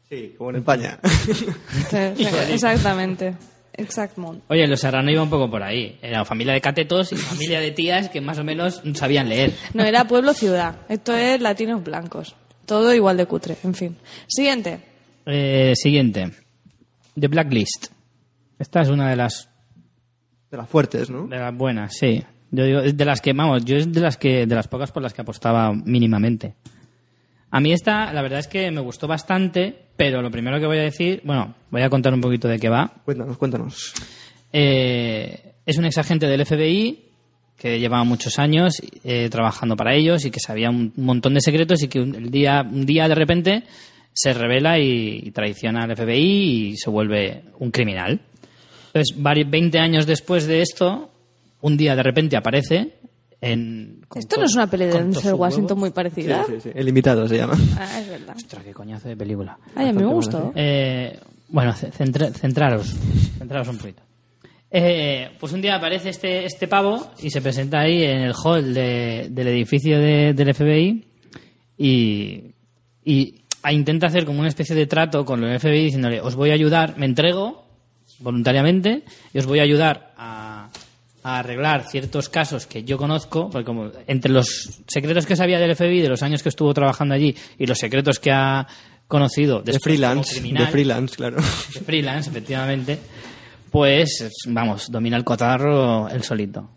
Sí, 0.08 0.34
como 0.36 0.50
en 0.50 0.56
España. 0.56 0.98
Exactamente. 2.50 3.34
Exactamente. 3.72 4.44
Oye, 4.48 4.66
Los 4.66 4.80
Serrano 4.80 5.10
iba 5.10 5.22
un 5.22 5.30
poco 5.30 5.50
por 5.50 5.62
ahí. 5.62 5.98
Era 6.02 6.24
familia 6.24 6.52
de 6.52 6.60
catetos 6.60 7.12
y 7.12 7.16
familia 7.16 7.60
de 7.60 7.70
tías 7.70 8.08
que 8.10 8.20
más 8.20 8.38
o 8.38 8.44
menos 8.44 8.82
sabían 8.94 9.28
leer. 9.28 9.52
No 9.72 9.84
era 9.84 10.04
pueblo-ciudad. 10.06 10.76
Esto 10.88 11.14
es 11.16 11.40
latinos 11.40 11.82
blancos. 11.82 12.34
Todo 12.66 12.92
igual 12.92 13.16
de 13.16 13.26
cutre. 13.26 13.56
En 13.64 13.74
fin. 13.74 13.96
Siguiente. 14.26 14.80
Eh, 15.26 15.72
siguiente. 15.76 16.30
The 17.18 17.28
Blacklist. 17.28 17.86
Esta 18.61 18.82
es 18.82 18.90
una 18.90 19.08
de 19.08 19.16
las 19.16 19.50
De 20.50 20.56
las 20.58 20.68
fuertes, 20.68 21.08
¿no? 21.08 21.26
De 21.26 21.38
las 21.38 21.56
buenas, 21.56 21.96
sí. 21.96 22.22
Yo 22.50 22.64
digo, 22.64 22.82
de 22.82 23.04
las 23.04 23.20
que, 23.20 23.32
vamos, 23.32 23.64
yo 23.64 23.76
es 23.76 23.90
de 23.90 24.00
las 24.00 24.16
que, 24.16 24.46
de 24.46 24.54
las 24.54 24.68
pocas 24.68 24.92
por 24.92 25.02
las 25.02 25.14
que 25.14 25.22
apostaba 25.22 25.72
mínimamente. 25.72 26.54
A 27.50 27.58
mí 27.61 27.72
esta, 27.72 28.12
la 28.12 28.22
verdad 28.22 28.40
es 28.40 28.48
que 28.48 28.70
me 28.70 28.80
gustó 28.80 29.08
bastante, 29.08 29.86
pero 29.96 30.20
lo 30.20 30.30
primero 30.30 30.61
que 30.61 30.66
voy 30.66 30.78
a 30.78 30.82
decir, 30.82 31.22
bueno, 31.24 31.54
voy 31.70 31.82
a 31.82 31.88
contar 31.88 32.12
un 32.12 32.20
poquito 32.20 32.48
de 32.48 32.58
qué 32.58 32.68
va. 32.68 32.92
Cuéntanos, 33.04 33.38
cuéntanos. 33.38 33.94
Eh, 34.52 35.54
es 35.64 35.78
un 35.78 35.86
exagente 35.86 36.26
del 36.26 36.44
FBI 36.44 37.06
que 37.56 37.78
llevaba 37.78 38.04
muchos 38.04 38.38
años 38.38 38.74
eh, 39.04 39.28
trabajando 39.30 39.74
para 39.74 39.94
ellos 39.94 40.24
y 40.24 40.30
que 40.30 40.40
sabía 40.40 40.70
un 40.70 40.92
montón 40.96 41.34
de 41.34 41.40
secretos 41.40 41.82
y 41.82 41.88
que 41.88 42.00
un, 42.00 42.14
el 42.14 42.30
día, 42.30 42.66
un 42.68 42.84
día 42.84 43.08
de 43.08 43.14
repente 43.14 43.62
se 44.12 44.34
revela 44.34 44.78
y, 44.78 45.20
y 45.24 45.30
traiciona 45.30 45.84
al 45.84 45.96
FBI 45.96 46.72
y 46.72 46.76
se 46.76 46.90
vuelve 46.90 47.44
un 47.58 47.70
criminal. 47.70 48.20
Entonces, 48.93 49.16
vari- 49.18 49.49
20 49.49 49.78
años 49.78 50.07
después 50.07 50.47
de 50.47 50.62
esto, 50.62 51.11
un 51.61 51.76
día 51.76 51.95
de 51.97 52.03
repente 52.03 52.36
aparece 52.36 52.95
en... 53.41 54.01
Esto 54.14 54.34
to- 54.36 54.41
no 54.41 54.47
es 54.47 54.55
una 54.55 54.66
peli 54.68 54.86
de 54.86 54.93
Denzel 54.93 55.34
Washington 55.34 55.64
huevos. 55.64 55.78
muy 55.78 55.91
parecida. 55.91 56.45
Sí, 56.47 56.55
sí, 56.55 56.61
sí. 56.64 56.70
El 56.74 56.88
invitado 56.88 57.26
se 57.28 57.36
llama. 57.36 57.55
Ah, 57.78 58.01
es 58.01 58.09
verdad. 58.09 58.34
Ostras, 58.36 58.64
qué 58.64 58.72
coñazo 58.72 59.09
de 59.09 59.16
película. 59.16 59.59
Ay, 59.74 59.88
a 59.88 59.93
mí 59.93 60.03
me 60.03 60.12
gustó. 60.12 60.53
Eh, 60.55 61.18
bueno, 61.49 61.72
ce- 61.74 61.91
centra- 61.93 62.30
centraros, 62.32 62.95
centraros 63.38 63.68
un 63.68 63.78
poquito. 63.78 64.03
Eh, 64.72 65.30
pues 65.41 65.53
un 65.53 65.61
día 65.62 65.76
aparece 65.76 66.11
este, 66.11 66.45
este 66.45 66.68
pavo 66.68 67.11
y 67.20 67.30
se 67.30 67.41
presenta 67.41 67.80
ahí 67.80 68.03
en 68.05 68.22
el 68.22 68.34
hall 68.34 68.72
de- 68.74 69.28
del 69.30 69.49
edificio 69.49 69.99
de- 69.99 70.32
del 70.34 70.55
FBI 70.55 71.05
y, 71.78 72.55
y 73.05 73.34
a- 73.62 73.72
intenta 73.72 74.07
hacer 74.09 74.24
como 74.24 74.41
una 74.41 74.49
especie 74.49 74.76
de 74.76 74.86
trato 74.86 75.24
con 75.24 75.43
el 75.45 75.59
FBI 75.59 75.84
diciéndole, 75.84 76.20
os 76.20 76.34
voy 76.36 76.51
a 76.51 76.55
ayudar, 76.55 76.97
me 76.99 77.07
entrego 77.07 77.64
voluntariamente 78.20 79.02
y 79.32 79.38
os 79.38 79.46
voy 79.46 79.58
a 79.58 79.62
ayudar 79.62 80.12
a, 80.16 80.68
a 81.22 81.38
arreglar 81.38 81.88
ciertos 81.88 82.28
casos 82.28 82.66
que 82.66 82.84
yo 82.84 82.96
conozco, 82.96 83.50
porque 83.50 83.64
como 83.64 83.90
entre 84.06 84.32
los 84.32 84.80
secretos 84.86 85.26
que 85.26 85.36
sabía 85.36 85.58
del 85.58 85.74
FBI 85.74 86.00
de 86.00 86.08
los 86.08 86.22
años 86.22 86.42
que 86.42 86.48
estuvo 86.48 86.72
trabajando 86.72 87.14
allí 87.14 87.34
y 87.58 87.66
los 87.66 87.78
secretos 87.78 88.18
que 88.18 88.30
ha 88.30 88.66
conocido 89.06 89.60
De 89.60 89.78
freelance, 89.78 90.34
criminal, 90.34 90.66
de 90.66 90.70
freelance, 90.70 91.16
claro. 91.16 91.36
de 91.36 91.80
freelance, 91.80 92.30
efectivamente, 92.30 92.98
pues, 93.70 94.30
vamos, 94.46 94.90
domina 94.90 95.16
el 95.16 95.24
cotarro 95.24 96.08
el 96.08 96.22
solito. 96.22 96.70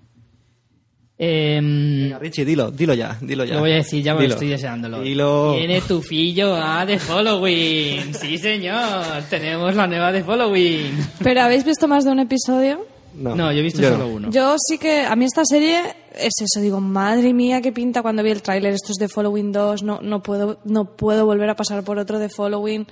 Em, 1.17 2.03
Venga, 2.05 2.19
Richie, 2.19 2.43
dilo, 2.43 2.71
dilo 2.71 2.93
ya, 2.95 3.17
dilo 3.21 3.45
ya. 3.45 3.53
lo 3.55 3.59
voy 3.61 3.71
a 3.73 3.75
decir, 3.75 4.03
ya 4.03 4.13
me 4.13 4.19
lo 4.19 4.21
Dilo. 4.23 4.33
estoy 4.33 4.47
deseándolo. 4.49 5.01
Dilo. 5.01 5.55
Viene 5.55 5.81
tu 5.81 6.01
fillo 6.01 6.55
a 6.55 6.85
The 6.85 6.97
Following. 6.99 8.13
Sí, 8.15 8.37
señor. 8.37 9.23
Tenemos 9.29 9.75
la 9.75 9.87
nueva 9.87 10.11
The 10.11 10.23
Following. 10.23 10.91
¿Pero 11.23 11.41
habéis 11.41 11.63
visto 11.65 11.87
más 11.87 12.03
de 12.03 12.11
un 12.11 12.19
episodio? 12.19 12.85
No, 13.15 13.35
No, 13.35 13.51
yo 13.51 13.59
he 13.59 13.61
visto 13.61 13.81
solo 13.83 14.07
uno. 14.07 14.31
Yo 14.31 14.55
sí 14.57 14.79
que, 14.79 15.01
a 15.01 15.15
mí 15.15 15.25
esta 15.25 15.45
serie 15.45 15.81
es 16.15 16.33
eso, 16.41 16.59
digo, 16.59 16.81
madre 16.81 17.31
mía, 17.31 17.61
qué 17.61 17.71
pinta 17.71 18.01
cuando 18.01 18.23
vi 18.23 18.31
el 18.31 18.41
tráiler, 18.41 18.73
esto 18.73 18.91
es 18.91 18.97
de 18.97 19.07
Following 19.07 19.51
2, 19.51 19.83
no, 19.83 19.99
no, 20.01 20.23
puedo, 20.23 20.57
no 20.65 20.85
puedo 20.85 21.25
volver 21.27 21.47
a 21.49 21.55
pasar 21.55 21.83
por 21.83 21.99
otro 21.99 22.17
de 22.17 22.29
Following. 22.29 22.87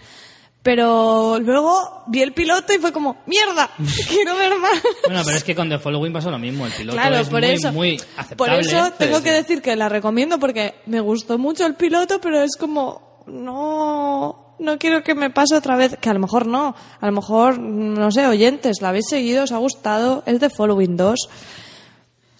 Pero 0.63 1.39
luego 1.39 2.03
vi 2.07 2.21
el 2.21 2.33
piloto 2.33 2.71
y 2.73 2.77
fue 2.77 2.91
como, 2.91 3.17
mierda, 3.25 3.69
quiero 4.07 4.35
ver 4.35 4.57
más. 4.59 4.81
Bueno, 5.07 5.21
pero 5.25 5.37
es 5.37 5.43
que 5.43 5.55
con 5.55 5.67
The 5.69 5.79
Following 5.79 6.13
pasó 6.13 6.29
lo 6.29 6.37
mismo. 6.37 6.65
El 6.67 6.71
piloto 6.71 6.97
Claro, 6.97 7.17
es 7.17 7.29
por 7.29 7.41
muy, 7.41 7.49
eso, 7.49 7.71
muy 7.71 7.97
por 7.97 8.49
aceptable. 8.51 8.59
eso 8.61 8.91
tengo 8.97 9.17
Sí, 9.17 9.23
que 9.23 9.31
decir 9.31 9.61
que 9.61 9.75
la 9.75 9.89
recomiendo 9.89 10.37
porque 10.39 10.75
me 10.85 10.99
gustó 10.99 11.37
mucho 11.39 11.65
el 11.65 11.73
piloto, 11.73 12.21
pero 12.21 12.43
es 12.43 12.55
como, 12.59 13.23
no, 13.25 14.55
no 14.59 14.77
quiero 14.77 15.01
que 15.03 15.15
me 15.15 15.31
pase 15.31 15.55
otra 15.55 15.75
vez, 15.75 15.97
que 15.99 16.09
a 16.09 16.13
lo 16.13 16.19
mejor 16.19 16.45
no, 16.45 16.75
a 16.99 17.05
lo 17.07 17.11
mejor, 17.11 17.57
no 17.57 18.11
sé, 18.11 18.27
oyentes, 18.27 18.81
la 18.81 18.89
habéis 18.89 19.07
seguido, 19.09 19.45
os 19.45 19.51
ha 19.51 19.57
gustado, 19.57 20.21
es 20.27 20.39
de 20.39 20.49
Following 20.51 20.95
2. 20.95 21.29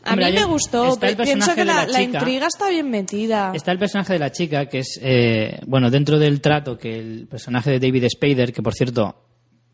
A 0.04 0.12
Hombre, 0.12 0.32
mí 0.32 0.38
me 0.38 0.46
gustó, 0.46 0.94
está 0.94 1.10
el 1.10 1.16
pe- 1.16 1.24
pienso 1.24 1.54
que 1.54 1.64
la, 1.66 1.86
la 1.86 2.02
intriga 2.02 2.48
está 2.48 2.70
bien 2.70 2.90
metida. 2.90 3.52
Está 3.54 3.72
el 3.72 3.78
personaje 3.80 4.14
de 4.14 4.20
la 4.20 4.32
chica, 4.32 4.66
que 4.66 4.80
es, 4.80 5.00
eh, 5.02 5.60
bueno, 5.68 5.92
dentro 5.92 6.18
del 6.18 6.42
trato 6.42 6.78
que 6.78 6.98
el 6.98 7.28
personaje 7.28 7.70
de 7.72 7.80
David 7.80 8.08
Spader, 8.10 8.52
que 8.52 8.64
por 8.64 8.74
cierto, 8.74 9.16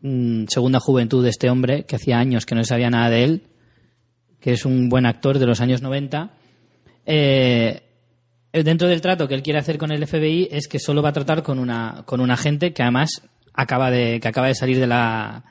mm, 0.02 0.44
segunda 0.48 0.80
juventud 0.80 1.24
de 1.24 1.30
este 1.30 1.48
hombre, 1.48 1.84
que 1.84 1.96
hacía 1.96 2.18
años 2.18 2.44
que 2.44 2.54
no 2.54 2.62
sabía 2.64 2.90
nada 2.90 3.08
de 3.08 3.24
él, 3.24 3.42
que 4.40 4.52
es 4.52 4.64
un 4.66 4.88
buen 4.90 5.06
actor 5.06 5.38
de 5.38 5.46
los 5.46 5.60
años 5.62 5.80
90, 5.82 6.30
eh, 7.06 7.80
dentro 8.52 8.86
del 8.88 9.00
trato 9.00 9.28
que 9.28 9.34
él 9.34 9.42
quiere 9.42 9.58
hacer 9.58 9.78
con 9.78 9.90
el 9.92 10.06
FBI 10.06 10.48
es 10.50 10.68
que 10.68 10.78
solo 10.78 11.02
va 11.02 11.08
a 11.10 11.12
tratar 11.12 11.42
con 11.42 11.58
una, 11.58 12.02
con 12.04 12.20
un 12.20 12.30
agente 12.30 12.72
que 12.72 12.82
además 12.82 13.22
acaba 13.54 13.90
de, 13.90 14.20
que 14.20 14.28
acaba 14.28 14.48
de 14.48 14.54
salir 14.54 14.78
de 14.78 14.86
la, 14.86 15.44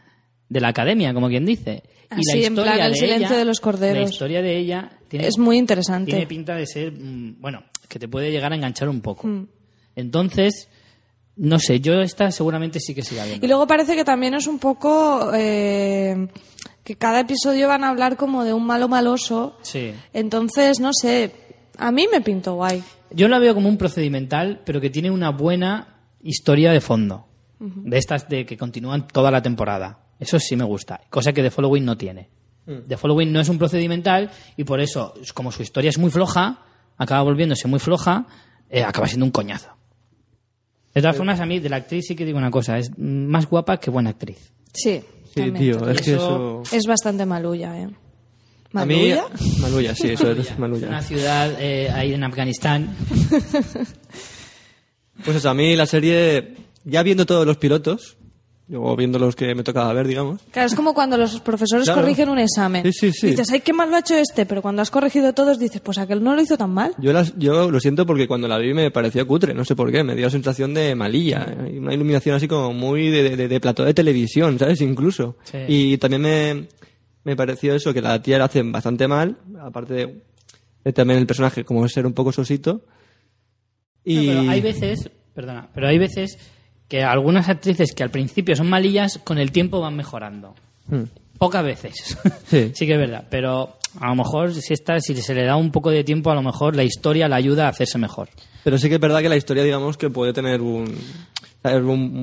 de 0.49 0.61
la 0.61 0.69
academia, 0.69 1.13
como 1.13 1.27
quien 1.27 1.45
dice. 1.45 1.83
Ah, 2.09 2.17
sí, 2.21 2.43
en 2.45 2.55
plan, 2.55 2.79
el 2.79 2.95
silencio 2.95 3.35
de 3.37 3.45
los 3.45 3.59
corderos. 3.59 4.03
La 4.03 4.09
historia 4.09 4.41
de 4.41 4.57
ella 4.57 4.91
tiene, 5.07 5.27
Es 5.27 5.37
muy 5.37 5.57
interesante. 5.57 6.11
tiene 6.11 6.25
pinta 6.27 6.55
de 6.55 6.65
ser, 6.65 6.93
mm, 6.93 7.41
bueno, 7.41 7.63
que 7.87 7.99
te 7.99 8.07
puede 8.07 8.31
llegar 8.31 8.51
a 8.53 8.55
enganchar 8.55 8.87
un 8.87 9.01
poco. 9.01 9.27
Mm. 9.27 9.47
Entonces, 9.95 10.69
no 11.35 11.59
sé, 11.59 11.79
yo 11.79 12.01
esta 12.01 12.31
seguramente 12.31 12.79
sí 12.79 12.95
que 12.95 13.03
siga 13.03 13.25
viendo. 13.25 13.45
Y 13.45 13.49
luego 13.49 13.67
parece 13.67 13.95
que 13.95 14.03
también 14.05 14.33
es 14.33 14.47
un 14.47 14.59
poco 14.59 15.31
eh, 15.33 16.27
que 16.83 16.95
cada 16.95 17.19
episodio 17.19 17.67
van 17.67 17.83
a 17.83 17.89
hablar 17.89 18.15
como 18.15 18.43
de 18.43 18.53
un 18.53 18.65
malo 18.65 18.87
maloso. 18.87 19.57
Sí. 19.61 19.91
Entonces, 20.13 20.79
no 20.79 20.91
sé, 20.93 21.31
a 21.77 21.91
mí 21.91 22.07
me 22.11 22.21
pinto 22.21 22.55
guay. 22.55 22.83
Yo 23.11 23.27
la 23.27 23.39
veo 23.39 23.53
como 23.53 23.69
un 23.69 23.77
procedimental, 23.77 24.61
pero 24.65 24.81
que 24.81 24.89
tiene 24.89 25.11
una 25.11 25.29
buena 25.29 25.95
historia 26.21 26.71
de 26.71 26.81
fondo. 26.81 27.25
De 27.59 27.97
estas 27.97 28.29
de 28.29 28.45
que 28.45 28.55
continúan 28.55 29.07
toda 29.07 29.31
la 29.31 29.41
temporada. 29.41 29.97
Eso 30.19 30.39
sí 30.39 30.55
me 30.55 30.63
gusta. 30.63 31.01
Cosa 31.09 31.31
que 31.33 31.41
The 31.43 31.51
Following 31.51 31.85
no 31.85 31.97
tiene. 31.97 32.29
The 32.87 32.97
Following 32.97 33.31
no 33.31 33.39
es 33.39 33.47
un 33.49 33.57
procedimental 33.57 34.29
y 34.57 34.63
por 34.65 34.81
eso, 34.81 35.13
como 35.33 35.51
su 35.51 35.61
historia 35.63 35.89
es 35.89 35.97
muy 35.97 36.11
floja, 36.11 36.65
acaba 36.97 37.21
volviéndose 37.23 37.67
muy 37.67 37.79
floja, 37.79 38.25
eh, 38.69 38.83
acaba 38.83 39.07
siendo 39.07 39.25
un 39.25 39.31
coñazo. 39.31 39.69
De 40.93 41.01
todas 41.01 41.15
formas, 41.15 41.39
a 41.39 41.45
mí 41.45 41.59
de 41.59 41.69
la 41.69 41.77
actriz 41.77 42.05
sí 42.07 42.15
que 42.15 42.25
digo 42.25 42.37
una 42.37 42.51
cosa, 42.51 42.77
es 42.77 42.91
más 42.97 43.45
guapa 43.47 43.77
que 43.77 43.89
buena 43.89 44.09
actriz. 44.09 44.51
Sí, 44.73 45.01
Sí, 45.33 45.41
también. 45.51 45.77
tío, 45.77 45.89
es 45.89 46.01
que 46.01 46.15
Eso-. 46.15 46.63
Es 46.71 46.85
bastante 46.87 47.25
malulla, 47.25 47.79
¿eh? 47.79 47.89
A 48.73 48.85
mí... 48.85 48.95
¿Malulla? 49.13 49.25
Maluya, 49.61 49.95
sí, 49.95 50.09
eso 50.09 50.31
es 50.31 50.49
Una 50.51 50.57
Maluya. 50.59 51.01
ciudad 51.03 51.53
eh, 51.61 51.89
ahí 51.91 52.13
en 52.13 52.23
Afganistán. 52.23 52.95
Pues 55.23 55.37
eso, 55.37 55.49
a 55.49 55.53
mí 55.53 55.75
la 55.75 55.85
serie, 55.85 56.55
ya 56.83 57.01
viendo 57.03 57.25
todos 57.25 57.45
los 57.45 57.57
pilotos, 57.57 58.17
o 58.73 58.95
viendo 58.97 59.17
los 59.17 59.35
que 59.35 59.55
me 59.55 59.63
tocaba 59.63 59.93
ver, 59.93 60.07
digamos, 60.07 60.41
Claro, 60.51 60.67
es 60.67 60.75
como 60.75 60.93
cuando 60.93 61.17
los 61.17 61.39
profesores 61.39 61.85
Claro. 61.85 62.01
corrigen 62.01 62.27
un 62.29 62.39
examen. 62.39 62.83
Sí, 62.83 62.91
sí, 62.91 63.11
sí. 63.13 63.27
Dices, 63.27 63.49
ay, 63.51 63.61
qué 63.61 63.71
mal 63.71 63.89
lo 63.89 63.95
ha 63.95 63.99
hecho 63.99 64.15
este, 64.15 64.45
pero 64.45 64.61
cuando 64.61 64.81
has 64.81 64.91
corregido 64.91 65.31
todos 65.33 65.57
dices, 65.57 65.79
pues 65.79 65.97
aquel 65.97 66.21
no 66.21 66.35
lo 66.35 66.41
hizo 66.41 66.57
tan 66.57 66.71
mal. 66.71 66.93
Yo, 66.97 67.13
las, 67.13 67.33
yo 67.37 67.71
lo 67.71 67.79
siento 67.79 68.05
porque 68.05 68.27
cuando 68.27 68.47
la 68.47 68.57
vi 68.57 68.73
me 68.73 68.91
parecía 68.91 69.23
cutre, 69.25 69.53
no 69.53 69.63
sé 69.63 69.75
por 69.75 69.91
qué, 69.91 70.03
me 70.03 70.15
dio 70.15 70.25
la 70.25 70.31
sensación 70.31 70.73
de 70.73 70.95
malilla, 70.95 71.47
y 71.71 71.77
una 71.77 71.93
iluminación 71.93 72.35
así 72.35 72.47
como 72.47 72.73
muy 72.73 73.09
de, 73.09 73.37
de, 73.37 73.47
de 73.47 73.59
plató 73.61 73.85
de 73.85 73.93
televisión, 73.93 74.59
¿sabes? 74.59 74.81
Incluso. 74.81 75.37
Sí. 75.43 75.57
Y 75.67 75.97
también 75.97 76.21
me, 76.21 76.67
me 77.23 77.35
pareció 77.37 77.73
eso, 77.73 77.93
que 77.93 78.01
la 78.01 78.21
tía 78.21 78.37
la 78.37 78.45
hacen 78.45 78.71
bastante 78.73 79.07
mal, 79.07 79.37
aparte 79.61 79.93
de, 79.93 80.21
de 80.83 80.93
también 80.93 81.19
el 81.19 81.25
personaje 81.27 81.63
como 81.63 81.87
ser 81.87 82.05
un 82.05 82.13
poco 82.13 82.33
sosito. 82.33 82.81
Y... 84.03 84.27
No, 84.27 84.39
pero 84.41 84.51
hay 84.51 84.61
veces, 84.61 85.09
perdona, 85.33 85.69
pero 85.73 85.87
hay 85.87 85.97
veces 85.97 86.37
que 86.87 87.03
algunas 87.03 87.49
actrices 87.49 87.93
que 87.93 88.03
al 88.03 88.11
principio 88.11 88.55
son 88.55 88.69
malillas, 88.69 89.19
con 89.23 89.37
el 89.37 89.51
tiempo 89.51 89.81
van 89.81 89.95
mejorando. 89.95 90.55
Hmm. 90.87 91.03
Pocas 91.37 91.63
veces. 91.63 92.17
Sí. 92.47 92.71
que 92.73 92.93
es 92.93 92.99
verdad. 92.99 93.25
Pero 93.29 93.77
a 93.99 94.07
lo 94.07 94.15
mejor 94.15 94.53
si 94.53 94.73
esta, 94.73 94.99
si 94.99 95.15
se 95.15 95.35
le 95.35 95.43
da 95.43 95.55
un 95.55 95.71
poco 95.71 95.89
de 95.89 96.03
tiempo, 96.03 96.31
a 96.31 96.35
lo 96.35 96.41
mejor 96.41 96.75
la 96.75 96.83
historia 96.83 97.27
la 97.27 97.35
ayuda 97.35 97.65
a 97.65 97.69
hacerse 97.69 97.97
mejor. 97.97 98.29
Pero 98.63 98.77
sí 98.77 98.89
que 98.89 98.95
es 98.95 99.01
verdad 99.01 99.21
que 99.21 99.29
la 99.29 99.35
historia, 99.35 99.63
digamos, 99.63 99.97
que 99.97 100.09
puede 100.09 100.33
tener 100.33 100.61
un, 100.61 100.87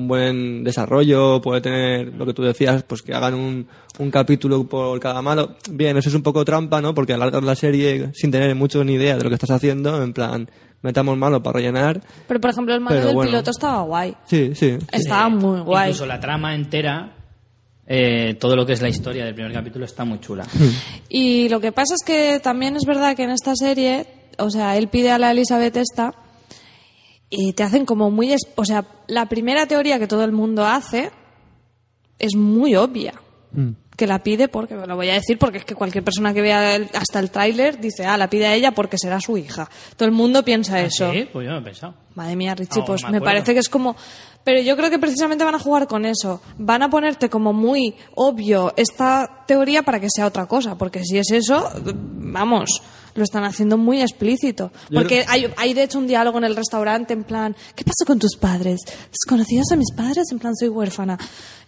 buen 0.07 0.63
desarrollo, 0.63 1.41
puede 1.41 1.61
tener 1.61 2.13
lo 2.13 2.25
que 2.25 2.33
tú 2.33 2.41
decías, 2.41 2.83
pues 2.83 3.03
que 3.03 3.13
hagan 3.13 3.35
un, 3.35 3.67
un 3.99 4.11
capítulo 4.11 4.67
por 4.67 4.99
cada 4.99 5.21
malo. 5.21 5.55
Bien, 5.69 5.95
eso 5.97 6.09
es 6.09 6.15
un 6.15 6.23
poco 6.23 6.43
trampa, 6.43 6.81
¿no? 6.81 6.95
Porque 6.95 7.13
alargar 7.13 7.43
la 7.43 7.55
serie 7.55 8.09
sin 8.13 8.31
tener 8.31 8.55
mucho 8.55 8.83
ni 8.83 8.93
idea 8.93 9.17
de 9.17 9.23
lo 9.23 9.29
que 9.29 9.35
estás 9.35 9.51
haciendo, 9.51 10.01
en 10.01 10.13
plan, 10.13 10.49
metamos 10.85 11.17
malo 11.17 11.41
para 11.41 11.57
rellenar. 11.57 12.01
Pero, 12.27 12.39
por 12.39 12.51
ejemplo, 12.51 12.73
el 12.73 12.79
malo 12.79 12.95
Pero 12.95 13.07
del 13.07 13.15
bueno. 13.15 13.31
piloto 13.31 13.51
estaba 13.51 13.81
guay. 13.81 14.15
Sí, 14.25 14.53
sí. 14.55 14.77
Estaba 14.91 15.29
muy 15.29 15.61
guay. 15.61 15.89
Incluso 15.89 16.05
la 16.05 16.19
trama 16.19 16.53
entera, 16.53 17.15
eh, 17.87 18.35
todo 18.39 18.55
lo 18.55 18.65
que 18.65 18.73
es 18.73 18.81
la 18.81 18.89
historia 18.89 19.25
del 19.25 19.33
primer 19.33 19.51
capítulo 19.51 19.85
está 19.85 20.05
muy 20.05 20.19
chula. 20.19 20.45
Y 21.09 21.49
lo 21.49 21.59
que 21.59 21.71
pasa 21.71 21.95
es 21.95 22.05
que 22.05 22.39
también 22.39 22.75
es 22.75 22.85
verdad 22.85 23.15
que 23.15 23.23
en 23.23 23.31
esta 23.31 23.55
serie, 23.55 24.05
o 24.37 24.49
sea, 24.49 24.77
él 24.77 24.87
pide 24.87 25.11
a 25.11 25.17
la 25.17 25.31
Elizabeth 25.31 25.75
esta 25.75 26.13
y 27.29 27.53
te 27.53 27.63
hacen 27.63 27.85
como 27.85 28.11
muy... 28.11 28.33
O 28.55 28.65
sea, 28.65 28.85
la 29.07 29.25
primera 29.27 29.65
teoría 29.65 29.99
que 29.99 30.07
todo 30.07 30.23
el 30.23 30.31
mundo 30.31 30.65
hace 30.65 31.09
es 32.19 32.35
muy 32.35 32.75
obvia. 32.75 33.13
Mm. 33.51 33.71
Que 33.95 34.07
la 34.07 34.19
pide 34.23 34.47
porque, 34.49 34.75
lo 34.75 34.95
voy 34.95 35.09
a 35.09 35.13
decir 35.13 35.37
porque 35.39 35.59
es 35.59 35.65
que 35.65 35.73
cualquier 35.75 36.03
persona 36.03 36.33
que 36.33 36.41
vea 36.41 36.75
el- 36.75 36.89
hasta 36.93 37.19
el 37.19 37.31
tráiler 37.31 37.79
dice, 37.79 38.05
ah, 38.05 38.17
la 38.17 38.29
pide 38.29 38.45
a 38.47 38.53
ella 38.53 38.71
porque 38.71 38.97
será 38.97 39.19
su 39.21 39.37
hija. 39.37 39.69
Todo 39.95 40.05
el 40.07 40.13
mundo 40.13 40.43
piensa 40.43 40.81
eso. 40.81 41.11
Sí, 41.13 41.29
pues 41.31 41.45
yo 41.45 41.51
no 41.53 41.59
he 41.59 41.61
pensado. 41.61 41.93
Madre 42.15 42.35
mía, 42.35 42.55
Richie, 42.55 42.81
pues 42.85 43.03
me 43.03 43.11
me, 43.11 43.21
parece 43.21 43.53
que 43.53 43.59
es 43.59 43.69
como... 43.69 43.95
Pero 44.43 44.61
yo 44.61 44.77
creo 44.77 44.89
que 44.91 44.99
precisamente 44.99 45.43
van 45.43 45.55
a 45.55 45.59
jugar 45.59 45.87
con 45.87 46.05
eso. 46.05 46.39
Van 46.57 46.83
a 46.83 46.89
ponerte 46.89 47.29
como 47.29 47.51
muy 47.51 47.95
obvio 48.15 48.73
esta 48.77 49.43
teoría 49.47 49.81
para 49.81 49.99
que 49.99 50.07
sea 50.09 50.27
otra 50.27 50.45
cosa. 50.45 50.77
Porque 50.77 51.03
si 51.03 51.17
es 51.17 51.31
eso, 51.31 51.67
vamos, 51.83 52.81
lo 53.15 53.23
están 53.23 53.43
haciendo 53.45 53.77
muy 53.77 54.01
explícito. 54.01 54.71
Porque 54.93 55.25
hay, 55.27 55.51
hay 55.57 55.73
de 55.73 55.83
hecho 55.83 55.97
un 55.97 56.05
diálogo 56.07 56.37
en 56.37 56.43
el 56.43 56.55
restaurante 56.55 57.13
en 57.13 57.23
plan, 57.23 57.55
¿qué 57.75 57.83
pasó 57.83 58.05
con 58.05 58.19
tus 58.19 58.35
padres? 58.37 58.81
¿Desconocías 59.11 59.71
a 59.71 59.75
mis 59.75 59.91
padres? 59.91 60.25
En 60.31 60.37
plan, 60.39 60.53
soy 60.55 60.67
huérfana. 60.69 61.17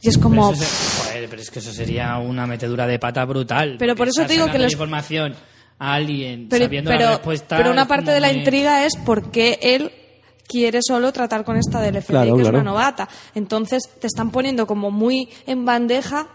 Y 0.02 0.10
es 0.10 0.18
como... 0.18 0.52
Pero, 0.52 0.62
se- 0.64 1.08
joder, 1.10 1.30
pero 1.30 1.42
es 1.42 1.50
que 1.50 1.60
eso 1.60 1.74
sería 1.74 2.18
una 2.18 2.46
metedura 2.46 2.86
de 2.86 3.00
pata 3.00 3.26
brutal. 3.26 3.78
Pero 3.80 3.96
por 3.96 4.08
eso 4.10 4.26
te 4.26 4.34
digo 4.34 4.52
que 4.52 4.60
los- 4.60 4.72
información 4.74 5.36
a 5.80 5.94
alguien 5.94 6.48
Pero, 6.50 6.66
sabiendo 6.66 6.92
la 6.92 6.98
pero, 6.98 7.10
respuesta. 7.12 7.58
pero 7.58 7.72
una 7.72 7.88
parte 7.88 8.12
de 8.12 8.20
la 8.20 8.28
muy- 8.30 8.38
intriga 8.40 8.86
es 8.86 8.94
por 9.06 9.32
qué 9.32 9.58
él 9.62 9.92
quiere 10.48 10.80
solo 10.82 11.12
tratar 11.14 11.44
con 11.46 11.56
esta 11.58 11.82
del 11.82 11.96
FBI, 12.02 12.08
Claro, 12.14 12.36
que 12.36 12.42
es 12.44 12.50
una 12.50 12.64
novata. 12.64 13.08
Entonces 13.36 13.84
te 14.00 14.08
están 14.08 14.32
poniendo 14.32 14.66
como 14.68 14.92
muy 14.92 15.30
en 15.46 15.66
bandeja 15.66 16.28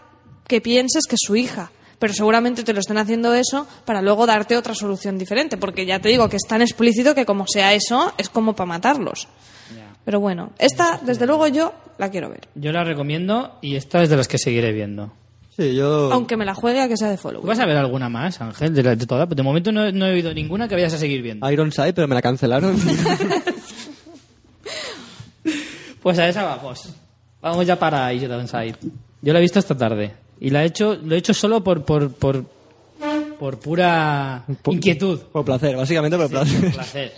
que 0.47 0.61
pienses 0.61 1.03
que 1.07 1.15
es 1.15 1.21
su 1.25 1.35
hija. 1.35 1.71
Pero 2.03 2.13
seguramente 2.13 2.65
te 2.65 2.73
lo 2.73 2.81
están 2.81 2.97
haciendo 2.97 3.33
eso 3.33 3.65
para 3.85 4.01
luego 4.01 4.25
darte 4.25 4.57
otra 4.57 4.75
solución 4.75 5.17
diferente. 5.17 5.55
Porque 5.55 5.85
ya 5.85 5.99
te 5.99 6.09
digo 6.09 6.27
que 6.27 6.35
es 6.35 6.43
tan 6.45 6.61
explícito 6.61 7.15
que 7.15 7.25
como 7.25 7.45
sea 7.47 7.73
eso, 7.73 8.11
es 8.17 8.27
como 8.27 8.53
para 8.57 8.65
matarlos. 8.67 9.29
Pero 10.03 10.19
bueno, 10.19 10.51
esta, 10.59 10.99
desde 11.01 11.25
luego 11.25 11.47
yo 11.47 11.73
la 11.97 12.11
quiero 12.11 12.27
ver. 12.29 12.49
Yo 12.55 12.73
la 12.73 12.83
recomiendo 12.83 13.57
y 13.61 13.77
esta 13.77 14.03
es 14.03 14.09
de 14.09 14.17
las 14.17 14.27
que 14.27 14.37
seguiré 14.37 14.73
viendo. 14.73 15.13
Sí, 15.55 15.73
yo... 15.75 16.11
Aunque 16.11 16.35
me 16.35 16.43
la 16.43 16.53
juegue 16.53 16.81
a 16.81 16.89
que 16.89 16.97
sea 16.97 17.09
de 17.09 17.15
¿Tú 17.15 17.21
follow. 17.21 17.41
vas 17.41 17.59
a 17.59 17.65
ver 17.65 17.77
alguna 17.77 18.09
más, 18.09 18.41
Ángel? 18.41 18.73
De, 18.73 18.83
la- 18.83 18.97
de. 18.97 19.05
De 19.05 19.43
momento 19.43 19.71
no, 19.71 19.89
no 19.93 20.05
he 20.07 20.11
oído 20.11 20.33
ninguna 20.33 20.67
que 20.67 20.75
vayas 20.75 20.93
a 20.93 20.97
seguir 20.97 21.21
viendo. 21.21 21.49
Ironside, 21.49 21.93
pero 21.93 22.09
me 22.09 22.15
la 22.15 22.21
cancelaron. 22.21 22.75
Pues 26.01 26.19
a 26.19 26.27
esa 26.27 26.43
vamos. 26.43 26.89
Vamos 27.41 27.65
ya 27.65 27.79
para 27.79 28.11
Ironside. 28.13 28.75
Yo 29.21 29.31
la 29.31 29.39
he 29.39 29.41
visto 29.41 29.59
esta 29.59 29.77
tarde. 29.77 30.11
Y 30.43 30.49
la 30.49 30.63
he 30.63 30.67
hecho, 30.67 30.95
lo 31.03 31.15
he 31.15 31.17
hecho 31.17 31.33
solo 31.33 31.63
por, 31.63 31.83
por, 31.85 32.11
por, 32.13 32.43
por 33.39 33.59
pura 33.59 34.43
Por- 34.61 34.73
inquietud. 34.73 35.19
por 35.31 35.45
placer, 35.45 35.75
básicamente 35.75 36.17
por 36.17 36.29
placer. 36.29 36.61
Por 36.61 36.71
placer. 36.73 37.13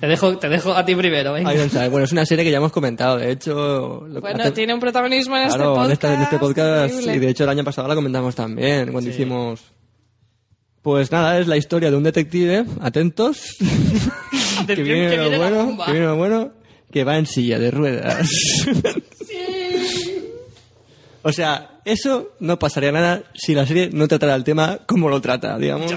Te 0.00 0.06
dejo, 0.06 0.38
te 0.38 0.48
dejo 0.48 0.72
a 0.72 0.84
ti 0.84 0.94
primero, 0.94 1.34
venga. 1.34 1.52
Ironside, 1.54 1.88
bueno, 1.90 2.04
es 2.06 2.12
una 2.12 2.24
serie 2.24 2.44
que 2.44 2.50
ya 2.50 2.56
hemos 2.56 2.72
comentado, 2.72 3.18
de 3.18 3.32
hecho... 3.32 4.06
lo- 4.08 4.20
Bueno, 4.22 4.40
hace- 4.42 4.52
tiene 4.52 4.72
un 4.72 4.80
protagonismo 4.80 5.36
en 5.36 5.42
este 5.48 5.56
Claro, 5.58 5.74
podcast. 5.74 5.86
en, 5.88 5.92
esta- 5.92 6.14
en 6.14 6.22
este 6.22 6.38
podcast, 6.38 6.94
y 7.14 7.18
de 7.18 7.28
hecho 7.28 7.44
el 7.44 7.50
año 7.50 7.62
pasado 7.64 7.86
la 7.88 7.94
comentamos 7.94 8.34
también, 8.34 8.90
cuando 8.90 9.10
hicimos... 9.10 9.60
Pues 10.82 11.12
nada, 11.12 11.38
es 11.38 11.46
la 11.46 11.58
historia 11.58 11.90
de 11.90 11.96
un 11.98 12.02
detective, 12.04 12.64
atentos, 12.80 13.56
que 14.66 14.74
viene 14.76 15.10
que 15.10 15.18
viene 15.20 15.36
bueno, 15.36 15.76
que 15.84 15.92
viene 15.92 16.06
lo 16.06 16.16
bueno, 16.16 16.52
que 16.90 17.04
va 17.04 17.18
en 17.18 17.26
silla 17.26 17.58
de 17.58 17.70
ruedas. 17.70 18.30
O 21.22 21.32
sea, 21.32 21.80
eso 21.84 22.30
no 22.40 22.58
pasaría 22.58 22.92
nada 22.92 23.24
si 23.34 23.54
la 23.54 23.66
serie 23.66 23.90
no 23.92 24.08
tratara 24.08 24.34
el 24.34 24.44
tema 24.44 24.78
como 24.86 25.08
lo 25.10 25.20
trata, 25.20 25.58
digamos. 25.58 25.92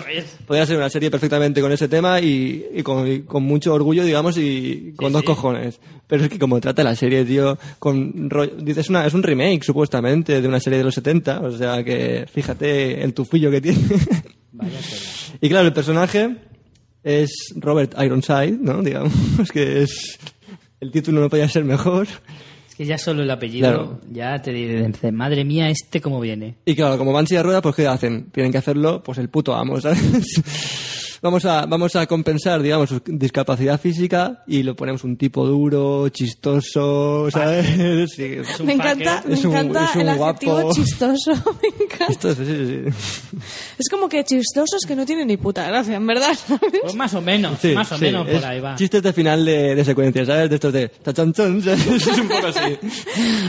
Podría 0.46 0.66
ser 0.66 0.78
una 0.78 0.90
serie 0.90 1.10
perfectamente 1.10 1.62
con 1.62 1.72
ese 1.72 1.88
tema 1.88 2.20
y, 2.20 2.66
y 2.74 2.84
con, 2.84 3.10
y 3.10 3.22
con 3.22 3.44
mucho 3.44 3.74
orgullo, 3.74 4.04
digamos, 4.04 4.38
y 4.38 4.94
con 4.98 5.08
Sí, 5.10 5.14
dos 5.14 5.22
sí. 5.22 5.28
cojones. 5.28 5.80
Pero 6.08 6.24
es 6.26 6.30
que 6.30 6.40
como 6.40 6.60
trata 6.60 6.84
la 6.84 6.96
serie, 6.96 7.24
tío, 7.24 7.58
con 7.80 8.30
dices 8.60 8.90
una, 8.90 9.06
es 9.06 9.14
un 9.14 9.24
remake, 9.24 9.64
supuestamente, 9.64 10.42
de 10.42 10.48
una 10.48 10.60
serie 10.60 10.80
de 10.80 10.86
los 10.86 10.96
70, 10.96 11.40
o 11.40 11.52
sea 11.58 11.84
que 11.84 12.26
fíjate 12.32 13.02
el 13.02 13.14
tufillo 13.14 13.50
que 13.50 13.62
tiene. 13.62 13.80
Vaya 14.52 14.78
y 15.42 15.48
claro, 15.50 15.68
el 15.68 15.74
personaje 15.74 16.36
es 17.02 17.54
Robert 17.56 17.94
Ironside, 17.98 18.58
¿no? 18.60 18.82
Digamos 18.84 19.14
que 19.54 19.84
es... 19.84 20.20
El 20.82 20.92
título 20.92 21.22
no 21.22 21.30
podía 21.30 21.48
ser 21.48 21.64
mejor. 21.64 22.08
Es 22.74 22.78
que 22.78 22.86
ya 22.86 22.98
solo 22.98 23.22
el 23.22 23.30
apellido, 23.30 23.70
Claro. 23.70 24.00
ya 24.12 24.42
te 24.42 24.52
dice, 24.52 25.12
madre 25.12 25.46
mía, 25.46 25.70
este 25.70 26.02
cómo 26.02 26.20
viene. 26.20 26.56
Y 26.66 26.74
claro, 26.74 26.98
como 26.98 27.14
van 27.14 27.28
silla 27.28 27.42
de 27.42 27.44
ruedas, 27.44 27.62
pues 27.62 27.76
¿qué 27.76 27.86
hacen? 27.86 28.32
Tienen 28.32 28.52
que 28.52 28.58
hacerlo, 28.58 29.04
pues 29.04 29.20
el 29.20 29.30
puto 29.30 29.54
amo, 29.54 29.80
¿sabes? 29.80 30.02
Vamos 31.24 31.46
a, 31.46 31.66
vamos 31.66 31.96
a 31.96 32.06
compensar, 32.06 32.62
digamos, 32.62 32.90
su 32.90 33.02
discapacidad 33.06 33.80
física 33.80 34.44
y 34.46 34.62
lo 34.62 34.76
ponemos 34.76 35.04
un 35.04 35.18
tipo 35.18 35.46
duro, 35.48 36.08
chistoso, 36.10 37.32
¿sabes? 37.32 37.66
Sí, 38.16 38.24
es 38.26 38.60
un 38.60 38.68
Me 38.68 38.74
encanta, 38.74 39.24
me 39.26 39.34
Es 39.34 39.44
un- 39.46 39.52
encanta 39.52 39.86
es 39.86 39.96
un 39.96 40.02
el 40.02 40.10
adjetivo 40.10 40.72
chistoso. 40.74 41.32
Me 41.62 41.84
encanta. 41.86 42.08
chistoso, 42.08 42.46
sí, 42.46 42.56
sí, 42.56 42.66
sí. 42.92 43.38
Es 43.80 43.90
como 43.90 44.08
que 44.10 44.24
chistosos 44.24 44.82
que 44.88 44.96
no 44.96 45.06
tienen 45.06 45.28
ni 45.28 45.38
puta 45.38 45.66
gracia, 45.66 45.96
en 45.96 46.06
verdad. 46.06 46.36
¿sabes? 46.36 46.72
Pues 46.82 46.96
más 46.96 47.14
o 47.14 47.22
menos, 47.22 47.60
Sí, 47.60 47.74
más 47.74 47.92
o 47.92 47.96
sí, 47.98 48.02
menos 48.06 48.28
por 48.28 48.46
ahí 48.46 48.60
va. 48.60 48.76
Chistes 48.76 49.02
de 49.02 49.14
final 49.14 49.46
de, 49.46 49.74
de 49.76 49.86
secuencia, 49.86 50.26
¿sabes? 50.26 50.50
De 50.50 50.56
estos 50.56 50.74
de 50.74 50.90
tachan. 50.90 51.34
Es 51.34 52.08
un 52.08 52.28
poco 52.28 52.48
así. 52.48 52.78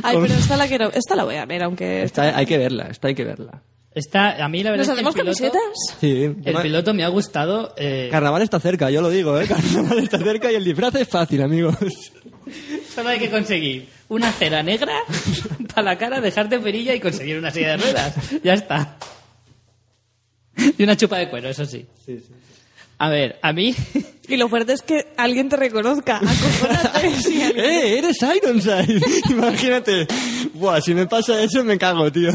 Ay, 0.03 0.17
pero 0.21 0.35
esta 0.35 0.57
la 0.57 0.67
quiero, 0.69 0.93
esta 0.93 1.17
la 1.17 1.25
voy 1.25 1.35
a 1.37 1.45
ver, 1.47 1.63
aunque 1.65 2.03
Esta 2.05 2.37
hay 2.37 2.47
que 2.47 2.57
verla, 2.59 2.85
esta 2.91 3.09
hay 3.09 3.15
que 3.15 3.25
verla. 3.25 3.63
Está, 3.95 4.45
a 4.45 4.49
mí 4.49 4.63
la 4.65 4.73
verdad 4.73 4.87
¿Nos 4.87 4.99
es 4.99 5.05
que 5.05 5.09
hacemos 5.11 5.15
el 5.17 5.21
piloto, 5.23 5.55
camisetas? 5.55 5.99
Sí. 6.01 6.35
el 6.51 6.63
piloto 6.63 6.95
me 6.95 7.05
ha 7.05 7.09
gustado. 7.09 7.75
eh, 7.77 8.09
Carnaval 8.11 8.43
está 8.43 8.59
cerca, 8.59 8.91
yo 8.91 9.01
lo 9.01 9.09
digo, 9.11 9.39
¿eh? 9.41 9.47
Carnaval 9.49 9.99
está 10.01 10.19
cerca 10.19 10.51
y 10.51 10.57
el 10.57 10.65
disfraz 10.65 10.95
es 10.97 11.07
fácil, 11.09 11.43
amigos. 11.43 11.77
solo 12.93 13.09
hay 13.11 13.19
que 13.21 13.31
conseguir 13.31 13.89
una 14.09 14.33
cera 14.33 14.63
negra 14.65 14.93
para 15.75 15.83
la 15.83 15.99
cara, 15.99 16.21
dejarte 16.21 16.59
perilla 16.59 16.93
y 16.95 17.01
conseguir 17.01 17.39
una 17.39 17.51
silla 17.53 17.71
de 17.71 17.77
ruedas. 17.79 18.15
Ya 18.43 18.55
está. 18.55 18.97
Y 20.77 20.83
una 20.83 20.97
chupa 20.97 21.19
de 21.19 21.29
cuero, 21.31 21.49
eso 21.49 21.65
sí. 21.65 21.87
A 23.05 23.09
ver, 23.11 23.39
a 23.43 23.53
mí 23.53 23.75
Y 24.29 24.39
lo 24.39 24.49
fuerte 24.49 24.73
es 24.73 24.81
que 24.81 25.09
alguien 25.19 25.51
te 25.51 25.57
reconozca. 25.57 26.19
Alguien- 26.95 27.53
¡Eh! 27.57 27.99
¡Eres 27.99 28.17
Ironside! 28.23 28.99
Imagínate. 29.31 30.07
Buah, 30.55 30.81
si 30.81 30.95
me 30.95 31.07
pasa 31.07 31.43
eso 31.43 31.63
me 31.63 31.77
cago, 31.77 32.11
tío. 32.11 32.31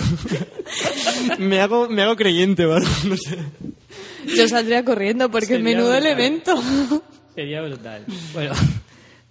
me, 1.40 1.60
hago, 1.60 1.90
me 1.90 2.04
hago 2.04 2.16
creyente 2.16 2.64
algo, 2.64 2.80
no 3.06 3.18
sé. 3.18 3.38
Yo 4.38 4.48
saldría 4.48 4.86
corriendo 4.86 5.32
porque 5.32 5.48
Sería 5.48 5.64
menudo 5.64 5.90
brutal. 5.90 6.06
elemento. 6.06 6.64
Sería 7.34 7.62
brutal. 7.64 8.06
Bueno, 8.34 8.54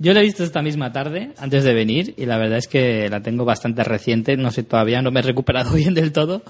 yo 0.01 0.13
la 0.13 0.19
he 0.19 0.25
visto 0.25 0.43
esta 0.43 0.61
misma 0.61 0.93
tarde, 0.93 1.31
antes 1.39 1.63
de 1.63 1.75
venir, 1.75 2.15
y 2.17 2.27
la 2.27 2.39
verdad 2.39 2.59
es 2.59 2.67
que 2.67 3.09
la 3.09 3.23
tengo 3.23 3.45
bastante 3.45 3.85
reciente. 3.85 4.37
No 4.37 4.51
sé, 4.51 4.65
todavía 4.65 5.01
no 5.01 5.13
me 5.13 5.21
he 5.21 5.23
recuperado 5.23 5.75
bien 5.75 5.95
del 5.95 6.11
todo. 6.11 6.43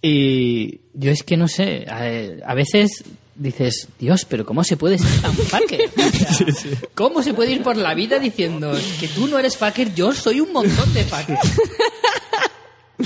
Y 0.00 0.80
yo 0.94 1.10
es 1.10 1.24
que 1.24 1.36
no 1.36 1.48
sé, 1.48 1.84
a 1.88 2.54
veces 2.54 3.02
dices, 3.34 3.88
Dios, 3.98 4.24
pero 4.24 4.44
¿cómo 4.46 4.62
se 4.64 4.76
puede 4.76 4.98
ser 4.98 5.20
tan 5.22 5.34
fucker? 5.34 5.90
O 6.32 6.52
sea, 6.52 6.78
¿Cómo 6.94 7.22
se 7.22 7.34
puede 7.34 7.52
ir 7.52 7.62
por 7.62 7.76
la 7.76 7.94
vida 7.94 8.18
diciendo 8.18 8.72
que 9.00 9.08
tú 9.08 9.26
no 9.26 9.38
eres 9.38 9.56
fucker, 9.56 9.94
yo 9.94 10.12
soy 10.12 10.40
un 10.40 10.52
montón 10.52 10.92
de 10.94 11.04
fucker? 11.04 11.38
O 12.98 13.04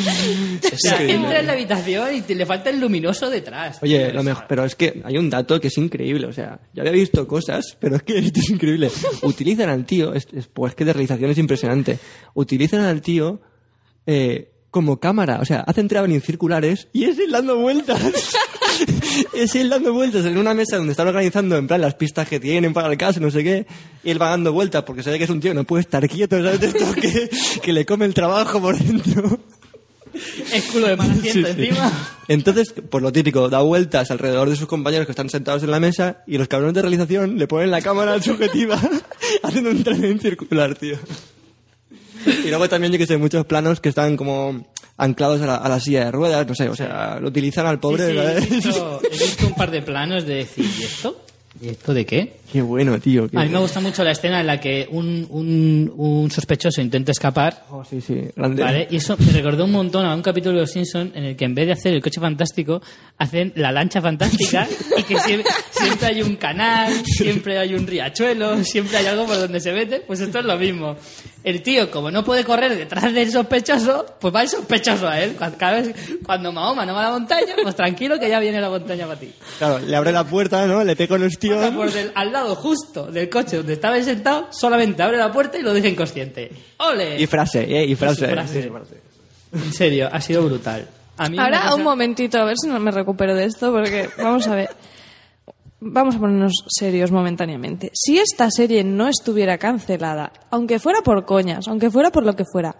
sea, 0.78 1.00
entra 1.02 1.40
en 1.40 1.46
la 1.46 1.52
habitación 1.54 2.14
y 2.16 2.20
te 2.20 2.34
le 2.34 2.44
falta 2.44 2.68
el 2.68 2.78
luminoso 2.80 3.30
detrás. 3.30 3.78
Oye, 3.82 4.12
lo 4.12 4.22
mejor, 4.22 4.44
pero 4.46 4.64
es 4.64 4.74
que 4.74 5.00
hay 5.04 5.16
un 5.16 5.30
dato 5.30 5.58
que 5.58 5.68
es 5.68 5.78
increíble, 5.78 6.26
o 6.26 6.32
sea, 6.34 6.60
yo 6.74 6.82
había 6.82 6.92
visto 6.92 7.26
cosas, 7.26 7.76
pero 7.80 7.96
es 7.96 8.02
que 8.02 8.18
esto 8.26 8.40
es 8.40 8.50
increíble. 8.50 8.90
Utilizan 9.22 9.70
al 9.70 9.86
tío, 9.86 10.12
es, 10.12 10.26
es- 10.34 10.48
pues 10.48 10.74
que 10.74 10.84
de 10.84 10.92
realización 10.92 11.30
es 11.30 11.38
impresionante, 11.38 11.98
utilizan 12.34 12.80
al 12.82 13.00
tío 13.00 13.40
eh, 14.06 14.50
como 14.76 15.00
cámara, 15.00 15.38
o 15.40 15.46
sea, 15.46 15.60
hacen 15.60 15.88
traveling 15.88 16.20
circulares 16.20 16.88
y 16.92 17.04
es 17.04 17.18
él 17.18 17.30
dando 17.30 17.56
vueltas. 17.56 17.98
es 19.34 19.54
él 19.54 19.70
dando 19.70 19.94
vueltas 19.94 20.26
en 20.26 20.36
una 20.36 20.52
mesa 20.52 20.76
donde 20.76 20.90
están 20.90 21.08
organizando 21.08 21.56
en 21.56 21.66
plan 21.66 21.80
las 21.80 21.94
pistas 21.94 22.28
que 22.28 22.38
tienen 22.38 22.74
para 22.74 22.92
el 22.92 22.98
caso, 22.98 23.18
no 23.18 23.30
sé 23.30 23.42
qué, 23.42 23.66
y 24.04 24.10
él 24.10 24.20
va 24.20 24.28
dando 24.28 24.52
vueltas 24.52 24.82
porque 24.82 25.02
sabe 25.02 25.16
que 25.16 25.24
es 25.24 25.30
un 25.30 25.40
tío 25.40 25.52
que 25.52 25.54
no 25.54 25.64
puede 25.64 25.80
estar 25.80 26.06
quieto, 26.06 26.36
¿sabes? 26.42 26.60
De 26.60 26.66
esto 26.66 26.92
que, 26.92 27.30
que 27.62 27.72
le 27.72 27.86
come 27.86 28.04
el 28.04 28.12
trabajo 28.12 28.60
por 28.60 28.78
dentro. 28.78 29.40
Es 30.52 30.64
culo 30.64 30.88
de 30.88 30.96
mal 30.96 31.10
asiento 31.10 31.48
Sí, 31.48 31.54
sí. 31.54 31.62
encima. 31.68 32.08
Entonces, 32.28 32.74
por 32.90 33.00
lo 33.00 33.10
típico, 33.12 33.48
da 33.48 33.60
vueltas 33.62 34.10
alrededor 34.10 34.50
de 34.50 34.56
sus 34.56 34.66
compañeros 34.66 35.06
que 35.06 35.12
están 35.12 35.30
sentados 35.30 35.62
en 35.62 35.70
la 35.70 35.80
mesa 35.80 36.22
y 36.26 36.36
los 36.36 36.48
cabrones 36.48 36.74
de 36.74 36.82
realización 36.82 37.38
le 37.38 37.48
ponen 37.48 37.70
la 37.70 37.80
cámara 37.80 38.20
subjetiva 38.20 38.78
haciendo 39.42 39.70
un 39.70 39.82
tren 39.82 40.20
circular, 40.20 40.74
tío. 40.74 40.98
Y 42.26 42.48
luego 42.48 42.68
también, 42.68 42.92
yo 42.92 42.98
que 42.98 43.06
sé, 43.06 43.16
muchos 43.16 43.44
planos 43.46 43.80
que 43.80 43.88
están 43.88 44.16
como 44.16 44.66
anclados 44.96 45.40
a 45.42 45.46
la, 45.46 45.56
a 45.56 45.68
la 45.68 45.80
silla 45.80 46.06
de 46.06 46.12
ruedas, 46.12 46.46
no 46.46 46.54
sé, 46.54 46.68
o 46.68 46.76
sea, 46.76 47.18
lo 47.20 47.28
utilizan 47.28 47.66
al 47.66 47.78
pobre. 47.80 48.06
Sí, 48.06 48.12
sí, 48.12 48.18
he, 48.18 48.54
visto, 48.56 49.00
he 49.12 49.18
visto 49.18 49.46
un 49.46 49.54
par 49.54 49.70
de 49.70 49.82
planos 49.82 50.26
de 50.26 50.36
decir, 50.36 50.64
¿y 50.78 50.82
esto? 50.84 51.22
¿Y 51.60 51.68
esto 51.70 51.94
de 51.94 52.04
qué? 52.04 52.36
Qué 52.52 52.60
bueno, 52.60 52.98
tío. 53.00 53.28
qué 53.28 53.38
A 53.38 53.42
mí 53.44 53.48
me 53.48 53.58
gusta 53.58 53.80
mucho 53.80 54.04
la 54.04 54.10
escena 54.10 54.40
en 54.40 54.46
la 54.46 54.60
que 54.60 54.86
un, 54.90 55.26
un, 55.30 55.90
un 55.96 56.30
sospechoso 56.30 56.82
intenta 56.82 57.12
escapar, 57.12 57.64
Oh, 57.70 57.82
sí, 57.82 58.02
sí, 58.02 58.28
grande. 58.36 58.62
¿vale? 58.62 58.88
Y 58.90 58.96
eso 58.96 59.16
me 59.18 59.32
recordó 59.32 59.64
un 59.64 59.72
montón 59.72 60.04
a 60.04 60.14
un 60.14 60.20
capítulo 60.20 60.56
de 60.56 60.60
Los 60.60 60.70
Simpsons 60.72 61.12
en 61.14 61.24
el 61.24 61.36
que 61.36 61.46
en 61.46 61.54
vez 61.54 61.66
de 61.66 61.72
hacer 61.72 61.94
el 61.94 62.02
coche 62.02 62.20
fantástico, 62.20 62.82
hacen 63.16 63.52
la 63.56 63.72
lancha 63.72 64.02
fantástica 64.02 64.68
y 64.98 65.02
que 65.04 65.18
siempre, 65.18 65.50
siempre 65.70 66.06
hay 66.08 66.22
un 66.22 66.36
canal, 66.36 66.92
siempre 67.06 67.58
hay 67.58 67.74
un 67.74 67.86
riachuelo, 67.86 68.62
siempre 68.62 68.98
hay 68.98 69.06
algo 69.06 69.24
por 69.24 69.38
donde 69.38 69.58
se 69.58 69.72
mete. 69.72 70.00
Pues 70.00 70.20
esto 70.20 70.40
es 70.40 70.44
lo 70.44 70.58
mismo. 70.58 70.96
El 71.46 71.62
tío, 71.62 71.88
como 71.92 72.10
no 72.10 72.24
puede 72.24 72.42
correr 72.44 72.76
detrás 72.76 73.14
del 73.14 73.30
sospechoso, 73.30 74.04
pues 74.20 74.34
va 74.34 74.42
el 74.42 74.48
sospechoso 74.48 75.06
a 75.06 75.20
él. 75.20 75.36
Cuando, 75.38 75.56
cada 75.56 75.80
vez, 75.80 75.94
cuando 76.24 76.50
Mahoma 76.50 76.84
no 76.84 76.92
va 76.92 77.02
a 77.02 77.04
la 77.04 77.10
montaña, 77.12 77.54
pues 77.62 77.76
tranquilo 77.76 78.18
que 78.18 78.28
ya 78.28 78.40
viene 78.40 78.60
la 78.60 78.68
montaña 78.68 79.06
para 79.06 79.20
ti. 79.20 79.32
Claro, 79.58 79.78
le 79.78 79.94
abre 79.94 80.10
la 80.10 80.24
puerta, 80.24 80.66
¿no? 80.66 80.82
Le 80.82 80.96
pega 80.96 81.16
por 81.70 81.92
del- 81.92 82.10
al 82.16 82.32
lado 82.32 82.56
justo 82.56 83.06
del 83.12 83.30
coche 83.30 83.58
donde 83.58 83.74
estaba 83.74 84.02
sentado, 84.02 84.48
solamente 84.50 85.00
abre 85.04 85.18
la 85.18 85.30
puerta 85.30 85.56
y 85.56 85.62
lo 85.62 85.72
deja 85.72 85.86
inconsciente. 85.86 86.50
¡Ole! 86.78 87.20
Y 87.22 87.26
frase, 87.28 87.62
¿eh? 87.62 87.84
Y 87.84 87.94
frase. 87.94 88.26
frase. 88.26 88.62
Sí, 88.64 88.68
frase. 88.68 89.00
En 89.52 89.72
serio, 89.72 90.08
ha 90.10 90.20
sido 90.20 90.42
brutal. 90.42 90.88
A 91.16 91.28
mí 91.28 91.38
Ahora, 91.38 91.60
cosa- 91.62 91.74
un 91.76 91.84
momentito, 91.84 92.38
a 92.38 92.44
ver 92.44 92.56
si 92.60 92.66
no 92.66 92.80
me 92.80 92.90
recupero 92.90 93.36
de 93.36 93.44
esto, 93.44 93.70
porque 93.72 94.10
vamos 94.18 94.48
a 94.48 94.56
ver. 94.56 94.70
Vamos 95.80 96.16
a 96.16 96.18
ponernos 96.18 96.64
serios 96.68 97.10
momentáneamente. 97.10 97.90
Si 97.92 98.18
esta 98.18 98.50
serie 98.50 98.82
no 98.82 99.08
estuviera 99.08 99.58
cancelada, 99.58 100.32
aunque 100.50 100.78
fuera 100.78 101.02
por 101.02 101.26
coñas, 101.26 101.68
aunque 101.68 101.90
fuera 101.90 102.10
por 102.10 102.24
lo 102.24 102.34
que 102.34 102.44
fuera, 102.50 102.76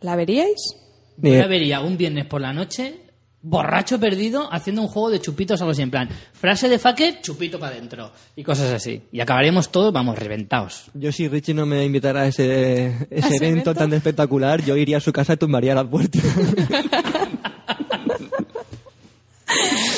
¿la 0.00 0.14
veríais? 0.14 0.76
Yo 1.16 1.34
la 1.34 1.48
vería 1.48 1.80
un 1.80 1.96
viernes 1.96 2.26
por 2.26 2.40
la 2.40 2.52
noche, 2.52 3.00
borracho 3.42 3.98
perdido, 3.98 4.48
haciendo 4.52 4.82
un 4.82 4.88
juego 4.88 5.10
de 5.10 5.20
chupitos 5.20 5.60
algo 5.60 5.72
así 5.72 5.82
en 5.82 5.90
plan. 5.90 6.08
Frase 6.32 6.68
de 6.68 6.78
fucker, 6.78 7.20
chupito 7.20 7.58
para 7.58 7.74
adentro. 7.74 8.12
Y 8.36 8.44
cosas 8.44 8.72
así. 8.72 9.02
Y 9.10 9.20
acabaremos 9.20 9.70
todos, 9.72 9.92
vamos, 9.92 10.16
reventados. 10.16 10.90
Yo 10.94 11.10
si 11.10 11.26
Richie 11.26 11.52
no 11.52 11.66
me 11.66 11.84
invitara 11.84 12.22
a 12.22 12.26
ese, 12.28 12.86
ese 12.86 13.06
ese 13.10 13.36
evento, 13.36 13.70
evento? 13.70 13.74
tan 13.74 13.92
espectacular, 13.92 14.64
yo 14.64 14.76
iría 14.76 14.98
a 14.98 15.00
su 15.00 15.12
casa 15.12 15.32
y 15.32 15.36
tumbaría 15.36 15.74
la 15.74 15.88
puerta. 15.88 16.18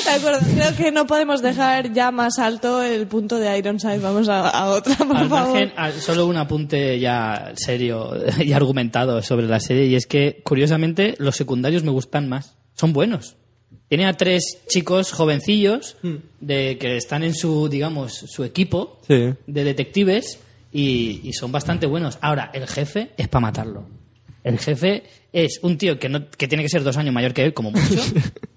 De 0.05 0.11
acuerdo, 0.11 0.39
creo 0.55 0.75
que 0.75 0.91
no 0.91 1.05
podemos 1.05 1.41
dejar 1.41 1.91
ya 1.93 2.11
más 2.11 2.39
alto 2.39 2.81
el 2.81 3.07
punto 3.07 3.37
de 3.39 3.57
Ironside. 3.57 3.99
Vamos 3.99 4.29
a, 4.29 4.49
a 4.49 4.69
otra, 4.69 4.95
por 4.95 5.15
Al 5.17 5.27
favor. 5.29 5.53
margen, 5.53 5.73
al- 5.75 5.93
solo 5.93 6.25
un 6.27 6.37
apunte 6.37 6.99
ya 6.99 7.51
serio 7.55 8.11
y 8.39 8.53
argumentado 8.53 9.21
sobre 9.21 9.47
la 9.47 9.59
serie, 9.59 9.85
y 9.87 9.95
es 9.95 10.05
que, 10.07 10.41
curiosamente, 10.43 11.15
los 11.19 11.35
secundarios 11.35 11.83
me 11.83 11.91
gustan 11.91 12.29
más. 12.29 12.55
Son 12.73 12.93
buenos. 12.93 13.35
Tiene 13.89 14.05
a 14.05 14.13
tres 14.13 14.59
chicos 14.67 15.11
jovencillos 15.11 15.97
de 16.41 16.77
que 16.77 16.97
están 16.97 17.23
en 17.23 17.33
su, 17.33 17.69
digamos, 17.69 18.13
su 18.13 18.43
equipo 18.43 18.99
Sí. 19.07 19.33
de 19.47 19.63
detectives 19.63 20.39
y, 20.71 21.21
y 21.23 21.33
son 21.33 21.51
bastante 21.51 21.85
buenos. 21.87 22.17
Ahora, 22.21 22.51
el 22.53 22.67
jefe 22.67 23.11
es 23.17 23.27
para 23.29 23.41
matarlo. 23.41 23.87
El 24.43 24.59
jefe 24.59 25.03
es 25.33 25.59
un 25.63 25.77
tío 25.77 25.99
que, 25.99 26.09
no, 26.09 26.29
que 26.29 26.47
tiene 26.47 26.63
que 26.63 26.69
ser 26.69 26.83
dos 26.83 26.97
años 26.97 27.13
mayor 27.13 27.33
que 27.33 27.43
él, 27.43 27.53
como 27.53 27.71
mucho, 27.71 28.01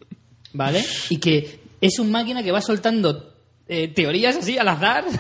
¿vale? 0.53 0.85
Y 1.09 1.19
que 1.19 1.61
es 1.81 1.99
un 1.99 2.11
máquina 2.11 2.43
que 2.43 2.53
va 2.53 2.61
soltando 2.61 3.35
eh, 3.69 3.89
teorías 3.89 4.37
así 4.37 4.59
al 4.59 4.69
azar. 4.69 5.05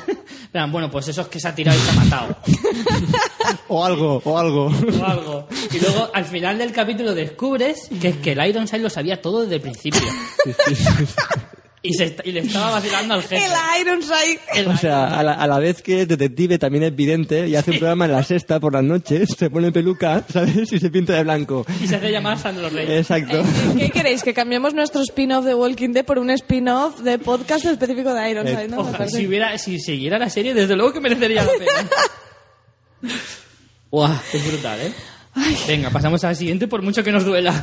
Bueno, 0.52 0.90
pues 0.90 1.06
eso 1.06 1.20
es 1.20 1.28
que 1.28 1.38
se 1.38 1.46
ha 1.46 1.54
tirado 1.54 1.78
y 1.78 1.80
se 1.80 1.90
ha 1.90 1.92
matado. 1.92 2.36
O 3.68 3.84
algo, 3.84 4.20
o 4.24 4.36
algo. 4.36 4.66
o 4.66 5.04
algo. 5.04 5.48
Y 5.72 5.78
luego, 5.78 6.10
al 6.12 6.24
final 6.24 6.58
del 6.58 6.72
capítulo, 6.72 7.14
descubres 7.14 7.88
que 8.00 8.08
es 8.08 8.16
que 8.16 8.32
el 8.32 8.44
Ironside 8.44 8.82
lo 8.82 8.90
sabía 8.90 9.22
todo 9.22 9.42
desde 9.42 9.56
el 9.56 9.60
principio. 9.60 10.00
Y, 11.82 11.94
se, 11.94 12.14
y 12.24 12.32
le 12.32 12.40
estaba 12.40 12.72
vacilando 12.72 13.14
al 13.14 13.22
jefe. 13.22 13.36
El 13.42 13.52
Ironside. 13.80 14.38
El 14.54 14.68
O 14.68 14.76
sea, 14.76 15.18
a 15.18 15.22
la, 15.22 15.32
a 15.32 15.46
la 15.46 15.58
vez 15.58 15.80
que 15.80 16.02
es 16.02 16.08
detective 16.08 16.58
también 16.58 16.84
es 16.84 16.94
vidente 16.94 17.48
y 17.48 17.56
hace 17.56 17.70
un 17.70 17.78
programa 17.78 18.04
en 18.04 18.12
la 18.12 18.22
sexta 18.22 18.60
por 18.60 18.74
las 18.74 18.84
noches, 18.84 19.30
se 19.38 19.48
pone 19.48 19.72
peluca, 19.72 20.22
¿sabes? 20.30 20.70
Y 20.70 20.78
se 20.78 20.90
pinta 20.90 21.14
de 21.14 21.22
blanco. 21.22 21.64
Y 21.82 21.86
se 21.86 21.96
hace 21.96 22.10
llamar 22.12 22.38
Sandro 22.38 22.68
Rey. 22.68 22.86
Exacto. 22.98 23.42
¿Qué 23.78 23.88
queréis? 23.88 24.22
¿Que 24.22 24.34
cambiemos 24.34 24.74
nuestro 24.74 25.00
spin-off 25.00 25.46
de 25.46 25.54
Walking 25.54 25.92
Dead 25.92 26.04
por 26.04 26.18
un 26.18 26.28
spin-off 26.30 27.00
de 27.00 27.18
podcast 27.18 27.64
específico 27.64 28.12
de 28.12 28.30
Ironside? 28.30 28.68
¿no? 28.68 28.80
Ojalá, 28.80 28.98
parece. 28.98 29.16
si, 29.16 29.26
hubiera, 29.26 29.56
si 29.56 29.78
siguiera 29.80 30.18
la 30.18 30.28
serie, 30.28 30.52
desde 30.52 30.76
luego 30.76 30.92
que 30.92 31.00
merecería 31.00 31.44
la 31.44 31.50
pena. 31.52 31.90
Guau, 33.90 34.12
es 34.34 34.46
brutal, 34.46 34.80
¿eh? 34.82 34.92
Venga, 35.66 35.88
pasamos 35.88 36.22
a 36.24 36.28
la 36.28 36.34
siguiente 36.34 36.68
por 36.68 36.82
mucho 36.82 37.02
que 37.02 37.10
nos 37.12 37.24
duela. 37.24 37.54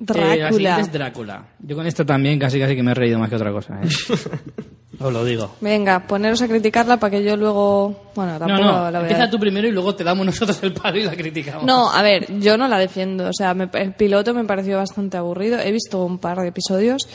Eh, 0.00 0.06
la 0.06 0.14
siguiente 0.14 0.42
Drácula. 0.48 0.80
es 0.80 0.92
Drácula. 0.92 1.44
Yo 1.60 1.76
con 1.76 1.86
esto 1.86 2.06
también 2.06 2.38
casi 2.38 2.58
casi 2.58 2.74
que 2.74 2.82
me 2.82 2.92
he 2.92 2.94
reído 2.94 3.18
más 3.18 3.28
que 3.28 3.36
otra 3.36 3.52
cosa, 3.52 3.78
¿eh? 3.82 3.88
Os 4.98 5.12
lo 5.12 5.24
digo. 5.24 5.56
Venga, 5.62 6.06
poneros 6.06 6.42
a 6.42 6.48
criticarla 6.48 6.98
para 6.98 7.10
que 7.12 7.24
yo 7.24 7.34
luego... 7.36 8.10
Bueno, 8.14 8.32
No, 8.34 8.38
tampoco 8.38 8.62
no, 8.62 8.90
la 8.90 8.98
voy 8.98 9.08
a... 9.08 9.10
empieza 9.12 9.30
tú 9.30 9.38
primero 9.40 9.66
y 9.66 9.72
luego 9.72 9.94
te 9.94 10.04
damos 10.04 10.26
nosotros 10.26 10.62
el 10.62 10.74
palo 10.74 10.98
y 10.98 11.04
la 11.04 11.16
criticamos. 11.16 11.64
No, 11.64 11.90
a 11.90 12.02
ver, 12.02 12.38
yo 12.38 12.58
no 12.58 12.68
la 12.68 12.78
defiendo. 12.78 13.28
O 13.28 13.32
sea, 13.32 13.54
me- 13.54 13.70
el 13.72 13.94
piloto 13.94 14.34
me 14.34 14.44
pareció 14.44 14.76
bastante 14.76 15.16
aburrido. 15.16 15.58
He 15.58 15.72
visto 15.72 16.04
un 16.04 16.18
par 16.18 16.38
de 16.40 16.48
episodios. 16.48 17.08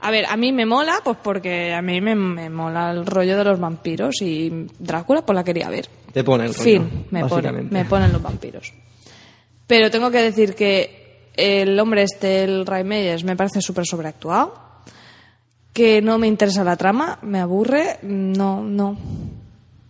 A 0.00 0.10
ver, 0.10 0.26
a 0.26 0.36
mí 0.36 0.52
me 0.52 0.66
mola, 0.66 0.96
pues 1.04 1.16
porque 1.22 1.72
a 1.72 1.80
mí 1.82 2.00
me, 2.00 2.16
me 2.16 2.50
mola 2.50 2.90
el 2.90 3.06
rollo 3.06 3.36
de 3.38 3.44
los 3.44 3.60
vampiros 3.60 4.20
y 4.20 4.66
Drácula 4.80 5.24
pues 5.24 5.36
la 5.36 5.44
quería 5.44 5.68
ver. 5.68 5.86
Te 6.12 6.24
pone 6.24 6.46
el 6.46 6.54
rollo, 6.54 6.64
Fin, 6.64 7.06
me, 7.10 7.20
pone, 7.20 7.30
básicamente. 7.32 7.74
me 7.74 7.84
ponen 7.84 8.12
los 8.12 8.22
vampiros. 8.22 8.72
Pero 9.68 9.88
tengo 9.90 10.10
que 10.10 10.20
decir 10.20 10.54
que 10.54 11.03
el 11.36 11.78
hombre 11.80 12.02
este, 12.02 12.44
el 12.44 12.66
Ray 12.66 12.84
Meyers, 12.84 13.24
me 13.24 13.36
parece 13.36 13.60
súper 13.60 13.84
sobreactuado. 13.86 14.62
Que 15.72 16.00
no 16.00 16.18
me 16.18 16.28
interesa 16.28 16.62
la 16.62 16.76
trama, 16.76 17.18
me 17.22 17.40
aburre, 17.40 17.98
no, 18.02 18.62
no. 18.62 18.96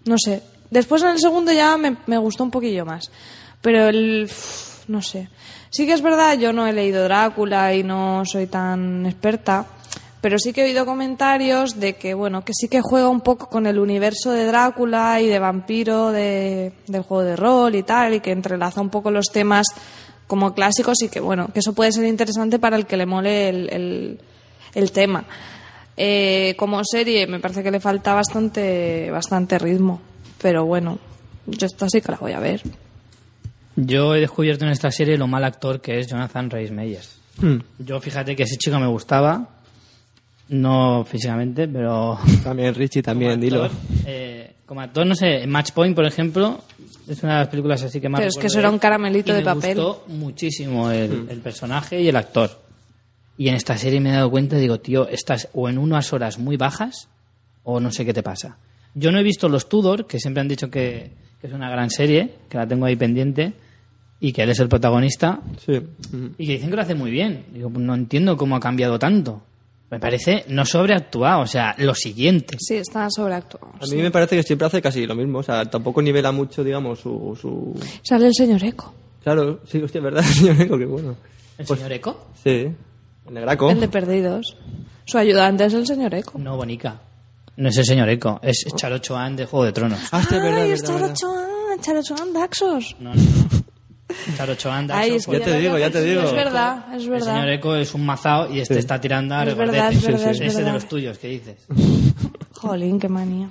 No 0.06 0.16
sé. 0.18 0.42
Después 0.70 1.02
en 1.02 1.10
el 1.10 1.18
segundo 1.18 1.52
ya 1.52 1.76
me, 1.76 1.96
me 2.06 2.16
gustó 2.16 2.42
un 2.42 2.50
poquillo 2.50 2.86
más. 2.86 3.10
Pero 3.60 3.88
el. 3.88 4.30
No 4.88 5.02
sé. 5.02 5.28
Sí 5.70 5.86
que 5.86 5.92
es 5.92 6.00
verdad, 6.02 6.38
yo 6.38 6.52
no 6.52 6.66
he 6.66 6.72
leído 6.72 7.04
Drácula 7.04 7.74
y 7.74 7.82
no 7.82 8.22
soy 8.24 8.46
tan 8.46 9.04
experta. 9.06 9.66
Pero 10.22 10.38
sí 10.38 10.54
que 10.54 10.62
he 10.62 10.64
oído 10.64 10.86
comentarios 10.86 11.78
de 11.78 11.96
que, 11.96 12.14
bueno, 12.14 12.44
que 12.46 12.52
sí 12.54 12.68
que 12.68 12.80
juega 12.80 13.08
un 13.10 13.20
poco 13.20 13.50
con 13.50 13.66
el 13.66 13.78
universo 13.78 14.30
de 14.30 14.46
Drácula 14.46 15.20
y 15.20 15.26
de 15.26 15.38
vampiro 15.38 16.12
de- 16.12 16.72
del 16.86 17.02
juego 17.02 17.24
de 17.24 17.36
rol 17.36 17.74
y 17.74 17.82
tal, 17.82 18.14
y 18.14 18.20
que 18.20 18.32
entrelaza 18.32 18.80
un 18.80 18.88
poco 18.88 19.10
los 19.10 19.26
temas 19.26 19.66
como 20.26 20.54
clásicos 20.54 21.02
y 21.02 21.08
que, 21.08 21.20
bueno, 21.20 21.48
que 21.52 21.60
eso 21.60 21.72
puede 21.74 21.92
ser 21.92 22.04
interesante 22.06 22.58
para 22.58 22.76
el 22.76 22.86
que 22.86 22.96
le 22.96 23.06
mole 23.06 23.48
el, 23.48 23.68
el- 23.72 24.20
el 24.74 24.90
tema. 24.92 25.24
Eh, 25.96 26.54
como 26.58 26.80
serie 26.84 27.26
me 27.28 27.38
parece 27.40 27.62
que 27.62 27.70
le 27.70 27.78
falta 27.80 28.14
bastante, 28.14 29.10
bastante 29.10 29.58
ritmo, 29.58 30.00
pero 30.42 30.64
bueno, 30.64 30.98
yo 31.46 31.66
esta 31.66 31.88
sí 31.88 32.00
que 32.00 32.10
la 32.10 32.18
voy 32.18 32.32
a 32.32 32.40
ver. 32.40 32.62
Yo 33.76 34.14
he 34.14 34.20
descubierto 34.20 34.64
en 34.64 34.70
esta 34.72 34.90
serie 34.90 35.16
lo 35.18 35.26
mal 35.26 35.44
actor 35.44 35.80
que 35.80 35.98
es 35.98 36.06
Jonathan 36.08 36.50
Rhys 36.50 36.70
Meyers. 36.70 37.18
Hmm. 37.40 37.58
Yo 37.78 38.00
fíjate 38.00 38.34
que 38.36 38.44
ese 38.44 38.56
chico 38.56 38.78
me 38.78 38.86
gustaba, 38.86 39.48
no 40.48 41.04
físicamente, 41.04 41.66
pero 41.68 42.18
También 42.44 42.74
Richie, 42.74 43.02
también, 43.02 43.32
como 43.32 43.42
dilo. 43.42 43.70
eh, 44.06 44.54
como 44.66 44.80
actor, 44.80 45.06
no 45.06 45.14
sé, 45.14 45.46
Match 45.46 45.72
Point, 45.72 45.94
por 45.94 46.06
ejemplo, 46.06 46.60
es 47.08 47.22
una 47.22 47.34
de 47.34 47.38
las 47.40 47.48
películas 47.48 47.82
así 47.82 48.00
que 48.00 48.08
más 48.08 48.18
Pero 48.20 48.28
es 48.30 48.36
que 48.36 48.46
eso 48.46 48.58
era 48.58 48.70
un 48.70 48.78
caramelito 48.78 49.30
y 49.32 49.34
de 49.34 49.40
me 49.40 49.44
papel. 49.44 49.76
gustó 49.76 50.04
muchísimo 50.08 50.90
el, 50.90 51.26
el 51.28 51.40
personaje 51.40 52.00
y 52.00 52.08
el 52.08 52.16
actor. 52.16 52.62
Y 53.36 53.48
en 53.48 53.54
esta 53.56 53.76
serie 53.76 54.00
me 54.00 54.10
he 54.10 54.12
dado 54.12 54.30
cuenta, 54.30 54.56
digo, 54.56 54.78
tío, 54.80 55.08
estás 55.08 55.48
o 55.52 55.68
en 55.68 55.76
unas 55.78 56.12
horas 56.12 56.38
muy 56.38 56.56
bajas 56.56 57.08
o 57.62 57.80
no 57.80 57.90
sé 57.90 58.04
qué 58.04 58.14
te 58.14 58.22
pasa. 58.22 58.58
Yo 58.94 59.10
no 59.10 59.18
he 59.18 59.22
visto 59.24 59.48
Los 59.48 59.68
Tudor, 59.68 60.06
que 60.06 60.20
siempre 60.20 60.40
han 60.40 60.48
dicho 60.48 60.70
que, 60.70 61.10
que 61.40 61.46
es 61.48 61.52
una 61.52 61.68
gran 61.68 61.90
serie, 61.90 62.30
que 62.48 62.56
la 62.56 62.66
tengo 62.66 62.86
ahí 62.86 62.94
pendiente, 62.96 63.52
y 64.20 64.32
que 64.32 64.42
él 64.44 64.50
es 64.50 64.60
el 64.60 64.68
protagonista, 64.68 65.40
Sí. 65.66 65.72
Mm. 66.12 66.26
y 66.38 66.46
que 66.46 66.52
dicen 66.52 66.70
que 66.70 66.76
lo 66.76 66.82
hace 66.82 66.94
muy 66.94 67.10
bien. 67.10 67.44
Digo, 67.52 67.68
pues 67.70 67.84
no 67.84 67.94
entiendo 67.94 68.36
cómo 68.36 68.54
ha 68.56 68.60
cambiado 68.60 68.98
tanto. 68.98 69.42
Me 69.90 70.00
parece 70.00 70.44
no 70.48 70.64
sobreactuado, 70.66 71.42
o 71.42 71.46
sea, 71.46 71.74
lo 71.78 71.94
siguiente. 71.94 72.56
Sí, 72.58 72.74
está 72.76 73.08
sobreactuado. 73.10 73.68
A 73.80 73.86
mí 73.86 73.96
me 74.02 74.10
parece 74.10 74.36
que 74.36 74.42
siempre 74.42 74.66
hace 74.66 74.82
casi 74.82 75.06
lo 75.06 75.14
mismo. 75.14 75.38
O 75.38 75.42
sea, 75.42 75.64
tampoco 75.66 76.02
nivela 76.02 76.32
mucho, 76.32 76.64
digamos, 76.64 76.98
su... 77.00 77.38
su... 77.40 77.78
Sale 78.02 78.26
el 78.26 78.34
señor 78.34 78.64
Eco, 78.64 78.92
Claro, 79.22 79.60
sí, 79.70 79.80
hostia, 79.82 80.00
¿verdad? 80.00 80.22
Señor 80.24 80.60
Eco, 80.60 80.76
qué 80.78 80.84
bueno. 80.86 81.16
¿El 81.58 81.64
Pues- 81.66 81.78
señor 81.78 81.92
Eco? 81.92 82.26
Sí. 82.42 82.68
El 83.28 83.34
negraco. 83.34 83.70
el 83.70 83.80
de 83.80 83.88
Perdidos. 83.88 84.56
Su 85.06 85.16
ayudante 85.18 85.64
es 85.66 85.74
el 85.74 85.86
señor 85.86 86.12
Eco. 86.14 86.38
No, 86.38 86.56
Bonica. 86.56 87.00
No 87.56 87.68
es 87.68 87.76
el 87.78 87.84
señor 87.84 88.08
Eco, 88.08 88.40
es 88.42 88.64
Charo 88.74 88.98
Choan 88.98 89.36
de 89.36 89.46
Juego 89.46 89.64
de 89.66 89.72
Tronos. 89.72 90.00
Ah, 90.10 90.18
hostia, 90.18 90.38
es 90.38 90.42
verdad, 90.42 90.60
Ay, 90.62 90.70
es 90.72 90.82
es 90.82 90.90
verdad, 90.90 90.94
Charo 90.94 91.00
verdad. 91.00 91.14
Choan, 91.14 91.80
Charo 91.80 92.02
Choan 92.02 92.32
Daxos. 92.32 92.96
No, 93.00 93.14
no. 93.14 93.22
Charo 94.36 94.54
Choan 94.54 94.86
de 94.86 94.92
Ay, 94.92 95.10
Axel 95.14 95.16
es 95.16 95.26
que 95.26 95.38
Ya 95.38 95.44
te 95.44 95.58
digo, 95.60 95.78
ya 95.78 95.90
te 95.90 96.02
digo. 96.04 96.22
Es 96.22 96.32
verdad, 96.32 96.84
es 96.90 96.94
El 96.94 97.00
señor 97.02 97.20
verdad. 97.20 97.52
Eco 97.52 97.76
es 97.76 97.94
un 97.94 98.04
mazao 98.06 98.52
y 98.52 98.60
este 98.60 98.74
Sí. 98.74 98.80
está 98.80 99.00
tirando 99.00 99.34
a 99.34 99.42
Es 99.42 99.48
regordete. 99.50 99.72
verdad, 99.76 99.92
es 99.92 100.02
verdad, 100.06 100.30
es 100.30 100.40
Ese 100.40 100.48
de 100.50 100.54
verdad. 100.56 100.74
los 100.74 100.88
tuyos, 100.88 101.18
¿qué 101.18 101.28
dices? 101.28 101.56
Jolín, 102.54 102.98
qué 102.98 103.08
manía. 103.08 103.48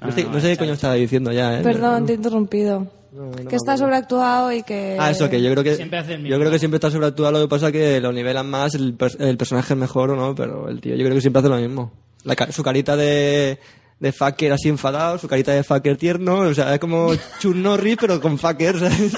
No 0.00 0.12
sé, 0.12 0.24
no 0.24 0.40
sé 0.40 0.48
qué 0.50 0.56
coño 0.58 0.72
estaba 0.74 0.94
diciendo 0.94 1.32
ya, 1.32 1.58
¿eh? 1.58 1.62
Perdón, 1.62 2.06
te 2.06 2.12
he 2.12 2.16
interrumpido. 2.16 2.86
No, 3.12 3.30
no 3.30 3.48
que 3.48 3.56
está 3.56 3.76
sobreactuado 3.78 4.52
y 4.52 4.62
que... 4.62 4.96
Ah, 5.00 5.10
eso, 5.10 5.30
que 5.30 5.40
yo 5.40 5.50
creo 5.50 5.64
que 5.64 5.74
Siempre 5.76 5.98
hace 5.98 6.12
el 6.14 6.18
mismo. 6.20 6.34
yo 6.36 6.38
creo 6.38 6.50
que 6.52 6.58
siempre 6.58 6.76
está 6.76 6.90
sobreactuado, 6.90 7.32
lo 7.32 7.40
que 7.40 7.48
pasa 7.48 7.68
es 7.68 7.72
que 7.72 7.98
lo 8.00 8.12
nivelan 8.12 8.48
más, 8.50 8.74
el, 8.74 8.96
pers- 8.98 9.16
el 9.18 9.38
personaje 9.38 9.72
es 9.72 9.78
mejor 9.80 10.10
o 10.10 10.16
no, 10.16 10.34
pero 10.34 10.68
el 10.68 10.82
tío 10.82 10.94
yo 10.96 11.02
creo 11.02 11.14
que 11.14 11.22
siempre 11.22 11.40
hace 11.40 11.48
lo 11.48 11.56
mismo. 11.56 11.92
La 12.24 12.36
ca- 12.36 12.52
su 12.52 12.62
carita 12.62 12.94
de, 12.94 13.58
de 14.00 14.12
fucker 14.12 14.52
así 14.52 14.68
enfadado, 14.68 15.16
su 15.16 15.28
carita 15.28 15.52
de 15.52 15.64
fucker 15.64 15.96
tierno, 15.96 16.40
o 16.40 16.52
sea, 16.54 16.74
es 16.74 16.78
como 16.78 17.12
Chun 17.40 17.62
Norris 17.62 17.96
pero 17.98 18.20
con 18.20 18.38
fucker, 18.38 18.78
¿sabes? 18.80 19.14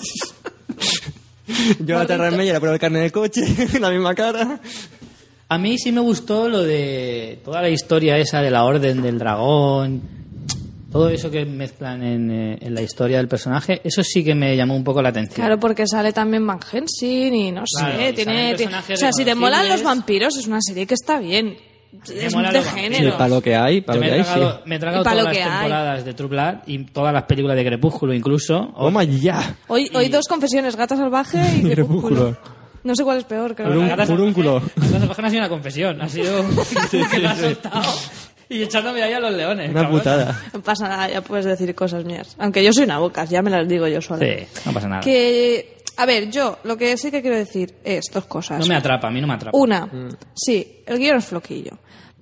Yo 1.85 1.99
a 1.99 2.07
Terra 2.07 2.31
Meyer 2.31 2.61
por 2.61 2.69
el 2.71 2.79
carne 2.79 3.01
de 3.01 3.11
coche, 3.11 3.43
la 3.81 3.91
misma 3.91 4.15
cara. 4.15 4.61
A 5.49 5.59
mí 5.59 5.79
sí 5.79 5.93
me 5.93 6.01
gustó 6.01 6.49
lo 6.49 6.63
de 6.63 7.41
toda 7.45 7.63
la 7.63 7.71
historia 7.71 8.19
esa 8.19 8.43
de 8.43 8.51
la 8.51 8.65
Orden 8.65 9.01
del 9.01 9.19
Dragón, 9.19 10.03
todo 10.93 11.09
eso 11.09 11.31
que 11.31 11.45
mezclan 11.47 12.03
en, 12.03 12.31
eh, 12.31 12.59
en 12.61 12.75
la 12.75 12.83
historia 12.83 13.17
del 13.19 13.29
personaje, 13.29 13.81
eso 13.85 14.03
sí 14.03 14.23
que 14.25 14.35
me 14.35 14.57
llamó 14.57 14.77
un 14.77 14.85
poco 14.85 15.01
la 15.01 15.09
atención. 15.09 15.37
Claro, 15.37 15.59
porque 15.59 15.87
sale 15.87 16.13
también 16.13 16.47
Van 16.47 16.61
Helsing 16.61 17.35
y 17.35 17.53
no 17.53 17.65
Claro, 17.79 17.99
sé, 17.99 18.13
tiene... 18.13 18.55
O 18.55 18.97
sea, 18.97 19.13
si 19.13 19.25
te 19.25 19.35
molan 19.35 19.69
los 19.69 19.83
vampiros, 19.83 20.37
es 20.37 20.47
una 20.47 20.61
serie 20.61 20.87
que 20.87 20.95
está 20.95 21.19
bien. 21.19 21.57
Es 22.07 22.33
de 22.35 22.63
género. 22.63 23.13
para 23.17 23.29
lo 23.29 23.41
que 23.41 23.57
hay, 23.57 23.81
para 23.81 23.97
lo 23.99 24.05
que 24.05 24.13
hay, 24.13 24.23
tragado, 24.23 24.53
sí. 24.53 24.59
me 24.67 24.77
he 24.77 24.79
tragado 24.79 25.03
todas 25.05 25.19
lo 25.19 25.25
las 25.25 25.37
hay. 25.37 25.43
temporadas 25.43 26.05
de 26.05 26.15
True 26.15 26.29
Blood 26.29 26.55
y 26.67 26.85
todas 26.85 27.13
las 27.15 27.23
películas 27.25 27.57
de 27.57 27.65
Crepúsculo 27.65 28.13
incluso. 28.15 28.73
O- 28.75 28.85
Toma 28.87 29.05
ya. 29.05 29.57
Hoy, 29.69 29.91
hoy 29.95 30.09
dos 30.09 30.27
confesiones, 30.29 30.77
Gata 30.77 30.97
Salvaje 30.97 31.41
y 31.63 31.63
Crepúsculo. 31.71 32.37
No 32.85 32.95
sé 32.95 33.05
cuál 33.05 33.19
es 33.19 33.25
peor, 33.25 33.55
creo. 33.55 33.69
Furún- 33.69 33.83
La 33.89 33.97
gata 33.97 34.07
furúnculo. 34.07 34.63
La 34.77 34.87
gata 34.87 34.99
salvaje 35.01 35.23
no 35.23 35.29
ha 35.29 35.31
sido 35.31 35.41
una 35.43 35.49
confesión, 35.49 36.03
ha 36.03 36.09
sido 36.09 36.45
que 37.11 37.19
me 37.19 37.27
ha 37.27 37.37
soltado 37.37 37.83
y 38.51 38.63
echándome 38.63 39.03
ahí 39.03 39.13
a 39.13 39.21
los 39.21 39.33
leones. 39.35 39.71
Una 39.71 39.83
cabrón. 39.83 39.99
putada. 39.99 40.41
No 40.55 40.61
pasa 40.63 40.89
nada, 40.89 41.09
ya 41.11 41.21
puedes 41.23 41.45
decir 41.47 41.75
cosas 41.75 42.05
mías. 42.05 42.35
Aunque 42.39 42.63
yo 42.65 42.73
soy 42.73 42.85
una 42.85 42.99
bocas, 42.99 43.29
ya 43.29 43.43
me 43.43 43.51
las 43.51 43.67
digo 43.69 43.87
yo 43.89 44.01
sola. 44.01 44.25
Sí, 44.25 44.47
no 44.65 44.73
pasa 44.73 44.89
nada. 44.89 45.01
Que, 45.03 45.78
a 45.99 46.07
ver, 46.07 46.31
yo 46.31 46.61
lo 46.63 46.77
que 46.77 46.97
sí 46.97 47.11
que 47.11 47.21
quiero 47.21 47.37
decir 47.37 47.75
es 47.83 48.05
dos 48.13 48.25
cosas. 48.27 48.61
No 48.61 48.67
me 48.67 48.77
atrapa, 48.77 49.09
a 49.09 49.11
mí 49.11 49.21
no 49.21 49.27
me 49.27 49.35
atrapa. 49.35 49.59
Una, 49.59 49.91
sí, 50.33 50.85
el 50.87 50.97
guion 50.97 51.17
es 51.17 51.25
floquillo, 51.25 51.73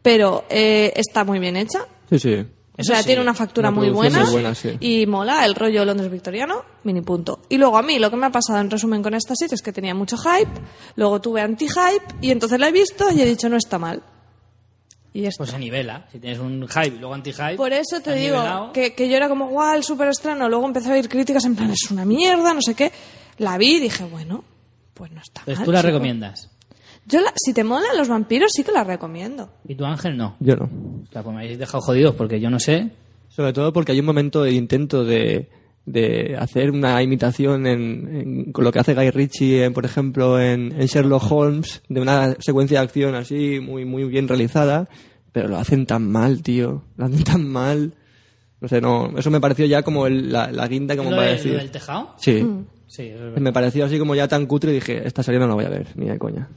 pero 0.01 0.47
eh, 0.49 0.95
está 0.97 1.25
muy 1.25 1.39
bien 1.39 1.57
hecha. 1.57 1.81
Sí, 2.09 2.19
sí. 2.19 2.47
O 2.79 2.83
sea, 2.83 3.01
sí, 3.01 3.07
tiene 3.07 3.21
una 3.21 3.35
factura 3.35 3.69
una 3.69 3.79
muy 3.79 3.91
buena, 3.91 4.21
muy 4.21 4.33
buena, 4.33 4.55
sí. 4.55 4.79
y 4.81 5.07
mola 5.07 5.45
el 5.45 5.55
rollo 5.55 5.85
Londres 5.85 6.11
victoriano, 6.11 6.65
mini 6.85 7.03
punto. 7.03 7.43
Y 7.51 7.59
luego 7.59 7.77
a 7.77 7.83
mí 7.83 7.99
lo 7.99 8.11
que 8.11 8.17
me 8.17 8.27
ha 8.27 8.31
pasado 8.31 8.61
en 8.61 8.71
resumen 8.71 9.03
con 9.03 9.13
esta 9.13 9.35
serie 9.35 9.55
es 9.55 9.61
que 9.61 9.73
tenía 9.73 9.95
mucho 9.95 10.17
hype, 10.17 10.51
luego 10.95 11.21
tuve 11.21 11.43
anti-hype 11.43 12.17
y 12.23 12.31
entonces 12.31 12.59
la 12.59 12.69
he 12.69 12.73
visto 12.73 13.11
y 13.13 13.21
he 13.21 13.27
dicho 13.27 13.51
no 13.51 13.59
está 13.59 13.79
mal. 13.79 14.03
Y 15.13 15.27
esto. 15.27 15.39
Pues 15.39 15.51
se 15.51 15.59
nivela. 15.59 16.07
Si 16.13 16.19
tienes 16.19 16.39
un 16.39 16.67
hype 16.67 16.97
y 16.97 16.99
luego 16.99 17.15
anti-hype. 17.15 17.57
Por 17.57 17.73
eso 17.73 18.01
te 18.01 18.15
digo 18.15 18.71
que, 18.73 18.95
que 18.95 19.09
yo 19.09 19.17
era 19.17 19.29
como, 19.29 19.49
guau, 19.49 19.75
el 19.75 19.83
súper 19.83 20.09
estreno. 20.09 20.47
Luego 20.49 20.67
empecé 20.67 20.91
a 20.91 20.93
oír 20.93 21.09
críticas 21.09 21.45
en 21.45 21.57
plan, 21.57 21.71
es 21.71 21.91
una 21.91 22.05
mierda, 22.05 22.53
no 22.53 22.61
sé 22.61 22.75
qué. 22.75 22.93
La 23.39 23.59
vi 23.59 23.77
y 23.77 23.81
dije, 23.81 24.05
bueno, 24.05 24.45
pues 24.95 25.11
no 25.13 25.21
está 25.21 25.43
Pues 25.45 25.59
mal. 25.59 25.65
tú 25.67 25.73
la 25.73 25.81
chico. 25.81 25.89
recomiendas. 25.93 26.51
Yo, 27.07 27.21
la- 27.21 27.33
si 27.37 27.53
te 27.53 27.63
molan 27.65 27.97
los 27.97 28.09
vampiros, 28.09 28.51
sí 28.53 28.65
que 28.65 28.73
la 28.73 28.83
recomiendo. 28.85 29.51
Y 29.69 29.75
tu 29.75 29.85
ángel 29.85 30.17
no. 30.17 30.37
Yo 30.41 30.57
no. 30.57 30.65
O 30.65 31.13
sea, 31.13 31.23
pues 31.23 31.37
me 31.37 31.43
habéis 31.43 31.59
dejado 31.59 31.81
jodidos 31.81 32.15
porque 32.17 32.41
yo 32.41 32.51
no 32.51 32.59
sé. 32.59 32.91
Sobre 33.29 33.53
todo 33.53 33.73
porque 33.73 33.93
hay 33.93 34.01
un 34.01 34.07
momento 34.07 34.43
de 34.43 34.53
intento 34.53 35.05
de, 35.05 35.49
de 35.85 36.37
hacer 36.39 36.71
una 36.71 37.01
imitación 37.03 37.67
en, 37.67 38.09
en- 38.17 38.53
con 38.53 38.65
lo 38.65 38.73
que 38.73 38.81
hace 38.81 38.95
Guy 38.95 39.11
Ritchie, 39.11 39.65
en, 39.65 39.73
por 39.73 39.85
ejemplo, 39.85 40.41
en, 40.41 40.73
en 40.73 40.87
Sherlock 40.87 41.31
Holmes, 41.31 41.83
de 41.89 42.01
una 42.01 42.35
secuencia 42.41 42.81
de 42.81 42.85
acción 42.87 43.15
así 43.15 43.61
muy, 43.61 43.85
muy 43.85 44.05
bien 44.05 44.27
realizada, 44.27 44.89
pero 45.33 45.49
lo 45.49 45.59
hacen 45.59 45.87
tan 45.87 46.11
mal, 46.11 46.43
tío. 46.43 46.83
Lo 46.97 47.05
hacen 47.07 47.23
tan 47.23 47.47
mal. 47.47 47.95
No 48.61 48.69
sé, 48.69 48.81
no. 48.81 49.17
Eso 49.19 49.31
me 49.31 49.41
pareció 49.41 49.67
ya 49.67 49.83
como 49.83 50.07
el- 50.09 50.33
la, 50.33 50.51
la 50.51 50.67
guinda, 50.67 50.97
como 50.97 51.11
¿Lo, 51.11 51.17
para 51.17 51.29
de- 51.29 51.35
decir. 51.37 51.53
lo 51.53 51.59
del 51.59 51.71
tejado? 51.71 52.15
Sí. 52.19 52.45
Sí, 52.89 53.03
es. 53.05 53.41
Me 53.41 53.53
pareció 53.53 53.85
así 53.85 53.99
como 53.99 54.15
ya 54.15 54.29
tan 54.29 54.47
cutre 54.47 54.71
y 54.71 54.75
dije, 54.75 55.03
esta 55.07 55.23
serie 55.23 55.41
no 55.41 55.47
la 55.47 55.55
voy 55.55 55.65
a 55.65 55.69
ver, 55.69 55.89
ni 55.97 56.07
de 56.07 56.19
coña. 56.19 56.49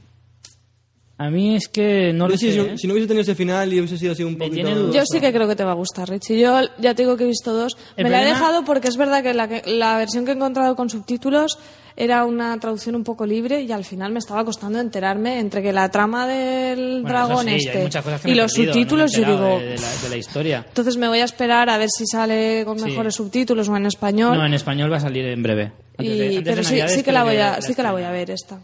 A 1.18 1.28
mí 1.28 1.54
es 1.54 1.68
que 1.68 2.14
no 2.14 2.26
Yo 2.28 2.32
lo 2.32 2.38
si, 2.38 2.46
sé. 2.46 2.52
si- 2.52 2.58
¿eh? 2.60 2.78
si 2.78 2.86
no 2.86 2.94
hubiese 2.94 3.06
tenido 3.08 3.20
ese 3.22 3.34
final 3.34 3.70
y 3.70 3.78
hubiese 3.78 3.98
sido 3.98 4.12
así 4.12 4.24
un 4.24 4.38
poquito... 4.38 4.90
Yo 4.90 5.02
sí 5.04 5.20
que 5.20 5.30
creo 5.34 5.46
que 5.46 5.54
te 5.54 5.64
va 5.64 5.72
a 5.72 5.74
gustar, 5.74 6.08
Richie. 6.08 6.40
Yo 6.40 6.58
ya 6.78 6.94
te 6.94 7.02
digo 7.02 7.14
que 7.18 7.24
he 7.24 7.26
visto 7.26 7.52
dos. 7.52 7.76
El 7.98 8.04
Me 8.04 8.10
la 8.10 8.22
he 8.22 8.24
dejado 8.24 8.64
porque 8.64 8.88
es 8.88 8.96
verdad 8.96 9.22
que 9.22 9.34
la, 9.34 9.46
que- 9.46 9.62
la 9.70 9.98
versión 9.98 10.24
que 10.24 10.30
he 10.30 10.34
encontrado 10.34 10.74
con 10.76 10.88
subtítulos 10.88 11.58
era 11.94 12.24
una 12.24 12.58
traducción 12.58 12.94
un 12.96 13.04
poco 13.04 13.26
libre 13.26 13.60
y 13.60 13.70
al 13.70 13.84
final 13.84 14.12
me 14.12 14.18
estaba 14.20 14.46
costando 14.46 14.78
enterarme 14.80 15.40
entre 15.40 15.60
que 15.60 15.74
la 15.74 15.90
trama 15.90 16.26
del 16.26 17.02
Bueno, 17.02 17.08
dragón 17.08 17.44
sí, 17.44 17.56
este 17.66 17.80
y 17.82 17.84
los 17.84 18.02
perdido, 18.02 18.42
no 18.44 18.48
subtítulos, 18.48 19.12
yo 19.12 19.18
digo... 19.26 19.58
De, 19.58 19.66
de 19.66 19.78
la, 19.78 19.92
de 20.04 20.08
la 20.08 20.16
historia. 20.16 20.64
Entonces 20.68 20.96
me 20.96 21.06
voy 21.08 21.18
a 21.18 21.24
esperar 21.24 21.68
a 21.68 21.76
ver 21.76 21.88
si 21.94 22.06
sale 22.06 22.62
con 22.64 22.78
Sí. 22.78 22.86
mejores 22.86 23.14
subtítulos 23.14 23.68
o 23.68 23.76
en 23.76 23.84
español. 23.84 24.38
No, 24.38 24.46
en 24.46 24.54
español 24.54 24.90
va 24.90 24.96
a 24.96 25.00
salir 25.00 25.26
en 25.26 25.42
breve. 25.42 25.72
Antes 26.00 26.18
de- 26.18 26.24
y, 26.32 26.36
antes 26.36 26.44
de 26.44 26.50
pero 26.74 26.88
sí, 26.88 27.02
que 27.02 27.12
la 27.12 27.24
voy 27.24 27.36
a, 27.36 27.50
la 27.52 27.62
sí 27.62 27.74
que 27.74 27.82
la 27.82 27.92
voy 27.92 28.02
a 28.02 28.10
ver 28.10 28.30
esta. 28.30 28.58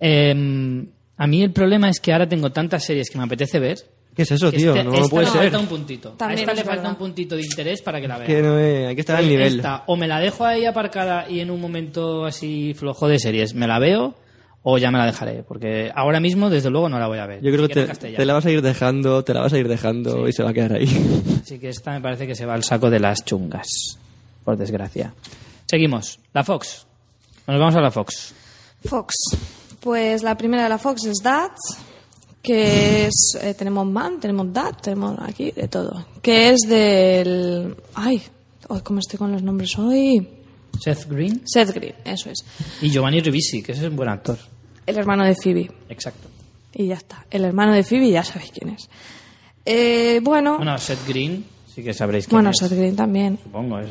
Eh, 0.00 0.84
a 1.18 1.26
mí 1.26 1.42
el 1.42 1.52
problema 1.52 1.88
es 1.88 2.00
que 2.00 2.12
ahora 2.12 2.28
tengo 2.28 2.50
tantas 2.52 2.84
series 2.84 3.08
que 3.10 3.18
me 3.18 3.24
apetece 3.24 3.58
ver. 3.58 3.78
¿Qué 4.14 4.22
es 4.22 4.30
eso, 4.30 4.50
tío? 4.50 4.74
este- 4.74 4.84
no 4.84 4.94
esta 4.94 5.08
puede 5.08 5.26
le 5.26 5.30
ser. 5.32 5.40
falta 5.42 5.58
un 5.58 5.66
puntito. 5.66 6.10
También 6.12 6.38
a 6.38 6.40
esta 6.42 6.52
es 6.52 6.58
le 6.58 6.64
falta 6.64 6.80
verdad. 6.82 6.92
un 6.92 6.98
puntito 6.98 7.36
de 7.36 7.42
interés 7.42 7.82
para 7.82 8.00
que 8.00 8.08
la 8.08 8.16
vea. 8.18 8.26
Que 8.26 8.40
no, 8.42 8.58
eh, 8.58 8.86
hay 8.86 8.94
que 8.94 9.00
estar 9.02 9.16
al 9.16 9.28
nivel. 9.28 9.56
Esta, 9.56 9.84
o 9.86 9.96
me 9.96 10.08
la 10.08 10.20
dejo 10.20 10.44
ahí 10.46 10.64
aparcada 10.64 11.28
y 11.28 11.40
en 11.40 11.50
un 11.50 11.60
momento 11.60 12.24
así 12.24 12.72
flojo 12.74 13.08
de 13.08 13.18
series 13.18 13.52
me 13.54 13.66
la 13.66 13.78
veo, 13.78 14.14
o 14.62 14.78
ya 14.78 14.90
me 14.90 14.96
la 14.98 15.04
dejaré, 15.06 15.42
porque 15.46 15.92
ahora 15.94 16.18
mismo, 16.18 16.48
desde 16.48 16.70
luego, 16.70 16.88
no 16.88 16.98
la 16.98 17.06
voy 17.08 17.18
a 17.18 17.26
ver. 17.26 17.42
Yo 17.42 17.52
creo 17.52 17.68
que 17.68 17.86
te 17.86 18.24
la 18.24 18.32
vas 18.34 18.46
a 18.46 18.50
ir 18.50 18.62
dejando, 18.62 19.22
te 19.22 19.34
la 19.34 19.42
vas 19.42 19.52
a 19.52 19.58
ir 19.58 19.68
dejando 19.68 20.26
y 20.26 20.32
se 20.32 20.42
va 20.42 20.50
a 20.50 20.54
quedar 20.54 20.72
ahí. 20.72 20.88
Así 21.42 21.58
que 21.58 21.68
esta 21.68 21.92
me 21.92 22.00
parece 22.00 22.26
que 22.26 22.34
se 22.34 22.46
va 22.46 22.54
al 22.54 22.64
saco 22.64 22.88
de 22.90 22.98
las 23.00 23.22
chungas, 23.24 23.68
por 24.44 24.56
desgracia. 24.56 25.12
Seguimos. 25.68 26.18
La 26.32 26.44
Fox. 26.44 26.86
Nos 27.46 27.58
vamos 27.58 27.74
a 27.76 27.80
la 27.80 27.90
Fox. 27.90 28.32
Fox. 28.84 29.14
Pues 29.80 30.22
la 30.22 30.36
primera 30.36 30.64
de 30.64 30.68
la 30.68 30.78
Fox 30.78 31.04
es 31.04 31.18
Dats, 31.22 31.78
que 32.42 33.06
es. 33.06 33.38
eh, 33.40 33.54
tenemos 33.54 33.86
Man, 33.86 34.18
tenemos 34.20 34.52
Dad, 34.52 34.76
tenemos 34.82 35.16
aquí 35.20 35.50
de 35.52 35.68
todo. 35.68 36.06
Que 36.22 36.50
es 36.50 36.60
del. 36.68 37.76
Ay, 37.94 38.22
hoy 38.68 38.80
¿cómo 38.82 39.00
estoy 39.00 39.18
con 39.18 39.32
los 39.32 39.42
nombres 39.42 39.76
hoy? 39.78 40.28
Seth 40.80 41.06
Green 41.08 41.42
Seth 41.46 41.70
Green, 41.74 41.94
eso 42.04 42.28
es. 42.30 42.44
y 42.82 42.90
Giovanni 42.90 43.20
Ribisi, 43.20 43.62
que 43.62 43.72
ese 43.72 43.82
es 43.84 43.90
un 43.90 43.96
buen 43.96 44.08
actor. 44.10 44.36
El 44.84 44.98
hermano 44.98 45.24
de 45.24 45.34
Phoebe. 45.34 45.70
Exacto. 45.88 46.28
Y 46.74 46.88
ya 46.88 46.94
está. 46.96 47.24
El 47.30 47.44
hermano 47.44 47.72
de 47.72 47.82
Phoebe, 47.82 48.10
ya 48.10 48.22
sabéis 48.22 48.50
quién 48.52 48.74
es. 48.74 48.88
Eh, 49.64 50.20
bueno, 50.22 50.58
Bueno, 50.58 50.76
Seth 50.78 51.06
Green, 51.08 51.44
sí 51.76 51.84
que 51.84 51.92
sabréis 51.94 52.26
quién 52.26 52.38
bueno, 52.38 52.50
es. 52.50 52.56
Seth 52.58 52.72
Green 52.72 52.96
también. 52.96 53.38
Supongo. 53.42 53.78
Es, 53.78 53.90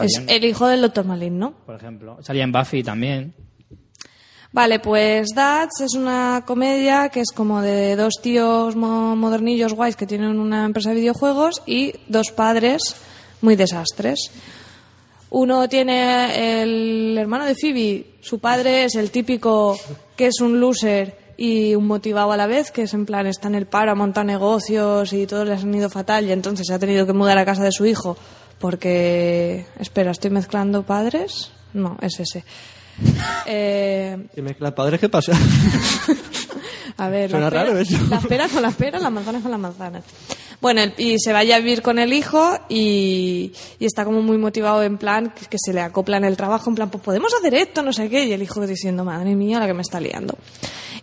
Es 0.00 0.22
el 0.28 0.44
hijo 0.44 0.66
del 0.68 0.80
Dr. 0.80 1.04
Malin, 1.04 1.38
¿no? 1.38 1.50
Por 1.66 1.74
ejemplo. 1.74 2.16
Salía 2.22 2.44
en 2.44 2.52
Buffy 2.52 2.82
también. 2.84 3.34
Vale, 4.52 4.78
pues 4.78 5.28
Dats 5.34 5.80
es 5.82 5.94
una 5.94 6.44
comedia 6.46 7.08
que 7.10 7.20
es 7.20 7.30
como 7.34 7.60
de 7.60 7.94
dos 7.96 8.14
tíos 8.22 8.74
mo- 8.76 9.14
modernillos 9.16 9.74
guays 9.74 9.96
que 9.96 10.06
tienen 10.06 10.38
una 10.38 10.64
empresa 10.64 10.90
de 10.90 10.96
videojuegos 11.00 11.62
y 11.66 11.92
dos 12.08 12.30
padres 12.30 12.80
muy 13.42 13.56
desastres. 13.56 14.30
Uno 15.28 15.68
tiene 15.68 16.62
el 16.62 17.18
hermano 17.18 17.44
de 17.44 17.54
Phoebe, 17.54 18.06
su 18.22 18.38
padre 18.38 18.84
es 18.84 18.94
el 18.94 19.10
típico 19.10 19.76
que 20.16 20.28
es 20.28 20.40
un 20.40 20.58
loser 20.60 21.25
y 21.36 21.74
un 21.74 21.86
motivado 21.86 22.32
a 22.32 22.36
la 22.36 22.46
vez, 22.46 22.70
que 22.70 22.82
es 22.82 22.94
en 22.94 23.04
plan 23.06 23.26
está 23.26 23.48
en 23.48 23.54
el 23.54 23.66
paro, 23.66 23.94
monta 23.94 24.24
negocios 24.24 25.12
y 25.12 25.26
todos 25.26 25.46
les 25.46 25.62
han 25.62 25.74
ido 25.74 25.90
fatal 25.90 26.26
y 26.26 26.32
entonces 26.32 26.66
se 26.66 26.74
ha 26.74 26.78
tenido 26.78 27.06
que 27.06 27.12
mudar 27.12 27.36
a 27.38 27.44
casa 27.44 27.62
de 27.62 27.72
su 27.72 27.84
hijo 27.86 28.16
porque... 28.58 29.66
Espera, 29.78 30.10
¿estoy 30.12 30.30
mezclando 30.30 30.82
padres? 30.82 31.50
No, 31.74 31.96
es 32.00 32.18
ese. 32.20 32.44
Eh, 33.46 34.16
Si 34.34 34.40
mezclas 34.42 34.72
padres, 34.72 34.98
¿qué 34.98 35.08
pasa? 35.10 35.32
a 36.96 37.08
ver, 37.08 37.30
Suena 37.30 37.46
la 37.46 37.50
pera, 37.50 37.64
raro 37.64 37.78
eso. 37.78 37.96
La 38.08 38.20
pera 38.20 38.48
con 38.48 38.62
la 38.62 38.70
pera, 38.70 38.98
la 38.98 39.10
manzana 39.10 39.40
con 39.40 39.50
la 39.50 39.58
manzana. 39.58 40.02
Bueno, 40.60 40.80
y 40.96 41.18
se 41.18 41.32
vaya 41.32 41.56
a 41.56 41.58
vivir 41.58 41.82
con 41.82 41.98
el 41.98 42.12
hijo 42.14 42.58
y, 42.68 43.52
y 43.78 43.84
está 43.84 44.04
como 44.04 44.22
muy 44.22 44.38
motivado 44.38 44.82
en 44.82 44.96
plan 44.96 45.30
que, 45.30 45.44
que 45.46 45.58
se 45.62 45.74
le 45.74 45.82
acopla 45.82 46.16
en 46.16 46.24
el 46.24 46.36
trabajo, 46.36 46.70
en 46.70 46.76
plan, 46.76 46.90
pues 46.90 47.04
podemos 47.04 47.32
hacer 47.34 47.54
esto, 47.54 47.82
no 47.82 47.92
sé 47.92 48.08
qué, 48.08 48.24
y 48.24 48.32
el 48.32 48.42
hijo 48.42 48.66
diciendo, 48.66 49.04
madre 49.04 49.36
mía, 49.36 49.60
la 49.60 49.66
que 49.66 49.74
me 49.74 49.82
está 49.82 50.00
liando. 50.00 50.36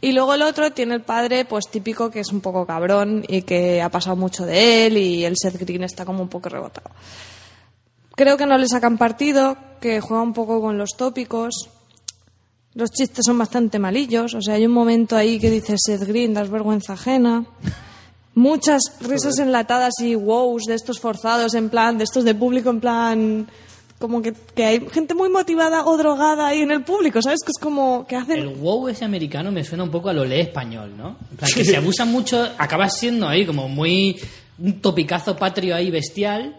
Y 0.03 0.11
luego 0.11 0.34
el 0.34 0.41
otro 0.41 0.69
tiene 0.73 0.95
el 0.95 1.01
padre, 1.01 1.45
pues 1.45 1.69
típico, 1.71 2.11
que 2.11 2.19
es 2.19 2.27
un 2.34 2.41
poco 2.41 2.65
cabrón 2.65 3.23
y 3.25 3.43
que 3.43 3.81
ha 3.81 3.88
pasado 3.88 4.17
mucho 4.17 4.45
de 4.45 4.85
él 4.85 4.97
y 4.97 5.23
el 5.23 5.35
Seth 5.38 5.57
Green 5.57 5.81
está 5.85 6.03
como 6.03 6.21
un 6.21 6.27
poco 6.27 6.49
rebotado. 6.49 6.89
Creo 8.13 8.35
que 8.35 8.45
no 8.45 8.57
le 8.57 8.67
sacan 8.67 8.97
partido, 8.97 9.55
que 9.80 10.01
juega 10.01 10.21
un 10.21 10.34
poco 10.34 10.59
con 10.59 10.77
los 10.77 10.89
tópicos. 10.97 11.69
Los 12.73 12.91
chistes 12.91 13.23
son 13.25 13.38
bastante 13.38 13.80
malillos. 13.80 14.34
O 14.34 14.41
sea, 14.41 14.55
hay 14.55 14.65
un 14.65 14.73
momento 14.73 15.15
ahí 15.15 15.39
que 15.39 15.49
dice 15.49 15.77
Seth 15.77 16.03
Green, 16.03 16.34
das 16.34 16.49
vergüenza 16.49 16.93
ajena. 16.93 17.45
Muchas 18.35 18.81
risas 18.99 19.39
enlatadas 19.39 19.93
y 20.01 20.17
wows 20.17 20.63
de 20.67 20.75
estos 20.75 20.99
forzados, 20.99 21.53
en 21.53 21.69
plan, 21.69 21.97
de 21.97 22.03
estos 22.03 22.25
de 22.25 22.35
público, 22.35 22.71
en 22.71 22.80
plan. 22.81 23.47
Como 24.03 24.21
que, 24.21 24.34
que 24.53 24.65
hay 24.65 24.85
gente 24.91 25.13
muy 25.13 25.30
motivada 25.30 25.85
o 25.85 25.95
drogada 25.95 26.47
ahí 26.47 26.59
en 26.59 26.71
el 26.71 26.84
público, 26.84 27.21
¿sabes? 27.21 27.39
Que 27.41 27.51
es 27.51 27.57
como 27.57 28.05
que 28.05 28.17
hacen. 28.17 28.38
El 28.38 28.49
wow 28.49 28.89
ese 28.89 29.05
americano 29.05 29.49
me 29.49 29.63
suena 29.63 29.85
un 29.85 29.91
poco 29.91 30.09
a 30.09 30.13
lo 30.13 30.25
lee 30.25 30.41
español, 30.41 30.91
¿no? 30.97 31.15
En 31.31 31.38
plan, 31.38 31.49
que 31.55 31.63
se 31.63 31.77
abusa 31.77 32.03
mucho, 32.03 32.45
acabas 32.57 32.97
siendo 32.99 33.30
ahí 33.30 33.45
como 33.45 33.69
muy. 33.69 34.19
un 34.59 34.81
topicazo 34.81 35.38
patrio 35.38 35.73
ahí 35.73 35.89
bestial. 35.89 36.53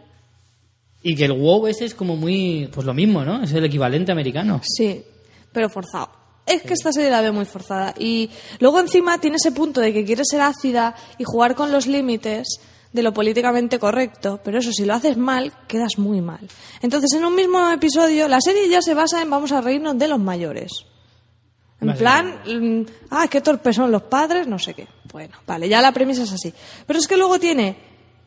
Y 1.02 1.14
que 1.14 1.26
el 1.26 1.34
wow 1.34 1.66
ese 1.66 1.84
es 1.84 1.94
como 1.94 2.16
muy. 2.16 2.70
pues 2.72 2.86
lo 2.86 2.94
mismo, 2.94 3.22
¿no? 3.26 3.42
Es 3.42 3.52
el 3.52 3.66
equivalente 3.66 4.10
americano. 4.10 4.62
Sí, 4.64 5.04
pero 5.52 5.68
forzado. 5.68 6.08
Es 6.46 6.62
que 6.62 6.72
esta 6.72 6.92
serie 6.92 7.10
la 7.10 7.20
veo 7.20 7.34
muy 7.34 7.44
forzada. 7.44 7.92
Y 7.98 8.30
luego 8.58 8.80
encima 8.80 9.20
tiene 9.20 9.36
ese 9.36 9.52
punto 9.52 9.82
de 9.82 9.92
que 9.92 10.06
quiere 10.06 10.22
ser 10.24 10.40
ácida 10.40 10.94
y 11.18 11.24
jugar 11.24 11.54
con 11.54 11.70
los 11.70 11.86
límites 11.86 12.58
de 12.94 13.02
lo 13.02 13.12
políticamente 13.12 13.80
correcto, 13.80 14.40
pero 14.44 14.60
eso 14.60 14.72
si 14.72 14.84
lo 14.84 14.94
haces 14.94 15.16
mal, 15.16 15.52
quedas 15.66 15.98
muy 15.98 16.20
mal. 16.20 16.48
Entonces, 16.80 17.12
en 17.14 17.24
un 17.24 17.34
mismo 17.34 17.68
episodio, 17.70 18.28
la 18.28 18.40
serie 18.40 18.68
ya 18.68 18.80
se 18.80 18.94
basa 18.94 19.20
en 19.20 19.28
vamos 19.28 19.50
a 19.50 19.60
reírnos 19.60 19.98
de 19.98 20.06
los 20.06 20.20
mayores. 20.20 20.86
En 21.80 21.92
plan, 21.96 22.40
mm, 22.46 22.86
ah, 23.10 23.26
qué 23.28 23.40
torpes 23.40 23.74
son 23.74 23.90
los 23.90 24.02
padres, 24.04 24.46
no 24.46 24.60
sé 24.60 24.74
qué. 24.74 24.86
Bueno, 25.12 25.36
vale, 25.44 25.68
ya 25.68 25.82
la 25.82 25.90
premisa 25.90 26.22
es 26.22 26.32
así. 26.32 26.54
Pero 26.86 27.00
es 27.00 27.08
que 27.08 27.16
luego 27.16 27.40
tiene 27.40 27.76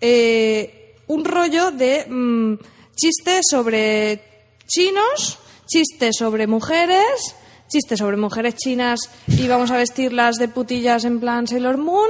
eh, 0.01 0.95
un 1.07 1.23
rollo 1.23 1.71
de 1.71 2.05
mm, 2.05 2.55
chistes 2.93 3.45
sobre 3.49 4.51
chinos, 4.67 5.39
chistes 5.65 6.17
sobre 6.17 6.45
mujeres, 6.45 7.35
chistes 7.69 7.99
sobre 7.99 8.17
mujeres 8.17 8.55
chinas 8.55 8.99
y 9.27 9.47
vamos 9.47 9.71
a 9.71 9.77
vestirlas 9.77 10.35
de 10.35 10.49
putillas 10.49 11.05
en 11.05 11.21
plan 11.21 11.47
Sailor 11.47 11.77
Moon. 11.77 12.09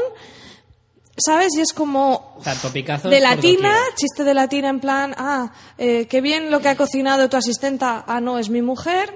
¿Sabes? 1.18 1.50
Y 1.58 1.62
es 1.62 1.74
como 1.74 2.36
O 2.38 2.44
sea, 2.44 2.54
topicazos 2.56 3.10
de 3.12 3.20
latina, 3.20 3.76
chiste 3.96 4.24
de 4.24 4.34
latina 4.36 4.70
en 4.70 4.80
plan, 4.80 5.16
ah, 5.18 5.52
eh, 5.78 6.06
qué 6.08 6.22
bien 6.22 6.52
lo 6.52 6.60
que 6.62 6.70
ha 6.70 6.76
cocinado 6.78 7.28
tu 7.30 7.38
asistenta, 7.38 8.04
ah, 8.08 8.22
no, 8.22 8.38
es 8.38 8.50
mi 8.50 8.62
mujer. 8.62 9.12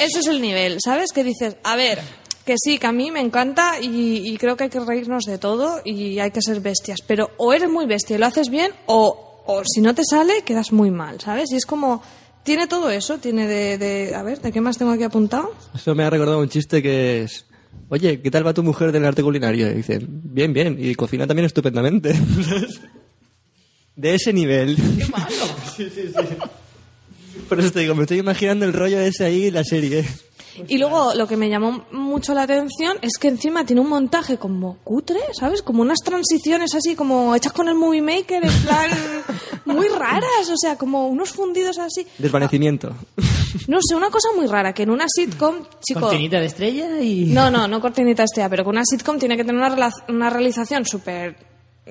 Ese 0.00 0.18
es 0.20 0.26
el 0.26 0.40
nivel, 0.40 0.78
¿sabes? 0.84 1.10
Que 1.12 1.24
dices, 1.24 1.56
a 1.64 1.74
ver, 1.76 2.00
que 2.44 2.54
sí, 2.62 2.78
que 2.78 2.86
a 2.86 2.92
mí 2.92 3.10
me 3.10 3.20
encanta 3.20 3.80
y, 3.80 4.28
y 4.28 4.36
creo 4.36 4.56
que 4.56 4.64
hay 4.64 4.70
que 4.70 4.80
reírnos 4.80 5.24
de 5.24 5.38
todo 5.38 5.80
y 5.84 6.18
hay 6.18 6.30
que 6.30 6.40
ser 6.42 6.60
bestias, 6.60 7.00
pero 7.06 7.30
o 7.38 7.52
eres 7.52 7.70
muy 7.70 7.86
bestia 7.86 8.16
y 8.16 8.18
lo 8.18 8.26
haces 8.26 8.48
bien 8.50 8.72
o, 8.86 9.42
o 9.46 9.62
si 9.66 9.80
no 9.80 9.94
te 9.94 10.02
sale 10.08 10.42
quedas 10.42 10.70
muy 10.72 10.90
mal, 10.90 11.20
¿sabes? 11.20 11.50
Y 11.50 11.56
es 11.56 11.66
como, 11.66 12.02
tiene 12.42 12.66
todo 12.66 12.90
eso, 12.90 13.18
tiene 13.18 13.46
de, 13.46 13.78
de- 13.78 14.14
a 14.14 14.22
ver, 14.22 14.40
¿de 14.40 14.52
qué 14.52 14.60
más 14.60 14.78
tengo 14.78 14.92
aquí 14.92 15.02
apuntado? 15.02 15.52
Eso 15.74 15.94
me 15.94 16.04
ha 16.04 16.10
recordado 16.10 16.38
un 16.40 16.48
chiste 16.48 16.82
que 16.82 17.22
es... 17.24 17.44
Oye, 17.90 18.20
¿qué 18.20 18.30
tal 18.30 18.46
va 18.46 18.52
tu 18.52 18.62
mujer 18.62 18.92
del 18.92 19.04
arte 19.04 19.22
culinario? 19.22 19.70
Y 19.70 19.74
dice, 19.74 20.00
bien, 20.06 20.52
bien, 20.52 20.76
y 20.78 20.94
cocina 20.94 21.26
también 21.26 21.46
estupendamente. 21.46 22.12
De 23.96 24.14
ese 24.14 24.32
nivel. 24.32 24.76
¡Qué 24.98 25.06
malo! 25.06 25.30
sí, 25.76 25.88
sí, 25.94 26.02
sí. 26.08 26.24
Por 27.48 27.58
eso 27.58 27.70
te 27.72 27.80
digo, 27.80 27.94
me 27.94 28.02
estoy 28.02 28.18
imaginando 28.18 28.66
el 28.66 28.72
rollo 28.72 29.00
ese 29.00 29.24
ahí 29.24 29.50
la 29.50 29.64
serie. 29.64 30.04
Y 30.66 30.78
luego 30.78 31.14
lo 31.14 31.26
que 31.28 31.36
me 31.36 31.48
llamó 31.48 31.84
mucho 31.92 32.34
la 32.34 32.42
atención 32.42 32.96
es 33.02 33.18
que 33.18 33.28
encima 33.28 33.64
tiene 33.64 33.80
un 33.80 33.88
montaje 33.88 34.38
como 34.38 34.78
cutre, 34.84 35.20
¿sabes? 35.38 35.62
Como 35.62 35.82
unas 35.82 35.98
transiciones 36.00 36.74
así 36.74 36.96
como 36.96 37.34
hechas 37.34 37.52
con 37.52 37.68
el 37.68 37.74
Movie 37.74 38.02
Maker 38.02 38.44
en 38.44 38.62
plan 38.62 38.90
muy 39.64 39.88
raras, 39.88 40.50
o 40.50 40.56
sea, 40.56 40.76
como 40.76 41.08
unos 41.08 41.30
fundidos 41.30 41.78
así. 41.78 42.06
Desvanecimiento. 42.18 42.94
No 43.66 43.78
sé, 43.82 43.94
una 43.94 44.10
cosa 44.10 44.28
muy 44.36 44.46
rara, 44.46 44.72
que 44.72 44.82
en 44.82 44.90
una 44.90 45.06
sitcom, 45.08 45.56
chico... 45.80 46.00
Cortinita 46.00 46.40
de 46.40 46.46
estrella 46.46 47.00
y. 47.00 47.26
No, 47.26 47.50
no, 47.50 47.68
no 47.68 47.80
cortinita 47.80 48.24
estrella, 48.24 48.48
pero 48.48 48.64
que 48.64 48.70
una 48.70 48.84
sitcom 48.84 49.18
tiene 49.18 49.36
que 49.36 49.44
tener 49.44 49.60
una, 49.60 49.90
una 50.08 50.30
realización 50.30 50.84
súper... 50.84 51.36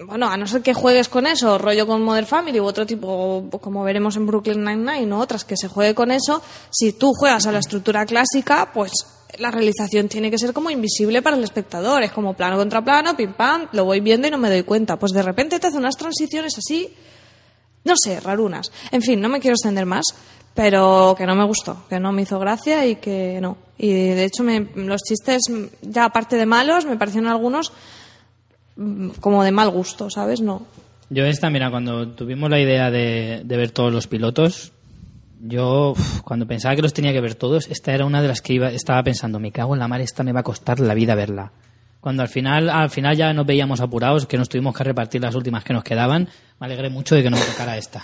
Bueno, 0.05 0.29
a 0.29 0.37
no 0.37 0.45
ser 0.45 0.61
que 0.61 0.73
juegues 0.73 1.09
con 1.09 1.25
eso, 1.25 1.57
rollo 1.57 1.87
con 1.87 2.03
Modern 2.03 2.27
Family 2.27 2.59
u 2.59 2.65
otro 2.65 2.85
tipo, 2.85 3.45
como 3.61 3.83
veremos 3.83 4.15
en 4.15 4.27
Brooklyn 4.27 4.63
Nine-Nine 4.63 5.11
o 5.13 5.19
otras, 5.19 5.43
que 5.43 5.57
se 5.57 5.67
juegue 5.67 5.95
con 5.95 6.11
eso, 6.11 6.41
si 6.69 6.93
tú 6.93 7.13
juegas 7.13 7.47
a 7.47 7.51
la 7.51 7.59
estructura 7.59 8.05
clásica, 8.05 8.69
pues 8.73 8.91
la 9.39 9.49
realización 9.51 10.07
tiene 10.07 10.29
que 10.29 10.37
ser 10.37 10.53
como 10.53 10.69
invisible 10.69 11.21
para 11.21 11.35
el 11.35 11.43
espectador. 11.43 12.03
Es 12.03 12.11
como 12.11 12.33
plano 12.35 12.57
contra 12.57 12.83
plano, 12.83 13.15
pim 13.17 13.33
pam, 13.33 13.67
lo 13.71 13.85
voy 13.85 13.99
viendo 13.99 14.27
y 14.27 14.31
no 14.31 14.37
me 14.37 14.49
doy 14.49 14.63
cuenta. 14.63 14.97
Pues 14.97 15.11
de 15.13 15.21
repente 15.23 15.59
te 15.59 15.67
hace 15.67 15.77
unas 15.77 15.95
transiciones 15.95 16.53
así, 16.57 16.93
no 17.83 17.95
sé, 17.97 18.19
rarunas. 18.19 18.71
En 18.91 19.01
fin, 19.01 19.19
no 19.19 19.29
me 19.29 19.39
quiero 19.39 19.55
extender 19.55 19.85
más, 19.85 20.05
pero 20.53 21.15
que 21.17 21.25
no 21.25 21.35
me 21.35 21.43
gustó, 21.45 21.85
que 21.89 21.99
no 21.99 22.11
me 22.11 22.21
hizo 22.23 22.39
gracia 22.39 22.85
y 22.85 22.95
que 22.97 23.39
no. 23.41 23.57
Y 23.77 23.89
de 23.91 24.23
hecho 24.25 24.43
me- 24.43 24.67
los 24.75 25.01
chistes, 25.01 25.41
ya 25.81 26.05
aparte 26.05 26.35
de 26.35 26.45
malos, 26.45 26.85
me 26.85 26.97
parecieron 26.97 27.29
algunos 27.29 27.71
como 29.19 29.43
de 29.43 29.51
mal 29.51 29.69
gusto, 29.69 30.09
¿sabes? 30.09 30.41
No. 30.41 30.65
Yo 31.09 31.25
esta, 31.25 31.49
mira, 31.49 31.69
cuando 31.71 32.09
tuvimos 32.09 32.49
la 32.49 32.59
idea 32.59 32.91
de, 32.91 33.41
de 33.45 33.57
ver 33.57 33.71
todos 33.71 33.93
los 33.93 34.07
pilotos, 34.07 34.73
yo 35.39 35.91
uf, 35.91 36.21
cuando 36.21 36.45
pensaba 36.47 36.75
que 36.75 36.81
los 36.81 36.93
tenía 36.93 37.13
que 37.13 37.21
ver 37.21 37.35
todos, 37.35 37.67
esta 37.69 37.93
era 37.93 38.05
una 38.05 38.21
de 38.21 38.27
las 38.27 38.41
que 38.41 38.53
iba, 38.53 38.69
estaba 38.71 39.01
pensando, 39.03 39.39
me 39.39 39.51
cago 39.51 39.73
en 39.73 39.79
la 39.79 39.87
mar, 39.87 40.01
esta 40.01 40.23
me 40.23 40.33
va 40.33 40.41
a 40.41 40.43
costar 40.43 40.79
la 40.79 40.93
vida 40.93 41.15
verla. 41.15 41.51
Cuando 42.01 42.21
al 42.23 42.29
final, 42.29 42.69
al 42.69 42.89
final 42.89 43.15
ya 43.17 43.33
nos 43.33 43.45
veíamos 43.45 43.81
apurados, 43.81 44.25
que 44.25 44.37
nos 44.37 44.49
tuvimos 44.49 44.75
que 44.75 44.83
repartir 44.83 45.21
las 45.21 45.35
últimas 45.35 45.63
que 45.63 45.73
nos 45.73 45.83
quedaban, 45.83 46.27
me 46.59 46.65
alegré 46.67 46.89
mucho 46.89 47.15
de 47.15 47.23
que 47.23 47.29
no 47.29 47.37
me 47.37 47.43
tocara 47.45 47.77
esta. 47.77 48.03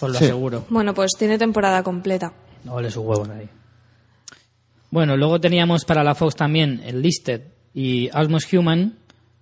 Os 0.00 0.10
lo 0.10 0.18
Sí. 0.18 0.24
aseguro. 0.26 0.66
Bueno, 0.70 0.94
pues 0.94 1.12
tiene 1.18 1.38
temporada 1.38 1.82
completa. 1.82 2.32
No 2.64 2.74
vale 2.74 2.90
su 2.90 3.00
huevo 3.00 3.26
nadie. 3.26 3.48
Bueno, 4.90 5.16
luego 5.16 5.40
teníamos 5.40 5.84
para 5.84 6.02
la 6.02 6.14
Fox 6.14 6.34
también 6.36 6.80
el 6.84 7.02
Listed 7.02 7.42
y 7.74 8.08
Almost 8.12 8.52
Human, 8.54 8.94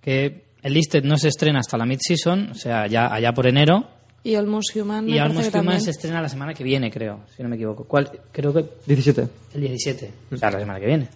que 0.07 0.45
el 0.63 0.73
Listed 0.73 1.03
no 1.03 1.17
se 1.17 1.27
estrena 1.27 1.59
hasta 1.59 1.77
la 1.77 1.85
mid-season, 1.85 2.51
o 2.51 2.55
sea, 2.55 2.87
ya 2.87 3.13
allá 3.13 3.33
por 3.33 3.45
enero, 3.45 3.89
Y 4.23 4.35
Almost 4.35 4.73
Human 4.77 5.09
Y 5.09 5.19
Almost 5.19 5.53
Human 5.53 5.81
se 5.81 5.91
estrena 5.91 6.21
la 6.21 6.29
semana 6.29 6.53
que 6.53 6.63
viene, 6.63 6.89
creo, 6.89 7.25
si 7.35 7.43
no 7.43 7.49
me 7.49 7.57
equivoco. 7.57 7.83
¿Cuál? 7.83 8.09
Creo 8.31 8.53
que 8.53 8.63
17. 8.85 9.27
el 9.55 9.61
17. 9.61 10.13
O 10.31 10.37
sea, 10.37 10.49
la 10.49 10.59
semana 10.59 10.79
que 10.79 10.85
viene. 10.85 11.09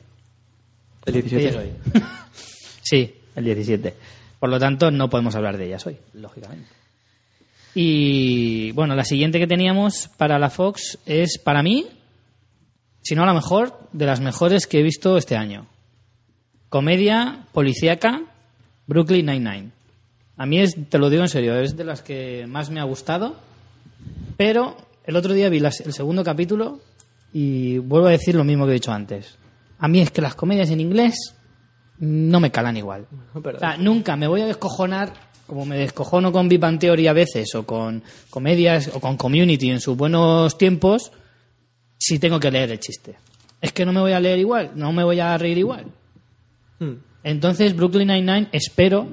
El 1.05 1.13
¿Qué 1.13 1.22
día 1.22 1.38
es 1.38 1.55
17. 1.55 1.57
hoy? 1.57 2.01
sí, 2.81 3.15
el 3.34 3.45
17. 3.45 3.93
Por 4.38 4.49
lo 4.49 4.59
tanto, 4.59 4.91
no 4.91 5.09
podemos 5.09 5.35
hablar 5.35 5.57
de 5.57 5.68
ellas 5.68 5.88
hoy, 5.88 5.95
lógicamente. 6.13 6.68
Y 7.73 8.73
bueno, 8.73 8.93
la 8.97 9.05
siguiente 9.05 9.39
que 9.39 9.47
teníamos 9.47 10.09
para 10.18 10.38
la 10.38 10.49
Fox 10.49 10.99
es, 11.05 11.38
para 11.38 11.63
mí, 11.63 11.88
si 13.01 13.15
no 13.15 13.26
la 13.26 13.34
mejor, 13.34 13.88
de 13.93 14.05
las 14.05 14.19
mejores 14.19 14.68
que 14.68 14.80
he 14.80 14.84
visto 14.84 15.15
este 15.15 15.38
año. 15.38 15.68
Comedia 16.68 17.47
policíaca 17.53 18.26
Brooklyn 18.91 19.26
Nine-Nine. 19.26 19.72
A 20.35 20.45
mí, 20.45 20.59
es, 20.59 20.76
te 20.89 20.97
lo 20.99 21.09
digo 21.09 21.23
en 21.23 21.30
serio, 21.30 21.55
es 21.57 21.77
de 21.77 21.85
las 21.85 22.01
que 22.01 22.45
más 22.45 22.69
me 22.69 22.81
ha 22.81 22.84
gustado. 22.84 23.38
Pero 24.35 24.76
el 25.05 25.15
otro 25.15 25.34
día 25.34 25.47
vi 25.49 25.59
las- 25.61 25.80
el 25.80 25.93
segundo 25.93 26.23
capítulo 26.26 26.80
y 27.31 27.77
vuelvo 27.77 28.07
a 28.07 28.11
decir 28.11 28.35
lo 28.35 28.43
mismo 28.43 28.65
que 28.65 28.72
he 28.72 28.73
dicho 28.76 28.91
antes. 28.91 29.38
A 29.80 29.88
mí 29.88 30.01
es 30.01 30.11
que 30.11 30.22
las 30.22 30.35
comedias 30.35 30.69
en 30.72 30.81
inglés 30.81 31.15
no 31.99 32.39
me 32.41 32.51
calan 32.51 32.76
igual. 32.76 33.05
Pero- 33.41 33.57
O 33.57 33.59
sea, 33.59 33.77
nunca 33.77 34.15
me 34.18 34.27
voy 34.27 34.41
a 34.41 34.45
descojonar 34.47 35.13
como 35.47 35.65
me 35.65 35.77
descojono 35.77 36.31
con 36.31 36.49
Big 36.49 36.59
Bang 36.59 36.80
Theory 36.80 37.07
a 37.07 37.13
veces 37.13 37.53
o 37.55 37.65
con 37.65 38.03
comedias 38.30 38.89
o 38.93 38.99
con 38.99 39.15
Community 39.18 39.69
en 39.69 39.80
sus 39.80 39.95
buenos 39.97 40.57
tiempos 40.57 41.11
si 41.97 42.19
tengo 42.19 42.39
que 42.39 42.51
leer 42.51 42.72
el 42.72 42.80
chiste. 42.80 43.15
Es 43.61 43.72
que 43.73 43.85
no 43.85 43.93
me 43.93 43.99
voy 44.01 44.13
a 44.13 44.19
leer 44.19 44.39
igual, 44.39 44.72
no 44.76 44.91
me 44.91 45.03
voy 45.03 45.19
a 45.19 45.38
reír 45.38 45.57
igual. 45.59 45.85
Hmm. 46.80 46.93
Entonces, 47.23 47.76
Brooklyn 47.76 48.07
Nine-Nine 48.07 48.49
espero 48.52 49.07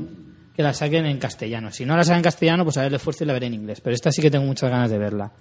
que 0.57 0.63
la 0.63 0.75
saquen 0.75 1.07
en 1.07 1.19
castellano. 1.19 1.71
Si 1.71 1.85
no 1.85 1.97
la 1.97 2.05
sacan 2.05 2.19
en 2.19 2.25
castellano, 2.25 2.65
pues 2.65 2.77
haré 2.77 2.89
el 2.89 2.95
esfuerzo 2.95 3.25
y 3.25 3.27
la 3.27 3.33
veré 3.33 3.47
en 3.47 3.55
inglés. 3.55 3.81
Pero 3.81 3.95
esta 3.95 4.11
sí 4.11 4.21
que 4.21 4.31
tengo 4.31 4.45
muchas 4.45 4.71
ganas 4.71 4.91
de 4.91 4.99
verla. 4.99 5.33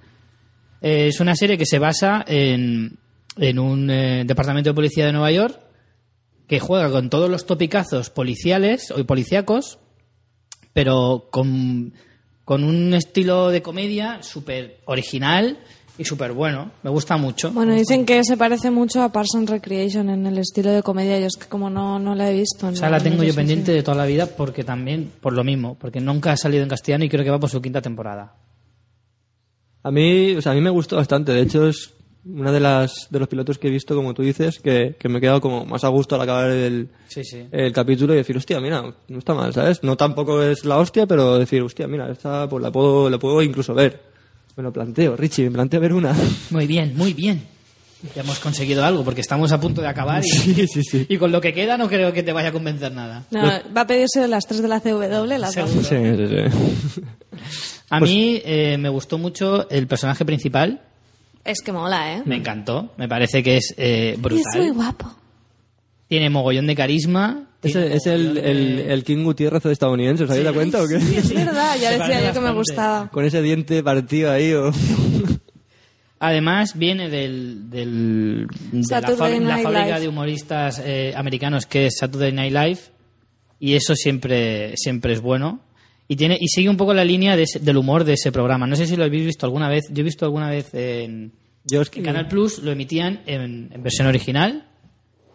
Eh, 0.81 1.07
es 1.07 1.19
una 1.19 1.35
serie 1.35 1.57
que 1.57 1.65
se 1.65 1.79
basa 1.79 2.23
en, 2.27 2.99
en 3.37 3.59
un 3.59 3.89
eh, 3.89 4.23
departamento 4.25 4.69
de 4.69 4.75
policía 4.75 5.05
de 5.05 5.13
Nueva 5.13 5.31
York 5.31 5.59
que 6.47 6.59
juega 6.59 6.89
con 6.91 7.09
todos 7.09 7.29
los 7.29 7.45
topicazos 7.45 8.09
policiales 8.09 8.91
o 8.91 9.03
policíacos, 9.05 9.79
pero 10.73 11.27
con, 11.31 11.93
con 12.45 12.63
un 12.63 12.93
estilo 12.93 13.49
de 13.49 13.61
comedia 13.61 14.23
súper 14.23 14.79
original 14.85 15.57
y 15.97 16.05
súper 16.05 16.31
bueno. 16.33 16.71
Me 16.83 16.89
gusta 16.89 17.17
mucho. 17.17 17.51
Bueno, 17.51 17.73
dicen 17.73 18.05
que 18.05 18.23
se 18.23 18.37
parece 18.37 18.69
mucho 18.71 19.01
a 19.01 19.11
Parks 19.11 19.35
and 19.35 19.49
Recreation 19.49 20.09
en 20.09 20.25
el 20.27 20.37
estilo 20.37 20.71
de 20.71 20.83
comedia. 20.83 21.19
Yo 21.19 21.27
es 21.27 21.35
que 21.37 21.47
como 21.47 21.69
no, 21.69 21.97
no 21.99 22.13
la 22.15 22.29
he 22.29 22.33
visto. 22.33 22.67
O 22.67 22.75
sea, 22.75 22.89
la 22.89 22.99
tengo 22.99 23.23
yo 23.23 23.33
pendiente 23.33 23.71
de 23.71 23.83
toda 23.83 23.97
la 23.97 24.05
vida 24.05 24.25
porque 24.27 24.63
también, 24.63 25.11
por 25.21 25.33
lo 25.33 25.43
mismo, 25.43 25.75
porque 25.79 25.99
nunca 25.99 26.31
ha 26.31 26.37
salido 26.37 26.63
en 26.63 26.69
castellano 26.69 27.05
y 27.05 27.09
creo 27.09 27.23
que 27.23 27.31
va 27.31 27.39
por 27.39 27.49
su 27.49 27.61
quinta 27.61 27.81
temporada. 27.81 28.35
A 29.83 29.91
mí, 29.91 30.35
o 30.35 30.41
sea, 30.41 30.51
a 30.51 30.55
mí 30.55 30.61
me 30.61 30.69
gustó 30.69 30.97
bastante. 30.97 31.31
De 31.31 31.41
hecho, 31.41 31.67
es 31.67 31.93
una 32.25 32.51
de 32.51 32.59
las 32.59 33.07
de 33.09 33.19
los 33.19 33.27
pilotos 33.29 33.57
que 33.57 33.67
he 33.69 33.71
visto, 33.71 33.95
como 33.95 34.13
tú 34.13 34.21
dices, 34.21 34.59
que, 34.59 34.95
que 34.99 35.07
me 35.07 35.19
he 35.19 35.21
quedado 35.21 35.39
como 35.39 35.65
más 35.65 35.83
a 35.85 35.87
gusto 35.87 36.15
al 36.15 36.21
acabar 36.21 36.49
el, 36.51 36.89
Sí, 37.07 37.23
sí. 37.23 37.47
el 37.51 37.71
capítulo 37.71 38.13
y 38.13 38.17
decir, 38.17 38.35
hostia, 38.35 38.59
mira, 38.59 38.83
no 39.07 39.17
está 39.17 39.33
mal, 39.33 39.53
¿sabes? 39.53 39.81
No 39.83 39.95
tampoco 39.95 40.43
es 40.43 40.65
la 40.65 40.77
hostia, 40.77 41.07
pero 41.07 41.37
decir, 41.37 41.61
hostia, 41.61 41.87
mira, 41.87 42.11
esta 42.11 42.49
pues 42.49 42.61
la 42.61 42.69
puedo, 42.71 43.09
la 43.09 43.17
puedo 43.17 43.41
incluso 43.41 43.73
ver. 43.73 44.16
Me 44.57 44.63
lo 44.63 44.73
planteo, 44.73 45.15
Richie, 45.15 45.45
me 45.45 45.51
planteo 45.51 45.79
ver 45.79 45.93
una. 45.93 46.13
Muy 46.49 46.67
bien, 46.67 46.93
muy 46.97 47.13
bien. 47.13 47.41
Ya 48.15 48.21
hemos 48.21 48.39
conseguido 48.39 48.85
algo 48.85 49.03
porque 49.03 49.21
estamos 49.21 49.51
a 49.51 49.59
punto 49.59 49.81
de 49.81 49.87
acabar 49.87 50.23
y, 50.23 50.27
Sí, 50.29 50.67
sí, 50.67 50.83
sí. 50.83 51.05
y 51.09 51.17
con 51.17 51.31
lo 51.31 51.41
que 51.41 51.51
queda 51.53 51.77
no 51.77 51.87
creo 51.87 52.13
que 52.13 52.21
te 52.23 52.31
vaya 52.31 52.49
a 52.49 52.51
convencer 52.51 52.91
nada. 52.91 53.23
No, 53.31 53.41
va 53.75 53.81
a 53.81 53.87
pedirse 53.87 54.27
las 54.27 54.45
tres 54.45 54.61
de 54.61 54.67
la 54.67 54.79
CW, 54.79 55.25
las 55.39 55.55
dos. 55.55 55.69
Seguro. 55.71 55.83
Sí, 55.83 56.27
sí, 56.27 56.51
sí. 56.95 57.01
A 57.89 57.99
mí 57.99 58.41
eh, 58.45 58.77
me 58.77 58.89
gustó 58.89 59.17
mucho 59.17 59.67
el 59.69 59.87
personaje 59.87 60.25
principal, 60.25 60.81
Es 61.45 61.61
que 61.61 61.71
mola, 61.71 62.13
¿eh? 62.17 62.21
me 62.25 62.35
encantó, 62.35 62.91
me 62.97 63.07
parece 63.07 63.41
que 63.41 63.57
es 63.57 63.73
eh, 63.77 64.09
Y 64.09 64.13
es 64.13 64.19
muy 64.19 64.41
brutal. 64.43 64.73
guapo. 64.73 65.15
Tiene 66.07 66.29
mogollón 66.29 66.67
de 66.67 66.75
carisma. 66.75 67.46
Es, 67.63 67.75
el, 67.75 67.91
es 67.91 68.05
el, 68.05 68.33
de- 68.35 68.51
el, 68.51 68.79
el 68.91 69.03
King 69.03 69.23
Gutiérrez 69.23 69.65
estadounidense, 69.65 70.23
¿os 70.25 70.29
habéis 70.29 70.45
dado 70.45 70.55
cuenta 70.55 70.81
o 70.83 70.87
qué? 70.87 70.99
Sí, 71.01 71.15
es 71.17 71.33
verdad, 71.33 71.75
ya 71.79 71.91
decía 71.97 72.27
yo 72.27 72.33
que 72.33 72.39
me 72.39 72.51
gustaba. 72.53 73.09
Con 73.09 73.25
ese 73.25 73.41
diente 73.41 73.81
partido 73.83 74.31
ahí 74.31 74.53
o... 74.53 74.71
Además, 76.19 76.73
viene 76.77 77.09
del, 77.09 77.69
del- 77.69 78.47
de 78.71 78.81
la, 78.89 79.01
fábrica- 79.01 79.39
la 79.39 79.57
fábrica 79.59 79.99
de 79.99 80.07
humoristas 80.07 80.81
eh, 80.83 81.13
americanos 81.15 81.67
que 81.67 81.85
es 81.87 81.97
Saturday 81.99 82.31
Night 82.31 82.53
Live 82.53 82.79
y 83.59 83.73
eso 83.75 83.95
siempre, 83.95 84.73
siempre 84.77 85.13
es 85.13 85.21
bueno. 85.21 85.61
Y, 86.07 86.15
tiene, 86.15 86.37
y 86.39 86.47
sigue 86.47 86.69
un 86.69 86.77
poco 86.77 86.93
la 86.93 87.03
línea 87.05 87.35
de 87.35 87.43
ese- 87.43 87.59
del 87.59 87.77
humor 87.77 88.03
de 88.03 88.13
ese 88.13 88.31
programa. 88.31 88.65
No 88.65 88.75
sé 88.75 88.87
si 88.87 88.95
lo 88.95 89.03
habéis 89.03 89.25
visto 89.25 89.45
alguna 89.45 89.69
vez. 89.69 89.85
Yo 89.91 90.01
he 90.01 90.03
visto 90.03 90.25
alguna 90.25 90.49
vez 90.49 90.73
en, 90.73 91.33
Yo 91.65 91.81
es 91.81 91.89
que... 91.91 91.99
en 91.99 92.05
Canal 92.05 92.27
Plus, 92.27 92.59
lo 92.59 92.71
emitían 92.71 93.21
en, 93.27 93.69
en 93.71 93.83
versión 93.83 94.07
original. 94.07 94.69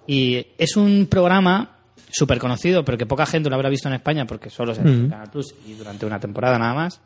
Y 0.08 0.46
es 0.58 0.76
un 0.76 1.06
programa 1.06 1.78
súper 2.10 2.38
conocido, 2.38 2.84
pero 2.84 2.98
que 2.98 3.06
poca 3.06 3.26
gente 3.26 3.48
lo 3.48 3.54
habrá 3.54 3.68
visto 3.68 3.88
en 3.88 3.94
España 3.94 4.26
porque 4.26 4.50
solo 4.50 4.74
se 4.74 4.80
ha 4.80 4.84
visto 4.84 5.00
en 5.00 5.10
Canal 5.10 5.30
Plus 5.30 5.54
y 5.66 5.74
durante 5.74 6.06
una 6.06 6.20
temporada 6.20 6.58
nada 6.58 6.74
más, 6.74 7.00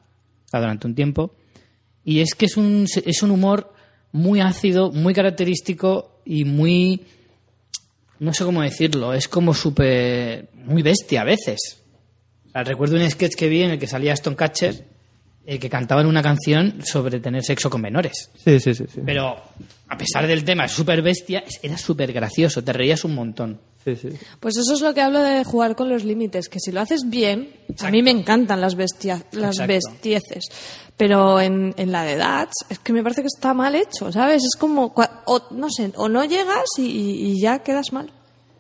durante 0.53 0.87
un 0.87 0.95
tiempo. 0.95 1.35
Y 2.05 2.21
es 2.21 2.35
que 2.35 2.47
es 2.47 2.57
un, 2.57 2.87
es 3.05 3.23
un 3.23 3.31
humor 3.31 3.73
muy 4.13 4.41
ácido, 4.41 4.91
muy 4.93 5.13
característico 5.13 6.21
y 6.25 6.45
muy. 6.45 7.03
No 8.19 8.33
sé 8.33 8.45
cómo 8.45 8.63
decirlo, 8.63 9.13
es 9.13 9.29
como 9.29 9.53
súper. 9.53 10.49
muy 10.55 10.83
bestia 10.83 11.23
a 11.23 11.25
veces. 11.25 11.83
O 12.47 12.51
sea, 12.51 12.65
recuerdo 12.65 12.97
un 12.97 13.11
sketch 13.11 13.35
que 13.35 13.49
vi 13.49 13.63
en 13.63 13.73
el 13.73 13.79
que 13.79 13.87
salía 13.87 14.13
Aston 14.13 14.35
Catcher 14.35 14.96
eh, 15.47 15.59
que 15.59 15.71
cantaban 15.71 16.07
una 16.07 16.23
canción 16.23 16.75
sobre 16.85 17.21
tener 17.21 17.43
sexo 17.45 17.71
con 17.71 17.81
menores. 17.81 18.31
Sí, 18.45 18.59
sí, 18.61 18.75
sí. 18.75 18.85
sí. 18.93 19.01
Pero 19.07 19.37
a 19.89 19.97
pesar 19.97 20.27
del 20.27 20.45
tema, 20.45 20.65
es 20.65 20.73
súper 20.73 21.01
bestia, 21.03 21.41
es- 21.47 21.61
era 21.63 21.79
súper 21.79 22.13
gracioso, 22.13 22.63
te 22.65 22.73
reías 22.73 23.05
un 23.05 23.15
montón. 23.15 23.61
Sí, 23.85 23.95
sí. 23.95 24.09
Pues 24.41 24.57
eso 24.57 24.75
es 24.75 24.81
lo 24.81 24.93
que 24.93 25.01
hablo 25.01 25.23
de 25.23 25.45
jugar 25.45 25.77
con 25.77 25.89
los 25.89 26.03
límites, 26.03 26.49
que 26.49 26.59
si 26.59 26.73
lo 26.73 26.81
haces 26.81 27.03
bien, 27.09 27.51
a 27.81 27.91
mí 27.93 28.03
me 28.03 28.11
encantan 28.11 28.61
las, 28.61 28.75
bestia, 28.75 29.23
las 29.31 29.61
Exacto. 29.61 29.73
bestieces, 29.75 30.49
pero 30.97 31.41
en, 31.41 31.73
en 31.77 31.93
la 31.93 32.03
de 32.03 32.15
edad 32.15 32.49
es 32.69 32.81
que 32.81 32.93
me 32.93 33.05
parece 33.05 33.21
que 33.21 33.29
está 33.29 33.55
mal 33.55 33.77
hecho, 33.77 34.11
¿sabes? 34.11 34.43
Es 34.43 34.57
como, 34.59 34.93
cua- 34.93 35.21
o, 35.27 35.41
no 35.53 35.71
sé, 35.71 35.93
o 35.95 36.09
no 36.09 36.25
llegas 36.25 36.65
y, 36.79 36.83
y- 36.83 37.31
y 37.33 37.41
ya 37.41 37.61
quedas 37.61 37.93
mal. 37.93 38.11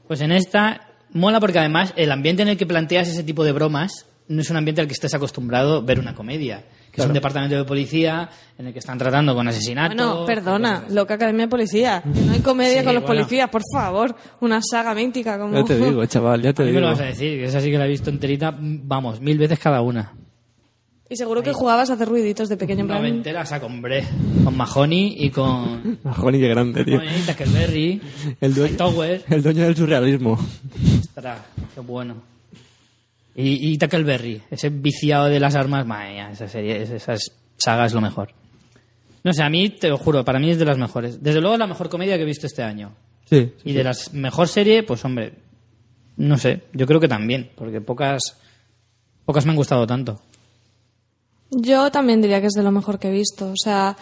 Pues 0.06 0.20
en 0.20 0.30
esta 0.30 0.88
mola 1.12 1.40
porque 1.40 1.58
además 1.58 1.92
el 1.96 2.12
ambiente 2.12 2.42
en 2.42 2.48
el 2.48 2.56
que 2.56 2.66
planteas 2.66 3.08
ese 3.08 3.24
tipo 3.24 3.42
de 3.42 3.50
bromas 3.50 4.06
no 4.28 4.40
es 4.42 4.50
un 4.50 4.56
ambiente 4.58 4.80
al 4.80 4.86
que 4.86 4.92
estés 4.92 5.14
acostumbrado 5.14 5.78
a 5.78 5.80
ver 5.80 5.98
una 5.98 6.14
comedia. 6.14 6.64
Que 6.96 7.02
es 7.02 7.06
un 7.06 7.12
departamento 7.12 7.54
de 7.56 7.64
policía 7.64 8.28
en 8.58 8.66
el 8.68 8.72
que 8.72 8.78
están 8.78 8.96
tratando 8.98 9.34
con 9.34 9.46
asesinatos. 9.46 9.94
Bueno, 9.96 10.16
con 10.16 10.26
perdona, 10.26 10.84
loca 10.90 11.14
Academia 11.14 11.44
de 11.44 11.50
Policía, 11.50 12.02
no 12.04 12.32
hay 12.32 12.40
comedia 12.40 12.80
Sí, 12.80 12.84
con 12.86 12.94
los 12.94 13.02
bueno. 13.04 13.20
policías, 13.20 13.48
por 13.50 13.62
favor, 13.72 14.16
una 14.40 14.60
saga 14.62 14.94
mítica 14.94 15.38
como... 15.38 15.54
Ya 15.54 15.64
te 15.64 15.76
digo, 15.84 16.04
chaval, 16.06 16.42
ya 16.42 16.52
te. 16.52 16.62
A 16.62 16.66
mí 16.66 16.72
me 16.72 16.78
digo. 16.78 16.88
lo 16.88 16.92
vas 16.94 17.00
a 17.02 17.04
decir, 17.04 17.38
que 17.38 17.44
esa 17.44 17.60
sí 17.60 17.70
que 17.70 17.78
la 17.78 17.86
he 17.86 17.90
visto 17.90 18.10
enterita, 18.10 18.54
vamos, 18.58 19.20
mil 19.20 19.36
veces 19.38 19.58
cada 19.58 19.82
una. 19.82 20.14
Y 21.08 21.14
seguro 21.14 21.40
que 21.40 21.52
jugabas 21.52 21.88
a 21.90 21.92
hacer 21.92 22.08
ruiditos 22.08 22.48
de 22.48 22.56
pequeño 22.56 22.80
en 22.80 22.86
plan... 22.88 22.98
Noventera 23.00 23.46
saco, 23.46 23.66
hombre. 23.66 24.04
Con 24.42 24.56
Mahoney 24.56 25.14
y 25.18 25.30
con... 25.30 26.00
Majoni, 26.02 26.40
qué 26.40 26.48
grande, 26.48 26.84
tío. 26.84 26.96
Mahoney, 26.96 27.20
Tackleberry, 27.22 28.02
El 28.40 28.54
dueño, 28.54 28.76
Tower. 28.76 29.22
el 29.28 29.40
dueño 29.42 29.62
del 29.64 29.76
surrealismo. 29.76 30.36
Ostras, 31.00 31.38
qué 31.74 31.80
bueno. 31.80 32.14
Y, 33.36 33.72
y 33.72 33.78
Tackleberry, 33.78 34.42
ese 34.50 34.70
viciado 34.70 35.26
de 35.26 35.38
las 35.38 35.54
armas, 35.54 35.86
madre 35.86 36.14
mía, 36.14 36.30
esa 36.32 36.48
serie, 36.48 36.82
esas 36.82 37.32
sagas 37.58 37.88
es 37.88 37.94
lo 37.94 38.00
mejor. 38.00 38.30
No 39.22 39.32
sé, 39.32 39.42
a 39.42 39.50
mí, 39.50 39.68
te 39.70 39.88
lo 39.88 39.98
juro, 39.98 40.24
para 40.24 40.38
mí 40.38 40.50
es 40.50 40.58
de 40.58 40.64
las 40.64 40.78
mejores. 40.78 41.22
Desde 41.22 41.40
luego 41.40 41.56
la 41.58 41.66
mejor 41.66 41.88
comedia 41.90 42.16
que 42.16 42.22
he 42.22 42.26
visto 42.26 42.46
este 42.46 42.62
año. 42.62 42.92
Sí. 43.28 43.52
Y 43.64 43.72
de 43.72 43.84
las 43.84 44.14
mejor 44.14 44.48
serie, 44.48 44.84
pues 44.84 45.04
hombre, 45.04 45.34
no 46.16 46.38
sé, 46.38 46.62
yo 46.72 46.86
creo 46.86 46.98
que 46.98 47.08
también, 47.08 47.50
porque 47.56 47.80
pocas, 47.80 48.38
pocas 49.24 49.44
me 49.44 49.50
han 49.50 49.56
gustado 49.56 49.86
tanto. 49.86 50.20
Yo 51.50 51.90
también 51.90 52.22
diría 52.22 52.40
que 52.40 52.46
es 52.46 52.54
de 52.54 52.62
lo 52.62 52.72
mejor 52.72 52.98
que 52.98 53.08
he 53.08 53.12
visto. 53.12 53.48
O 53.50 53.56
sea, 53.56 53.96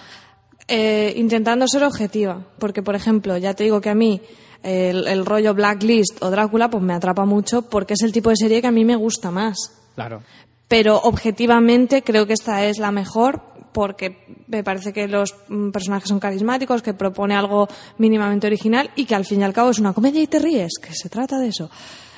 eh, 0.68 1.12
intentando 1.16 1.66
ser 1.68 1.84
objetiva. 1.84 2.46
Porque, 2.58 2.82
por 2.82 2.94
ejemplo, 2.94 3.36
ya 3.36 3.54
te 3.54 3.64
digo 3.64 3.80
que 3.80 3.90
a 3.90 3.94
mí 3.94 4.20
el, 4.64 5.06
el 5.06 5.26
rollo 5.26 5.54
Blacklist 5.54 6.22
o 6.22 6.30
Drácula 6.30 6.70
pues 6.70 6.82
me 6.82 6.94
atrapa 6.94 7.24
mucho 7.24 7.62
porque 7.62 7.94
es 7.94 8.02
el 8.02 8.12
tipo 8.12 8.30
de 8.30 8.36
serie 8.36 8.60
que 8.60 8.66
a 8.66 8.72
mí 8.72 8.84
me 8.84 8.96
gusta 8.96 9.30
más. 9.30 9.56
Claro. 9.94 10.22
Pero 10.68 10.96
objetivamente 10.96 12.02
creo 12.02 12.26
que 12.26 12.32
esta 12.32 12.64
es 12.64 12.78
la 12.78 12.90
mejor 12.90 13.42
porque 13.74 14.24
me 14.46 14.62
parece 14.62 14.92
que 14.92 15.08
los 15.08 15.34
mm, 15.48 15.70
personajes 15.70 16.08
son 16.08 16.20
carismáticos, 16.20 16.80
que 16.80 16.94
propone 16.94 17.34
algo 17.34 17.68
mínimamente 17.98 18.46
original 18.46 18.90
y 18.96 19.04
que 19.04 19.14
al 19.14 19.24
fin 19.24 19.40
y 19.40 19.44
al 19.44 19.52
cabo 19.52 19.70
es 19.70 19.80
una 19.80 19.92
comedia 19.92 20.22
y 20.22 20.26
te 20.28 20.38
ríes, 20.38 20.72
que 20.80 20.94
se 20.94 21.08
trata 21.08 21.38
de 21.38 21.48
eso. 21.48 21.68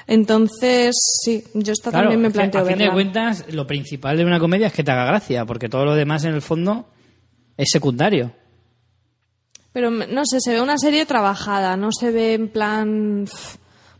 Entonces, 0.06 0.94
sí, 1.24 1.42
yo 1.54 1.72
esta 1.72 1.90
Claro, 1.90 2.10
también 2.10 2.20
me 2.20 2.30
planteo 2.30 2.60
a 2.60 2.64
fin 2.64 2.78
de 2.78 2.92
cuentas, 2.92 3.44
lo 3.48 3.66
principal 3.66 4.16
de 4.16 4.24
una 4.24 4.38
comedia 4.38 4.68
es 4.68 4.72
que 4.72 4.84
te 4.84 4.92
haga 4.92 5.06
gracia, 5.06 5.44
porque 5.46 5.68
todo 5.68 5.84
lo 5.84 5.94
demás 5.96 6.24
en 6.24 6.34
el 6.34 6.42
fondo 6.42 6.88
es 7.56 7.68
secundario. 7.72 8.32
Pero 9.76 9.90
no 9.90 10.22
sé, 10.24 10.40
se 10.40 10.54
ve 10.54 10.62
una 10.62 10.78
serie 10.78 11.04
trabajada, 11.04 11.76
no 11.76 11.90
se 11.92 12.10
ve 12.10 12.32
en 12.32 12.48
plan. 12.48 13.26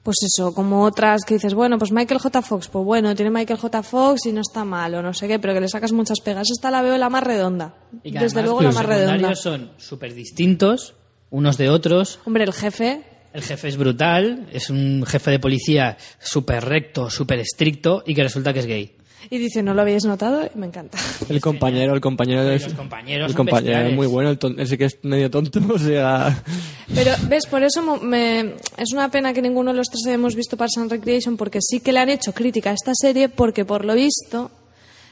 pues 0.03 0.17
eso, 0.23 0.55
como 0.55 0.85
otras 0.85 1.21
que 1.27 1.35
dices, 1.35 1.53
bueno, 1.53 1.77
pues 1.77 1.93
Michael 1.93 2.19
J. 2.19 2.41
Fox, 2.41 2.69
pues 2.69 2.83
bueno, 2.83 3.15
tiene 3.15 3.31
Michael 3.31 3.59
J. 3.59 3.83
Fox 3.83 4.25
y 4.25 4.33
no 4.33 4.41
está 4.41 4.65
mal 4.65 4.95
o 4.95 5.03
no 5.03 5.13
sé 5.13 5.29
qué, 5.29 5.39
pero 5.39 5.53
que 5.53 5.61
le 5.61 5.69
sacas 5.69 5.93
muchas 5.93 6.21
pegas. 6.21 6.49
Esta 6.51 6.71
la 6.71 6.81
veo 6.81 6.97
la 6.97 7.11
más 7.11 7.23
redonda. 7.23 7.75
Y 8.03 8.11
que 8.11 8.21
Desde 8.21 8.43
luego 8.43 8.63
la 8.63 8.69
los 8.69 8.75
más 8.75 8.87
redonda. 8.87 9.35
secundarios 9.35 9.41
son 9.43 9.71
súper 9.77 10.15
distintos 10.15 10.95
unos 11.29 11.59
de 11.59 11.69
otros. 11.69 12.21
Hombre, 12.25 12.45
el 12.45 12.55
jefe, 12.55 13.03
El 13.35 13.43
jefe 13.43 13.69
es 13.69 13.77
brutal, 13.77 14.49
es 14.51 14.71
un 14.71 15.05
jefe 15.07 15.31
de 15.33 15.39
policía 15.41 15.99
súper 16.19 16.65
recto, 16.65 17.11
súper 17.11 17.41
estricto 17.41 18.03
y 18.07 18.15
que 18.15 18.23
resulta 18.23 18.55
que 18.55 18.61
es 18.61 18.67
gay. 18.67 18.97
Y 19.31 19.39
dice, 19.39 19.63
no 19.63 19.75
lo 19.75 19.83
habéis 19.83 20.05
notado, 20.05 20.45
y 20.45 20.59
me 20.59 20.67
encanta. 20.67 20.99
El 21.29 21.41
compañero, 21.41 21.95
el 21.95 22.01
compañero 22.01 22.45
de 22.45 22.59
los 22.59 22.73
compañeros 22.75 23.31
El 23.31 23.37
son 23.37 23.47
compañero 23.47 23.89
es 23.89 23.95
muy 23.95 24.07
bueno, 24.07 24.31
el 24.31 24.39
ton- 24.39 24.59
ese 24.61 24.79
que 24.79 24.85
es 24.85 24.99
medio 25.03 25.31
tonto, 25.31 25.61
o 25.75 25.79
sea... 25.79 26.43
Pero, 26.95 27.13
¿ves? 27.29 27.47
Por 27.47 27.63
eso 27.65 27.83
me, 28.01 28.55
es 28.77 28.93
una 28.93 29.11
pena 29.11 29.33
que 29.33 29.43
ninguno 29.43 29.73
de 29.73 29.79
los 29.79 29.89
tres 29.89 30.07
hayamos 30.07 30.35
visto 30.37 30.57
Parks 30.57 30.79
and 30.79 30.91
Recreation, 30.91 31.37
porque 31.37 31.59
sí 31.61 31.81
que 31.81 31.93
le 31.93 31.99
han 32.01 32.09
hecho 32.11 32.33
crítica 32.33 32.71
a 32.71 32.75
esta 32.75 32.93
serie, 32.95 33.29
porque 33.29 33.65
por 33.65 33.85
lo 33.85 33.95
visto 33.95 34.51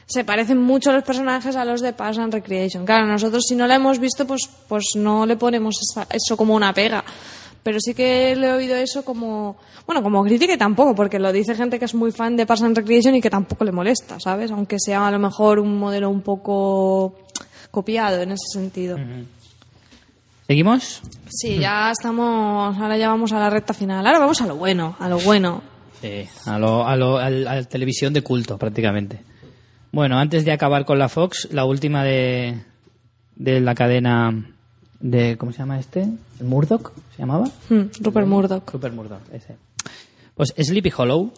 se 0.07 0.23
parecen 0.23 0.61
mucho 0.61 0.91
los 0.93 1.03
personajes 1.03 1.55
a 1.55 1.65
los 1.65 1.81
de 1.81 1.91
Parks 1.91 2.19
and 2.19 2.31
Recreation. 2.33 2.85
Claro, 2.85 3.07
nosotros 3.07 3.43
si 3.49 3.55
no 3.55 3.65
la 3.67 3.75
hemos 3.75 3.97
visto, 3.99 4.25
pues, 4.27 4.47
pues 4.67 4.83
no 4.95 5.25
le 5.25 5.35
ponemos 5.35 5.75
esa- 5.81 6.07
eso 6.11 6.37
como 6.37 6.53
una 6.55 6.73
pega. 6.73 7.03
Pero 7.65 7.79
sí 7.79 7.95
que 7.95 8.35
le 8.35 8.47
he 8.47 8.51
oído 8.53 8.75
eso 8.75 9.03
como, 9.03 9.57
bueno, 9.87 10.03
como 10.03 10.23
crítica 10.23 10.53
y 10.53 10.57
tampoco, 10.57 10.93
porque 10.93 11.17
lo 11.17 11.31
dice 11.33 11.55
gente 11.55 11.79
que 11.79 11.85
es 11.85 11.95
muy 11.95 12.11
fan 12.11 12.37
de 12.37 12.45
Parks 12.45 12.61
and 12.61 12.77
Recreation 12.77 13.15
y 13.15 13.21
que 13.21 13.31
tampoco 13.31 13.65
le 13.65 13.71
molesta, 13.71 14.19
¿sabes? 14.19 14.51
Aunque 14.51 14.77
sea 14.79 15.07
a 15.07 15.09
lo 15.09 15.17
mejor 15.17 15.57
un 15.57 15.79
modelo 15.79 16.11
un 16.11 16.21
poco 16.21 17.15
copiado 17.71 18.21
en 18.21 18.33
ese 18.33 18.45
sentido. 18.53 18.99
¿Seguimos? 20.45 21.01
Sí, 21.27 21.57
ya 21.57 21.89
estamos, 21.91 22.77
ahora 22.77 22.97
ya 22.97 23.09
vamos 23.09 23.31
a 23.33 23.39
la 23.39 23.49
recta 23.49 23.73
final. 23.73 24.05
Ahora 24.05 24.19
vamos 24.19 24.39
a 24.41 24.45
lo 24.45 24.55
bueno, 24.57 24.95
a 24.99 25.09
lo 25.09 25.17
bueno. 25.19 25.63
Sí, 26.01 26.27
a, 26.45 26.59
lo, 26.59 26.85
a, 26.87 26.95
lo, 26.95 27.17
al- 27.17 27.47
a 27.47 27.55
la 27.55 27.63
televisión 27.63 28.13
de 28.13 28.21
culto, 28.21 28.59
prácticamente. 28.59 29.21
Bueno, 29.91 30.19
antes 30.19 30.45
de 30.45 30.51
acabar 30.51 30.85
con 30.85 30.99
la 30.99 31.09
Fox, 31.09 31.47
la 31.51 31.65
última 31.65 32.03
de, 32.03 32.59
de 33.37 33.59
la 33.59 33.73
cadena 33.73 34.51
de... 34.99 35.37
¿Cómo 35.37 35.51
se 35.51 35.59
llama 35.59 35.79
este? 35.79 36.07
¿El 36.39 36.45
Murdoch? 36.45 36.91
¿Se 37.15 37.19
llamaba? 37.19 37.49
Hmm, 37.69 37.83
Rupert 38.01 38.27
Murdoch. 38.27 38.71
Super 38.71 38.91
Murdoch, 38.91 39.21
ese. 39.31 39.55
Pues 40.35 40.53
Sleepy 40.57 40.91
Hollow. 40.95 41.31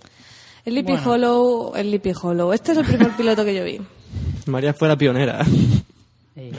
El 0.65 0.75
Lippy 0.75 0.95
Hollow, 1.05 1.75
el 1.77 1.91
Lippy 1.91 2.11
Hollow. 2.21 2.51
Este 2.51 2.73
es 2.73 2.79
el 2.79 2.85
primer 2.85 3.11
piloto 3.17 3.45
que 3.45 3.55
yo 3.55 3.63
vi. 3.63 3.79
María 4.47 4.73
fue 4.73 4.89
la 4.89 4.97
pionera. 4.97 5.45
eh, 6.35 6.51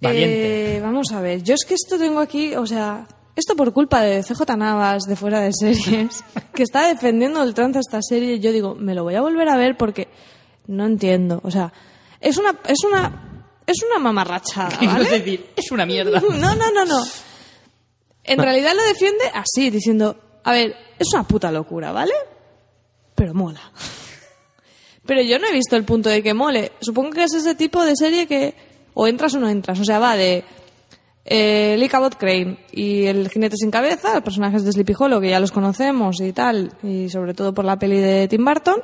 Valiente. 0.00 0.76
Eh, 0.76 0.80
vamos 0.80 1.12
a 1.12 1.20
ver, 1.20 1.42
yo 1.42 1.54
es 1.54 1.66
que 1.66 1.74
esto 1.74 1.98
tengo 1.98 2.20
aquí, 2.20 2.56
o 2.56 2.66
sea, 2.66 3.06
esto 3.36 3.54
por 3.54 3.72
culpa 3.72 4.00
de 4.00 4.22
CJ 4.22 4.56
Navas 4.56 5.02
de 5.04 5.16
fuera 5.16 5.40
de 5.40 5.52
series, 5.52 6.24
que 6.54 6.62
está 6.62 6.88
defendiendo 6.88 7.42
el 7.42 7.52
trance 7.52 7.78
a 7.78 7.80
esta 7.80 8.00
serie, 8.00 8.40
yo 8.40 8.50
digo, 8.50 8.74
me 8.74 8.94
lo 8.94 9.04
voy 9.04 9.14
a 9.14 9.20
volver 9.20 9.48
a 9.48 9.56
ver 9.56 9.76
porque 9.76 10.08
no 10.66 10.86
entiendo. 10.86 11.40
O 11.44 11.50
sea, 11.50 11.72
es 12.18 12.38
una, 12.38 12.58
es 12.66 12.82
una, 12.82 13.31
es 13.66 13.82
una 13.88 13.98
mamarrachada, 13.98 14.78
¿vale? 14.82 15.08
decir, 15.08 15.46
es 15.56 15.70
una 15.70 15.86
mierda. 15.86 16.20
No, 16.30 16.54
no, 16.54 16.70
no, 16.72 16.84
no. 16.84 17.02
En 18.24 18.38
realidad 18.38 18.72
lo 18.74 18.82
defiende 18.84 19.24
así, 19.34 19.70
diciendo, 19.70 20.16
a 20.44 20.52
ver, 20.52 20.76
es 20.98 21.12
una 21.12 21.24
puta 21.24 21.50
locura, 21.50 21.92
¿vale? 21.92 22.14
Pero 23.14 23.34
mola. 23.34 23.60
Pero 25.04 25.22
yo 25.22 25.38
no 25.38 25.48
he 25.48 25.52
visto 25.52 25.76
el 25.76 25.84
punto 25.84 26.08
de 26.08 26.22
que 26.22 26.32
mole. 26.32 26.72
Supongo 26.80 27.10
que 27.10 27.24
es 27.24 27.34
ese 27.34 27.54
tipo 27.54 27.84
de 27.84 27.96
serie 27.96 28.26
que 28.26 28.54
o 28.94 29.08
entras 29.08 29.34
o 29.34 29.40
no 29.40 29.48
entras. 29.48 29.80
O 29.80 29.84
sea, 29.84 29.98
va 29.98 30.16
de 30.16 30.44
eh, 31.24 31.76
Lee 31.78 31.88
Cabot 31.88 32.16
Crane 32.16 32.58
y 32.72 33.06
el 33.06 33.28
jinete 33.28 33.56
sin 33.56 33.70
cabeza, 33.70 34.14
los 34.14 34.22
personajes 34.22 34.64
de 34.64 34.72
Sleepy 34.72 34.94
Hollow, 34.98 35.20
que 35.20 35.30
ya 35.30 35.40
los 35.40 35.52
conocemos 35.52 36.20
y 36.20 36.32
tal, 36.32 36.72
y 36.82 37.08
sobre 37.08 37.34
todo 37.34 37.52
por 37.52 37.64
la 37.64 37.78
peli 37.78 37.98
de 37.98 38.28
Tim 38.28 38.44
Burton. 38.44 38.80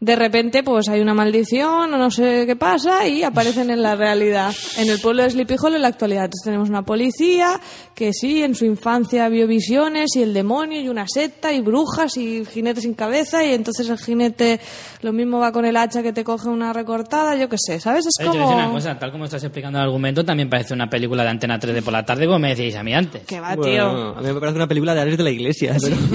De 0.00 0.14
repente, 0.14 0.62
pues 0.62 0.88
hay 0.88 1.00
una 1.00 1.12
maldición 1.12 1.92
o 1.92 1.98
no 1.98 2.10
sé 2.10 2.44
qué 2.46 2.54
pasa 2.54 3.06
y 3.08 3.24
aparecen 3.24 3.70
en 3.70 3.82
la 3.82 3.96
realidad. 3.96 4.54
En 4.76 4.88
el 4.88 5.00
pueblo 5.00 5.24
de 5.24 5.30
Sleepy 5.30 5.56
Hollow 5.60 5.74
en 5.74 5.82
la 5.82 5.88
actualidad. 5.88 6.26
Entonces 6.26 6.44
tenemos 6.44 6.68
una 6.68 6.82
policía 6.82 7.60
que 7.96 8.12
sí, 8.12 8.42
en 8.44 8.54
su 8.54 8.64
infancia 8.64 9.28
vio 9.28 9.48
visiones 9.48 10.14
y 10.14 10.22
el 10.22 10.32
demonio 10.32 10.80
y 10.80 10.88
una 10.88 11.06
secta 11.08 11.52
y 11.52 11.60
brujas 11.60 12.16
y 12.16 12.44
jinete 12.44 12.80
sin 12.80 12.94
cabeza 12.94 13.44
y 13.44 13.52
entonces 13.52 13.88
el 13.88 13.98
jinete 13.98 14.60
lo 15.02 15.12
mismo 15.12 15.40
va 15.40 15.50
con 15.50 15.64
el 15.64 15.76
hacha 15.76 16.00
que 16.00 16.12
te 16.12 16.22
coge 16.22 16.48
una 16.48 16.72
recortada, 16.72 17.34
yo 17.34 17.48
qué 17.48 17.56
sé, 17.58 17.80
¿sabes? 17.80 18.06
Es 18.06 18.14
Oye, 18.20 18.38
decir 18.38 18.54
una 18.54 18.64
como... 18.64 18.74
cosa, 18.74 18.96
tal 18.98 19.10
como 19.10 19.24
estás 19.24 19.42
explicando 19.42 19.80
el 19.80 19.84
argumento, 19.84 20.24
también 20.24 20.48
parece 20.48 20.74
una 20.74 20.88
película 20.88 21.24
de 21.24 21.30
Antena 21.30 21.58
3 21.58 21.74
de 21.74 21.82
por 21.82 21.92
la 21.92 22.04
tarde, 22.04 22.26
como 22.26 22.38
me 22.38 22.50
decíais 22.50 22.76
a 22.76 22.84
mí 22.84 22.94
antes. 22.94 23.22
Que 23.24 23.40
va, 23.40 23.56
tío. 23.56 23.90
Bueno, 23.90 24.14
a 24.16 24.20
mí 24.20 24.32
me 24.32 24.40
parece 24.40 24.56
una 24.56 24.68
película 24.68 24.94
de 24.94 25.00
Ares 25.00 25.18
de 25.18 25.24
la 25.24 25.30
Iglesia, 25.30 25.76
pero... 25.80 25.96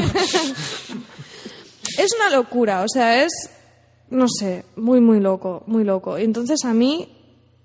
Es 1.97 2.09
una 2.19 2.35
locura, 2.35 2.81
o 2.81 2.87
sea, 2.87 3.23
es, 3.23 3.31
no 4.13 4.27
sé, 4.27 4.63
muy, 4.75 5.01
muy 5.01 5.19
loco, 5.19 5.63
muy 5.67 5.83
loco. 5.83 6.17
Y 6.17 6.23
entonces 6.23 6.63
a 6.63 6.73
mí, 6.73 7.09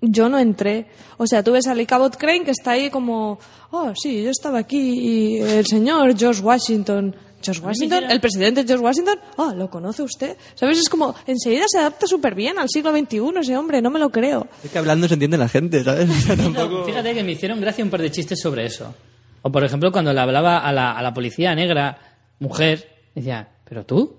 yo 0.01 0.29
no 0.29 0.39
entré. 0.39 0.87
O 1.17 1.27
sea, 1.27 1.43
tú 1.43 1.51
ves 1.51 1.67
a 1.67 1.75
Lee 1.75 1.85
Cabot 1.85 2.15
Crane 2.17 2.43
que 2.43 2.51
está 2.51 2.71
ahí 2.71 2.89
como, 2.89 3.39
oh, 3.71 3.93
sí, 3.95 4.23
yo 4.23 4.31
estaba 4.31 4.59
aquí 4.59 4.77
y 4.79 5.37
el 5.39 5.65
señor 5.65 6.17
George 6.17 6.41
Washington. 6.41 7.15
George 7.41 7.61
Washington, 7.61 8.03
el 8.09 8.19
presidente 8.19 8.65
George 8.67 8.83
Washington, 8.83 9.17
ah, 9.37 9.53
¿lo 9.55 9.69
conoce 9.69 10.03
usted? 10.03 10.35
¿Sabes? 10.55 10.77
Es 10.77 10.89
como, 10.89 11.15
enseguida 11.25 11.63
se 11.69 11.77
adapta 11.77 12.05
súper 12.05 12.35
bien 12.35 12.59
al 12.59 12.67
siglo 12.67 12.91
XXI 12.91 13.21
ese 13.39 13.55
hombre, 13.55 13.81
no 13.81 13.89
me 13.89 13.97
lo 13.97 14.09
creo. 14.09 14.47
Es 14.61 14.69
que 14.69 14.77
hablando 14.77 15.07
se 15.07 15.13
entiende 15.13 15.37
la 15.37 15.47
gente, 15.47 15.81
¿sabes? 15.81 16.09
O 16.09 16.13
sea, 16.13 16.35
tampoco... 16.35 16.83
Fíjate 16.83 17.13
que 17.13 17.23
me 17.23 17.31
hicieron 17.31 17.61
gracia 17.61 17.81
un 17.81 17.89
par 17.89 18.01
de 18.01 18.11
chistes 18.11 18.41
sobre 18.41 18.65
eso. 18.65 18.93
O 19.41 19.51
por 19.53 19.63
ejemplo, 19.63 19.89
cuando 19.89 20.11
le 20.11 20.19
hablaba 20.19 20.57
a 20.57 20.73
la, 20.73 20.91
a 20.91 21.01
la 21.01 21.13
policía 21.13 21.55
negra, 21.55 21.97
mujer, 22.39 22.89
decía, 23.15 23.47
pero 23.63 23.85
tú, 23.85 24.18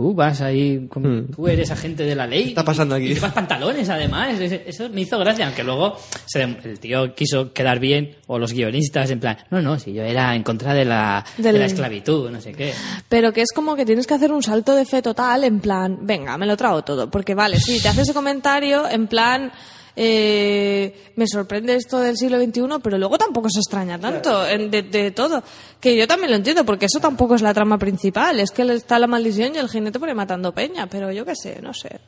tú 0.00 0.14
vas 0.14 0.40
ahí, 0.40 0.86
con- 0.88 1.26
tú 1.26 1.46
eres 1.46 1.70
agente 1.70 2.04
de 2.04 2.14
la 2.14 2.26
ley. 2.26 2.44
Hmm. 2.46 2.48
está 2.48 2.64
pasando 2.64 2.94
aquí? 2.94 3.04
Y 3.08 3.14
llevas 3.14 3.34
pantalones 3.34 3.86
además. 3.90 4.40
Es- 4.40 4.62
Eso 4.66 4.88
me 4.88 5.02
hizo 5.02 5.18
gracia, 5.18 5.44
aunque 5.46 5.62
luego 5.62 5.94
se- 6.24 6.40
el 6.42 6.80
tío 6.80 7.14
quiso 7.14 7.52
quedar 7.52 7.78
bien, 7.80 8.16
o 8.26 8.38
los 8.38 8.54
guionistas, 8.54 9.10
en 9.10 9.20
plan, 9.20 9.36
no, 9.50 9.60
no, 9.60 9.78
si 9.78 9.92
yo 9.92 10.02
era 10.02 10.34
en 10.34 10.42
contra 10.42 10.72
de 10.72 10.86
la, 10.86 11.22
de 11.36 11.52
la 11.52 11.66
esclavitud, 11.66 12.30
no 12.30 12.40
sé 12.40 12.52
qué. 12.52 12.72
Pero 13.10 13.34
que 13.34 13.42
es 13.42 13.52
como 13.52 13.76
que 13.76 13.84
tienes 13.84 14.06
que 14.06 14.14
hacer 14.14 14.32
un 14.32 14.42
salto 14.42 14.74
de 14.74 14.86
fe 14.86 15.02
total 15.02 15.44
en 15.44 15.60
plan, 15.60 15.98
venga, 16.00 16.38
me 16.38 16.46
lo 16.46 16.56
trago 16.56 16.80
todo. 16.82 17.10
Porque 17.10 17.34
vale, 17.34 17.60
sí, 17.60 17.78
te 17.82 17.88
hace 17.88 18.00
ese 18.00 18.14
comentario 18.14 18.88
en 18.88 19.06
plan, 19.06 19.52
eh, 19.96 21.12
me 21.16 21.26
sorprende 21.26 21.74
esto 21.74 21.98
del 22.00 22.16
siglo 22.16 22.38
XXI, 22.42 22.62
pero 22.82 22.98
luego 22.98 23.18
tampoco 23.18 23.48
se 23.50 23.60
extraña 23.60 23.98
tanto 23.98 24.46
en- 24.46 24.70
de, 24.70 24.82
de 24.82 25.10
todo. 25.10 25.42
Que 25.80 25.96
yo 25.96 26.06
también 26.06 26.30
lo 26.30 26.36
entiendo, 26.36 26.64
porque 26.64 26.86
eso 26.86 27.00
tampoco 27.00 27.34
es 27.34 27.42
la 27.42 27.54
trama 27.54 27.78
principal. 27.78 28.40
Es 28.40 28.50
que 28.50 28.62
está 28.72 28.98
la 28.98 29.06
maldición 29.06 29.54
y 29.54 29.58
el 29.58 29.68
jinete 29.68 29.98
por 29.98 30.08
ahí 30.08 30.14
matando 30.14 30.52
peña. 30.52 30.86
Pero 30.88 31.10
yo 31.12 31.24
qué 31.24 31.34
sé, 31.36 31.60
no 31.62 31.72
sé. 31.74 32.00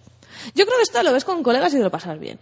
Yo 0.55 0.65
creo 0.65 0.77
que 0.79 0.83
esto 0.83 1.03
lo 1.03 1.13
ves 1.13 1.25
con 1.25 1.43
colegas 1.43 1.73
y 1.75 1.77
te 1.77 1.83
lo 1.83 1.91
pasas 1.91 2.19
bien. 2.19 2.39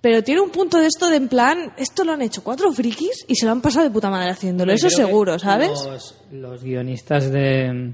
Pero 0.00 0.22
tiene 0.22 0.40
un 0.42 0.50
punto 0.50 0.78
de 0.78 0.86
esto 0.86 1.08
de 1.08 1.16
en 1.16 1.28
plan, 1.28 1.72
esto 1.78 2.04
lo 2.04 2.12
han 2.12 2.20
hecho 2.20 2.42
cuatro 2.44 2.70
frikis 2.72 3.24
y 3.26 3.36
se 3.36 3.46
lo 3.46 3.52
han 3.52 3.62
pasado 3.62 3.84
de 3.84 3.90
puta 3.90 4.10
madre 4.10 4.30
haciéndolo. 4.30 4.72
Eso 4.72 4.90
seguro, 4.90 5.38
¿sabes? 5.38 5.70
Los, 5.86 6.14
los 6.30 6.62
guionistas 6.62 7.30
de 7.30 7.92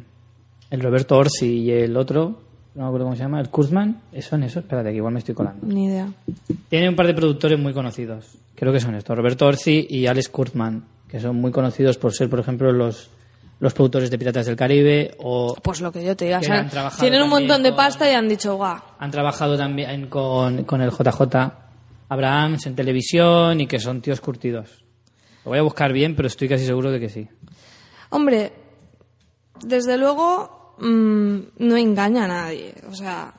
el 0.71 0.81
Roberto 0.81 1.17
Orsi 1.17 1.59
y 1.63 1.71
el 1.71 1.97
otro, 1.97 2.41
no 2.75 2.83
me 2.83 2.87
acuerdo 2.89 3.07
cómo 3.07 3.17
se 3.17 3.23
llama, 3.23 3.41
el 3.41 3.49
Kurzman, 3.51 4.01
son 4.21 4.43
esos, 4.45 4.63
espérate 4.63 4.91
que 4.91 4.97
igual 4.97 5.13
me 5.13 5.19
estoy 5.19 5.35
colando. 5.35 5.67
Ni 5.67 5.87
idea. 5.87 6.09
Tiene 6.69 6.89
un 6.89 6.97
par 6.97 7.07
de 7.07 7.15
productores 7.15 7.59
muy 7.59 7.73
conocidos. 7.73 8.27
Creo 8.55 8.73
que 8.73 8.81
son 8.81 8.95
estos, 8.95 9.17
Roberto 9.17 9.47
Orsi 9.47 9.87
y 9.91 10.07
Alex 10.07 10.29
Kurtzman, 10.29 10.85
que 11.09 11.19
son 11.21 11.37
muy 11.37 11.51
conocidos 11.51 11.99
por 11.99 12.13
ser, 12.13 12.29
por 12.31 12.39
ejemplo, 12.41 12.71
los, 12.73 13.11
los 13.59 13.75
productores 13.75 14.11
de 14.11 14.19
Piratas 14.19 14.47
del 14.47 14.57
Caribe 14.57 15.15
o 15.19 15.55
Pues 15.63 15.81
lo 15.81 15.91
que 15.91 16.05
yo 16.05 16.15
te 16.17 16.27
diga. 16.27 16.39
o 16.39 16.43
sea, 16.43 16.91
tienen 17.01 17.23
un 17.23 17.29
montón 17.31 17.63
de 17.63 17.71
con- 17.71 17.77
pasta 17.77 18.11
y 18.11 18.15
han 18.15 18.29
dicho, 18.29 18.55
guau. 18.57 18.79
han 18.99 19.11
trabajado 19.11 19.57
también 19.57 20.07
con, 20.09 20.65
con 20.65 20.81
el 20.81 20.91
JJ 20.91 21.53
Abrahams 22.09 22.67
en 22.67 22.75
televisión 22.75 23.61
y 23.61 23.67
que 23.67 23.79
son 23.81 24.01
tíos 24.01 24.21
curtidos. 24.21 24.85
Lo 25.45 25.51
voy 25.51 25.59
a 25.59 25.63
buscar 25.63 25.93
bien, 25.93 26.15
pero 26.15 26.29
estoy 26.29 26.49
casi 26.49 26.67
seguro 26.67 26.91
de 26.91 27.01
que 27.01 27.09
sí. 27.09 27.27
Hombre, 28.11 28.53
desde 29.65 29.97
luego 29.97 30.60
mm, 30.81 31.39
no 31.59 31.77
engaña 31.77 32.25
a 32.25 32.29
nadie. 32.29 32.75
O 32.91 32.95
sea, 32.95 33.35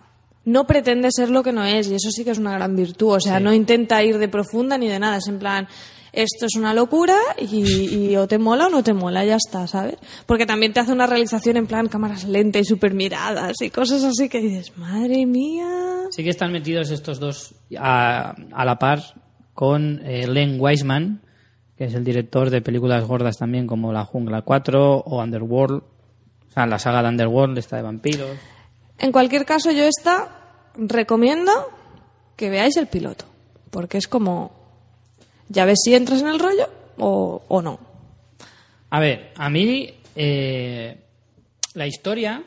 no 0.46 0.66
pretende 0.66 1.10
ser 1.12 1.30
lo 1.30 1.44
que 1.44 1.52
no 1.52 1.64
es 1.64 1.90
y 1.90 1.96
eso 1.96 2.10
sí 2.12 2.24
que 2.24 2.32
es 2.32 2.38
una 2.38 2.54
gran 2.54 2.76
virtud. 2.76 3.16
O 3.16 3.20
sea, 3.20 3.40
no 3.40 3.54
intenta 3.54 4.04
ir 4.04 4.18
de 4.18 4.28
profunda 4.28 4.78
ni 4.78 4.88
de 4.88 5.00
nada. 5.00 5.18
Es 5.18 5.28
en 5.28 5.40
plan, 5.40 5.68
esto 6.14 6.46
es 6.46 6.56
una 6.58 6.74
locura 6.74 7.16
y, 7.38 8.10
y 8.12 8.16
o 8.18 8.28
te 8.28 8.38
mola 8.38 8.68
o 8.68 8.70
no 8.70 8.84
te 8.84 8.94
mola, 8.94 9.24
ya 9.24 9.36
está, 9.36 9.68
¿sabes? 9.68 9.98
Porque 10.26 10.46
también 10.46 10.74
te 10.74 10.80
hace 10.80 10.92
una 10.92 11.08
realización 11.08 11.58
en 11.58 11.68
plan 11.68 11.88
cámaras 11.88 12.26
lentas 12.26 12.64
y 12.64 12.66
super 12.66 12.94
miradas 12.94 13.62
y 13.62 13.70
cosas 13.70 14.04
así 14.04 14.28
que 14.30 14.42
dices, 14.42 14.78
madre 14.78 15.26
mía. 15.26 15.68
Sí 16.10 16.24
que 16.24 16.30
están 16.30 16.52
metidos 16.52 16.92
estos 16.92 17.20
dos 17.20 17.56
a, 17.78 18.36
a 18.52 18.66
la 18.66 18.78
par 18.78 19.02
con 19.54 20.02
eh, 20.04 20.28
Len 20.28 20.60
Wiseman, 20.60 21.22
que 21.78 21.86
es 21.86 21.94
el 21.94 22.04
director 22.04 22.50
de 22.50 22.62
películas 22.62 23.06
gordas 23.06 23.38
también 23.38 23.68
como 23.68 23.94
La 23.94 24.06
Jungla 24.06 24.42
4 24.42 24.98
o 25.06 25.22
Underworld. 25.22 25.84
O 26.52 26.54
sea, 26.54 26.66
la 26.66 26.80
saga 26.80 27.02
de 27.02 27.10
Underworld, 27.10 27.58
esta 27.58 27.78
de 27.78 27.82
vampiros. 27.82 28.38
En 28.98 29.12
cualquier 29.12 29.46
caso, 29.46 29.72
yo 29.72 29.86
esta 29.86 30.30
recomiendo 30.76 31.52
que 32.36 32.50
veáis 32.50 32.76
el 32.76 32.88
piloto, 32.88 33.26
porque 33.70 33.98
es 33.98 34.08
como, 34.08 34.52
ya 35.48 35.66
ves 35.66 35.80
si 35.84 35.96
entras 35.96 36.22
en 36.22 36.28
el 36.28 36.40
rollo 36.40 36.70
o, 36.98 37.42
o 37.48 37.62
no. 37.62 37.80
A 38.90 39.00
ver, 39.00 39.32
a 39.38 39.50
mí 39.50 39.94
eh, 40.16 40.98
la 41.74 41.88
historia 41.88 42.44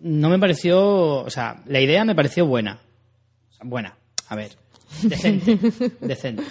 no 0.00 0.28
me 0.28 0.38
pareció, 0.38 1.24
o 1.24 1.30
sea, 1.30 1.62
la 1.66 1.80
idea 1.80 2.04
me 2.04 2.14
pareció 2.14 2.46
buena. 2.46 2.78
O 3.50 3.52
sea, 3.54 3.64
buena, 3.64 3.96
a 4.28 4.36
ver, 4.36 4.52
decente, 5.02 5.58
decente. 6.00 6.42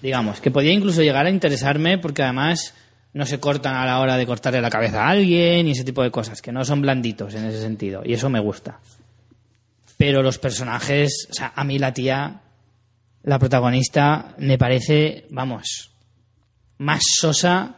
Digamos, 0.00 0.40
que 0.40 0.52
podía 0.52 0.72
incluso 0.72 1.02
llegar 1.02 1.26
a 1.26 1.30
interesarme 1.30 1.98
porque 1.98 2.22
además 2.22 2.74
no 3.18 3.26
se 3.26 3.40
cortan 3.40 3.74
a 3.74 3.84
la 3.84 3.98
hora 3.98 4.16
de 4.16 4.24
cortarle 4.26 4.60
la 4.62 4.70
cabeza 4.70 5.04
a 5.04 5.10
alguien 5.10 5.66
y 5.66 5.72
ese 5.72 5.84
tipo 5.84 6.02
de 6.02 6.10
cosas, 6.10 6.40
que 6.40 6.52
no 6.52 6.64
son 6.64 6.80
blanditos 6.80 7.34
en 7.34 7.44
ese 7.46 7.60
sentido, 7.60 8.00
y 8.04 8.12
eso 8.14 8.30
me 8.30 8.38
gusta. 8.40 8.78
Pero 9.96 10.22
los 10.22 10.38
personajes, 10.38 11.26
o 11.30 11.34
sea, 11.34 11.52
a 11.56 11.64
mí 11.64 11.78
la 11.78 11.92
tía, 11.92 12.40
la 13.24 13.38
protagonista, 13.40 14.34
me 14.38 14.56
parece, 14.56 15.26
vamos, 15.30 15.90
más 16.78 17.00
sosa 17.18 17.74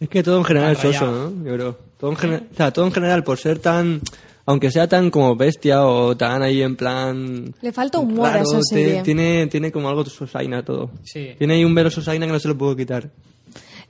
Es 0.00 0.08
que 0.08 0.22
todo 0.22 0.38
en 0.38 0.44
general 0.44 0.72
es 0.72 0.78
soso. 0.78 1.06
¿no? 1.30 1.44
Yo 1.44 1.54
creo. 1.54 1.78
Todo 1.98 2.10
en, 2.12 2.16
gener- 2.16 2.42
o 2.50 2.56
sea, 2.56 2.72
todo 2.72 2.86
en 2.86 2.92
general, 2.92 3.22
por 3.22 3.38
ser 3.38 3.58
tan. 3.58 4.00
Aunque 4.46 4.72
sea 4.72 4.88
tan 4.88 5.10
como 5.10 5.36
bestia 5.36 5.84
o 5.84 6.16
tan 6.16 6.42
ahí 6.42 6.62
en 6.62 6.74
plan. 6.74 7.54
Le 7.62 7.70
falta 7.72 7.98
humor 8.00 8.26
a 8.26 8.32
raro, 8.32 8.42
esa 8.42 8.60
serie. 8.62 9.02
tiene, 9.02 9.46
tiene 9.46 9.70
como 9.70 9.88
algo 9.88 10.02
de 10.02 10.10
sosaina 10.10 10.64
todo. 10.64 10.90
Sí. 11.04 11.34
Tiene 11.38 11.54
ahí 11.54 11.64
un 11.64 11.74
velo 11.76 11.90
sosaina 11.90 12.26
que 12.26 12.32
no 12.32 12.40
se 12.40 12.48
lo 12.48 12.58
puedo 12.58 12.74
quitar. 12.74 13.08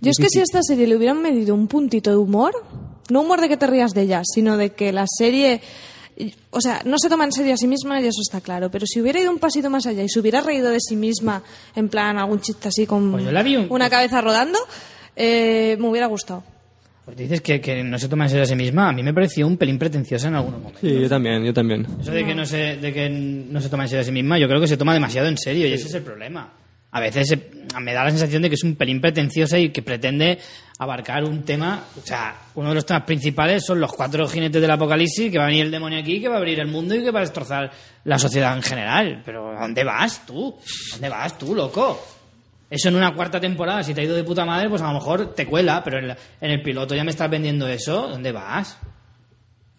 Yo 0.03 0.11
es 0.11 0.19
que 0.19 0.27
si 0.29 0.41
a 0.41 0.43
esta 0.43 0.63
serie 0.63 0.87
le 0.87 0.97
hubieran 0.97 1.23
medido 1.23 1.55
un 1.55 1.67
puntito 1.69 2.11
de 2.11 2.17
humor, 2.17 2.53
no 3.09 3.21
humor 3.23 3.41
de 3.41 3.49
que 3.49 3.57
te 3.57 3.67
rías 3.67 3.93
de 3.95 4.03
ella, 4.03 4.23
sino 4.25 4.57
de 4.57 4.71
que 4.71 4.93
la 4.93 5.07
serie, 5.07 5.61
o 6.51 6.61
sea, 6.61 6.83
no 6.85 6.99
se 6.99 7.09
toma 7.09 7.25
en 7.25 7.33
serio 7.33 7.55
a 7.55 7.57
sí 7.57 7.67
misma 7.67 8.01
y 8.01 8.07
eso 8.07 8.21
está 8.21 8.41
claro, 8.41 8.71
pero 8.71 8.85
si 8.87 9.01
hubiera 9.01 9.21
ido 9.21 9.31
un 9.31 9.39
pasito 9.39 9.71
más 9.71 9.87
allá 9.87 10.03
y 10.03 10.09
se 10.09 10.19
hubiera 10.21 10.41
reído 10.41 10.71
de 10.71 10.79
sí 10.81 10.97
misma, 10.97 11.43
en 11.77 11.89
plan 11.89 12.19
algún 12.19 12.41
chiste 12.41 12.69
así 12.69 12.85
con 12.87 13.11
Pues 13.13 13.25
un- 13.25 13.67
una 13.71 13.89
cabeza 13.89 14.21
rodando, 14.21 14.59
eh, 15.17 15.77
me 15.81 15.89
hubiera 15.89 16.07
gustado. 16.09 16.43
Pues 17.05 17.17
dices 17.17 17.41
que, 17.41 17.61
que 17.61 17.83
no 17.83 17.99
se 17.99 18.09
toma 18.09 18.25
en 18.25 18.31
serio 18.31 18.45
a 18.45 18.47
sí 18.47 18.55
misma. 18.55 18.89
A 18.89 18.93
mí 18.93 19.03
me 19.03 19.13
pareció 19.13 19.45
un 19.47 19.57
pelín 19.57 19.77
pretenciosa 19.77 20.29
en 20.29 20.37
algunos 20.37 20.61
momentos. 20.61 20.81
Sí, 20.83 21.01
yo 21.01 21.09
también, 21.09 21.45
yo 21.45 21.53
también. 21.53 21.85
Eso 22.01 22.13
de 22.13 22.25
que, 22.25 22.33
no 22.35 22.47
se, 22.47 22.77
de 22.77 22.93
que 22.93 23.09
no 23.11 23.61
se 23.61 23.69
toma 23.69 23.83
en 23.85 23.89
serio 23.89 24.03
a 24.03 24.05
sí 24.05 24.13
misma, 24.13 24.39
yo 24.39 24.47
creo 24.47 24.61
que 24.61 24.69
se 24.69 24.77
toma 24.77 24.95
demasiado 24.95 25.27
en 25.29 25.37
serio 25.37 25.67
y 25.67 25.73
ese 25.73 25.89
es 25.89 25.95
el 25.95 26.03
problema. 26.03 26.53
A 26.93 27.01
veces 27.01 27.37
me 27.81 27.93
da 27.95 28.05
la 28.05 28.11
sensación 28.11 28.43
de 28.43 28.49
que 28.51 28.55
es 28.55 28.65
un 28.65 28.77
pelín 28.77 29.01
pretenciosa 29.01 29.59
y 29.59 29.71
que 29.71 29.83
pretende 29.83 30.39
abarcar 30.79 31.25
un 31.25 31.43
tema. 31.43 31.85
O 32.03 32.07
sea, 32.07 32.37
uno 32.55 32.69
de 32.69 32.75
los 32.75 32.85
temas 32.87 33.05
principales 33.05 33.65
son 33.65 33.81
los 33.81 33.93
cuatro 33.93 34.29
jinetes 34.29 34.61
del 34.61 34.71
apocalipsis, 34.71 35.31
que 35.33 35.39
va 35.39 35.45
a 35.45 35.47
venir 35.49 35.65
el 35.67 35.71
demonio 35.71 35.99
aquí, 35.99 36.21
que 36.21 36.29
va 36.29 36.35
a 36.35 36.39
abrir 36.39 36.61
el 36.61 36.69
mundo 36.69 36.95
y 36.95 37.03
que 37.03 37.11
va 37.11 37.21
a 37.21 37.23
destrozar 37.23 37.71
la 38.05 38.19
sociedad 38.19 38.55
en 38.57 38.63
general. 38.63 39.23
Pero 39.25 39.57
¿a 39.57 39.63
dónde 39.63 39.85
vas 39.85 40.27
tú? 40.27 40.55
¿A 40.59 40.93
¿Dónde 40.93 41.09
vas 41.09 41.39
tú, 41.39 41.55
loco? 41.55 41.99
Eso 42.69 42.89
en 42.89 42.97
una 42.97 43.15
cuarta 43.15 43.41
temporada, 43.41 43.83
si 43.83 43.93
te 43.95 44.01
ha 44.01 44.05
ido 44.05 44.17
de 44.17 44.25
puta 44.25 44.45
madre, 44.45 44.69
pues 44.69 44.81
a 44.83 44.87
lo 44.89 44.95
mejor 44.95 45.35
te 45.35 45.47
cuela, 45.47 45.83
pero 45.85 45.99
en, 45.99 46.09
la- 46.09 46.17
en 46.41 46.51
el 46.51 46.63
piloto 46.63 46.95
ya 46.95 47.05
me 47.05 47.11
estás 47.11 47.29
vendiendo 47.31 47.67
eso. 47.69 48.09
¿Dónde 48.09 48.33
vas? 48.33 48.77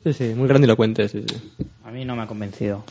Sí, 0.04 0.14
sí, 0.14 0.34
muy 0.36 0.48
grandilocuente, 0.48 1.08
sí, 1.10 1.24
sí. 1.28 1.66
A 1.86 1.92
mí 1.92 2.06
no 2.06 2.16
me 2.16 2.24
ha 2.24 2.28
convencido. 2.28 2.84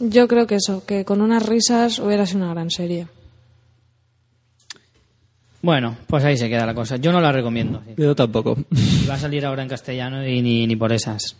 Yo 0.00 0.28
creo 0.28 0.46
que 0.46 0.56
eso, 0.56 0.84
que 0.86 1.04
con 1.04 1.20
unas 1.20 1.44
risas 1.44 1.98
hubiera 1.98 2.24
sido 2.26 2.44
una 2.44 2.54
gran 2.54 2.70
serie. 2.70 3.08
Bueno, 5.60 5.96
pues 6.06 6.24
ahí 6.24 6.36
se 6.36 6.48
queda 6.48 6.64
la 6.66 6.74
cosa. 6.74 6.96
Yo 6.96 7.10
no 7.10 7.20
la 7.20 7.32
recomiendo. 7.32 7.82
Yo 7.96 8.14
tampoco. 8.14 8.56
Y 8.70 9.06
va 9.06 9.14
a 9.14 9.18
salir 9.18 9.44
ahora 9.44 9.62
en 9.62 9.68
castellano 9.68 10.26
y 10.26 10.40
ni, 10.40 10.66
ni 10.66 10.76
por 10.76 10.92
esas. 10.92 11.36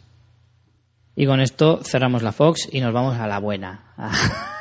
Y 1.15 1.27
con 1.27 1.41
esto 1.41 1.81
cerramos 1.85 2.23
la 2.23 2.33
Fox 2.33 2.69
y 2.73 2.81
nos 2.81 2.93
vamos 2.93 3.17
a 3.17 3.27
la 3.27 3.39
buena. 3.39 3.93
A, 3.97 4.11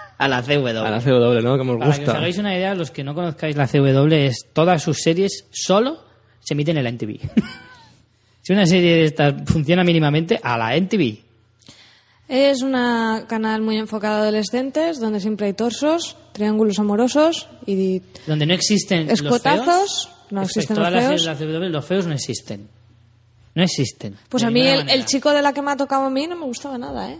a 0.18 0.28
la 0.28 0.44
CW. 0.44 0.68
A 0.68 0.92
la 0.92 1.00
CW, 1.00 1.42
¿no? 1.42 1.58
Que 1.58 1.64
nos 1.64 1.78
Para 1.78 1.86
que 1.86 1.90
os 1.90 1.98
gusta. 2.00 2.18
hagáis 2.18 2.38
una 2.38 2.56
idea, 2.56 2.76
los 2.76 2.92
que 2.92 3.04
no 3.04 3.16
conozcáis 3.16 3.56
la 3.56 3.68
CW, 3.68 4.14
es 4.14 4.48
todas 4.54 4.82
sus 4.84 4.98
series 5.02 5.46
solo 5.52 6.06
se 6.40 6.54
emiten 6.54 6.78
en 6.78 6.84
la 6.84 6.90
NTV. 6.92 7.20
si 8.42 8.54
una 8.54 8.66
serie 8.66 8.96
de 8.96 9.06
estas 9.06 9.34
funciona 9.46 9.84
mínimamente, 9.84 10.40
a 10.42 10.58
la 10.58 10.76
NTV. 10.76 11.27
Es 12.28 12.62
un 12.62 12.74
canal 13.28 13.62
muy 13.62 13.78
enfocado 13.78 14.16
a 14.18 14.22
adolescentes, 14.24 15.00
donde 15.00 15.20
siempre 15.22 15.48
hay 15.48 15.54
torsos, 15.54 16.18
triángulos 16.34 16.78
amorosos 16.80 17.48
y 17.66 18.02
Donde 18.26 18.46
no 18.46 18.54
existen 18.54 19.08
los 19.08 19.22
Escotazos, 19.22 19.66
feos. 19.66 20.10
no 20.32 20.42
existen 20.42 20.78
los 20.78 20.92
las 20.92 21.06
feos. 21.06 21.24
de 21.24 21.28
la 21.28 21.36
CW, 21.68 21.70
los 21.72 21.86
feos 21.86 22.06
no 22.06 22.14
existen. 22.14 22.68
No 23.56 23.64
existen. 23.64 24.16
Pues 24.30 24.44
a 24.44 24.52
mí 24.52 24.68
el, 24.68 25.06
chico 25.06 25.32
de 25.32 25.42
la 25.42 25.54
que 25.54 25.62
me 25.62 25.72
ha 25.72 25.78
tocado 25.78 26.04
a 26.06 26.10
mí 26.10 26.28
no 26.28 26.36
me 26.36 26.46
gustaba 26.46 26.78
nada, 26.78 27.10
¿eh? 27.12 27.20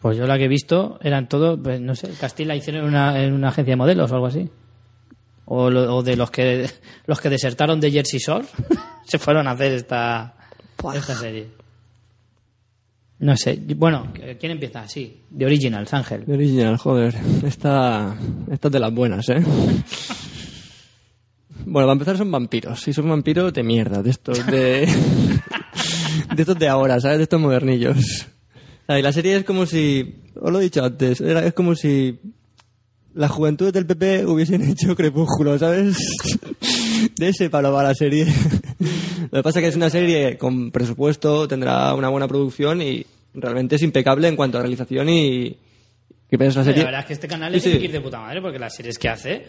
Pues 0.00 0.18
yo 0.18 0.26
la 0.26 0.36
que 0.36 0.44
he 0.46 0.48
visto 0.48 0.98
eran 1.00 1.28
todo, 1.28 1.62
pues, 1.62 1.80
no 1.80 1.94
sé, 1.94 2.10
Castilla 2.20 2.48
la 2.48 2.56
hicieron 2.56 2.82
en 2.82 2.88
una, 2.88 3.22
en 3.22 3.32
una 3.32 3.48
agencia 3.50 3.72
de 3.72 3.76
modelos 3.76 4.10
o 4.10 4.14
algo 4.14 4.26
así. 4.26 4.50
O, 5.44 5.70
lo- 5.70 5.96
o 5.96 6.02
de 6.02 6.16
los 6.16 6.30
que 6.32 6.68
los 7.06 7.20
que 7.20 7.30
desertaron 7.30 7.78
de 7.80 7.90
Jersey 7.92 8.18
Shore 8.18 8.46
se 9.06 9.18
fueron 9.20 9.46
a 9.46 9.52
hacer 9.52 9.72
esta, 9.72 10.34
Buah. 10.82 10.96
esta 10.96 11.14
serie. 11.14 11.48
No 13.22 13.36
sé, 13.36 13.58
bueno, 13.76 14.12
¿quién 14.38 14.52
empieza? 14.52 14.86
Sí, 14.88 15.20
de 15.30 15.46
Originals, 15.46 15.94
Ángel. 15.94 16.24
The 16.26 16.32
Original, 16.34 16.76
joder. 16.76 17.14
Esta, 17.46 18.16
esta 18.50 18.68
es 18.68 18.72
de 18.72 18.80
las 18.80 18.92
buenas, 18.92 19.28
¿eh? 19.28 19.42
Bueno, 21.64 21.86
para 21.86 21.92
empezar 21.92 22.16
son 22.18 22.30
vampiros. 22.30 22.86
Y 22.88 22.92
son 22.92 23.08
vampiros 23.08 23.52
de 23.52 23.62
mierda, 23.62 24.02
de 24.02 24.10
estos 24.10 24.44
de... 24.46 24.86
de 26.34 26.42
estos 26.42 26.58
de 26.58 26.68
ahora, 26.68 27.00
¿sabes? 27.00 27.18
De 27.18 27.22
estos 27.24 27.40
modernillos. 27.40 27.96
O 27.96 28.86
sea, 28.86 28.98
y 28.98 29.02
la 29.02 29.12
serie 29.12 29.36
es 29.36 29.44
como 29.44 29.66
si... 29.66 30.16
Os 30.40 30.50
lo 30.52 30.58
he 30.60 30.64
dicho 30.64 30.82
antes. 30.84 31.20
era- 31.20 31.46
es 31.46 31.54
como 31.54 31.74
si... 31.76 32.18
Las 33.14 33.30
juventudes 33.30 33.72
del 33.74 33.86
PP 33.86 34.26
hubiesen 34.26 34.62
hecho 34.68 34.96
crepúsculo, 34.96 35.58
¿sabes? 35.58 35.96
De 37.16 37.28
ese 37.28 37.50
palo 37.50 37.70
va 37.72 37.82
la 37.84 37.94
serie. 37.94 38.26
Lo 39.30 39.38
que 39.38 39.42
pasa 39.42 39.58
es 39.58 39.62
que 39.64 39.68
es 39.68 39.76
una 39.76 39.90
serie 39.90 40.36
con 40.38 40.70
presupuesto, 40.70 41.46
tendrá 41.48 41.94
una 41.94 42.08
buena 42.08 42.26
producción 42.28 42.80
y 42.82 43.04
realmente 43.34 43.76
es 43.76 43.82
impecable 43.82 44.28
en 44.28 44.36
cuanto 44.36 44.58
a 44.58 44.62
realización 44.62 45.08
y... 45.08 45.56
¿Qué 46.28 46.36
ves 46.38 46.54
la 46.56 46.62
La 46.62 46.64
serie? 46.64 46.84
verdad 46.84 47.00
es 47.00 47.06
que 47.06 47.12
este 47.12 47.28
canal 47.28 47.52
Sí, 47.54 47.60
tiene 47.60 47.74
sí. 47.74 47.78
que 47.80 47.84
ir 47.86 47.92
de 47.92 48.00
puta 48.00 48.18
madre 48.20 48.40
porque 48.40 48.58
las 48.58 48.74
series 48.74 48.98
que 48.98 49.08
hace 49.10 49.44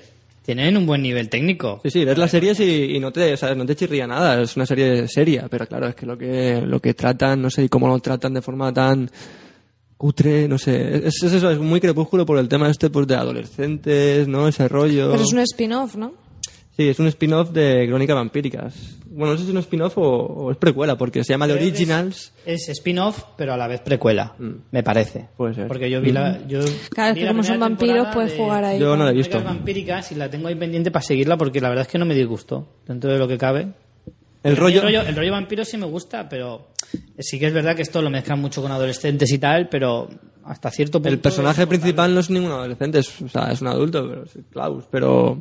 tienen 0.46 0.76
un 0.76 0.86
buen 0.86 1.02
nivel 1.02 1.30
técnico. 1.30 1.80
Sí, 1.84 1.90
sí, 1.92 2.04
ves 2.04 2.18
las 2.18 2.30
series 2.30 2.60
y, 2.60 2.96
y 2.96 3.00
no 3.00 3.14
te, 3.14 3.32
o 3.32 3.38
sea, 3.38 3.56
no 3.56 3.66
te 3.66 3.74
chirría 3.78 4.06
nada, 4.06 4.42
es 4.42 4.58
una 4.58 4.66
serie 4.66 5.08
seria, 5.08 5.48
pero 5.50 5.66
claro, 5.66 5.88
es 5.88 5.96
que 5.96 6.06
lo 6.06 6.18
que, 6.18 6.62
lo 6.66 6.82
que 6.82 6.94
tratan, 6.94 7.42
no 7.42 7.50
sé, 7.50 7.64
y 7.64 7.70
cómo 7.70 7.88
lo 7.88 7.98
tratan 8.00 8.34
de 8.34 8.42
forma 8.42 8.74
tan 8.74 9.10
cutre, 9.96 10.50
no 10.50 10.58
sé, 10.58 11.08
es, 11.08 11.24
es 11.24 11.32
eso, 11.32 11.50
es 11.50 11.60
muy 11.60 11.80
crepúsculo 11.80 12.26
por 12.26 12.38
el 12.38 12.50
tema 12.50 12.70
este, 12.70 12.90
pues, 12.90 13.08
de 13.08 13.16
adolescentes, 13.16 14.28
¿no? 14.28 14.50
Ese 14.50 14.68
rollo. 14.68 15.12
Pero 15.12 15.24
es 15.24 15.32
un 15.32 15.40
spin-off, 15.40 15.96
¿no? 15.96 16.14
Sí, 16.76 16.90
es 16.90 17.00
un 17.00 17.08
spin-off 17.08 17.52
de 17.52 17.86
Crónicas 17.88 18.16
Vampíricas. 18.18 18.74
Bueno, 19.16 19.34
no 19.34 19.38
sé 19.38 19.44
si 19.44 19.50
es 19.50 19.54
un 19.54 19.60
spin-off 19.60 19.98
o, 19.98 20.02
o 20.02 20.52
es 20.52 20.58
precuela, 20.58 20.98
porque 20.98 21.24
se 21.24 21.34
llama 21.34 21.48
The 21.48 21.54
que 21.58 21.60
Originals. 21.60 22.34
Es, 22.46 22.64
es 22.64 22.70
spin-off, 22.70 23.24
pero 23.38 23.54
a 23.54 23.58
la 23.58 23.68
vez 23.68 23.80
precuela, 23.82 24.34
me 24.72 24.82
parece. 24.84 25.20
Mm. 25.20 25.28
Puede 25.38 25.54
ser. 25.54 25.66
Mm. 25.66 25.68
Porque 25.68 25.90
yo 25.90 26.02
vi 26.02 26.12
la. 26.12 26.40
Yo 26.48 26.60
Claro, 26.90 27.10
es 27.10 27.16
vi 27.16 27.20
que 27.22 27.26
la 27.26 27.32
como 27.32 27.44
son 27.44 27.60
vampiros, 27.60 28.08
puedes 28.14 28.32
de- 28.32 28.38
jugar 28.38 28.64
ahí. 28.66 28.80
Yo 28.80 28.96
no 28.98 29.04
la 29.06 29.12
he 29.12 29.14
visto. 29.14 29.42
vampíricas 29.44 30.12
y 30.12 30.16
la 30.16 30.30
tengo 30.30 30.48
ahí 30.48 30.56
pendiente 30.56 30.90
para 30.92 31.04
seguirla 31.04 31.38
porque 31.38 31.62
la 31.62 31.70
verdad 31.70 31.84
es 31.86 31.92
que 31.92 31.98
no 32.00 32.06
me 32.06 32.16
disgustó 32.16 32.68
dentro 32.88 33.12
de 33.12 33.20
lo 33.20 33.28
que 33.28 33.38
cabe. 33.38 33.68
El 34.44 34.54
A 34.54 34.56
rollo, 34.60 34.78
El 34.80 34.84
rollo, 34.84 35.02
el 35.02 35.16
rollo 35.16 35.32
vampiro 35.32 35.64
sí 35.66 35.78
me 35.78 35.86
gusta, 35.86 36.28
pero 36.30 36.68
sí 37.20 37.40
que 37.40 37.48
es 37.48 37.54
verdad 37.54 37.76
que 37.76 37.82
esto 37.82 38.02
lo 38.02 38.10
mezclan 38.10 38.40
mucho 38.40 38.62
con 38.62 38.72
adolescentes 38.72 39.32
y 39.32 39.38
tal, 39.40 39.70
pero 39.70 40.10
hasta 40.46 40.70
cierto 40.70 41.00
punto. 41.00 41.10
el 41.10 41.20
personaje 41.20 41.66
principal 41.66 42.14
no 42.14 42.20
es 42.20 42.30
ningún 42.30 42.52
adolescente, 42.52 43.00
es, 43.00 43.22
o 43.22 43.30
sea, 43.30 43.52
es 43.52 43.62
un 43.62 43.68
adulto, 43.70 44.06
pero 44.10 44.24
es 44.24 44.32
Klaus, 44.52 44.84
pero 44.92 45.40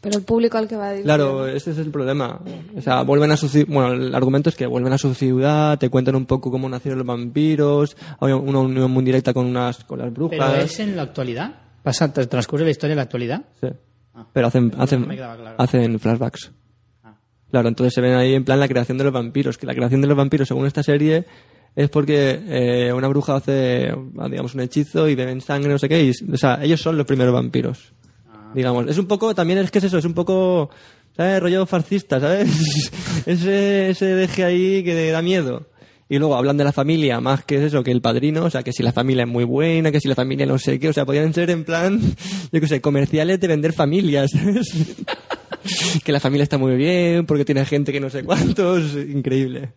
Pero 0.00 0.18
el 0.18 0.22
público 0.24 0.56
al 0.58 0.68
que 0.68 0.76
va 0.76 0.90
dirigido. 0.92 1.04
Claro, 1.16 1.46
ese 1.48 1.72
es 1.72 1.78
el 1.78 1.90
problema. 1.90 2.38
O 2.76 2.80
sea, 2.80 3.02
vuelven 3.02 3.32
a 3.32 3.36
su 3.36 3.48
ci- 3.48 3.66
bueno, 3.66 3.92
el 3.94 4.14
argumento 4.14 4.50
es 4.50 4.54
que 4.54 4.66
vuelven 4.66 4.92
a 4.92 4.98
su 4.98 5.12
ciudad, 5.14 5.76
te 5.78 5.88
cuentan 5.88 6.14
un 6.14 6.26
poco 6.26 6.50
cómo 6.52 6.68
nacieron 6.68 6.98
los 6.98 7.06
vampiros, 7.06 7.96
hay 8.20 8.32
una 8.32 8.60
unión 8.60 8.90
muy 8.90 9.02
directa 9.02 9.32
con 9.34 9.46
unas 9.46 9.82
con 9.84 9.98
las 9.98 10.12
brujas. 10.12 10.38
Pero 10.38 10.62
es 10.62 10.78
en 10.78 10.94
la 10.94 11.02
actualidad. 11.02 11.54
Pasa, 11.82 12.12
transcurre 12.12 12.64
la 12.64 12.70
historia 12.70 12.92
en 12.92 12.98
la 12.98 13.02
actualidad. 13.02 13.42
Sí. 13.60 13.68
Pero 14.32 14.46
hacen 14.46 14.72
hacen 14.78 15.08
me 15.08 15.16
quedaba 15.16 15.36
claro. 15.36 15.56
hacen 15.58 15.98
flashbacks. 15.98 16.52
Ah. 17.54 17.60
Claro, 17.60 17.68
entonces 17.68 17.94
se 17.94 18.00
ven 18.00 18.14
ahí 18.14 18.34
en 18.34 18.44
plan 18.44 18.58
la 18.58 18.66
creación 18.66 18.98
de 18.98 19.04
los 19.04 19.12
vampiros, 19.12 19.58
que 19.58 19.64
la 19.64 19.76
creación 19.76 20.00
de 20.00 20.08
los 20.08 20.16
vampiros 20.16 20.48
según 20.48 20.66
esta 20.66 20.82
serie 20.82 21.24
es 21.76 21.88
porque 21.88 22.40
eh, 22.48 22.92
una 22.92 23.06
bruja 23.06 23.36
hace 23.36 23.94
digamos 24.28 24.54
un 24.54 24.60
hechizo 24.60 25.08
y 25.08 25.14
beben 25.14 25.40
sangre, 25.40 25.70
no 25.70 25.78
sé 25.78 25.88
qué, 25.88 26.02
y, 26.02 26.10
o 26.32 26.36
sea, 26.36 26.58
ellos 26.62 26.80
son 26.80 26.96
los 26.96 27.06
primeros 27.06 27.32
vampiros. 27.32 27.92
digamos. 28.54 28.88
Es 28.88 28.98
un 28.98 29.06
poco, 29.06 29.36
también 29.36 29.60
es 29.60 29.70
que 29.70 29.78
es 29.78 29.84
eso, 29.84 29.98
es 29.98 30.04
un 30.04 30.14
poco, 30.14 30.70
¿sabes? 31.16 31.40
Rollo 31.40 31.64
fascista, 31.64 32.18
¿sabes? 32.18 32.48
ese, 33.26 33.90
ese 33.90 34.06
deje 34.06 34.42
ahí 34.42 34.82
que 34.82 35.12
da 35.12 35.22
miedo. 35.22 35.68
Y 36.08 36.18
luego 36.18 36.36
hablan 36.36 36.56
de 36.56 36.64
la 36.64 36.72
familia 36.72 37.20
más 37.20 37.44
que 37.44 37.64
eso, 37.64 37.82
que 37.82 37.90
el 37.90 38.02
padrino, 38.02 38.44
o 38.44 38.50
sea, 38.50 38.62
que 38.62 38.72
si 38.72 38.82
la 38.82 38.92
familia 38.92 39.24
es 39.24 39.28
muy 39.28 39.44
buena, 39.44 39.90
que 39.90 40.00
si 40.00 40.08
la 40.08 40.14
familia 40.14 40.44
no 40.44 40.58
sé 40.58 40.78
qué, 40.78 40.90
o 40.90 40.92
sea, 40.92 41.06
podrían 41.06 41.32
ser 41.32 41.50
en 41.50 41.64
plan, 41.64 42.00
yo 42.52 42.60
qué 42.60 42.66
sé, 42.66 42.80
comerciales 42.80 43.40
de 43.40 43.48
vender 43.48 43.72
familias, 43.72 44.30
¿sabes? 44.34 44.96
que 46.04 46.12
la 46.12 46.20
familia 46.20 46.44
está 46.44 46.58
muy 46.58 46.76
bien, 46.76 47.26
porque 47.26 47.44
tiene 47.44 47.64
gente 47.64 47.92
que 47.92 47.98
no 48.00 48.10
sé 48.10 48.22
cuántos, 48.24 48.94
increíble. 48.94 49.72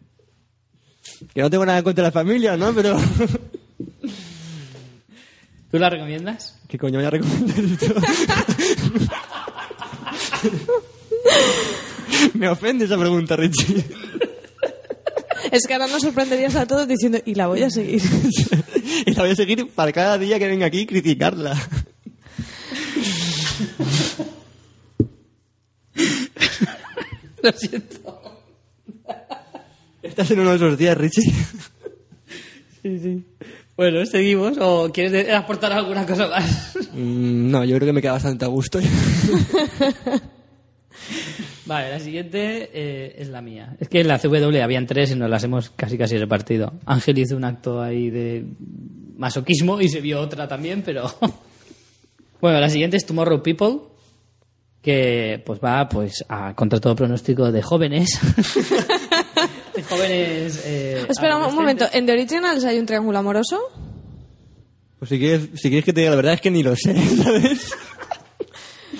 Que 1.33 1.41
no 1.41 1.49
tengo 1.49 1.65
nada 1.65 1.81
contra 1.83 2.03
la 2.03 2.11
familia, 2.11 2.57
¿no? 2.57 2.73
Pero... 2.73 2.99
¿Tú 5.71 5.79
la 5.79 5.89
recomiendas? 5.89 6.59
¿Qué 6.67 6.77
coño 6.77 6.99
voy 6.99 7.05
a 7.05 7.09
recomendar 7.09 7.59
esto? 7.59 7.95
Me 12.35 12.47
ofende 12.47 12.85
esa 12.85 12.97
pregunta, 12.97 13.35
Richie. 13.35 13.83
Es 15.51 15.67
que 15.67 15.73
ahora 15.73 15.87
nos 15.87 16.01
sorprenderías 16.01 16.55
a 16.55 16.65
todos 16.65 16.87
diciendo, 16.87 17.19
y 17.25 17.35
la 17.35 17.47
voy 17.47 17.63
a 17.63 17.69
seguir. 17.69 18.01
y 19.05 19.13
la 19.13 19.23
voy 19.23 19.31
a 19.31 19.35
seguir 19.35 19.67
para 19.69 19.91
cada 19.91 20.17
día 20.17 20.39
que 20.39 20.47
venga 20.47 20.65
aquí 20.65 20.85
criticarla. 20.85 21.53
Lo 27.43 27.51
siento. 27.51 28.21
Estás 30.01 30.31
en 30.31 30.39
uno 30.39 30.51
de 30.51 30.55
esos 30.55 30.77
días, 30.77 30.97
Richie. 30.97 31.31
Sí, 32.81 32.99
sí. 32.99 33.23
Bueno, 33.75 34.05
seguimos. 34.05 34.57
¿O 34.59 34.91
quieres 34.91 35.31
aportar 35.31 35.71
alguna 35.73 36.05
cosa 36.05 36.27
más? 36.27 36.75
Mm, 36.93 37.51
no, 37.51 37.63
yo 37.63 37.75
creo 37.75 37.87
que 37.87 37.93
me 37.93 38.01
queda 38.01 38.13
bastante 38.13 38.45
a 38.45 38.47
gusto. 38.47 38.79
Vale, 41.65 41.91
la 41.91 41.99
siguiente 41.99 42.69
eh, 42.73 43.15
es 43.19 43.27
la 43.27 43.41
mía. 43.41 43.75
Es 43.79 43.89
que 43.89 43.99
en 43.99 44.07
la 44.07 44.17
CW 44.19 44.63
habían 44.63 44.87
tres 44.87 45.11
y 45.11 45.15
nos 45.15 45.29
las 45.29 45.43
hemos 45.43 45.69
casi 45.69 45.97
casi 45.97 46.17
repartido. 46.17 46.73
Ángel 46.85 47.19
hizo 47.19 47.35
un 47.35 47.43
acto 47.43 47.81
ahí 47.81 48.09
de 48.09 48.45
masoquismo 49.17 49.81
y 49.81 49.89
se 49.89 49.99
vio 49.99 50.21
otra 50.21 50.47
también, 50.47 50.81
pero... 50.81 51.13
bueno, 52.41 52.59
la 52.59 52.69
siguiente 52.69 52.95
es 52.97 53.05
Tomorrow 53.05 53.43
People, 53.43 53.79
que 54.87 55.43
pues 55.45 55.59
va 55.59 55.89
pues 55.89 56.23
a 56.29 56.53
contra 56.55 56.79
todo 56.79 56.95
pronóstico 56.95 57.51
de 57.51 57.61
jóvenes. 57.61 58.07
de 59.75 59.83
jóvenes... 59.83 60.63
eh, 60.63 61.05
Espera 61.09 61.35
un 61.35 61.53
momento, 61.53 61.85
¿en 61.91 62.05
The 62.05 62.13
Originals 62.13 62.63
hay 62.63 62.79
un 62.79 62.85
triángulo 62.85 63.19
amoroso? 63.19 63.59
Pues 64.97 65.09
si 65.09 65.19
quieres, 65.19 65.49
si 65.55 65.67
quieres 65.67 65.83
que 65.83 65.91
te 65.91 65.99
diga 65.99 66.11
la 66.11 66.15
verdad 66.15 66.35
es 66.35 66.39
que 66.39 66.51
ni 66.51 66.63
lo 66.63 66.73
sé, 66.77 66.95
¿sabes? 67.21 67.69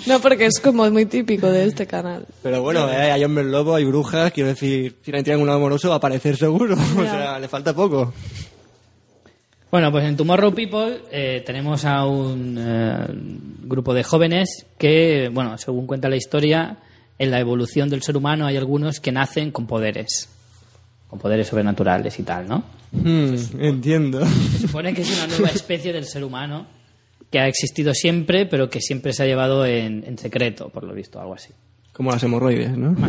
No, 0.07 0.19
porque 0.19 0.47
es 0.47 0.59
como 0.59 0.91
muy 0.91 1.05
típico 1.05 1.47
de 1.47 1.63
este 1.67 1.87
canal. 1.87 2.25
Pero 2.43 2.61
bueno, 2.61 2.91
eh, 2.91 3.13
hay 3.13 3.23
hombres 3.23 3.47
lobo, 3.47 3.73
hay 3.75 3.85
brujas, 3.85 4.33
quiero 4.33 4.49
decir, 4.49 4.97
si 5.05 5.11
no 5.11 5.17
hay 5.17 5.23
triángulo 5.23 5.53
amoroso 5.53 5.87
va 5.87 5.95
a 5.95 5.97
aparecer 5.99 6.35
seguro. 6.35 6.75
O 6.97 7.01
sea, 7.01 7.39
le 7.39 7.47
falta 7.47 7.73
poco. 7.73 8.13
Bueno, 9.69 9.91
pues 9.91 10.05
en 10.05 10.15
Tomorrow 10.15 10.53
People 10.53 11.01
eh, 11.11 11.43
tenemos 11.45 11.83
a 11.83 12.05
un 12.05 12.57
eh, 12.57 13.05
grupo 13.63 13.93
de 13.93 14.03
jóvenes 14.03 14.65
que, 14.77 15.29
bueno, 15.31 15.57
según 15.57 15.85
cuenta 15.87 16.07
la 16.07 16.15
historia, 16.15 16.77
en 17.19 17.31
la 17.31 17.39
evolución 17.39 17.89
del 17.89 18.01
ser 18.01 18.15
humano 18.15 18.45
hay 18.45 18.55
algunos 18.55 19.01
que 19.01 19.11
nacen 19.11 19.51
con 19.51 19.67
poderes, 19.67 20.29
con 21.09 21.19
poderes 21.19 21.47
sobrenaturales 21.47 22.17
y 22.17 22.23
tal, 22.23 22.47
¿no? 22.47 22.63
Hmm, 22.91 23.35
entiendo. 23.59 24.25
Se 24.25 24.59
supone 24.67 24.93
que 24.93 25.01
es 25.01 25.17
una 25.17 25.27
nueva 25.27 25.49
especie 25.49 25.91
del 25.91 26.05
ser 26.05 26.23
humano 26.23 26.67
que 27.29 27.39
ha 27.39 27.47
existido 27.47 27.93
siempre, 27.93 28.45
pero 28.45 28.69
que 28.69 28.79
siempre 28.79 29.11
se 29.11 29.23
ha 29.23 29.25
llevado 29.25 29.65
en, 29.65 30.05
en 30.05 30.17
secreto, 30.17 30.69
por 30.69 30.85
lo 30.85 30.93
visto, 30.93 31.19
algo 31.19 31.33
así. 31.33 31.49
Como 31.91 32.11
las 32.11 32.23
hemorroides, 32.23 32.77
¿no? 32.77 32.95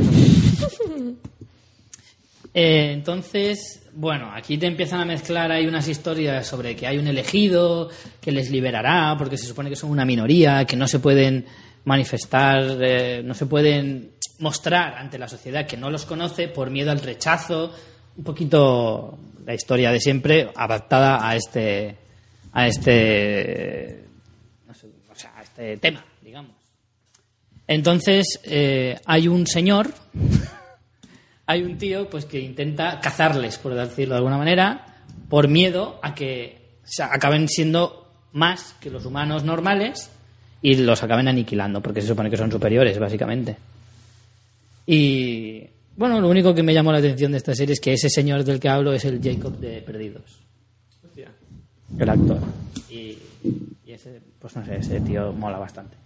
Eh, 2.55 2.93
entonces, 2.93 3.88
bueno, 4.01 4.31
aquí 4.33 4.57
te 4.59 4.66
empiezan 4.69 5.01
a 5.01 5.05
mezclar 5.05 5.51
hay 5.51 5.66
unas 5.66 5.89
historias 5.89 6.47
sobre 6.47 6.77
que 6.77 6.87
hay 6.87 6.99
un 6.99 7.09
elegido 7.09 7.91
que 8.20 8.31
les 8.31 8.49
liberará, 8.49 9.16
porque 9.19 9.37
se 9.37 9.47
supone 9.47 9.69
que 9.70 9.75
son 9.75 9.91
una 9.91 10.05
minoría, 10.05 10.65
que 10.66 10.77
no 10.77 10.87
se 10.87 11.01
pueden 11.01 11.45
manifestar, 11.85 12.79
eh, 12.81 13.23
no 13.25 13.35
se 13.35 13.47
pueden 13.47 14.12
mostrar 14.39 14.95
ante 14.95 15.19
la 15.19 15.27
sociedad 15.27 15.66
que 15.66 15.77
no 15.77 15.91
los 15.91 16.07
conoce 16.07 16.47
por 16.47 16.70
miedo 16.70 16.93
al 16.93 17.01
rechazo. 17.01 17.75
Un 18.16 18.23
poquito 18.23 19.19
la 19.45 19.55
historia 19.55 19.91
de 19.91 19.99
siempre 19.99 20.49
adaptada 20.55 21.29
a 21.29 21.35
este, 21.35 21.97
a 22.53 22.69
este, 22.69 24.05
no 24.65 24.75
sé, 24.75 24.87
o 25.11 25.15
sea, 25.16 25.33
a 25.37 25.43
este 25.43 25.77
tema, 25.79 26.05
digamos. 26.23 26.53
Entonces, 27.66 28.39
eh, 28.45 28.97
hay 29.07 29.27
un 29.27 29.45
señor 29.49 29.93
hay 31.49 31.62
un 31.62 31.79
tío 31.79 32.11
pues 32.11 32.27
que 32.27 32.39
intenta 32.39 33.01
cazarles, 33.01 33.57
por 33.57 33.75
decirlo 33.75 34.15
de 34.15 34.19
alguna 34.19 34.37
manera, 34.37 34.85
por 35.31 35.49
miedo 35.49 35.99
a 36.03 36.15
que 36.15 36.59
o 36.85 36.87
sea, 36.87 37.09
acaben 37.11 37.49
siendo 37.49 38.07
más 38.33 38.77
que 38.79 38.91
los 38.91 39.07
humanos 39.07 39.45
normales 39.45 40.11
y 40.61 40.77
los 40.77 41.03
acaben 41.03 41.27
aniquilando, 41.27 41.81
porque 41.81 42.03
se 42.03 42.09
supone 42.09 42.29
que 42.29 42.37
son 42.37 42.53
superiores, 42.53 42.99
básicamente. 42.99 43.57
Y 44.87 45.65
bueno, 45.97 46.20
lo 46.20 46.29
único 46.29 46.55
que 46.55 46.62
me 46.62 46.75
llamó 46.75 46.93
la 46.93 46.99
atención 46.99 47.33
de 47.33 47.39
esta 47.39 47.55
serie 47.55 47.73
es 47.73 47.81
que 47.81 47.95
ese 47.95 48.11
señor 48.11 48.45
del 48.45 48.61
que 48.61 48.69
hablo 48.69 48.93
es 48.93 49.07
el 49.07 49.19
Jacob 49.23 49.57
de 49.59 49.81
Perdidos. 49.81 50.41
El 51.99 52.11
actor. 52.11 52.41
Y, 52.91 53.16
y 53.87 53.93
ese, 53.93 54.20
pues 54.39 54.55
no 54.55 54.66
sé, 54.66 54.77
ese 54.77 55.01
tío 55.01 55.33
mola 55.33 55.57
bastante. 55.57 55.97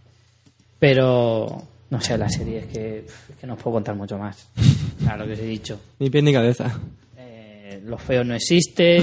Pero, 0.79 1.65
no 1.93 2.01
sé, 2.01 2.17
la 2.17 2.27
serie 2.27 2.61
es 2.61 2.67
que, 2.69 2.99
es 3.01 3.37
que 3.39 3.47
no 3.47 3.53
os 3.53 3.63
puedo 3.63 3.75
contar 3.75 3.95
mucho 3.95 4.17
más. 4.17 4.49
Sea, 5.05 5.15
lo 5.19 5.27
que 5.27 5.35
os 5.35 5.39
he 5.39 5.45
dicho. 5.45 5.79
Ni 5.99 6.09
pie 6.09 6.23
ni 6.23 6.33
cabeza. 6.33 6.81
Eh, 7.19 7.83
lo 7.85 7.99
feo 7.99 8.25
no 8.25 8.35
existe. 8.35 9.03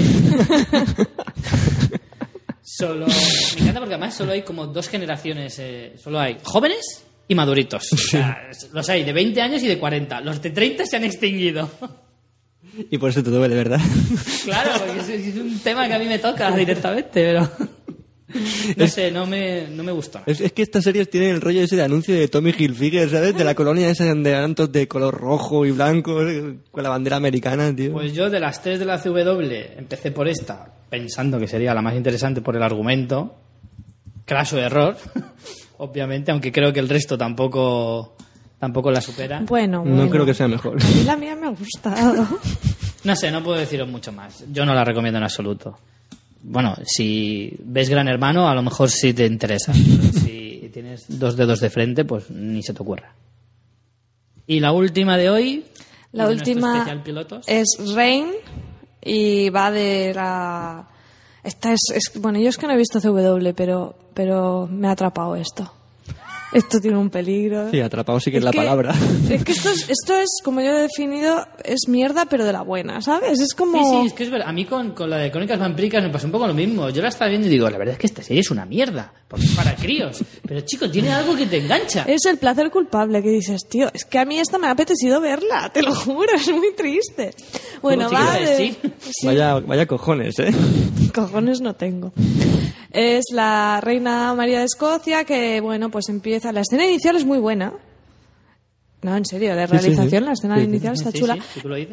solo. 2.64 3.06
Me 3.06 3.60
encanta 3.60 3.78
porque 3.78 3.94
además 3.94 4.12
solo 4.12 4.32
hay 4.32 4.42
como 4.42 4.66
dos 4.66 4.88
generaciones. 4.88 5.56
eh, 5.60 5.92
solo 6.02 6.18
hay 6.18 6.38
jóvenes 6.42 7.04
y 7.28 7.34
maduritos. 7.36 7.92
O 7.92 7.96
sea, 7.96 8.50
los 8.72 8.88
hay 8.88 9.04
de 9.04 9.12
20 9.12 9.40
años 9.40 9.62
y 9.62 9.68
de 9.68 9.78
40. 9.78 10.20
Los 10.22 10.42
de 10.42 10.50
30 10.50 10.84
se 10.84 10.96
han 10.96 11.04
extinguido. 11.04 11.70
Y 12.90 12.98
por 12.98 13.10
eso 13.10 13.22
te 13.22 13.30
duele, 13.30 13.54
¿verdad? 13.54 13.80
claro, 14.44 14.72
porque 14.84 14.98
es, 14.98 15.08
es 15.28 15.36
un 15.36 15.60
tema 15.60 15.86
que 15.86 15.94
a 15.94 15.98
mí 16.00 16.06
me 16.06 16.18
toca 16.18 16.50
directamente, 16.50 17.08
pero. 17.12 17.48
No 18.76 18.86
sé, 18.86 19.10
no 19.10 19.26
me, 19.26 19.68
no 19.68 19.82
me 19.82 19.92
gustó. 19.92 20.20
Es, 20.26 20.40
es 20.40 20.52
que 20.52 20.62
estas 20.62 20.84
series 20.84 21.10
tienen 21.10 21.30
el 21.30 21.40
rollo 21.40 21.62
ese 21.62 21.76
de 21.76 21.82
anuncio 21.82 22.14
de 22.14 22.28
Tommy 22.28 22.54
Hilfiger, 22.56 23.08
¿sabes? 23.10 23.36
De 23.36 23.44
la 23.44 23.54
colonia 23.54 23.90
esa 23.90 24.04
de 24.04 24.32
tantos 24.32 24.72
de 24.72 24.88
color 24.88 25.14
rojo 25.14 25.66
y 25.66 25.70
blanco, 25.70 26.22
eh, 26.22 26.58
con 26.70 26.82
la 26.82 26.88
bandera 26.90 27.16
americana, 27.16 27.74
tío. 27.74 27.92
Pues 27.92 28.12
yo 28.12 28.30
de 28.30 28.40
las 28.40 28.62
tres 28.62 28.78
de 28.78 28.84
la 28.84 28.98
CW 28.98 29.78
empecé 29.78 30.10
por 30.12 30.28
esta, 30.28 30.72
pensando 30.88 31.38
que 31.38 31.46
sería 31.46 31.74
la 31.74 31.82
más 31.82 31.94
interesante 31.94 32.40
por 32.40 32.56
el 32.56 32.62
argumento. 32.62 33.34
Craso 34.24 34.58
error, 34.58 34.96
obviamente, 35.78 36.30
aunque 36.30 36.52
creo 36.52 36.72
que 36.72 36.80
el 36.80 36.88
resto 36.88 37.18
tampoco, 37.18 38.16
tampoco 38.58 38.90
la 38.90 39.00
supera. 39.00 39.40
Bueno, 39.46 39.84
no 39.84 39.94
bueno. 39.96 40.10
creo 40.10 40.26
que 40.26 40.34
sea 40.34 40.48
mejor. 40.48 40.78
La 41.04 41.16
mía 41.16 41.34
me 41.34 41.48
ha 41.48 41.50
gustado. 41.50 42.26
No 43.02 43.16
sé, 43.16 43.30
no 43.30 43.42
puedo 43.42 43.58
deciros 43.58 43.88
mucho 43.88 44.12
más. 44.12 44.44
Yo 44.52 44.66
no 44.66 44.74
la 44.74 44.84
recomiendo 44.84 45.18
en 45.18 45.24
absoluto. 45.24 45.78
Bueno, 46.42 46.74
si 46.84 47.54
ves 47.64 47.88
Gran 47.90 48.08
Hermano, 48.08 48.48
a 48.48 48.54
lo 48.54 48.62
mejor 48.62 48.90
sí 48.90 49.12
te 49.12 49.26
interesa. 49.26 49.72
Pero 49.72 50.12
si 50.24 50.70
tienes 50.72 51.04
dos 51.18 51.36
dedos 51.36 51.60
de 51.60 51.70
frente, 51.70 52.04
pues 52.04 52.30
ni 52.30 52.62
se 52.62 52.72
te 52.74 52.82
ocurra. 52.82 53.14
Y 54.46 54.60
la 54.60 54.72
última 54.72 55.16
de 55.16 55.30
hoy. 55.30 55.64
La 56.12 56.24
de 56.26 56.34
última 56.34 56.72
es 57.46 57.66
Rain 57.94 58.26
y 59.02 59.48
va 59.50 59.70
de 59.70 60.12
la... 60.14 60.88
Esta 61.44 61.72
es, 61.72 61.80
es- 61.94 62.20
Bueno, 62.20 62.38
yo 62.40 62.48
es 62.48 62.56
que 62.58 62.66
no 62.66 62.72
he 62.72 62.76
visto 62.76 63.00
CW, 63.00 63.52
pero, 63.54 63.96
pero 64.12 64.66
me 64.70 64.88
ha 64.88 64.92
atrapado 64.92 65.36
esto. 65.36 65.72
Esto 66.52 66.80
tiene 66.80 66.96
un 66.98 67.10
peligro. 67.10 67.70
Sí, 67.70 67.80
atrapado 67.80 68.18
sí 68.18 68.30
que 68.30 68.38
es, 68.38 68.44
la 68.44 68.50
que- 68.50 68.58
palabra. 68.58 68.94
Es 69.30 69.44
que 69.44 69.52
esto 69.52 69.70
es, 69.70 69.88
esto 69.88 70.16
es, 70.16 70.28
como 70.42 70.60
yo 70.60 70.72
lo 70.72 70.78
he 70.78 70.82
definido, 70.82 71.46
es 71.62 71.82
mierda, 71.86 72.26
pero 72.26 72.44
de 72.44 72.52
la 72.52 72.62
buena, 72.62 73.00
¿sabes? 73.00 73.38
Es 73.38 73.54
como... 73.54 73.78
Sí, 73.78 74.00
sí, 74.00 74.06
es 74.08 74.12
que 74.12 74.24
es 74.24 74.30
verdad. 74.30 74.48
A 74.48 74.52
mí 74.52 74.64
con, 74.64 74.90
con 74.90 75.08
la 75.08 75.18
de 75.18 75.30
Crónicas 75.30 75.60
Vampíricas 75.60 76.02
me 76.02 76.10
pasó 76.10 76.26
un 76.26 76.32
poco 76.32 76.48
lo 76.48 76.54
mismo. 76.54 76.90
Yo 76.90 77.00
la 77.02 77.08
estaba 77.10 77.28
viendo 77.28 77.46
y 77.46 77.50
digo, 77.50 77.70
la 77.70 77.78
verdad 77.78 77.92
es 77.92 77.98
que 78.00 78.06
esta 78.08 78.22
serie 78.24 78.40
es 78.40 78.50
una 78.50 78.66
mierda. 78.66 79.12
Porque 79.28 79.46
es 79.46 79.52
para 79.54 79.76
críos. 79.76 80.24
Pero 80.46 80.60
chico, 80.62 80.90
tiene 80.90 81.12
algo 81.12 81.36
que 81.36 81.46
te 81.46 81.58
engancha. 81.58 82.02
Es 82.08 82.24
el 82.24 82.38
placer 82.38 82.68
culpable 82.72 83.22
que 83.22 83.28
dices, 83.30 83.60
tío, 83.68 83.88
es 83.94 84.04
que 84.04 84.18
a 84.18 84.24
mí 84.24 84.40
esta 84.40 84.58
me 84.58 84.66
ha 84.66 84.72
apetecido 84.72 85.20
verla, 85.20 85.70
te 85.72 85.82
lo 85.82 85.94
juro, 85.94 86.32
es 86.34 86.48
muy 86.50 86.74
triste. 86.74 87.32
Bueno, 87.80 88.08
¿Cómo 88.08 88.18
va 88.18 88.32
te 88.36 88.44
de... 88.44 88.56
sí? 88.56 88.76
Sí, 89.12 89.26
Vaya, 89.26 89.54
vaya 89.60 89.86
cojones, 89.86 90.36
¿eh? 90.40 90.52
cojones 91.14 91.60
no 91.60 91.74
tengo. 91.74 92.12
Es 92.92 93.26
la 93.32 93.80
reina 93.80 94.34
María 94.34 94.58
de 94.58 94.64
Escocia 94.64 95.22
que, 95.24 95.60
bueno, 95.60 95.90
pues 95.90 96.08
empieza... 96.08 96.39
La 96.44 96.60
escena 96.60 96.84
inicial 96.86 97.16
es 97.16 97.24
muy 97.24 97.38
buena. 97.38 97.72
No, 99.02 99.16
en 99.16 99.24
serio, 99.24 99.56
de 99.56 99.66
Sí, 99.66 99.72
sí, 99.72 99.78
sí. 99.78 99.86
realización, 99.88 100.24
la 100.26 100.32
escena 100.32 100.60
inicial 100.60 100.92
está 100.92 101.10
chula. 101.10 101.38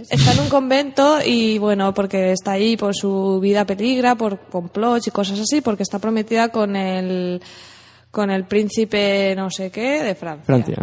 Está 0.10 0.34
en 0.34 0.40
un 0.40 0.49
convento 0.49 1.19
y, 1.26 1.57
bueno, 1.57 1.94
porque 1.94 2.34
está 2.34 2.52
ahí 2.53 2.76
por 2.76 2.94
su 2.95 3.40
vida 3.40 3.65
peligra, 3.65 4.15
por 4.15 4.40
complots 4.49 5.07
y 5.07 5.11
cosas 5.11 5.40
así, 5.40 5.61
porque 5.61 5.84
está 5.84 5.99
prometida 5.99 6.49
con 6.49 6.76
el, 6.76 7.41
con 8.11 8.30
el 8.30 8.45
príncipe 8.45 9.34
no 9.38 9.49
sé 9.49 9.72
qué 9.72 10.03
de 10.03 10.15
Francia. 10.15 10.45
Francia. 10.45 10.78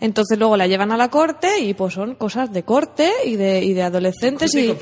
Entonces 0.00 0.38
luego 0.38 0.58
la 0.58 0.66
llevan 0.66 0.92
a 0.92 0.98
la 0.98 1.08
corte 1.08 1.58
y 1.60 1.72
pues 1.72 1.94
son 1.94 2.16
cosas 2.16 2.52
de 2.52 2.62
corte 2.64 3.10
y 3.24 3.36
de, 3.36 3.64
y 3.64 3.72
de 3.72 3.82
adolescentes 3.82 4.54
y 4.54 4.74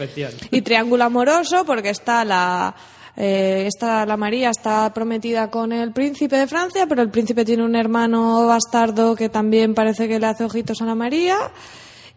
y 0.50 0.62
triángulo 0.62 1.04
amoroso 1.04 1.64
porque 1.64 1.90
está 1.90 2.24
la 2.24 2.74
eh, 3.16 3.64
esta, 3.66 4.06
la 4.06 4.16
María 4.16 4.50
está 4.50 4.92
prometida 4.94 5.50
con 5.50 5.72
el 5.72 5.92
príncipe 5.92 6.36
de 6.36 6.46
Francia, 6.46 6.86
pero 6.88 7.02
el 7.02 7.10
príncipe 7.10 7.44
tiene 7.44 7.62
un 7.62 7.76
hermano 7.76 8.46
bastardo 8.46 9.14
que 9.14 9.28
también 9.28 9.74
parece 9.74 10.08
que 10.08 10.18
le 10.18 10.26
hace 10.26 10.44
ojitos 10.44 10.80
a 10.80 10.86
la 10.86 10.94
María 10.94 11.36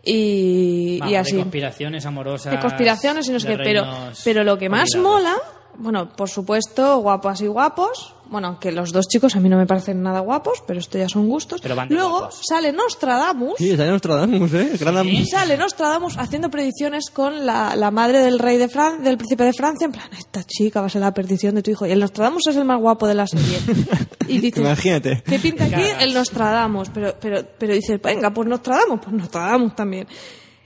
y, 0.03 0.99
Vamos, 0.99 1.11
y 1.11 1.15
así 1.15 1.31
De 1.33 1.41
conspiraciones 1.41 2.05
amorosas. 2.05 2.53
de 2.53 2.59
conspiraciones 2.59 3.27
y 3.27 3.31
no 3.31 3.39
sé 3.39 3.47
qué, 3.47 3.57
pero, 3.57 3.83
pero 4.23 4.43
lo 4.43 4.57
que 4.57 4.69
más 4.69 4.89
mola, 4.97 5.35
bueno, 5.77 6.09
por 6.09 6.29
supuesto, 6.29 6.99
guapas 6.99 7.41
y 7.41 7.47
guapos, 7.47 8.14
bueno, 8.29 8.59
que 8.59 8.71
los 8.71 8.91
dos 8.91 9.07
chicos 9.07 9.35
a 9.35 9.39
mí 9.39 9.49
no 9.49 9.57
me 9.57 9.65
parecen 9.65 10.01
nada 10.01 10.19
guapos, 10.19 10.63
pero 10.65 10.79
esto 10.79 10.97
ya 10.97 11.07
son 11.09 11.27
gustos. 11.27 11.61
Pero 11.61 11.75
van 11.75 11.89
de 11.89 11.95
Luego 11.95 12.19
guapos. 12.19 12.41
sale 12.47 12.71
Nostradamus. 12.73 13.53
Sí, 13.57 13.75
sale 13.75 13.91
Nostradamus, 13.91 14.53
¿eh? 14.53 14.71
Gran 14.79 15.07
Y 15.07 15.25
sale 15.25 15.57
Nostradamus 15.57 16.17
haciendo 16.17 16.49
predicciones 16.49 17.09
con 17.11 17.45
la, 17.45 17.75
la 17.75 17.91
madre 17.91 18.19
del 18.19 18.39
rey 18.39 18.57
de 18.57 18.67
Fran 18.69 19.03
del 19.03 19.17
príncipe 19.17 19.43
de 19.43 19.53
Francia, 19.53 19.85
en 19.85 19.91
plan, 19.91 20.09
esta 20.17 20.43
chica 20.43 20.81
va 20.81 20.87
a 20.87 20.89
ser 20.89 21.01
la 21.01 21.13
perdición 21.13 21.55
de 21.55 21.63
tu 21.63 21.71
hijo. 21.71 21.85
Y 21.85 21.91
el 21.91 21.99
Nostradamus 21.99 22.47
es 22.47 22.55
el 22.55 22.65
más 22.65 22.79
guapo 22.79 23.07
de 23.07 23.13
la 23.15 23.27
serie. 23.27 23.59
Y 24.27 24.39
dices, 24.39 24.63
Imagínate. 24.63 25.21
¿qué 25.23 25.37
pinta 25.37 25.65
aquí 25.65 25.83
el 25.99 26.11
Nostradamus? 26.13 26.89
Pero, 26.89 27.13
pero, 27.21 27.45
pero 27.59 27.73
dices, 27.73 28.01
venga, 28.01 28.31
pues 28.31 28.47
Nostradamus, 28.49 28.99
pues 29.03 29.13
Nostradamus 29.15 29.75
también. 29.75 30.07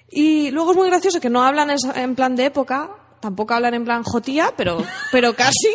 Y 0.10 0.50
luego 0.52 0.72
es 0.72 0.78
muy 0.78 0.88
gracioso 0.88 1.20
que 1.20 1.30
no 1.30 1.44
hablan 1.44 1.70
en 1.96 2.16
plan 2.16 2.36
de 2.36 2.46
época, 2.46 2.90
tampoco 3.20 3.54
hablan 3.54 3.74
en 3.74 3.86
plan 3.86 4.04
jotía, 4.04 4.54
pero, 4.56 4.84
pero 5.12 5.34
casi. 5.34 5.70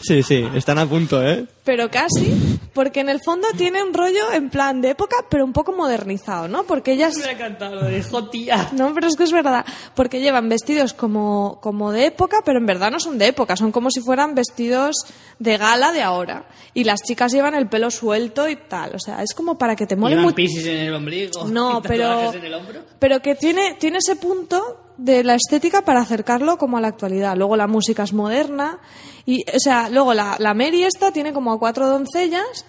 Sí, 0.00 0.22
sí, 0.22 0.48
están 0.54 0.78
a 0.78 0.86
punto, 0.86 1.22
¿eh? 1.26 1.46
Pero 1.64 1.90
casi, 1.90 2.58
porque 2.74 3.00
en 3.00 3.08
el 3.08 3.20
fondo 3.20 3.46
tiene 3.56 3.82
un 3.84 3.94
rollo 3.94 4.32
en 4.32 4.50
plan 4.50 4.80
de 4.80 4.90
época, 4.90 5.16
pero 5.30 5.44
un 5.44 5.52
poco 5.52 5.72
modernizado, 5.72 6.48
¿no? 6.48 6.64
Porque 6.64 6.92
ellas... 6.92 7.16
Me 7.18 7.26
ha 7.26 7.32
encantado 7.32 7.76
lo 7.76 7.84
de 7.84 8.02
jotía. 8.02 8.70
No, 8.72 8.92
pero 8.94 9.06
es 9.06 9.16
que 9.16 9.22
es 9.22 9.32
verdad, 9.32 9.64
porque 9.94 10.20
llevan 10.20 10.48
vestidos 10.48 10.92
como, 10.92 11.60
como 11.62 11.92
de 11.92 12.06
época, 12.06 12.38
pero 12.44 12.58
en 12.58 12.66
verdad 12.66 12.90
no 12.90 12.98
son 12.98 13.16
de 13.16 13.28
época, 13.28 13.56
son 13.56 13.70
como 13.70 13.90
si 13.90 14.00
fueran 14.00 14.34
vestidos 14.34 14.96
de 15.38 15.56
gala 15.56 15.92
de 15.92 16.02
ahora. 16.02 16.48
Y 16.74 16.82
las 16.82 17.02
chicas 17.02 17.32
llevan 17.32 17.54
el 17.54 17.68
pelo 17.68 17.90
suelto 17.92 18.48
y 18.48 18.56
tal, 18.56 18.96
o 18.96 18.98
sea, 18.98 19.22
es 19.22 19.32
como 19.32 19.56
para 19.56 19.76
que 19.76 19.86
te 19.86 19.94
mole 19.94 20.16
mucho. 20.16 20.36
en 20.40 20.78
el 20.78 20.94
ombligo. 20.94 21.46
No, 21.46 21.80
pero, 21.80 22.32
en 22.32 22.44
el 22.44 22.54
hombro. 22.54 22.80
pero 22.98 23.20
que 23.20 23.36
tiene, 23.36 23.74
tiene 23.74 23.98
ese 23.98 24.16
punto 24.16 24.91
de 25.04 25.24
la 25.24 25.34
estética 25.34 25.82
para 25.82 26.00
acercarlo 26.00 26.56
como 26.58 26.78
a 26.78 26.80
la 26.80 26.88
actualidad. 26.88 27.36
Luego 27.36 27.56
la 27.56 27.66
música 27.66 28.02
es 28.04 28.12
moderna 28.12 28.78
y, 29.26 29.42
o 29.50 29.58
sea, 29.58 29.88
luego 29.90 30.14
la, 30.14 30.36
la 30.38 30.54
Mary 30.54 30.84
esta 30.84 31.12
tiene 31.12 31.32
como 31.32 31.52
a 31.52 31.58
cuatro 31.58 31.88
doncellas 31.88 32.64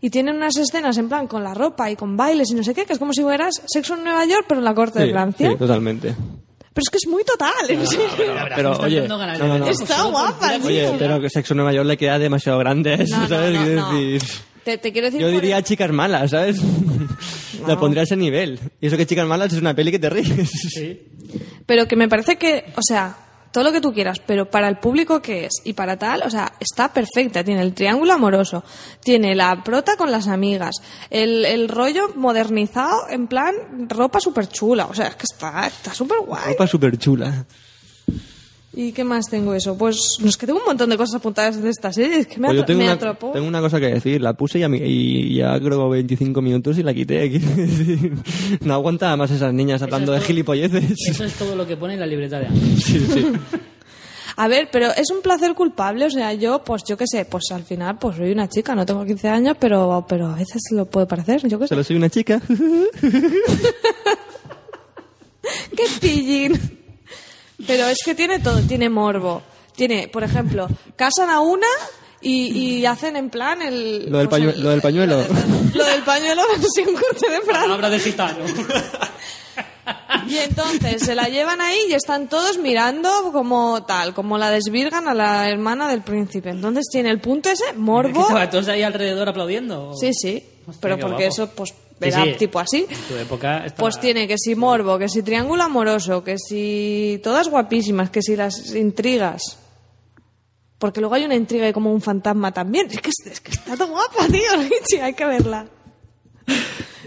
y 0.00 0.10
tienen 0.10 0.36
unas 0.36 0.56
escenas 0.56 0.96
en 0.98 1.08
plan 1.08 1.26
con 1.26 1.42
la 1.42 1.54
ropa 1.54 1.90
y 1.90 1.96
con 1.96 2.16
bailes 2.16 2.50
y 2.50 2.54
no 2.54 2.62
sé 2.62 2.74
qué, 2.74 2.84
que 2.84 2.92
es 2.92 2.98
como 2.98 3.12
si 3.12 3.22
fueras 3.22 3.54
sexo 3.66 3.94
en 3.94 4.04
Nueva 4.04 4.24
York 4.26 4.44
pero 4.48 4.60
en 4.60 4.64
la 4.64 4.74
corte 4.74 4.98
de 5.00 5.06
Sí, 5.06 5.12
Francia. 5.12 5.50
sí, 5.50 5.56
totalmente. 5.56 6.14
Pero 6.74 6.82
es 6.84 6.90
que 6.90 6.98
es 6.98 7.08
muy 7.08 7.24
total, 7.24 7.52
en 7.68 7.80
Pero, 8.54 8.78
oye, 8.78 9.08
no, 9.08 9.18
de 9.18 9.38
no, 9.38 9.58
no. 9.58 9.66
eso 9.66 9.82
Está 9.82 9.96
solo 9.96 10.12
por 10.12 10.20
guapa. 10.22 10.52
Oye, 10.64 10.94
pero 10.96 11.20
que 11.20 11.28
Sexo 11.28 11.54
Nueva 11.56 11.72
York 11.72 11.88
le 11.88 11.96
queda 11.96 12.18
demasiado 12.20 12.58
grande 12.58 13.04
¿sabes? 13.28 13.58
decir... 13.66 14.22
Te, 14.62 14.78
te 14.78 14.92
quiero 14.92 15.06
decir 15.06 15.20
Yo 15.20 15.28
diría 15.28 15.60
chicas 15.62 15.90
malas, 15.90 16.30
¿sabes? 16.30 16.58
La 17.66 17.76
pondría 17.78 18.02
a 18.02 18.04
ese 18.04 18.16
nivel. 18.16 18.60
Y 18.80 18.86
eso 18.86 18.96
que 18.96 19.06
chicas 19.06 19.26
malas 19.26 19.52
es 19.52 19.58
una 19.60 19.74
peli 19.74 19.90
que 19.90 19.98
te 19.98 20.08
ríes. 20.08 20.48
Sí. 20.50 21.02
Pero 21.68 21.86
que 21.86 21.96
me 21.96 22.08
parece 22.08 22.36
que, 22.36 22.64
o 22.76 22.80
sea, 22.82 23.14
todo 23.52 23.62
lo 23.62 23.72
que 23.72 23.82
tú 23.82 23.92
quieras, 23.92 24.22
pero 24.26 24.50
para 24.50 24.68
el 24.68 24.78
público 24.78 25.20
que 25.20 25.44
es 25.44 25.52
y 25.64 25.74
para 25.74 25.98
tal, 25.98 26.22
o 26.22 26.30
sea, 26.30 26.54
está 26.58 26.94
perfecta. 26.94 27.44
Tiene 27.44 27.60
el 27.60 27.74
triángulo 27.74 28.14
amoroso, 28.14 28.64
tiene 29.02 29.34
la 29.34 29.62
prota 29.62 29.98
con 29.98 30.10
las 30.10 30.28
amigas, 30.28 30.76
el, 31.10 31.44
el 31.44 31.68
rollo 31.68 32.14
modernizado 32.14 33.10
en 33.10 33.26
plan 33.26 33.54
ropa 33.86 34.18
súper 34.18 34.48
chula. 34.48 34.86
O 34.86 34.94
sea, 34.94 35.08
es 35.08 35.16
que 35.16 35.24
está 35.30 35.66
está 35.66 35.92
súper 35.92 36.20
guay. 36.20 36.52
Ropa 36.52 36.66
súper 36.66 36.96
chula. 36.96 37.44
¿Y 38.80 38.92
qué 38.92 39.02
más 39.02 39.24
tengo 39.28 39.54
eso? 39.54 39.76
Pues 39.76 40.18
no 40.20 40.28
es 40.28 40.36
que 40.36 40.46
tengo 40.46 40.60
un 40.60 40.64
montón 40.66 40.88
de 40.88 40.96
cosas 40.96 41.16
apuntadas 41.16 41.60
de 41.60 41.68
esta 41.68 41.92
serie, 41.92 42.18
es 42.20 42.26
que 42.28 42.38
me, 42.38 42.46
Pues 42.46 42.58
yo 42.58 42.62
atra- 42.62 42.66
tengo 42.66 42.78
me 42.78 42.84
una, 42.84 42.92
atrapó. 42.92 43.32
tengo 43.32 43.48
una 43.48 43.60
cosa 43.60 43.80
que 43.80 43.86
decir. 43.88 44.20
La 44.20 44.34
puse 44.34 44.60
y, 44.60 44.62
a 44.62 44.68
mí- 44.68 44.78
y 44.80 45.34
ya 45.34 45.58
creo 45.58 45.88
25 45.88 46.40
minutos 46.40 46.78
y 46.78 46.84
la 46.84 46.94
quité. 46.94 47.28
decir. 47.28 48.12
No 48.60 48.74
aguantaba 48.74 49.16
más 49.16 49.32
esas 49.32 49.52
niñas 49.52 49.82
hablando 49.82 50.12
de 50.12 50.18
todo- 50.18 50.26
gilipolleces. 50.28 50.94
Eso 51.08 51.24
es 51.24 51.32
todo 51.34 51.56
lo 51.56 51.66
que 51.66 51.76
pone 51.76 51.94
en 51.94 52.00
la 52.00 52.06
libreta 52.06 52.38
de 52.38 52.46
Ángel. 52.50 52.80
Sí, 52.80 53.00
sí. 53.12 53.26
A 54.36 54.46
ver, 54.46 54.68
pero 54.70 54.86
es 54.96 55.10
un 55.10 55.22
placer 55.22 55.54
culpable, 55.56 56.04
o 56.04 56.10
sea, 56.10 56.32
yo, 56.34 56.62
pues 56.62 56.84
yo 56.88 56.96
qué 56.96 57.06
sé, 57.08 57.24
pues 57.24 57.46
al 57.50 57.64
final, 57.64 57.98
pues 57.98 58.16
soy 58.18 58.30
una 58.30 58.48
chica, 58.48 58.76
no 58.76 58.86
tengo 58.86 59.04
15 59.04 59.28
años, 59.28 59.56
pero, 59.58 60.06
pero 60.08 60.28
a 60.28 60.36
veces 60.36 60.62
lo 60.70 60.84
puede 60.86 61.06
parecer, 61.08 61.40
yo 61.48 61.58
qué 61.58 61.64
sé. 61.64 61.70
Solo 61.70 61.82
soy 61.82 61.96
una 61.96 62.08
chica. 62.10 62.40
¡Qué 65.76 65.84
pillín! 66.00 66.77
Pero 67.68 67.86
es 67.86 67.98
que 68.04 68.14
tiene 68.16 68.40
todo, 68.40 68.60
tiene 68.62 68.88
morbo. 68.88 69.42
Tiene, 69.76 70.08
por 70.08 70.24
ejemplo, 70.24 70.66
casan 70.96 71.30
a 71.30 71.40
una 71.40 71.68
y, 72.20 72.78
y 72.78 72.86
hacen 72.86 73.14
en 73.14 73.30
plan 73.30 73.62
el... 73.62 74.10
Lo 74.10 74.18
del, 74.18 74.60
lo 74.60 74.70
del 74.70 74.80
pañuelo. 74.80 75.24
Lo 75.74 75.84
del 75.84 76.02
pañuelo 76.02 76.42
versión 76.58 76.94
corte 77.00 77.30
de 77.30 77.40
Fran. 77.42 77.62
Palabra 77.62 77.90
de 77.90 78.00
gitano. 78.00 78.38
Y 80.26 80.36
entonces 80.38 81.02
se 81.02 81.14
la 81.14 81.28
llevan 81.28 81.60
ahí 81.60 81.78
y 81.88 81.94
están 81.94 82.28
todos 82.28 82.58
mirando 82.58 83.30
como 83.32 83.84
tal, 83.84 84.12
como 84.14 84.36
la 84.36 84.50
desvirgan 84.50 85.08
a 85.08 85.14
la 85.14 85.48
hermana 85.48 85.88
del 85.88 86.02
príncipe. 86.02 86.50
Entonces 86.50 86.86
tiene 86.90 87.10
el 87.10 87.20
punto 87.20 87.48
ese, 87.50 87.64
¿Que 87.70 87.78
morbo. 87.78 88.22
estaban 88.22 88.50
todos 88.50 88.68
ahí 88.68 88.82
alrededor 88.82 89.28
aplaudiendo? 89.28 89.94
Sí, 89.98 90.12
sí. 90.12 90.44
Hostia, 90.66 90.80
Pero 90.80 90.98
porque 90.98 91.24
guapo. 91.28 91.34
eso, 91.34 91.50
pues, 91.54 91.72
Sí, 92.00 92.08
era 92.08 92.24
sí. 92.24 92.32
tipo 92.38 92.58
así. 92.60 92.86
En 92.88 93.00
tu 93.02 93.14
época 93.16 93.58
estaba- 93.66 93.76
Pues 93.80 93.98
tiene 94.00 94.26
que 94.28 94.36
si 94.38 94.54
morbo, 94.54 94.98
que 94.98 95.08
si 95.08 95.22
triángulo 95.22 95.62
amoroso, 95.64 96.22
que 96.22 96.36
si 96.38 97.20
todas 97.22 97.48
guapísimas, 97.48 98.10
que 98.10 98.22
si 98.22 98.36
las 98.36 98.74
intrigas. 98.74 99.58
Porque 100.78 101.00
luego 101.00 101.16
hay 101.16 101.24
una 101.24 101.34
intriga 101.34 101.68
y 101.68 101.72
como 101.72 101.92
un 101.92 102.00
fantasma 102.00 102.52
también. 102.52 102.86
Es 102.90 103.00
que, 103.00 103.10
es 103.30 103.40
que 103.40 103.50
está 103.50 103.76
tan 103.76 103.90
guapa, 103.90 104.26
tío, 104.28 104.40
Richie, 104.62 105.02
hay 105.02 105.14
que 105.14 105.24
verla. 105.24 105.66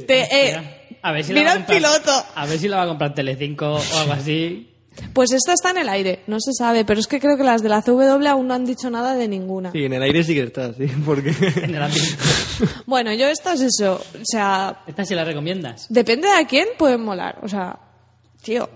Te- 0.07 0.49
eh, 0.51 0.97
A 1.01 1.11
ver 1.11 1.23
si 1.23 1.34
mira 1.34 1.45
la 1.45 1.49
va 1.51 1.55
a 1.55 1.59
el 1.59 1.65
piloto. 1.65 2.26
A 2.35 2.45
ver 2.45 2.59
si 2.59 2.68
la 2.68 2.77
va 2.77 2.84
a 2.84 2.88
comprar 2.88 3.13
Telecinco 3.13 3.76
o 3.76 3.97
algo 3.99 4.13
así. 4.13 4.70
Pues 5.13 5.31
esta 5.31 5.53
está 5.53 5.72
en 5.72 5.77
el 5.77 5.89
aire, 5.89 6.22
no 6.27 6.38
se 6.39 6.51
sabe, 6.53 6.84
pero 6.85 6.99
es 6.99 7.07
que 7.07 7.19
creo 7.19 7.38
que 7.38 7.43
las 7.43 7.63
de 7.63 7.69
la 7.69 7.81
CW 7.81 8.27
aún 8.27 8.47
no 8.47 8.53
han 8.53 8.65
dicho 8.65 8.89
nada 8.89 9.15
de 9.15 9.27
ninguna. 9.27 9.72
Sí, 9.72 9.85
en 9.85 9.93
el 9.93 10.03
aire 10.03 10.23
sí 10.23 10.34
que 10.34 10.43
está, 10.43 10.73
sí. 10.73 10.85
Porque... 11.05 11.30
En 11.63 11.76
el 11.76 11.81
ámbito. 11.81 12.05
Bueno, 12.85 13.11
yo 13.13 13.27
esta 13.27 13.53
es 13.53 13.61
eso, 13.61 13.95
o 13.95 14.23
sea, 14.26 14.84
¿Esta 14.85 15.03
sí 15.05 15.15
la 15.15 15.23
recomiendas? 15.26 15.88
depende 15.89 16.27
de 16.27 16.34
a 16.35 16.45
quién 16.45 16.68
pueden 16.77 17.01
molar, 17.03 17.39
o 17.41 17.47
sea, 17.49 17.80
tío. 18.43 18.69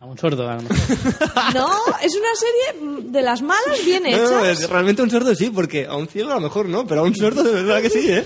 A 0.00 0.04
un 0.06 0.18
sordo, 0.18 0.48
a 0.50 0.56
lo 0.56 0.62
mejor. 0.62 0.76
No, 1.54 1.68
es 2.02 2.12
una 2.16 2.34
serie 2.34 3.02
de 3.04 3.22
las 3.22 3.40
malas 3.40 3.84
bien 3.86 4.02
No, 4.02 4.10
no, 4.10 4.44
hechas. 4.44 4.60
es- 4.62 4.68
realmente 4.68 5.00
un 5.00 5.10
sordo 5.10 5.34
sí, 5.34 5.48
porque 5.50 5.86
a 5.86 5.94
un 5.96 6.08
ciego 6.08 6.32
a 6.32 6.34
lo 6.34 6.40
mejor 6.40 6.68
no, 6.68 6.86
pero 6.86 7.02
a 7.02 7.04
un 7.04 7.14
sordo 7.14 7.42
de 7.44 7.52
verdad 7.62 7.80
que 7.80 7.88
sí, 7.90 8.10
¿eh? 8.10 8.24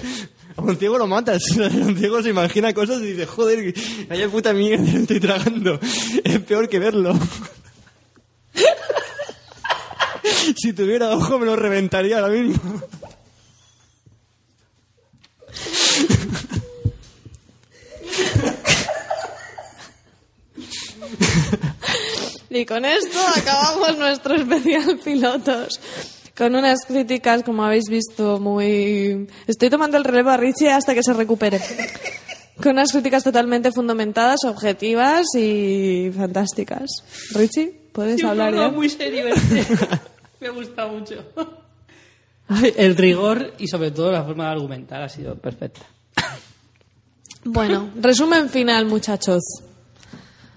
Un 0.56 0.78
ciego 0.78 0.98
lo 0.98 1.06
matas. 1.06 1.42
Un 1.56 1.96
ciego 1.96 2.22
se 2.22 2.30
imagina 2.30 2.72
cosas 2.72 3.02
y 3.02 3.12
dice, 3.12 3.26
joder, 3.26 3.74
vaya 4.08 4.28
puta 4.28 4.52
mierda 4.52 4.84
me 4.92 5.00
estoy 5.00 5.20
tragando. 5.20 5.78
Es 6.24 6.38
peor 6.40 6.68
que 6.68 6.78
verlo. 6.78 7.18
si 10.56 10.72
tuviera 10.72 11.10
ojo 11.10 11.38
me 11.38 11.46
lo 11.46 11.56
reventaría 11.56 12.18
ahora 12.18 12.32
mismo. 12.32 12.82
Y 22.48 22.64
con 22.64 22.86
esto 22.86 23.18
acabamos 23.36 23.98
nuestro 23.98 24.34
especial 24.34 24.98
pilotos. 25.04 25.78
Con 26.36 26.54
unas 26.54 26.80
críticas, 26.86 27.42
como 27.42 27.64
habéis 27.64 27.88
visto, 27.88 28.38
muy... 28.38 29.26
Estoy 29.46 29.70
tomando 29.70 29.96
el 29.96 30.04
relevo 30.04 30.30
a 30.30 30.36
Richie 30.36 30.70
hasta 30.70 30.94
que 30.94 31.02
se 31.02 31.14
recupere. 31.14 31.60
Con 32.62 32.72
unas 32.72 32.92
críticas 32.92 33.24
totalmente 33.24 33.72
fundamentadas, 33.72 34.44
objetivas 34.44 35.24
y 35.34 36.10
fantásticas. 36.14 36.90
Richie, 37.32 37.72
¿puedes 37.92 38.22
hablar 38.22 38.54
ya? 38.54 38.68
muy 38.68 38.90
serio 38.90 39.28
este. 39.28 39.64
Me 40.40 40.50
gusta 40.50 40.86
mucho. 40.86 41.24
Ay, 42.48 42.74
el 42.76 42.96
rigor 42.96 43.54
y 43.58 43.68
sobre 43.68 43.90
todo 43.90 44.12
la 44.12 44.22
forma 44.22 44.44
de 44.44 44.50
argumentar 44.50 45.02
ha 45.02 45.08
sido 45.08 45.36
perfecta. 45.36 45.86
Bueno, 47.44 47.90
resumen 47.96 48.50
final, 48.50 48.86
muchachos. 48.86 49.42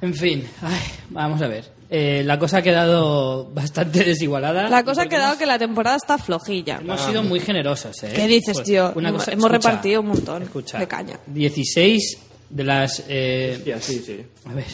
En 0.02 0.14
fin, 0.14 0.46
ay, 0.62 0.80
vamos 1.10 1.42
a 1.42 1.48
ver. 1.48 1.79
Eh, 1.92 2.22
la 2.24 2.38
cosa 2.38 2.58
ha 2.58 2.62
quedado 2.62 3.50
bastante 3.52 4.04
desigualada. 4.04 4.70
La 4.70 4.84
cosa 4.84 5.04
ha 5.04 5.08
quedado 5.08 5.30
hemos- 5.30 5.40
que 5.40 5.46
la 5.48 5.58
temporada 5.58 5.98
está 5.98 6.18
flojilla. 6.20 6.78
Hemos 6.82 7.02
sido 7.02 7.24
muy 7.24 7.40
generosos, 7.40 8.04
¿eh? 8.04 8.12
¿Qué 8.16 8.28
dices, 8.28 8.54
Pues, 8.54 8.66
tío? 8.68 8.94
Una 8.96 9.12
cosa, 9.12 9.32
Hemos 9.32 9.46
escucha, 9.52 9.70
repartido 9.70 10.02
un 10.02 10.08
montón 10.08 10.44
escucha, 10.44 10.78
de 10.78 10.88
caña. 10.88 11.20
16 11.26 12.20
de 12.50 12.64
las... 12.64 13.04
eh, 13.08 13.76
sí, 13.82 14.04
sí. 14.06 14.20
a 14.46 14.54
ver, 14.54 14.66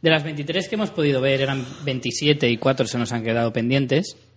de 0.00 0.10
las 0.10 0.22
23 0.22 0.68
que 0.68 0.74
hemos 0.76 0.90
podido 0.90 1.20
ver 1.20 1.40
eran 1.40 1.64
27 1.84 2.48
y 2.48 2.56
4 2.58 2.86
se 2.86 2.98
nos 2.98 3.10
han 3.12 3.24
quedado 3.24 3.52
pendientes. 3.52 4.16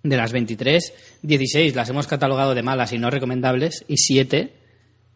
De 0.00 0.16
las 0.16 0.32
23, 0.32 0.92
16 1.22 1.74
las 1.74 1.88
hemos 1.90 2.06
catalogado 2.06 2.54
de 2.54 2.62
malas 2.62 2.92
y 2.92 2.98
no 2.98 3.10
recomendables 3.10 3.84
y 3.88 3.96
7 3.96 4.52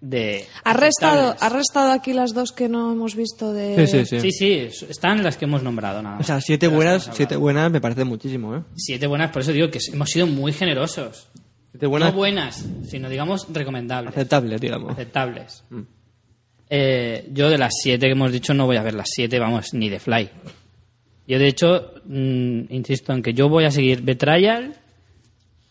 de... 0.02 0.46
¿Has 0.64 0.76
restado, 0.76 1.28
aceptables. 1.30 1.42
has 1.42 1.52
restado 1.52 1.92
aquí 1.92 2.12
las 2.12 2.34
dos 2.34 2.52
que 2.52 2.68
no 2.68 2.92
hemos 2.92 3.14
visto 3.14 3.52
de... 3.54 3.86
Sí, 3.86 4.04
sí, 4.04 4.20
sí. 4.20 4.30
Sí, 4.32 4.68
sí, 4.70 4.84
están 4.90 5.22
las 5.22 5.36
que 5.38 5.44
hemos 5.46 5.62
nombrado 5.62 6.02
nada 6.02 6.16
O 6.16 6.18
más. 6.18 6.26
sea, 6.26 6.40
siete 6.40 6.66
las 6.66 6.74
buenas, 6.74 7.10
siete 7.14 7.36
buenas 7.36 7.70
me 7.70 7.80
parece 7.80 8.04
muchísimo, 8.04 8.56
¿eh? 8.56 8.62
Siete 8.76 9.06
buenas, 9.06 9.30
por 9.30 9.42
eso 9.42 9.52
digo 9.52 9.70
que 9.70 9.78
hemos 9.92 10.10
sido 10.10 10.26
muy 10.26 10.52
generosos. 10.52 11.28
Siete 11.70 11.86
buenas 11.86 12.10
No 12.12 12.16
buenas, 12.18 12.64
sino 12.90 13.08
digamos 13.08 13.46
recomendables. 13.50 14.12
aceptables, 14.12 14.60
digamos. 14.60 14.90
aceptables. 14.92 15.62
Eh, 16.68 17.28
yo 17.32 17.48
de 17.48 17.58
las 17.58 17.72
siete 17.80 18.06
que 18.06 18.12
hemos 18.12 18.32
dicho 18.32 18.52
no 18.54 18.66
voy 18.66 18.76
a 18.78 18.82
ver 18.82 18.94
las 18.94 19.08
siete, 19.08 19.38
vamos, 19.38 19.72
ni 19.72 19.88
de 19.88 20.00
Fly. 20.00 20.28
Yo 21.28 21.38
de 21.38 21.46
hecho, 21.46 21.92
mm, 22.06 22.62
insisto 22.70 23.12
en 23.12 23.22
que 23.22 23.34
yo 23.34 23.48
voy 23.48 23.64
a 23.64 23.70
seguir 23.70 24.02
Betrayal 24.02 24.74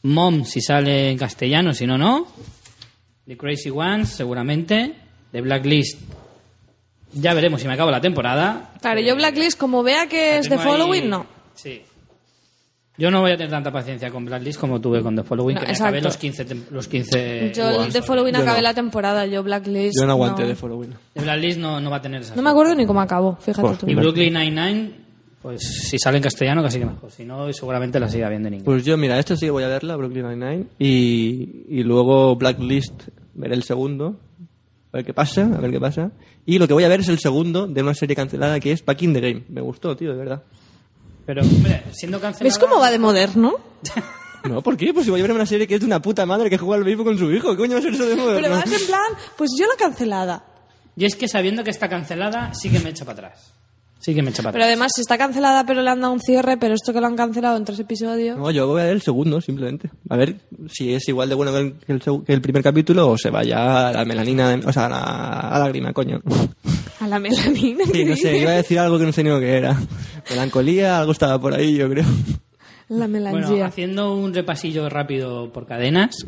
Mom, 0.04 0.46
si 0.46 0.62
sale 0.62 1.12
en 1.12 1.18
castellano, 1.18 1.74
si 1.74 1.86
no, 1.86 1.98
no. 1.98 2.28
The 3.26 3.38
Crazy 3.38 3.70
Ones, 3.70 4.10
seguramente. 4.10 4.94
The 5.32 5.42
Blacklist, 5.42 6.00
ya 7.14 7.34
veremos 7.34 7.62
si 7.62 7.68
me 7.68 7.74
acabo 7.74 7.90
la 7.92 8.02
temporada. 8.02 8.72
Claro, 8.82 9.00
yo 9.02 9.16
Blacklist, 9.16 9.58
como 9.58 9.84
vea 9.84 10.08
que 10.08 10.38
es 10.40 10.52
ahí- 10.52 10.58
Following, 10.58 11.10
no. 11.10 11.26
Sí. 11.56 11.82
Yo 12.98 13.10
no 13.10 13.22
voy 13.22 13.32
a 13.32 13.38
tener 13.38 13.50
tanta 13.50 13.72
paciencia 13.72 14.12
con 14.12 14.26
Blacklist 14.26 14.60
como 14.60 14.80
tuve 14.82 15.02
con 15.02 15.16
The 15.16 15.24
Following, 15.24 15.56
No, 15.56 15.62
que 15.62 15.68
me 15.68 15.74
acabé 15.74 15.98
exacto. 16.00 16.08
los 16.10 16.18
15, 16.18 16.46
tem- 16.48 16.70
los 16.70 16.88
15 16.88 17.52
Yo 17.56 17.84
el 17.86 17.92
de 17.94 18.02
Following 18.02 18.34
Yo 18.36 18.42
acabé 18.42 18.58
no. 18.58 18.64
la 18.64 18.74
temporada, 18.74 19.26
yo 19.26 19.42
Blacklist. 19.44 19.98
Yo 20.00 20.06
no 20.06 20.12
aguanté 20.12 20.46
de 20.46 20.56
Following. 20.56 20.94
The 21.14 21.22
Blacklist 21.22 21.58
no, 21.60 21.80
no 21.80 21.90
va 21.90 21.96
a 21.98 22.02
tener 22.02 22.22
esa 22.22 22.36
No 22.36 22.42
me 22.42 22.50
acuerdo 22.50 22.76
ni 22.76 22.86
cómo 22.86 23.02
acabó, 23.02 23.38
fíjate 23.38 23.62
Buah. 23.62 23.78
tú. 23.78 23.90
Y 23.90 23.96
Brooklyn 23.96 24.34
Nine-Nine, 24.34 24.92
pues 25.42 25.62
si 25.90 25.98
sale 25.98 26.18
en 26.18 26.24
castellano 26.24 26.62
casi 26.62 26.80
que 26.80 26.86
mejor. 26.86 27.12
Si 27.12 27.26
no, 27.26 27.52
seguramente 27.54 28.00
la 28.00 28.10
siga 28.10 28.30
viendo 28.30 28.48
en 28.48 28.56
inglés. 28.56 28.66
Pues 28.66 28.86
yo, 28.86 28.98
mira, 28.98 29.18
esta 29.18 29.36
sí 29.36 29.46
que 29.46 29.52
voy 29.52 29.64
a 29.64 29.68
verla, 29.68 29.96
Brooklyn 29.96 30.28
Nine-Nine, 30.28 30.66
y, 30.80 31.66
y 31.70 31.84
luego 31.84 32.36
Blacklist, 32.36 33.10
veré 33.34 33.56
el 33.56 33.64
segundo, 33.64 34.20
a 34.92 34.98
ver 34.98 35.06
qué 35.06 35.14
pasa, 35.14 35.44
a 35.44 35.60
ver 35.60 35.72
qué 35.72 35.80
pasa. 35.80 36.12
Y 36.46 36.60
lo 36.60 36.68
que 36.68 36.74
voy 36.74 36.84
a 36.84 36.90
ver 36.90 37.00
es 37.00 37.10
el 37.10 37.20
segundo 37.20 37.68
de 37.68 37.82
una 37.82 37.94
serie 37.94 38.16
cancelada 38.16 38.60
que 38.60 38.72
es 38.72 38.84
Back 38.84 39.02
in 39.04 39.14
the 39.14 39.22
Game. 39.22 39.44
Me 39.50 39.62
gustó, 39.62 39.96
tío, 39.96 40.12
de 40.12 40.18
verdad. 40.18 40.44
Pero, 41.26 41.44
hombre, 41.44 41.84
siendo 41.92 42.20
cancelada... 42.20 42.44
¿Ves 42.44 42.58
cómo 42.60 42.80
va 42.80 42.92
de 42.92 43.00
moderno? 43.00 43.56
No, 44.44 44.62
¿por 44.64 44.76
qué? 44.76 44.92
Pues 44.92 45.06
si 45.06 45.12
voy 45.12 45.20
a 45.20 45.24
ver 45.24 45.34
una 45.34 45.46
serie 45.46 45.68
que 45.68 45.76
es 45.76 45.82
de 45.82 45.86
una 45.86 46.02
puta 46.02 46.26
madre 46.26 46.50
que 46.50 46.58
juega 46.58 46.78
al 46.78 46.84
béisbol 46.84 47.06
con 47.06 47.18
su 47.20 47.32
hijo. 47.32 47.52
¿Qué 47.52 47.58
coño 47.58 47.74
va 47.74 47.78
a 47.78 47.82
ser 47.84 47.94
eso 47.94 48.08
de 48.08 48.16
moderno? 48.16 48.42
Pero 48.42 48.50
vas 48.50 48.82
en 48.82 48.88
plan, 48.88 49.02
pues 49.38 49.52
yo 49.56 49.68
la 49.68 49.76
cancelada. 49.78 50.44
Y 50.96 51.06
es 51.06 51.16
que 51.16 51.28
sabiendo 51.28 51.64
que 51.64 51.70
está 51.70 51.88
cancelada, 51.88 52.52
sí 52.56 52.72
que 52.72 52.80
me 52.80 52.90
echa 52.90 53.06
para 53.06 53.28
atrás. 53.28 53.54
Sí 54.02 54.16
que 54.16 54.24
me 54.24 54.32
echa 54.32 54.42
para 54.42 54.54
Pero 54.54 54.64
atrás. 54.64 54.68
además, 54.74 54.92
si 54.96 55.02
está 55.02 55.18
cancelada, 55.18 55.64
pero 55.66 55.82
le 55.84 55.90
han 55.92 56.02
dado 56.02 56.12
un 56.14 56.20
cierre, 56.20 56.58
pero 56.58 56.74
esto 56.74 56.92
que 56.92 57.00
lo 57.00 57.06
han 57.08 57.16
cancelado 57.16 57.56
en 57.58 57.66
tres 57.66 57.80
episodios. 57.80 58.36
No, 58.38 58.50
yo 58.50 58.66
voy 58.68 58.82
a 58.82 58.86
ver 58.86 58.94
el 58.94 59.02
segundo, 59.02 59.40
simplemente. 59.42 59.90
A 60.10 60.18
ver 60.18 60.38
si 60.70 60.94
es 60.94 61.08
igual 61.08 61.30
de 61.30 61.36
bueno 61.36 61.52
que 61.54 61.60
el, 61.60 61.74
que 61.76 61.94
el 61.94 62.02
seg- 62.02 62.26
que 62.26 62.34
el 62.34 62.42
primer 62.42 62.64
capítulo 62.64 63.10
o 63.10 63.18
se 63.18 63.30
vaya 63.30 63.90
a 63.90 63.94
la 63.94 64.04
melanina, 64.06 64.50
de- 64.50 64.66
o 64.66 64.74
sea, 64.74 64.88
a 64.88 64.90
la, 64.90 65.00
a 65.02 65.52
la 65.54 65.60
lágrima, 65.66 65.94
coño. 65.94 66.20
A 67.00 67.08
la 67.08 67.20
melanina. 67.20 67.86
Sí, 67.94 68.04
no 68.06 68.16
sé, 68.16 68.38
iba 68.40 68.52
a 68.52 68.56
decir 68.56 68.80
algo 68.80 68.98
que 68.98 69.06
no 69.06 69.12
sé 69.12 69.24
ni 69.24 69.30
lo 69.30 69.40
que 69.40 69.56
era. 69.56 69.80
Melancolía, 70.30 71.00
algo 71.00 71.12
estaba 71.12 71.40
por 71.40 71.54
ahí, 71.54 71.76
yo 71.76 71.88
creo. 71.90 72.06
La 72.90 73.08
Bueno, 73.08 73.32
melanía. 73.32 73.66
haciendo 73.68 74.16
un 74.16 74.34
repasillo 74.34 74.90
rápido 74.90 75.52
por 75.54 75.66
cadenas, 75.68 76.26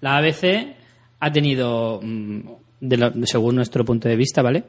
la 0.00 0.16
ABC 0.16 0.74
ha 1.20 1.30
tenido, 1.32 2.00
mm, 2.02 2.40
de 2.80 2.96
lo- 2.96 3.12
según 3.26 3.54
nuestro 3.56 3.84
punto 3.84 4.08
de 4.08 4.16
vista, 4.16 4.42
¿vale? 4.42 4.64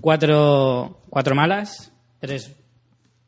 Cuatro, 0.00 1.02
cuatro 1.08 1.34
malas, 1.34 1.92
tres 2.20 2.54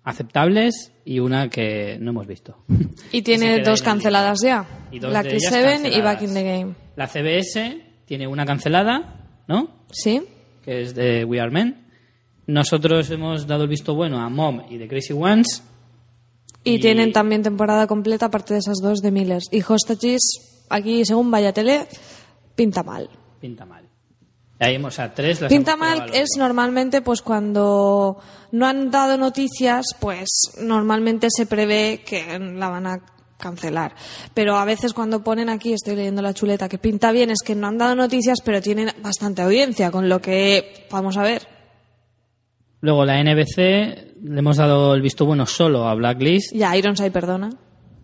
aceptables 0.02 0.92
y 1.04 1.18
una 1.20 1.48
que 1.48 1.98
no 2.00 2.10
hemos 2.10 2.26
visto. 2.26 2.58
y 3.12 3.22
tiene 3.22 3.60
dos 3.62 3.82
canceladas 3.82 4.40
ya. 4.42 4.66
Y 4.90 4.98
dos 4.98 5.12
Seven 5.48 5.86
y. 5.86 6.00
Back 6.00 6.22
in 6.22 6.34
the 6.34 6.42
Game. 6.42 6.74
La 6.96 7.06
CBS 7.06 7.80
tiene 8.04 8.26
una 8.26 8.44
cancelada, 8.44 9.42
¿no? 9.48 9.68
¿Sí? 9.90 10.22
Que 10.64 10.82
es 10.82 10.94
de 10.94 11.24
We 11.24 11.40
Are 11.40 11.50
Men. 11.50 11.86
Nosotros 12.46 13.10
hemos 13.10 13.46
dado 13.46 13.62
el 13.62 13.68
visto 13.70 13.94
bueno 13.94 14.20
a 14.20 14.28
Mom 14.28 14.62
y 14.68 14.78
The 14.78 14.86
Crazy 14.88 15.12
Ones. 15.14 15.62
Y, 16.62 16.74
Y- 16.74 16.80
tienen 16.80 17.12
también 17.12 17.42
temporada 17.42 17.86
completa, 17.86 18.26
aparte 18.26 18.54
de 18.54 18.60
esas 18.60 18.78
dos 18.82 19.00
de 19.00 19.10
Millers. 19.10 19.48
Y 19.50 19.62
Hostages, 19.66 20.66
aquí, 20.68 21.04
según 21.04 21.30
vaya 21.30 21.52
tele, 21.52 21.86
pinta 22.54 22.82
mal. 22.82 23.08
Pinta 23.40 23.64
mal. 23.64 23.84
Ahí 24.60 24.76
hemos 24.76 24.98
a 24.98 25.12
tres. 25.12 25.40
las 25.40 25.50
Pinta 25.50 25.76
mal 25.76 26.10
es 26.12 26.30
normalmente 26.38 27.02
pues 27.02 27.22
cuando 27.22 28.18
no 28.52 28.66
han 28.66 28.90
dado 28.90 29.18
noticias, 29.18 29.86
pues 29.98 30.28
normalmente 30.60 31.28
se 31.30 31.46
prevé 31.46 32.02
que 32.04 32.38
la 32.38 32.68
van 32.68 32.86
a 32.86 33.00
cancelar. 33.36 33.94
Pero 34.32 34.56
a 34.56 34.64
veces 34.64 34.92
cuando 34.92 35.22
ponen 35.22 35.48
aquí, 35.48 35.72
estoy 35.72 35.96
leyendo 35.96 36.22
la 36.22 36.34
chuleta, 36.34 36.68
que 36.68 36.78
pinta 36.78 37.12
bien 37.12 37.30
es 37.30 37.40
que 37.44 37.54
no 37.54 37.66
han 37.66 37.78
dado 37.78 37.94
noticias, 37.94 38.38
pero 38.44 38.60
tienen 38.60 38.90
bastante 39.02 39.42
audiencia, 39.42 39.90
con 39.90 40.08
lo 40.08 40.20
que 40.20 40.86
vamos 40.90 41.16
a 41.16 41.22
ver. 41.22 41.46
Luego 42.80 43.04
la 43.04 43.22
NBC 43.22 43.56
le 44.22 44.38
hemos 44.38 44.56
dado 44.56 44.94
el 44.94 45.02
visto 45.02 45.26
bueno 45.26 45.46
solo 45.46 45.88
a 45.88 45.94
Blacklist. 45.94 46.54
Ya, 46.54 46.76
Ironside 46.76 47.10
perdona. 47.10 47.50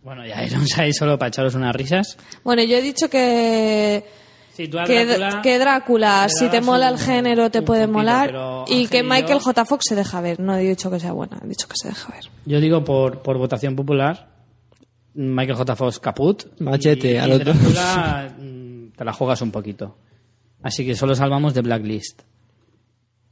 Bueno, 0.02 0.26
ya 0.26 0.42
iremos 0.44 0.76
ahí 0.78 0.92
solo 0.92 1.18
para 1.18 1.28
echaros 1.28 1.54
unas 1.54 1.76
risas. 1.76 2.16
Bueno, 2.42 2.62
yo 2.62 2.76
he 2.76 2.82
dicho 2.82 3.08
que 3.10 4.04
Sí, 4.64 4.68
tú 4.68 4.78
a 4.78 4.84
que 4.84 5.06
Drácula- 5.06 5.42
que 5.42 5.58
Drácula, 5.58 6.22
le 6.24 6.28
si 6.30 6.48
te 6.48 6.60
mola 6.60 6.88
un- 6.88 6.94
el 6.94 7.00
género, 7.00 7.50
te 7.50 7.62
puede 7.62 7.82
puntito, 7.86 7.98
molar. 7.98 8.64
Y 8.68 8.86
que 8.88 9.02
Michael 9.02 9.38
yo- 9.38 9.40
J. 9.40 9.64
Fox 9.64 9.84
se 9.88 9.94
deja 9.94 10.20
ver. 10.20 10.40
No 10.40 10.56
he 10.56 10.60
dicho 10.68 10.90
que 10.90 11.00
sea 11.00 11.12
buena, 11.12 11.38
he 11.44 11.48
dicho 11.48 11.66
que 11.68 11.74
se 11.80 11.88
deja 11.88 12.12
ver. 12.12 12.24
Yo 12.46 12.60
digo 12.60 12.84
por, 12.84 13.22
por 13.22 13.38
votación 13.38 13.74
popular, 13.76 14.28
Michael 15.14 15.56
J. 15.56 15.76
Fox 15.76 15.98
caput. 15.98 16.44
Machete 16.60 17.12
y, 17.12 17.16
al 17.16 17.30
y 17.30 17.32
otro. 17.34 17.52
Drácula, 17.54 18.34
mm, 18.38 18.88
te 18.96 19.04
la 19.04 19.12
juegas 19.12 19.40
un 19.42 19.50
poquito. 19.50 19.96
Así 20.62 20.84
que 20.84 20.94
solo 20.94 21.14
salvamos 21.14 21.54
de 21.54 21.62
Blacklist. 21.62 22.22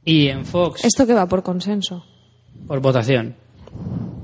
Y 0.03 0.27
en 0.29 0.45
Fox, 0.45 0.83
Esto 0.85 1.05
que 1.05 1.13
va 1.13 1.27
por 1.27 1.43
consenso. 1.43 2.03
por 2.67 2.79
votación, 2.81 3.35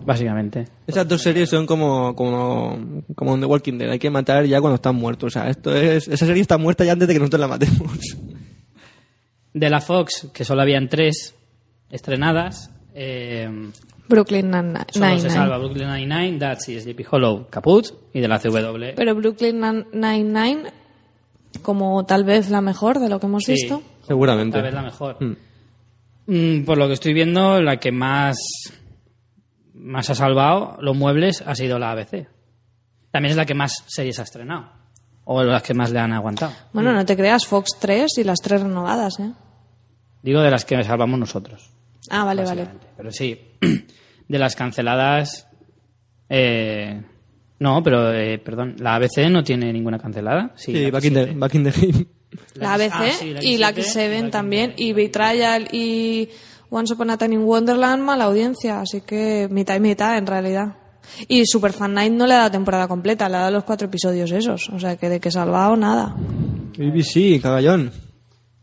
básicamente. 0.05 0.65
Esas 0.87 1.07
dos 1.07 1.21
series 1.21 1.49
son 1.49 1.65
como, 1.65 2.15
como, 2.15 3.03
como 3.15 3.33
en 3.35 3.39
The 3.41 3.45
Walking 3.45 3.77
Dead. 3.77 3.89
Hay 3.91 3.99
que 3.99 4.09
matar 4.09 4.45
ya 4.45 4.61
cuando 4.61 4.75
están 4.75 4.95
muertos. 4.95 5.27
O 5.27 5.29
sea, 5.39 5.49
esto 5.49 5.75
es, 5.75 6.07
esa 6.07 6.25
serie 6.25 6.41
está 6.41 6.57
muerta 6.57 6.85
ya 6.85 6.93
antes 6.93 7.07
de 7.07 7.13
que 7.13 7.19
nosotros 7.19 7.41
la 7.41 7.47
matemos. 7.47 7.91
De 9.53 9.69
la 9.69 9.79
Fox, 9.79 10.27
que 10.33 10.43
solo 10.43 10.61
habían 10.63 10.89
tres 10.89 11.33
estrenadas, 11.89 12.71
eh, 12.93 13.49
Brooklyn 14.09 14.51
Nine- 14.51 14.73
solo 14.73 14.85
se 14.91 14.99
Nine-Nine. 14.99 15.29
salva 15.29 15.57
Brooklyn 15.57 15.87
Nine-Nine, 15.87 16.37
Datsy, 16.37 16.77
Sleepy 16.81 17.05
Hollow, 17.09 17.47
Caput 17.49 17.85
y 18.13 18.19
de 18.19 18.27
la 18.27 18.37
CW. 18.39 18.95
Pero 18.97 19.15
Brooklyn 19.15 19.61
Nine-Nine, 19.93 20.63
como 21.61 22.05
tal 22.05 22.25
vez 22.25 22.49
la 22.49 22.59
mejor 22.59 22.99
de 22.99 23.07
lo 23.07 23.17
que 23.21 23.27
hemos 23.27 23.43
Sí. 23.45 23.53
visto. 23.53 23.81
Seguramente. 24.05 24.55
Tal 24.57 24.63
vez 24.63 24.73
la 24.73 24.81
mejor. 24.81 25.17
Mm. 25.23 25.37
Mm, 26.27 26.65
por 26.65 26.77
lo 26.77 26.87
que 26.87 26.93
estoy 26.95 27.13
viendo, 27.13 27.61
la 27.61 27.77
que 27.79 27.93
más, 27.93 28.35
más 29.85 30.09
ha 30.09 30.15
salvado 30.15 30.77
los 30.81 30.95
muebles 30.97 31.41
ha 31.45 31.55
sido 31.55 31.79
la 31.79 31.91
ABC. 31.91 32.27
También 33.11 33.31
es 33.31 33.37
la 33.37 33.45
que 33.45 33.53
más 33.53 33.83
series 33.87 34.19
ha 34.19 34.23
estrenado. 34.23 34.69
O 35.23 35.41
las 35.43 35.63
que 35.63 35.73
más 35.73 35.91
le 35.91 35.99
han 35.99 36.11
aguantado. 36.13 36.51
Bueno, 36.73 36.91
no 36.91 37.05
te 37.05 37.15
creas, 37.15 37.45
Fox 37.47 37.71
3 37.79 38.17
y 38.19 38.23
las 38.23 38.39
tres 38.41 38.61
renovadas, 38.61 39.19
¿eh? 39.19 39.31
Digo 40.21 40.41
de 40.41 40.51
las 40.51 40.65
que 40.65 40.83
salvamos 40.83 41.19
nosotros. 41.19 41.71
Ah, 42.09 42.23
vale, 42.25 42.43
vale. 42.43 42.67
Pero 42.97 43.11
sí, 43.11 43.39
de 44.27 44.39
las 44.39 44.55
canceladas. 44.55 45.47
eh, 46.29 47.01
no, 47.57 47.81
pero, 47.81 48.11
eh, 48.13 48.37
perdón, 48.37 48.75
la 48.79 48.95
ABC 48.95 49.29
no 49.29 49.43
tiene 49.43 49.71
ninguna 49.71 49.97
cancelada. 49.97 50.51
Sí, 50.55 50.73
Sí, 50.73 50.83
la 50.85 50.91
back 50.91 51.05
in, 51.05 51.13
the, 51.13 51.27
X7. 51.31 51.39
back 51.39 51.55
in 51.55 51.63
the 51.63 51.71
Game. 51.71 52.05
La 52.55 52.73
ABC 52.73 52.91
Ah, 52.93 53.09
sí, 53.17 53.33
y 53.41 53.57
la 53.57 53.71
X7, 53.71 53.75
X7 53.95 54.23
la 54.25 54.29
también. 54.29 54.71
X7, 54.71 54.79
Y 54.79 54.93
Betrayal 54.93 55.67
y 55.71 56.29
Once 56.75 56.93
Upon 56.93 57.09
a 57.09 57.17
Time 57.17 57.35
in 57.35 57.41
Wonderland, 57.43 58.03
mala 58.03 58.25
audiencia. 58.25 58.81
Así 58.81 58.99
que 59.01 59.47
mitad 59.49 59.75
y 59.75 59.79
mitad, 59.79 60.17
en 60.17 60.27
realidad. 60.27 60.75
Y 61.27 61.45
Superfan 61.45 61.93
Night 61.93 62.11
no 62.11 62.27
le 62.27 62.33
ha 62.33 62.37
dado 62.39 62.51
temporada 62.51 62.87
completa, 62.87 63.29
le 63.29 63.37
ha 63.37 63.39
dado 63.41 63.51
los 63.51 63.63
cuatro 63.63 63.87
episodios 63.87 64.31
esos. 64.31 64.69
O 64.69 64.79
sea 64.79 64.97
que 64.97 65.07
de 65.07 65.19
que 65.19 65.31
salvado, 65.31 65.75
nada. 65.77 66.15
BBC, 66.77 67.39
cagallón. 67.41 67.91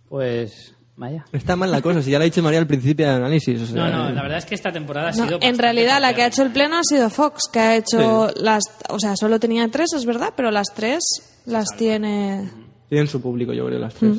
Pues, 0.08 0.74
vaya. 0.96 1.24
Está 1.32 1.56
mal 1.56 1.70
la 1.70 1.80
cosa, 1.80 2.02
si 2.02 2.10
ya 2.10 2.18
la 2.18 2.24
ha 2.24 2.26
dicho 2.26 2.42
María 2.42 2.58
al 2.58 2.66
principio 2.66 3.06
del 3.06 3.16
análisis. 3.16 3.62
O 3.62 3.66
sea, 3.66 3.86
No, 3.90 4.04
no, 4.04 4.10
la 4.10 4.22
verdad 4.22 4.38
es 4.38 4.44
que 4.44 4.54
esta 4.54 4.70
temporada 4.72 5.08
ha 5.08 5.12
No, 5.12 5.24
sido. 5.26 5.38
en 5.40 5.56
realidad 5.58 6.00
la 6.00 6.14
que 6.14 6.22
ha 6.22 6.26
hecho 6.26 6.42
el 6.42 6.50
pleno 6.52 6.76
ha 6.78 6.84
sido 6.84 7.08
Fox, 7.08 7.48
que 7.50 7.58
ha 7.60 7.76
hecho 7.76 8.30
las... 8.36 8.64
O 8.90 8.98
sea, 8.98 9.16
solo 9.16 9.40
tenía 9.40 9.66
tres, 9.68 9.92
es 9.94 10.04
verdad, 10.04 10.34
pero 10.36 10.50
las 10.50 10.66
tres 10.74 11.02
las 11.46 11.66
tiene... 11.78 12.50
Tienen 12.88 13.06
su 13.08 13.22
público, 13.22 13.54
yo 13.54 13.64
creo, 13.66 13.78
las 13.78 13.94
tres. 13.94 14.18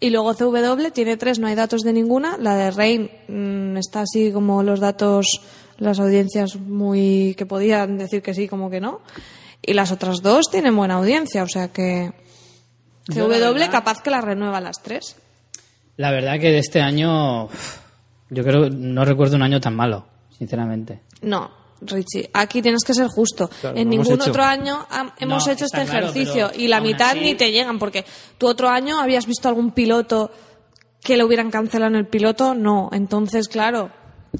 Y 0.00 0.10
luego 0.10 0.34
CW 0.34 0.90
tiene 0.92 1.16
tres, 1.16 1.38
no 1.38 1.46
hay 1.46 1.54
datos 1.54 1.82
de 1.82 1.92
ninguna. 1.92 2.36
La 2.38 2.54
de 2.56 2.70
Rain 2.70 3.10
mm, 3.28 3.76
está 3.78 4.02
así 4.02 4.30
como 4.32 4.62
los 4.62 4.80
datos, 4.80 5.40
las 5.78 5.98
audiencias 6.00 6.56
muy 6.56 7.34
que 7.36 7.46
podían 7.46 7.98
decir 7.98 8.22
que 8.22 8.34
sí, 8.34 8.46
como 8.48 8.70
que 8.70 8.80
no. 8.80 9.00
Y 9.62 9.72
las 9.72 9.90
otras 9.92 10.20
dos 10.22 10.50
tienen 10.50 10.76
buena 10.76 10.94
audiencia, 10.94 11.42
o 11.42 11.48
sea 11.48 11.68
que 11.68 12.12
CW 13.06 13.28
verdad- 13.28 13.70
capaz 13.70 14.02
que 14.02 14.10
la 14.10 14.20
renueva 14.20 14.60
las 14.60 14.82
tres. 14.82 15.16
La 15.96 16.10
verdad 16.10 16.38
que 16.40 16.50
de 16.50 16.58
este 16.58 16.80
año. 16.80 17.48
Yo 18.30 18.42
creo 18.42 18.68
no 18.70 19.04
recuerdo 19.04 19.36
un 19.36 19.42
año 19.42 19.60
tan 19.60 19.76
malo, 19.76 20.04
sinceramente. 20.36 21.00
No, 21.22 21.50
Richie, 21.86 22.28
aquí 22.32 22.60
tienes 22.62 22.82
que 22.84 22.94
ser 22.94 23.06
justo. 23.08 23.48
Claro, 23.60 23.76
en 23.76 23.88
ningún 23.88 24.20
otro 24.20 24.42
año 24.42 24.86
ha- 24.90 25.14
hemos 25.18 25.46
No, 25.46 25.52
hecho 25.52 25.64
este 25.64 25.84
claro, 25.84 26.08
ejercicio 26.08 26.50
y 26.56 26.68
la 26.68 26.80
mitad 26.80 27.10
así- 27.10 27.20
ni 27.20 27.34
te 27.34 27.50
llegan, 27.52 27.78
porque 27.78 28.04
tú 28.38 28.46
otro 28.48 28.68
año 28.68 29.00
habías 29.00 29.26
visto 29.26 29.48
algún 29.48 29.72
piloto 29.72 30.30
que 31.02 31.16
lo 31.16 31.26
hubieran 31.26 31.50
cancelado 31.50 31.90
en 31.90 31.96
el 31.96 32.06
piloto, 32.06 32.54
no. 32.54 32.88
Entonces, 32.92 33.48
claro, 33.48 33.90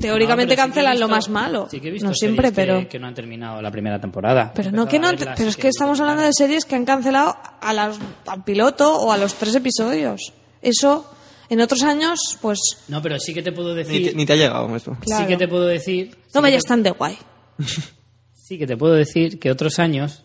teóricamente 0.01 0.57
No, 0.57 0.63
sí 0.63 0.67
cancelan 0.67 0.99
lo 0.99 1.09
más 1.09 1.29
malo. 1.29 1.69
sí 1.71 1.79
que 1.81 1.89
he 1.89 1.91
visto 1.91 2.09
no 2.09 2.15
siempre, 2.15 2.49
que- 2.49 2.55
pero... 2.55 2.89
Que, 2.89 2.99
no 2.99 3.07
han 3.07 3.15
terminado 3.15 3.61
la 3.63 3.71
primera 3.71 4.01
temporada. 4.01 4.53
Pero 4.55 4.71
no 4.73 4.89
que 4.89 4.99
no, 4.99 5.11
pero 5.37 5.49
es 5.51 5.57
que 5.57 5.69
estamos 5.69 6.01
hablando 6.01 6.23
de 6.23 6.33
series 6.33 6.65
que 6.65 6.75
han 6.75 6.85
cancelado 6.85 7.37
a 7.61 7.73
las, 7.73 7.99
al 8.27 8.43
piloto 8.45 8.93
o 8.97 9.13
a 9.13 9.19
los 9.19 9.35
tres 9.35 9.55
episodios. 9.55 10.33
Eso, 10.63 11.09
en 11.51 11.61
otros 11.61 11.83
años, 11.83 12.19
pues 12.41 12.59
No, 12.89 13.03
pero 13.03 13.19
sí 13.21 13.35
que 13.35 13.43
te 13.43 13.53
puedo 13.53 13.71
Ni, 13.75 13.83
decir. 13.85 14.11
te, 14.11 14.17
ni 14.17 14.25
te 14.27 14.33
ha 14.33 14.37
llegado 14.37 14.75
eso. 14.75 14.97
claro. 15.01 15.23
Sí 15.23 15.29
que 15.29 15.37
te 15.37 15.47
puedo 15.47 15.67
decir. 15.67 16.17
no 16.35 16.41
sí 16.43 16.51
te- 16.51 16.61
tan 16.63 16.83
de 16.83 16.91
guay. 16.91 17.19
Sí 18.33 18.59
que 18.59 18.67
te 18.67 18.77
puedo 18.77 18.93
decir 18.93 19.39
que 19.39 19.51
otros 19.51 19.79
años 19.79 20.23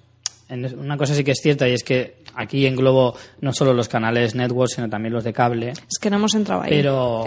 una 0.50 0.98
cosa 0.98 1.14
sí 1.16 1.24
que 1.24 1.32
es 1.32 1.40
cierta 1.42 1.70
y 1.70 1.74
es 1.74 1.84
que 1.84 2.24
aquí 2.34 2.66
englobo 2.66 3.16
no 3.40 3.54
solo 3.54 3.72
los 3.74 3.88
canales 3.88 4.34
network, 4.36 4.70
sino 4.74 4.90
también 4.90 5.14
los 5.14 5.24
de 5.24 5.32
cable. 5.32 5.70
Es 5.70 6.00
que 6.02 6.10
no 6.10 6.16
hemos 6.18 6.34
entrado 6.34 6.64
ahí. 6.64 6.70
Pero- 6.72 7.24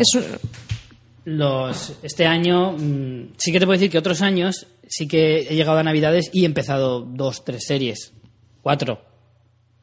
Los, 1.24 1.94
este 2.02 2.26
año, 2.26 2.72
mm, 2.72 3.34
sí 3.38 3.52
que 3.52 3.60
te 3.60 3.64
puedo 3.66 3.78
decir 3.78 3.90
que 3.92 3.98
otros 3.98 4.22
años 4.22 4.66
sí 4.88 5.06
que 5.06 5.42
he 5.48 5.54
llegado 5.54 5.78
a 5.78 5.84
Navidades 5.84 6.30
y 6.32 6.42
he 6.42 6.46
empezado 6.46 7.00
dos, 7.00 7.44
tres 7.44 7.64
series, 7.64 8.12
cuatro, 8.60 9.00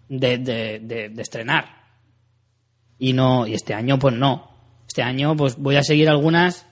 de, 0.10 0.38
de, 0.38 0.80
de- 0.84 1.10
de 1.10 1.22
estrenar. 1.22 1.66
Y 3.00 3.14
no, 3.14 3.48
y 3.48 3.54
este 3.54 3.74
año 3.74 3.98
pues 3.98 4.14
no. 4.16 4.50
Este 4.86 5.02
año 5.02 5.36
pues 5.38 5.56
voy 5.56 5.78
a 5.78 5.84
seguir 5.84 6.10
algunas, 6.10 6.66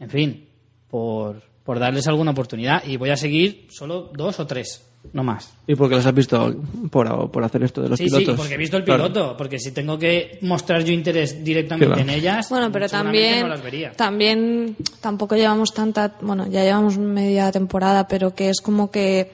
en 0.00 0.10
fin, 0.10 0.48
por, 0.90 1.40
por 1.64 1.78
darles 1.78 2.06
alguna 2.08 2.32
oportunidad 2.32 2.82
y 2.84 2.96
voy 2.96 3.10
a 3.10 3.16
seguir 3.16 3.66
solo 3.70 4.10
dos 4.14 4.40
o 4.40 4.46
tres, 4.46 4.84
no 5.12 5.22
más. 5.22 5.52
¿Y 5.66 5.74
por 5.76 5.88
qué 5.88 5.96
las 5.96 6.06
has 6.06 6.14
visto 6.14 6.54
por, 6.90 7.30
por 7.30 7.44
hacer 7.44 7.62
esto 7.62 7.82
de 7.82 7.88
los 7.88 7.98
sí, 7.98 8.04
pilotos? 8.06 8.26
sí, 8.26 8.32
porque 8.36 8.54
he 8.54 8.58
visto 8.58 8.76
el 8.76 8.84
Claro. 8.84 9.04
piloto, 9.04 9.36
porque 9.36 9.58
si 9.58 9.72
tengo 9.72 9.98
que 9.98 10.38
mostrar 10.42 10.82
yo 10.84 10.92
interés 10.92 11.44
directamente 11.44 11.86
Claro. 11.86 12.00
en 12.02 12.10
ellas, 12.10 12.48
Bueno, 12.50 12.70
pero 12.72 12.88
también, 12.88 13.42
no 13.42 13.48
las 13.48 13.62
vería. 13.62 13.92
también 13.92 14.76
tampoco 15.00 15.36
llevamos 15.36 15.72
tanta, 15.72 16.16
bueno, 16.20 16.46
ya 16.48 16.64
llevamos 16.64 16.98
media 16.98 17.50
temporada, 17.52 18.08
pero 18.08 18.34
que 18.34 18.48
es 18.50 18.60
como 18.60 18.90
que 18.90 19.32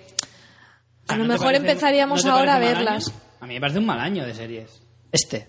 a 1.07 1.15
Ah, 1.15 1.17
lo 1.17 1.25
¿no 1.25 1.29
te 1.29 1.33
mejor 1.35 1.47
parece- 1.55 1.67
empezaríamos 1.71 2.25
no 2.27 2.33
ahora 2.33 2.57
a 2.57 2.59
verlas. 2.59 3.09
año? 3.09 3.17
A 3.41 3.47
mí 3.47 3.55
me 3.55 3.61
parece 3.61 3.79
un 3.79 3.87
mal 3.87 4.01
año 4.01 4.27
de 4.27 4.35
series. 4.35 4.83
Este. 5.13 5.49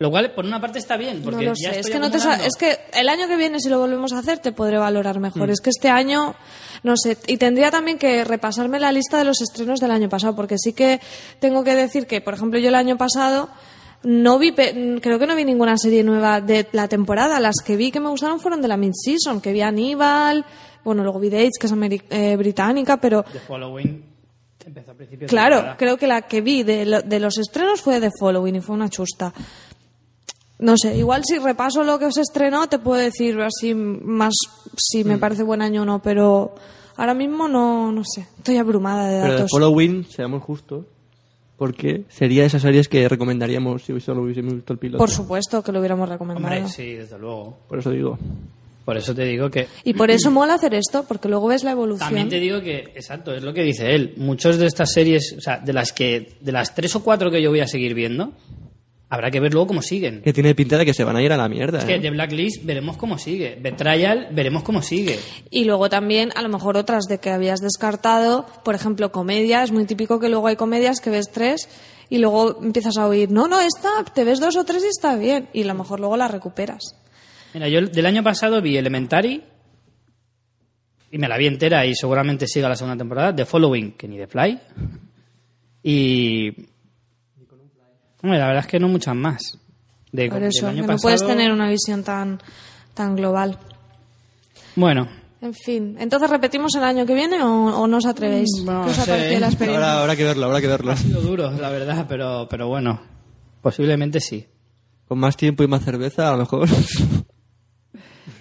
Lo 0.00 0.10
cual, 0.10 0.32
por 0.32 0.46
una 0.46 0.60
parte, 0.60 0.78
está 0.78 0.96
bien, 0.96 1.20
porque 1.22 1.44
No 1.44 1.50
lo 1.50 1.54
ya 1.54 1.70
sé, 1.74 1.80
es 1.80 1.86
estoy 1.86 1.92
que, 1.92 1.98
no 2.00 2.10
te 2.10 2.18
sa- 2.18 2.32
acumulando. 2.34 2.46
es 2.48 2.56
que 2.58 2.98
el 2.98 3.08
año 3.10 3.28
que 3.28 3.36
viene, 3.36 3.60
si 3.60 3.68
lo 3.68 3.78
volvemos 3.78 4.12
a 4.14 4.18
hacer, 4.20 4.38
te 4.38 4.50
podré 4.50 4.78
valorar 4.78 5.20
mejor. 5.20 5.48
Mm. 5.48 5.50
Es 5.52 5.60
que 5.60 5.68
este 5.68 5.90
año, 5.90 6.34
no 6.82 6.96
sé, 6.96 7.18
y 7.26 7.36
tendría 7.36 7.70
también 7.70 7.98
que 7.98 8.24
repasarme 8.24 8.80
la 8.80 8.92
lista 8.92 9.18
de 9.18 9.24
los 9.24 9.42
estrenos 9.42 9.78
del 9.78 9.90
año 9.90 10.08
pasado, 10.08 10.34
porque 10.34 10.56
sí 10.58 10.72
que 10.72 11.00
tengo 11.38 11.62
que 11.64 11.74
decir 11.74 12.06
que, 12.06 12.22
por 12.22 12.32
ejemplo, 12.32 12.58
yo 12.58 12.68
el 12.70 12.74
año 12.76 12.96
pasado 12.96 13.50
no 14.02 14.38
vi, 14.38 14.52
creo 14.54 15.18
que 15.18 15.26
no 15.26 15.36
vi 15.36 15.44
ninguna 15.44 15.76
serie 15.76 16.02
nueva 16.02 16.40
de 16.40 16.66
la 16.72 16.88
temporada. 16.88 17.38
Las 17.38 17.56
que 17.62 17.76
vi 17.76 17.90
que 17.90 18.00
me 18.00 18.08
gustaron 18.08 18.40
fueron 18.40 18.62
de 18.62 18.68
la 18.68 18.78
mid-season, 18.78 19.42
que 19.42 19.52
vi 19.52 19.60
Aníbal, 19.60 20.46
bueno, 20.82 21.02
luego 21.02 21.20
vi 21.20 21.28
Dates, 21.28 21.58
que 21.60 21.66
es 21.66 21.74
eh, 22.08 22.36
británica, 22.38 22.96
pero 22.96 23.22
The 23.30 23.40
Following 23.40 24.02
empezó 24.64 24.92
a 24.92 24.94
principios 24.94 25.28
Claro, 25.30 25.74
creo 25.76 25.98
que 25.98 26.06
la 26.06 26.22
que 26.22 26.40
vi 26.40 26.62
de, 26.62 26.86
lo- 26.86 27.02
de 27.02 27.20
los 27.20 27.36
estrenos 27.36 27.82
fue 27.82 28.00
The 28.00 28.10
Following 28.18 28.56
y 28.56 28.60
fue 28.62 28.74
una 28.76 28.88
chusta. 28.88 29.30
No 30.60 30.76
sé, 30.76 30.96
igual 30.96 31.22
si 31.24 31.38
repaso 31.38 31.82
lo 31.82 31.98
que 31.98 32.12
se 32.12 32.20
estrenó 32.20 32.68
te 32.68 32.78
puedo 32.78 33.00
decir 33.00 33.40
así 33.40 33.74
más 33.74 34.34
si 34.76 35.02
Mm. 35.04 35.08
me 35.08 35.18
parece 35.18 35.42
buen 35.42 35.62
año 35.62 35.82
o 35.82 35.84
no, 35.84 36.00
pero 36.02 36.54
ahora 36.96 37.14
mismo 37.14 37.48
no, 37.48 37.90
no 37.90 38.02
sé, 38.04 38.26
estoy 38.38 38.58
abrumada 38.58 39.08
de 39.08 39.20
Pero 39.20 39.32
de 39.32 39.38
datos. 39.38 39.50
Following, 39.50 40.04
seamos 40.04 40.42
justos, 40.42 40.84
porque 41.56 42.04
sería 42.08 42.42
de 42.42 42.48
esas 42.48 42.62
series 42.62 42.88
que 42.88 43.08
recomendaríamos 43.08 43.82
si 43.82 43.98
solo 44.00 44.22
hubiésemos 44.22 44.54
visto 44.54 44.72
el 44.72 44.78
piloto. 44.78 44.98
Por 44.98 45.10
supuesto 45.10 45.62
que 45.62 45.72
lo 45.72 45.78
hubiéramos 45.80 46.08
recomendado. 46.08 46.54
Hombre, 46.54 46.68
sí, 46.70 46.94
desde 46.94 47.18
luego. 47.18 47.56
Por 47.68 47.78
eso 47.78 47.90
digo. 47.90 48.18
Por 48.84 48.96
eso 48.96 49.14
te 49.14 49.24
digo 49.24 49.50
que... 49.50 49.68
Y 49.84 49.94
por 49.94 50.10
eso 50.10 50.30
mola 50.30 50.54
hacer 50.54 50.74
esto, 50.74 51.04
porque 51.06 51.28
luego 51.28 51.46
ves 51.48 51.62
la 51.64 51.70
evolución. 51.72 52.08
También 52.08 52.28
te 52.28 52.40
digo 52.40 52.60
que, 52.60 52.78
exacto, 52.94 53.32
es 53.32 53.42
lo 53.42 53.52
que 53.54 53.62
dice 53.62 53.94
él. 53.94 54.14
Muchos 54.16 54.58
de 54.58 54.66
estas 54.66 54.92
series, 54.92 55.34
o 55.38 55.40
sea, 55.40 55.58
de 55.58 55.72
las 55.72 55.92
que, 55.92 56.36
de 56.40 56.50
las 56.50 56.74
tres 56.74 56.96
o 56.96 57.04
cuatro 57.04 57.30
que 57.30 57.40
yo 57.42 57.50
voy 57.50 57.60
a 57.60 57.68
seguir 57.68 57.94
viendo, 57.94 58.32
habrá 59.10 59.30
que 59.30 59.40
ver 59.40 59.52
luego 59.52 59.66
cómo 59.66 59.82
siguen. 59.82 60.22
Que 60.22 60.32
tiene 60.32 60.54
pinta 60.54 60.78
de 60.78 60.86
que 60.86 60.94
se 60.94 61.04
van 61.04 61.16
a 61.16 61.22
ir 61.22 61.32
a 61.32 61.36
la 61.36 61.48
mierda. 61.48 61.80
Es 61.80 61.84
que 61.84 61.96
¿eh? 61.96 61.98
de 61.98 62.10
Blacklist 62.10 62.64
veremos 62.64 62.96
cómo 62.96 63.18
sigue. 63.18 63.58
Betrayal 63.60 64.28
veremos 64.30 64.62
cómo 64.62 64.80
sigue. 64.80 65.18
Y 65.50 65.64
luego 65.64 65.90
también, 65.90 66.30
a 66.36 66.42
lo 66.42 66.48
mejor 66.48 66.76
otras 66.76 67.04
de 67.06 67.18
que 67.18 67.30
habías 67.30 67.60
descartado, 67.60 68.46
por 68.64 68.76
ejemplo, 68.76 69.10
comedia. 69.10 69.64
Es 69.64 69.72
muy 69.72 69.84
típico 69.84 70.20
que 70.20 70.28
luego 70.28 70.46
hay 70.46 70.56
comedias 70.56 71.00
que 71.00 71.10
ves 71.10 71.30
tres 71.30 71.68
y 72.08 72.18
luego 72.18 72.62
empiezas 72.62 72.96
a 72.96 73.06
oír, 73.06 73.30
no, 73.30 73.48
no, 73.48 73.60
esta, 73.60 73.88
te 74.14 74.24
ves 74.24 74.40
dos 74.40 74.56
o 74.56 74.64
tres 74.64 74.84
y 74.84 74.88
está 74.88 75.16
bien. 75.16 75.48
Y 75.52 75.64
a 75.64 75.66
lo 75.66 75.74
mejor 75.74 75.98
luego 75.98 76.16
la 76.16 76.28
recuperas. 76.28 76.96
Mira, 77.52 77.68
yo 77.68 77.82
del 77.82 78.06
año 78.06 78.22
pasado 78.22 78.62
vi 78.62 78.76
Elementary 78.76 79.42
y 81.10 81.18
me 81.18 81.28
la 81.28 81.36
vi 81.36 81.48
entera 81.48 81.84
y 81.84 81.96
seguramente 81.96 82.46
siga 82.46 82.68
la 82.68 82.76
segunda 82.76 82.96
temporada. 82.96 83.34
The 83.34 83.44
Following, 83.44 83.92
que 83.92 84.06
ni 84.06 84.18
The 84.18 84.28
Fly. 84.28 84.58
Y. 85.82 86.54
Hombre, 88.22 88.38
la 88.38 88.46
verdad 88.46 88.64
es 88.64 88.70
que 88.70 88.78
no 88.78 88.88
muchas 88.88 89.14
más. 89.14 89.58
De, 90.12 90.28
Por 90.28 90.40
del 90.40 90.48
eso, 90.48 90.66
año 90.68 90.82
que 90.86 90.92
no 90.92 90.98
puedes 90.98 91.24
tener 91.24 91.52
una 91.52 91.68
visión 91.68 92.02
tan, 92.02 92.40
tan 92.94 93.14
global. 93.16 93.58
Bueno, 94.76 95.08
En 95.40 95.54
fin, 95.54 95.96
¿entonces 95.98 96.28
repetimos 96.28 96.74
el 96.74 96.84
año 96.84 97.06
que 97.06 97.14
viene 97.14 97.42
o, 97.42 97.48
o 97.80 97.86
no 97.86 97.96
os 97.98 98.06
atrevéis? 98.06 98.48
No 98.64 98.84
¿Qué 98.84 98.90
os 98.90 98.98
ha 98.98 99.04
sé. 99.04 99.10
parecido 99.10 99.40
la 99.40 99.46
experiencia? 99.46 99.86
Ahora 99.86 100.00
habrá 100.02 100.16
que 100.16 100.24
verlo, 100.24 100.46
habrá 100.46 100.60
que 100.60 100.66
verlo. 100.66 100.92
ha 100.92 100.96
sido 100.96 101.20
duro, 101.20 101.50
la 101.52 101.70
verdad, 101.70 102.06
pero, 102.08 102.46
pero 102.50 102.68
bueno. 102.68 103.00
Posiblemente 103.62 104.20
sí. 104.20 104.46
Con 105.08 105.18
más 105.18 105.36
tiempo 105.36 105.62
y 105.62 105.66
más 105.68 105.84
cerveza, 105.84 106.28
a 106.28 106.32
lo 106.32 106.38
mejor. 106.38 106.68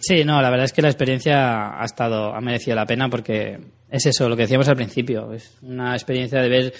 Sí, 0.01 0.23
no, 0.23 0.41
la 0.41 0.49
verdad 0.49 0.65
es 0.65 0.72
que 0.73 0.81
la 0.81 0.88
experiencia 0.88 1.77
ha 1.80 1.84
estado, 1.84 2.34
ha 2.34 2.39
merecido 2.39 2.73
la 2.76 2.85
pena 2.85 3.10
porque 3.10 3.60
es 3.89 4.06
eso, 4.06 4.30
lo 4.30 4.35
que 4.38 4.43
decíamos 4.43 4.69
al 4.69 4.77
principio. 4.77 5.34
Es 5.34 5.57
una 5.61 5.93
experiencia 5.93 6.41
de 6.41 6.47
ver 6.47 6.73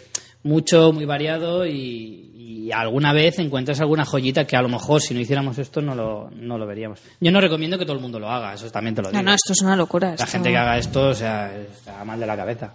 mucho, 0.44 0.94
muy 0.94 1.04
variado 1.06 1.66
y, 1.68 2.29
y 2.70 2.72
alguna 2.72 3.14
vez 3.14 3.40
encuentras 3.40 3.80
alguna 3.82 4.06
joyita 4.06 4.46
que 4.46 4.56
a 4.56 4.62
lo 4.62 4.70
mejor 4.70 5.02
si 5.02 5.14
no 5.16 5.20
hiciéramos 5.20 5.58
esto 5.58 5.82
no 5.82 5.96
lo, 5.96 6.30
no 6.36 6.58
lo 6.58 6.68
veríamos. 6.68 7.00
Yo 7.20 7.32
no 7.32 7.42
recomiendo 7.42 7.78
que 7.80 7.86
todo 7.86 7.96
el 7.96 8.02
mundo 8.02 8.20
lo 8.20 8.30
haga, 8.30 8.54
eso 8.54 8.70
también 8.70 8.94
te 8.96 9.02
lo 9.02 9.10
digo. 9.10 9.22
No, 9.22 9.30
no, 9.30 9.34
esto 9.36 9.54
es 9.54 9.62
una 9.62 9.76
locura. 9.76 10.10
La 10.10 10.14
esto- 10.16 10.28
gente 10.28 10.50
que 10.52 10.58
haga 10.58 10.78
esto, 10.78 11.08
o 11.10 11.14
sea, 11.16 11.52
está 11.58 12.04
mal 12.06 12.20
de 12.20 12.26
la 12.28 12.38
cabeza. 12.38 12.72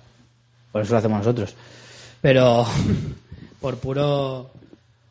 Por 0.72 0.82
eso 0.82 0.92
lo 0.92 0.98
hacemos 0.98 1.18
nosotros. 1.18 1.54
Pero 2.20 2.66
por 3.60 3.76
puro... 3.78 4.50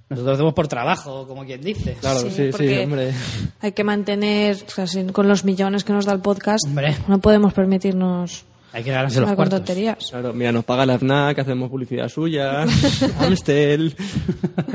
Nosotros 0.09 0.27
lo 0.27 0.33
hacemos 0.33 0.53
por 0.53 0.67
trabajo, 0.67 1.25
como 1.27 1.43
quien 1.45 1.61
dice. 1.61 1.93
Claro, 1.99 2.19
Sí, 2.29 2.51
sí, 2.51 2.77
hombre. 2.83 3.13
Hay 3.61 3.71
que 3.71 3.83
mantener, 3.83 4.57
o 4.77 4.85
sea, 4.85 4.85
con 5.11 5.27
los 5.27 5.43
millones 5.43 5.83
que 5.83 5.93
nos 5.93 6.05
da 6.05 6.13
el 6.13 6.19
podcast, 6.19 6.63
Hombre. 6.67 6.95
no 7.07 7.19
podemos 7.19 7.51
permitirnos 7.53 8.43
Hay 8.73 8.83
que 8.83 8.91
ganarse 8.91 9.21
los 9.21 9.31
cuartos. 9.33 9.59
tonterías. 9.59 10.09
Claro, 10.09 10.33
mira, 10.33 10.51
nos 10.51 10.65
paga 10.65 10.85
la 10.85 10.97
FNAC, 10.97 11.39
hacemos 11.39 11.69
publicidad 11.69 12.09
suya, 12.09 12.63
Amstel, 13.19 13.95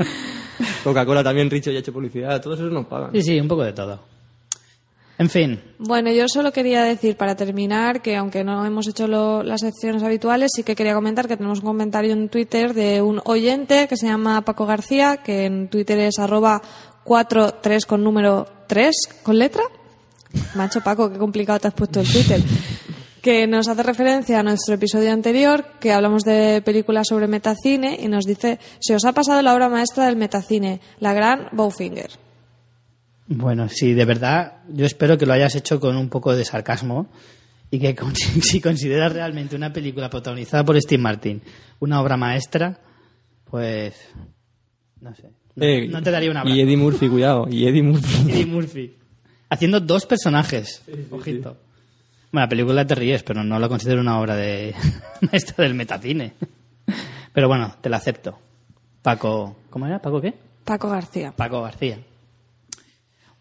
Coca-Cola 0.83 1.23
también, 1.23 1.49
Richo 1.49 1.71
ya 1.71 1.77
ha 1.77 1.79
hecho 1.81 1.93
publicidad, 1.93 2.41
todos 2.41 2.59
esos 2.59 2.71
nos 2.71 2.85
pagan. 2.85 3.11
Sí, 3.13 3.21
sí, 3.21 3.39
un 3.39 3.47
poco 3.47 3.63
de 3.63 3.73
todo. 3.73 3.99
En 5.17 5.29
fin, 5.29 5.59
Bueno, 5.79 6.09
yo 6.11 6.29
solo 6.29 6.53
quería 6.53 6.81
decir 6.83 7.17
para 7.17 7.35
terminar 7.35 8.01
que 8.01 8.15
aunque 8.15 8.45
no 8.45 8.65
hemos 8.65 8.87
hecho 8.87 9.05
lo- 9.05 9.43
las 9.43 9.59
secciones 9.59 10.01
habituales, 10.01 10.49
sí 10.55 10.63
que 10.63 10.75
quería 10.77 10.93
comentar 10.93 11.27
que 11.27 11.35
tenemos 11.35 11.59
un 11.59 11.65
comentario 11.65 12.13
en 12.13 12.29
Twitter 12.29 12.73
de 12.73 13.01
un 13.01 13.21
oyente 13.25 13.89
que 13.89 13.97
se 13.97 14.07
llama 14.07 14.39
Paco 14.45 14.65
García, 14.65 15.17
que 15.17 15.43
en 15.45 15.67
Twitter 15.67 15.99
es 15.99 16.19
arroba 16.19 16.61
43 17.03 17.85
con 17.85 18.01
número 18.01 18.47
3 18.67 18.95
con 19.21 19.37
letra. 19.37 19.63
Macho 20.55 20.79
Paco, 20.79 21.11
qué 21.11 21.17
complicado 21.19 21.59
te 21.59 21.67
has 21.67 21.73
puesto 21.73 21.99
el 21.99 22.09
Twitter. 22.09 22.39
Que 23.21 23.47
nos 23.47 23.67
hace 23.67 23.83
referencia 23.83 24.39
a 24.39 24.43
nuestro 24.43 24.75
episodio 24.75 25.11
anterior, 25.11 25.65
que 25.81 25.91
hablamos 25.91 26.23
de 26.23 26.61
películas 26.63 27.07
sobre 27.09 27.27
metacine, 27.27 27.97
y 28.01 28.07
nos 28.07 28.25
dice, 28.25 28.59
se 28.79 28.95
os 28.95 29.03
ha 29.03 29.11
pasado 29.11 29.41
la 29.41 29.53
obra 29.53 29.67
maestra 29.67 30.05
del 30.05 30.15
metacine, 30.15 30.79
la 30.99 31.13
gran 31.13 31.49
Bowfinger. 31.51 32.09
Bueno, 33.27 33.67
sí, 33.67 33.93
de 33.93 34.05
verdad, 34.05 34.59
yo 34.69 34.85
espero 34.85 35.17
que 35.17 35.25
lo 35.25 35.33
hayas 35.33 35.53
hecho 35.55 35.79
con 35.79 35.97
un 35.97 36.07
poco 36.09 36.33
de 36.35 36.45
sarcasmo 36.45 37.07
y 37.69 37.79
que 37.79 37.93
con- 37.93 38.15
si 38.15 38.61
consideras 38.61 39.11
realmente 39.13 39.55
una 39.55 39.73
película 39.73 40.09
protagonizada 40.09 40.63
por 40.63 40.79
Steve 40.81 41.01
Martin 41.03 41.41
una 41.79 42.01
obra 42.01 42.15
maestra, 42.17 42.79
pues 43.49 43.95
no 45.01 45.13
sé, 45.15 45.29
no, 45.55 45.65
Eh, 45.65 45.87
no 45.89 46.01
te 46.01 46.09
daría 46.11 46.31
una 46.31 46.43
Y 46.49 46.61
Eddie 46.61 46.77
Murphy, 46.77 47.07
cuidado, 47.09 47.47
y 47.49 47.67
Eddie 47.67 47.83
Murphy. 47.83 48.31
Eddie 48.31 48.45
Murphy 48.45 48.95
haciendo 49.49 49.79
dos 49.79 50.05
personajes, 50.05 50.81
ojito. 51.11 51.57
Bueno, 52.31 52.45
la 52.45 52.49
película 52.49 52.85
te 52.85 52.95
ríes, 52.95 53.23
pero 53.23 53.43
no 53.43 53.57
la 53.59 53.67
considero 53.67 54.01
una 54.01 54.19
obra 54.19 54.35
de 54.35 54.75
maestra 55.21 55.63
del 55.63 55.73
metacine. 55.73 56.33
Pero 57.33 57.47
bueno, 57.47 57.75
te 57.81 57.89
la 57.89 57.97
acepto. 57.97 58.37
Paco, 59.01 59.57
¿cómo 59.69 59.85
era? 59.87 59.99
¿Paco 59.99 60.21
qué? 60.21 60.33
Paco 60.63 60.89
García. 60.89 61.31
Paco 61.35 61.61
García. 61.61 61.97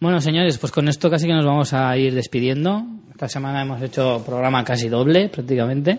Bueno, 0.00 0.20
señores, 0.20 0.56
pues 0.58 0.72
con 0.72 0.88
esto 0.88 1.10
casi 1.10 1.26
que 1.26 1.32
nos 1.32 1.44
vamos 1.44 1.72
a 1.72 1.96
ir 1.96 2.14
despidiendo. 2.14 2.84
Esta 3.10 3.28
semana 3.28 3.62
hemos 3.62 3.82
hecho 3.82 4.22
programa 4.24 4.64
casi 4.64 4.88
doble, 4.88 5.28
prácticamente. 5.28 5.98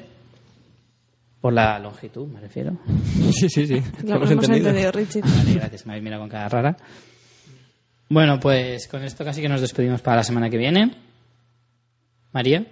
Por 1.42 1.54
la 1.54 1.78
longitud, 1.80 2.28
me 2.28 2.40
refiero. 2.40 2.78
Sí, 3.32 3.50
sí, 3.50 3.68
sí. 3.68 3.82
Lo 4.06 4.16
hemos 4.16 4.32
hemos 4.32 4.46
entendido. 4.46 4.70
entendido, 4.70 4.92
Richie. 4.92 5.22
Vale, 5.22 5.54
gracias, 5.54 5.86
me 5.86 5.94
habéis 5.94 6.04
mirado 6.04 6.22
con 6.24 6.30
cara 6.30 6.50
rara. 6.50 6.78
Bueno, 8.10 8.40
pues 8.40 8.88
con 8.88 9.04
esto 9.04 9.24
casi 9.24 9.42
que 9.42 9.50
nos 9.50 9.62
despedimos 9.62 10.02
para 10.02 10.18
la 10.18 10.24
semana 10.24 10.50
que 10.50 10.58
viene. 10.58 10.96
María. 12.32 12.66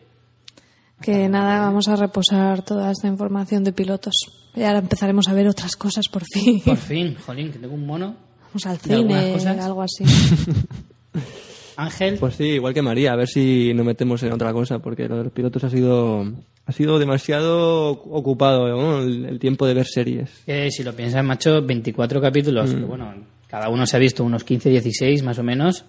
Que 1.02 1.30
nada, 1.30 1.60
vamos 1.62 1.88
a 1.88 1.96
reposar 1.96 2.64
toda 2.64 2.92
esta 2.92 3.08
información 3.08 3.64
de 3.64 3.72
pilotos. 3.72 4.14
Y 4.56 4.64
ahora 4.64 4.80
empezaremos 4.80 5.28
a 5.28 5.34
ver 5.34 5.48
otras 5.48 5.76
cosas 5.76 6.08
por 6.12 6.24
fin. 6.26 6.60
Por 6.62 6.78
fin, 6.78 7.16
jolín, 7.26 7.52
que 7.52 7.60
tengo 7.60 7.76
un 7.76 7.86
mono. 7.86 8.16
Vamos 8.48 8.66
al 8.66 8.78
¿De 8.80 8.96
algunas 8.96 9.22
cine, 9.24 9.34
cosas? 9.34 9.60
algo 9.66 9.82
así. 9.84 10.04
Ángel, 11.76 12.18
Pues 12.20 12.36
sí, 12.36 12.44
igual 12.46 12.74
que 12.74 12.82
María, 12.82 13.14
a 13.14 13.16
ver 13.16 13.28
si 13.28 13.72
nos 13.76 13.86
metemos 13.86 14.24
en 14.24 14.32
otra 14.34 14.52
cosa, 14.52 14.80
porque 14.80 15.08
lo 15.08 15.18
de 15.18 15.24
los 15.26 15.34
pilotos 15.34 15.64
ha 15.64 15.70
sido, 15.70 16.26
ha 16.66 16.72
sido 16.72 16.98
demasiado 16.98 17.90
ocupado 17.92 18.68
¿no? 18.68 19.00
el, 19.04 19.26
el 19.26 19.38
tiempo 19.40 19.68
de 19.68 19.76
ver 19.76 19.86
series. 19.86 20.32
si 20.72 20.84
lo 20.84 20.94
piensas, 20.96 21.24
macho, 21.24 21.62
24 21.62 22.20
capítulos, 22.20 22.74
Mm. 22.74 22.88
bueno, 22.88 23.14
cada 23.48 23.70
uno 23.70 23.86
se 23.86 23.96
ha 23.96 24.00
visto 24.00 24.24
unos 24.24 24.44
15, 24.44 24.72
16 24.72 25.22
más 25.22 25.38
o 25.38 25.44
menos, 25.44 25.86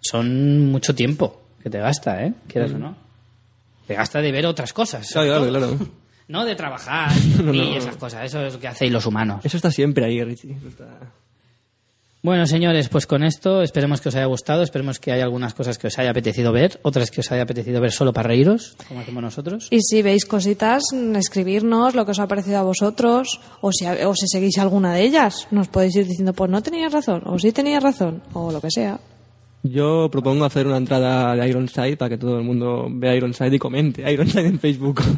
son 0.00 0.70
mucho 0.70 0.94
tiempo 0.94 1.42
que 1.62 1.68
te 1.68 1.78
gasta, 1.78 2.24
¿eh? 2.24 2.32
Quieras 2.48 2.72
o 2.72 2.78
no. 2.78 2.96
Te 3.90 3.96
gasta 3.96 4.20
de 4.22 4.30
ver 4.30 4.46
otras 4.46 4.72
cosas. 4.72 5.08
Claro, 5.12 5.28
claro, 5.48 5.48
claro. 5.48 5.76
No 6.28 6.44
de 6.44 6.54
trabajar 6.54 7.10
No, 7.42 7.52
y 7.52 7.70
no. 7.72 7.76
esas 7.76 7.96
cosas, 7.96 8.24
eso 8.24 8.40
es 8.46 8.54
lo 8.54 8.60
que 8.60 8.68
hacéis 8.68 8.92
los 8.92 9.04
humanos. 9.04 9.44
Eso 9.44 9.56
está 9.56 9.72
siempre 9.72 10.04
ahí, 10.04 10.22
Richie. 10.22 10.56
Está- 10.64 11.12
Bueno, 12.22 12.46
señores, 12.46 12.88
pues 12.88 13.08
con 13.08 13.24
esto 13.24 13.62
esperemos 13.62 14.00
que 14.00 14.10
os 14.10 14.14
haya 14.14 14.26
gustado, 14.26 14.62
esperemos 14.62 15.00
que 15.00 15.10
haya 15.10 15.24
algunas 15.24 15.54
cosas 15.54 15.76
que 15.76 15.88
os 15.88 15.98
haya 15.98 16.10
apetecido 16.10 16.52
ver, 16.52 16.78
otras 16.82 17.10
que 17.10 17.20
os 17.22 17.32
haya 17.32 17.42
apetecido 17.42 17.80
ver 17.80 17.90
solo 17.90 18.12
para 18.12 18.28
reíros, 18.28 18.76
como 18.86 19.00
hacemos 19.00 19.22
nosotros. 19.24 19.66
Y 19.72 19.80
si 19.80 20.02
veis 20.02 20.24
cositas, 20.24 20.84
escribirnos 21.16 21.96
lo 21.96 22.04
que 22.04 22.12
os 22.12 22.20
ha 22.20 22.28
parecido 22.28 22.58
a 22.58 22.62
vosotros, 22.62 23.40
o 23.60 23.72
si, 23.72 23.86
o 23.86 24.14
si 24.14 24.28
seguís 24.28 24.56
alguna 24.58 24.94
de 24.94 25.02
ellas. 25.02 25.48
Nos 25.50 25.66
podéis 25.66 25.96
ir 25.96 26.06
diciendo, 26.06 26.32
pues 26.32 26.48
no 26.48 26.62
tenías 26.62 26.92
razón, 26.92 27.22
o 27.26 27.40
sí 27.40 27.50
tenías 27.50 27.82
razón, 27.82 28.22
o 28.34 28.52
lo 28.52 28.60
que 28.60 28.70
sea. 28.70 29.00
Yo 29.62 30.08
propongo 30.10 30.44
hacer 30.44 30.66
una 30.66 30.78
entrada 30.78 31.34
de 31.36 31.48
Ironside 31.48 31.96
para 31.96 32.08
que 32.08 32.18
todo 32.18 32.38
el 32.38 32.44
mundo 32.44 32.86
vea 32.90 33.14
Ironside 33.14 33.54
y 33.54 33.58
comente 33.58 34.10
Ironside 34.10 34.46
en 34.46 34.58
Facebook. 34.58 35.02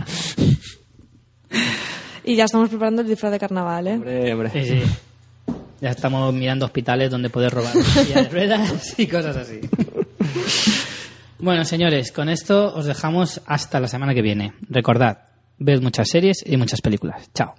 Y 2.25 2.37
ya 2.37 2.45
estamos 2.45 2.69
preparando 2.69 3.03
el 3.03 3.09
disfraz 3.09 3.33
de 3.33 3.39
carnaval, 3.39 3.87
¿eh? 3.89 3.95
hombre, 3.95 4.33
hombre. 4.33 4.51
Sí, 4.51 4.65
sí. 4.65 4.83
Ya 5.81 5.91
estamos 5.91 6.33
mirando 6.33 6.67
hospitales 6.67 7.11
donde 7.11 7.31
poder 7.31 7.53
robar 7.53 7.75
de 7.75 8.29
ruedas 8.29 8.95
y 8.99 9.09
cosas 9.09 9.37
así. 9.37 9.61
Bueno, 11.41 11.65
señores, 11.65 12.13
con 12.13 12.29
esto 12.29 12.73
os 12.73 12.87
dejamos 12.87 13.41
hasta 13.47 13.81
la 13.81 13.89
semana 13.89 14.15
que 14.15 14.23
viene. 14.23 14.53
Recordad, 14.69 15.19
ved 15.59 15.83
muchas 15.83 16.09
series 16.09 16.45
y 16.47 16.57
muchas 16.57 16.81
películas. 16.81 17.29
Chao. 17.35 17.55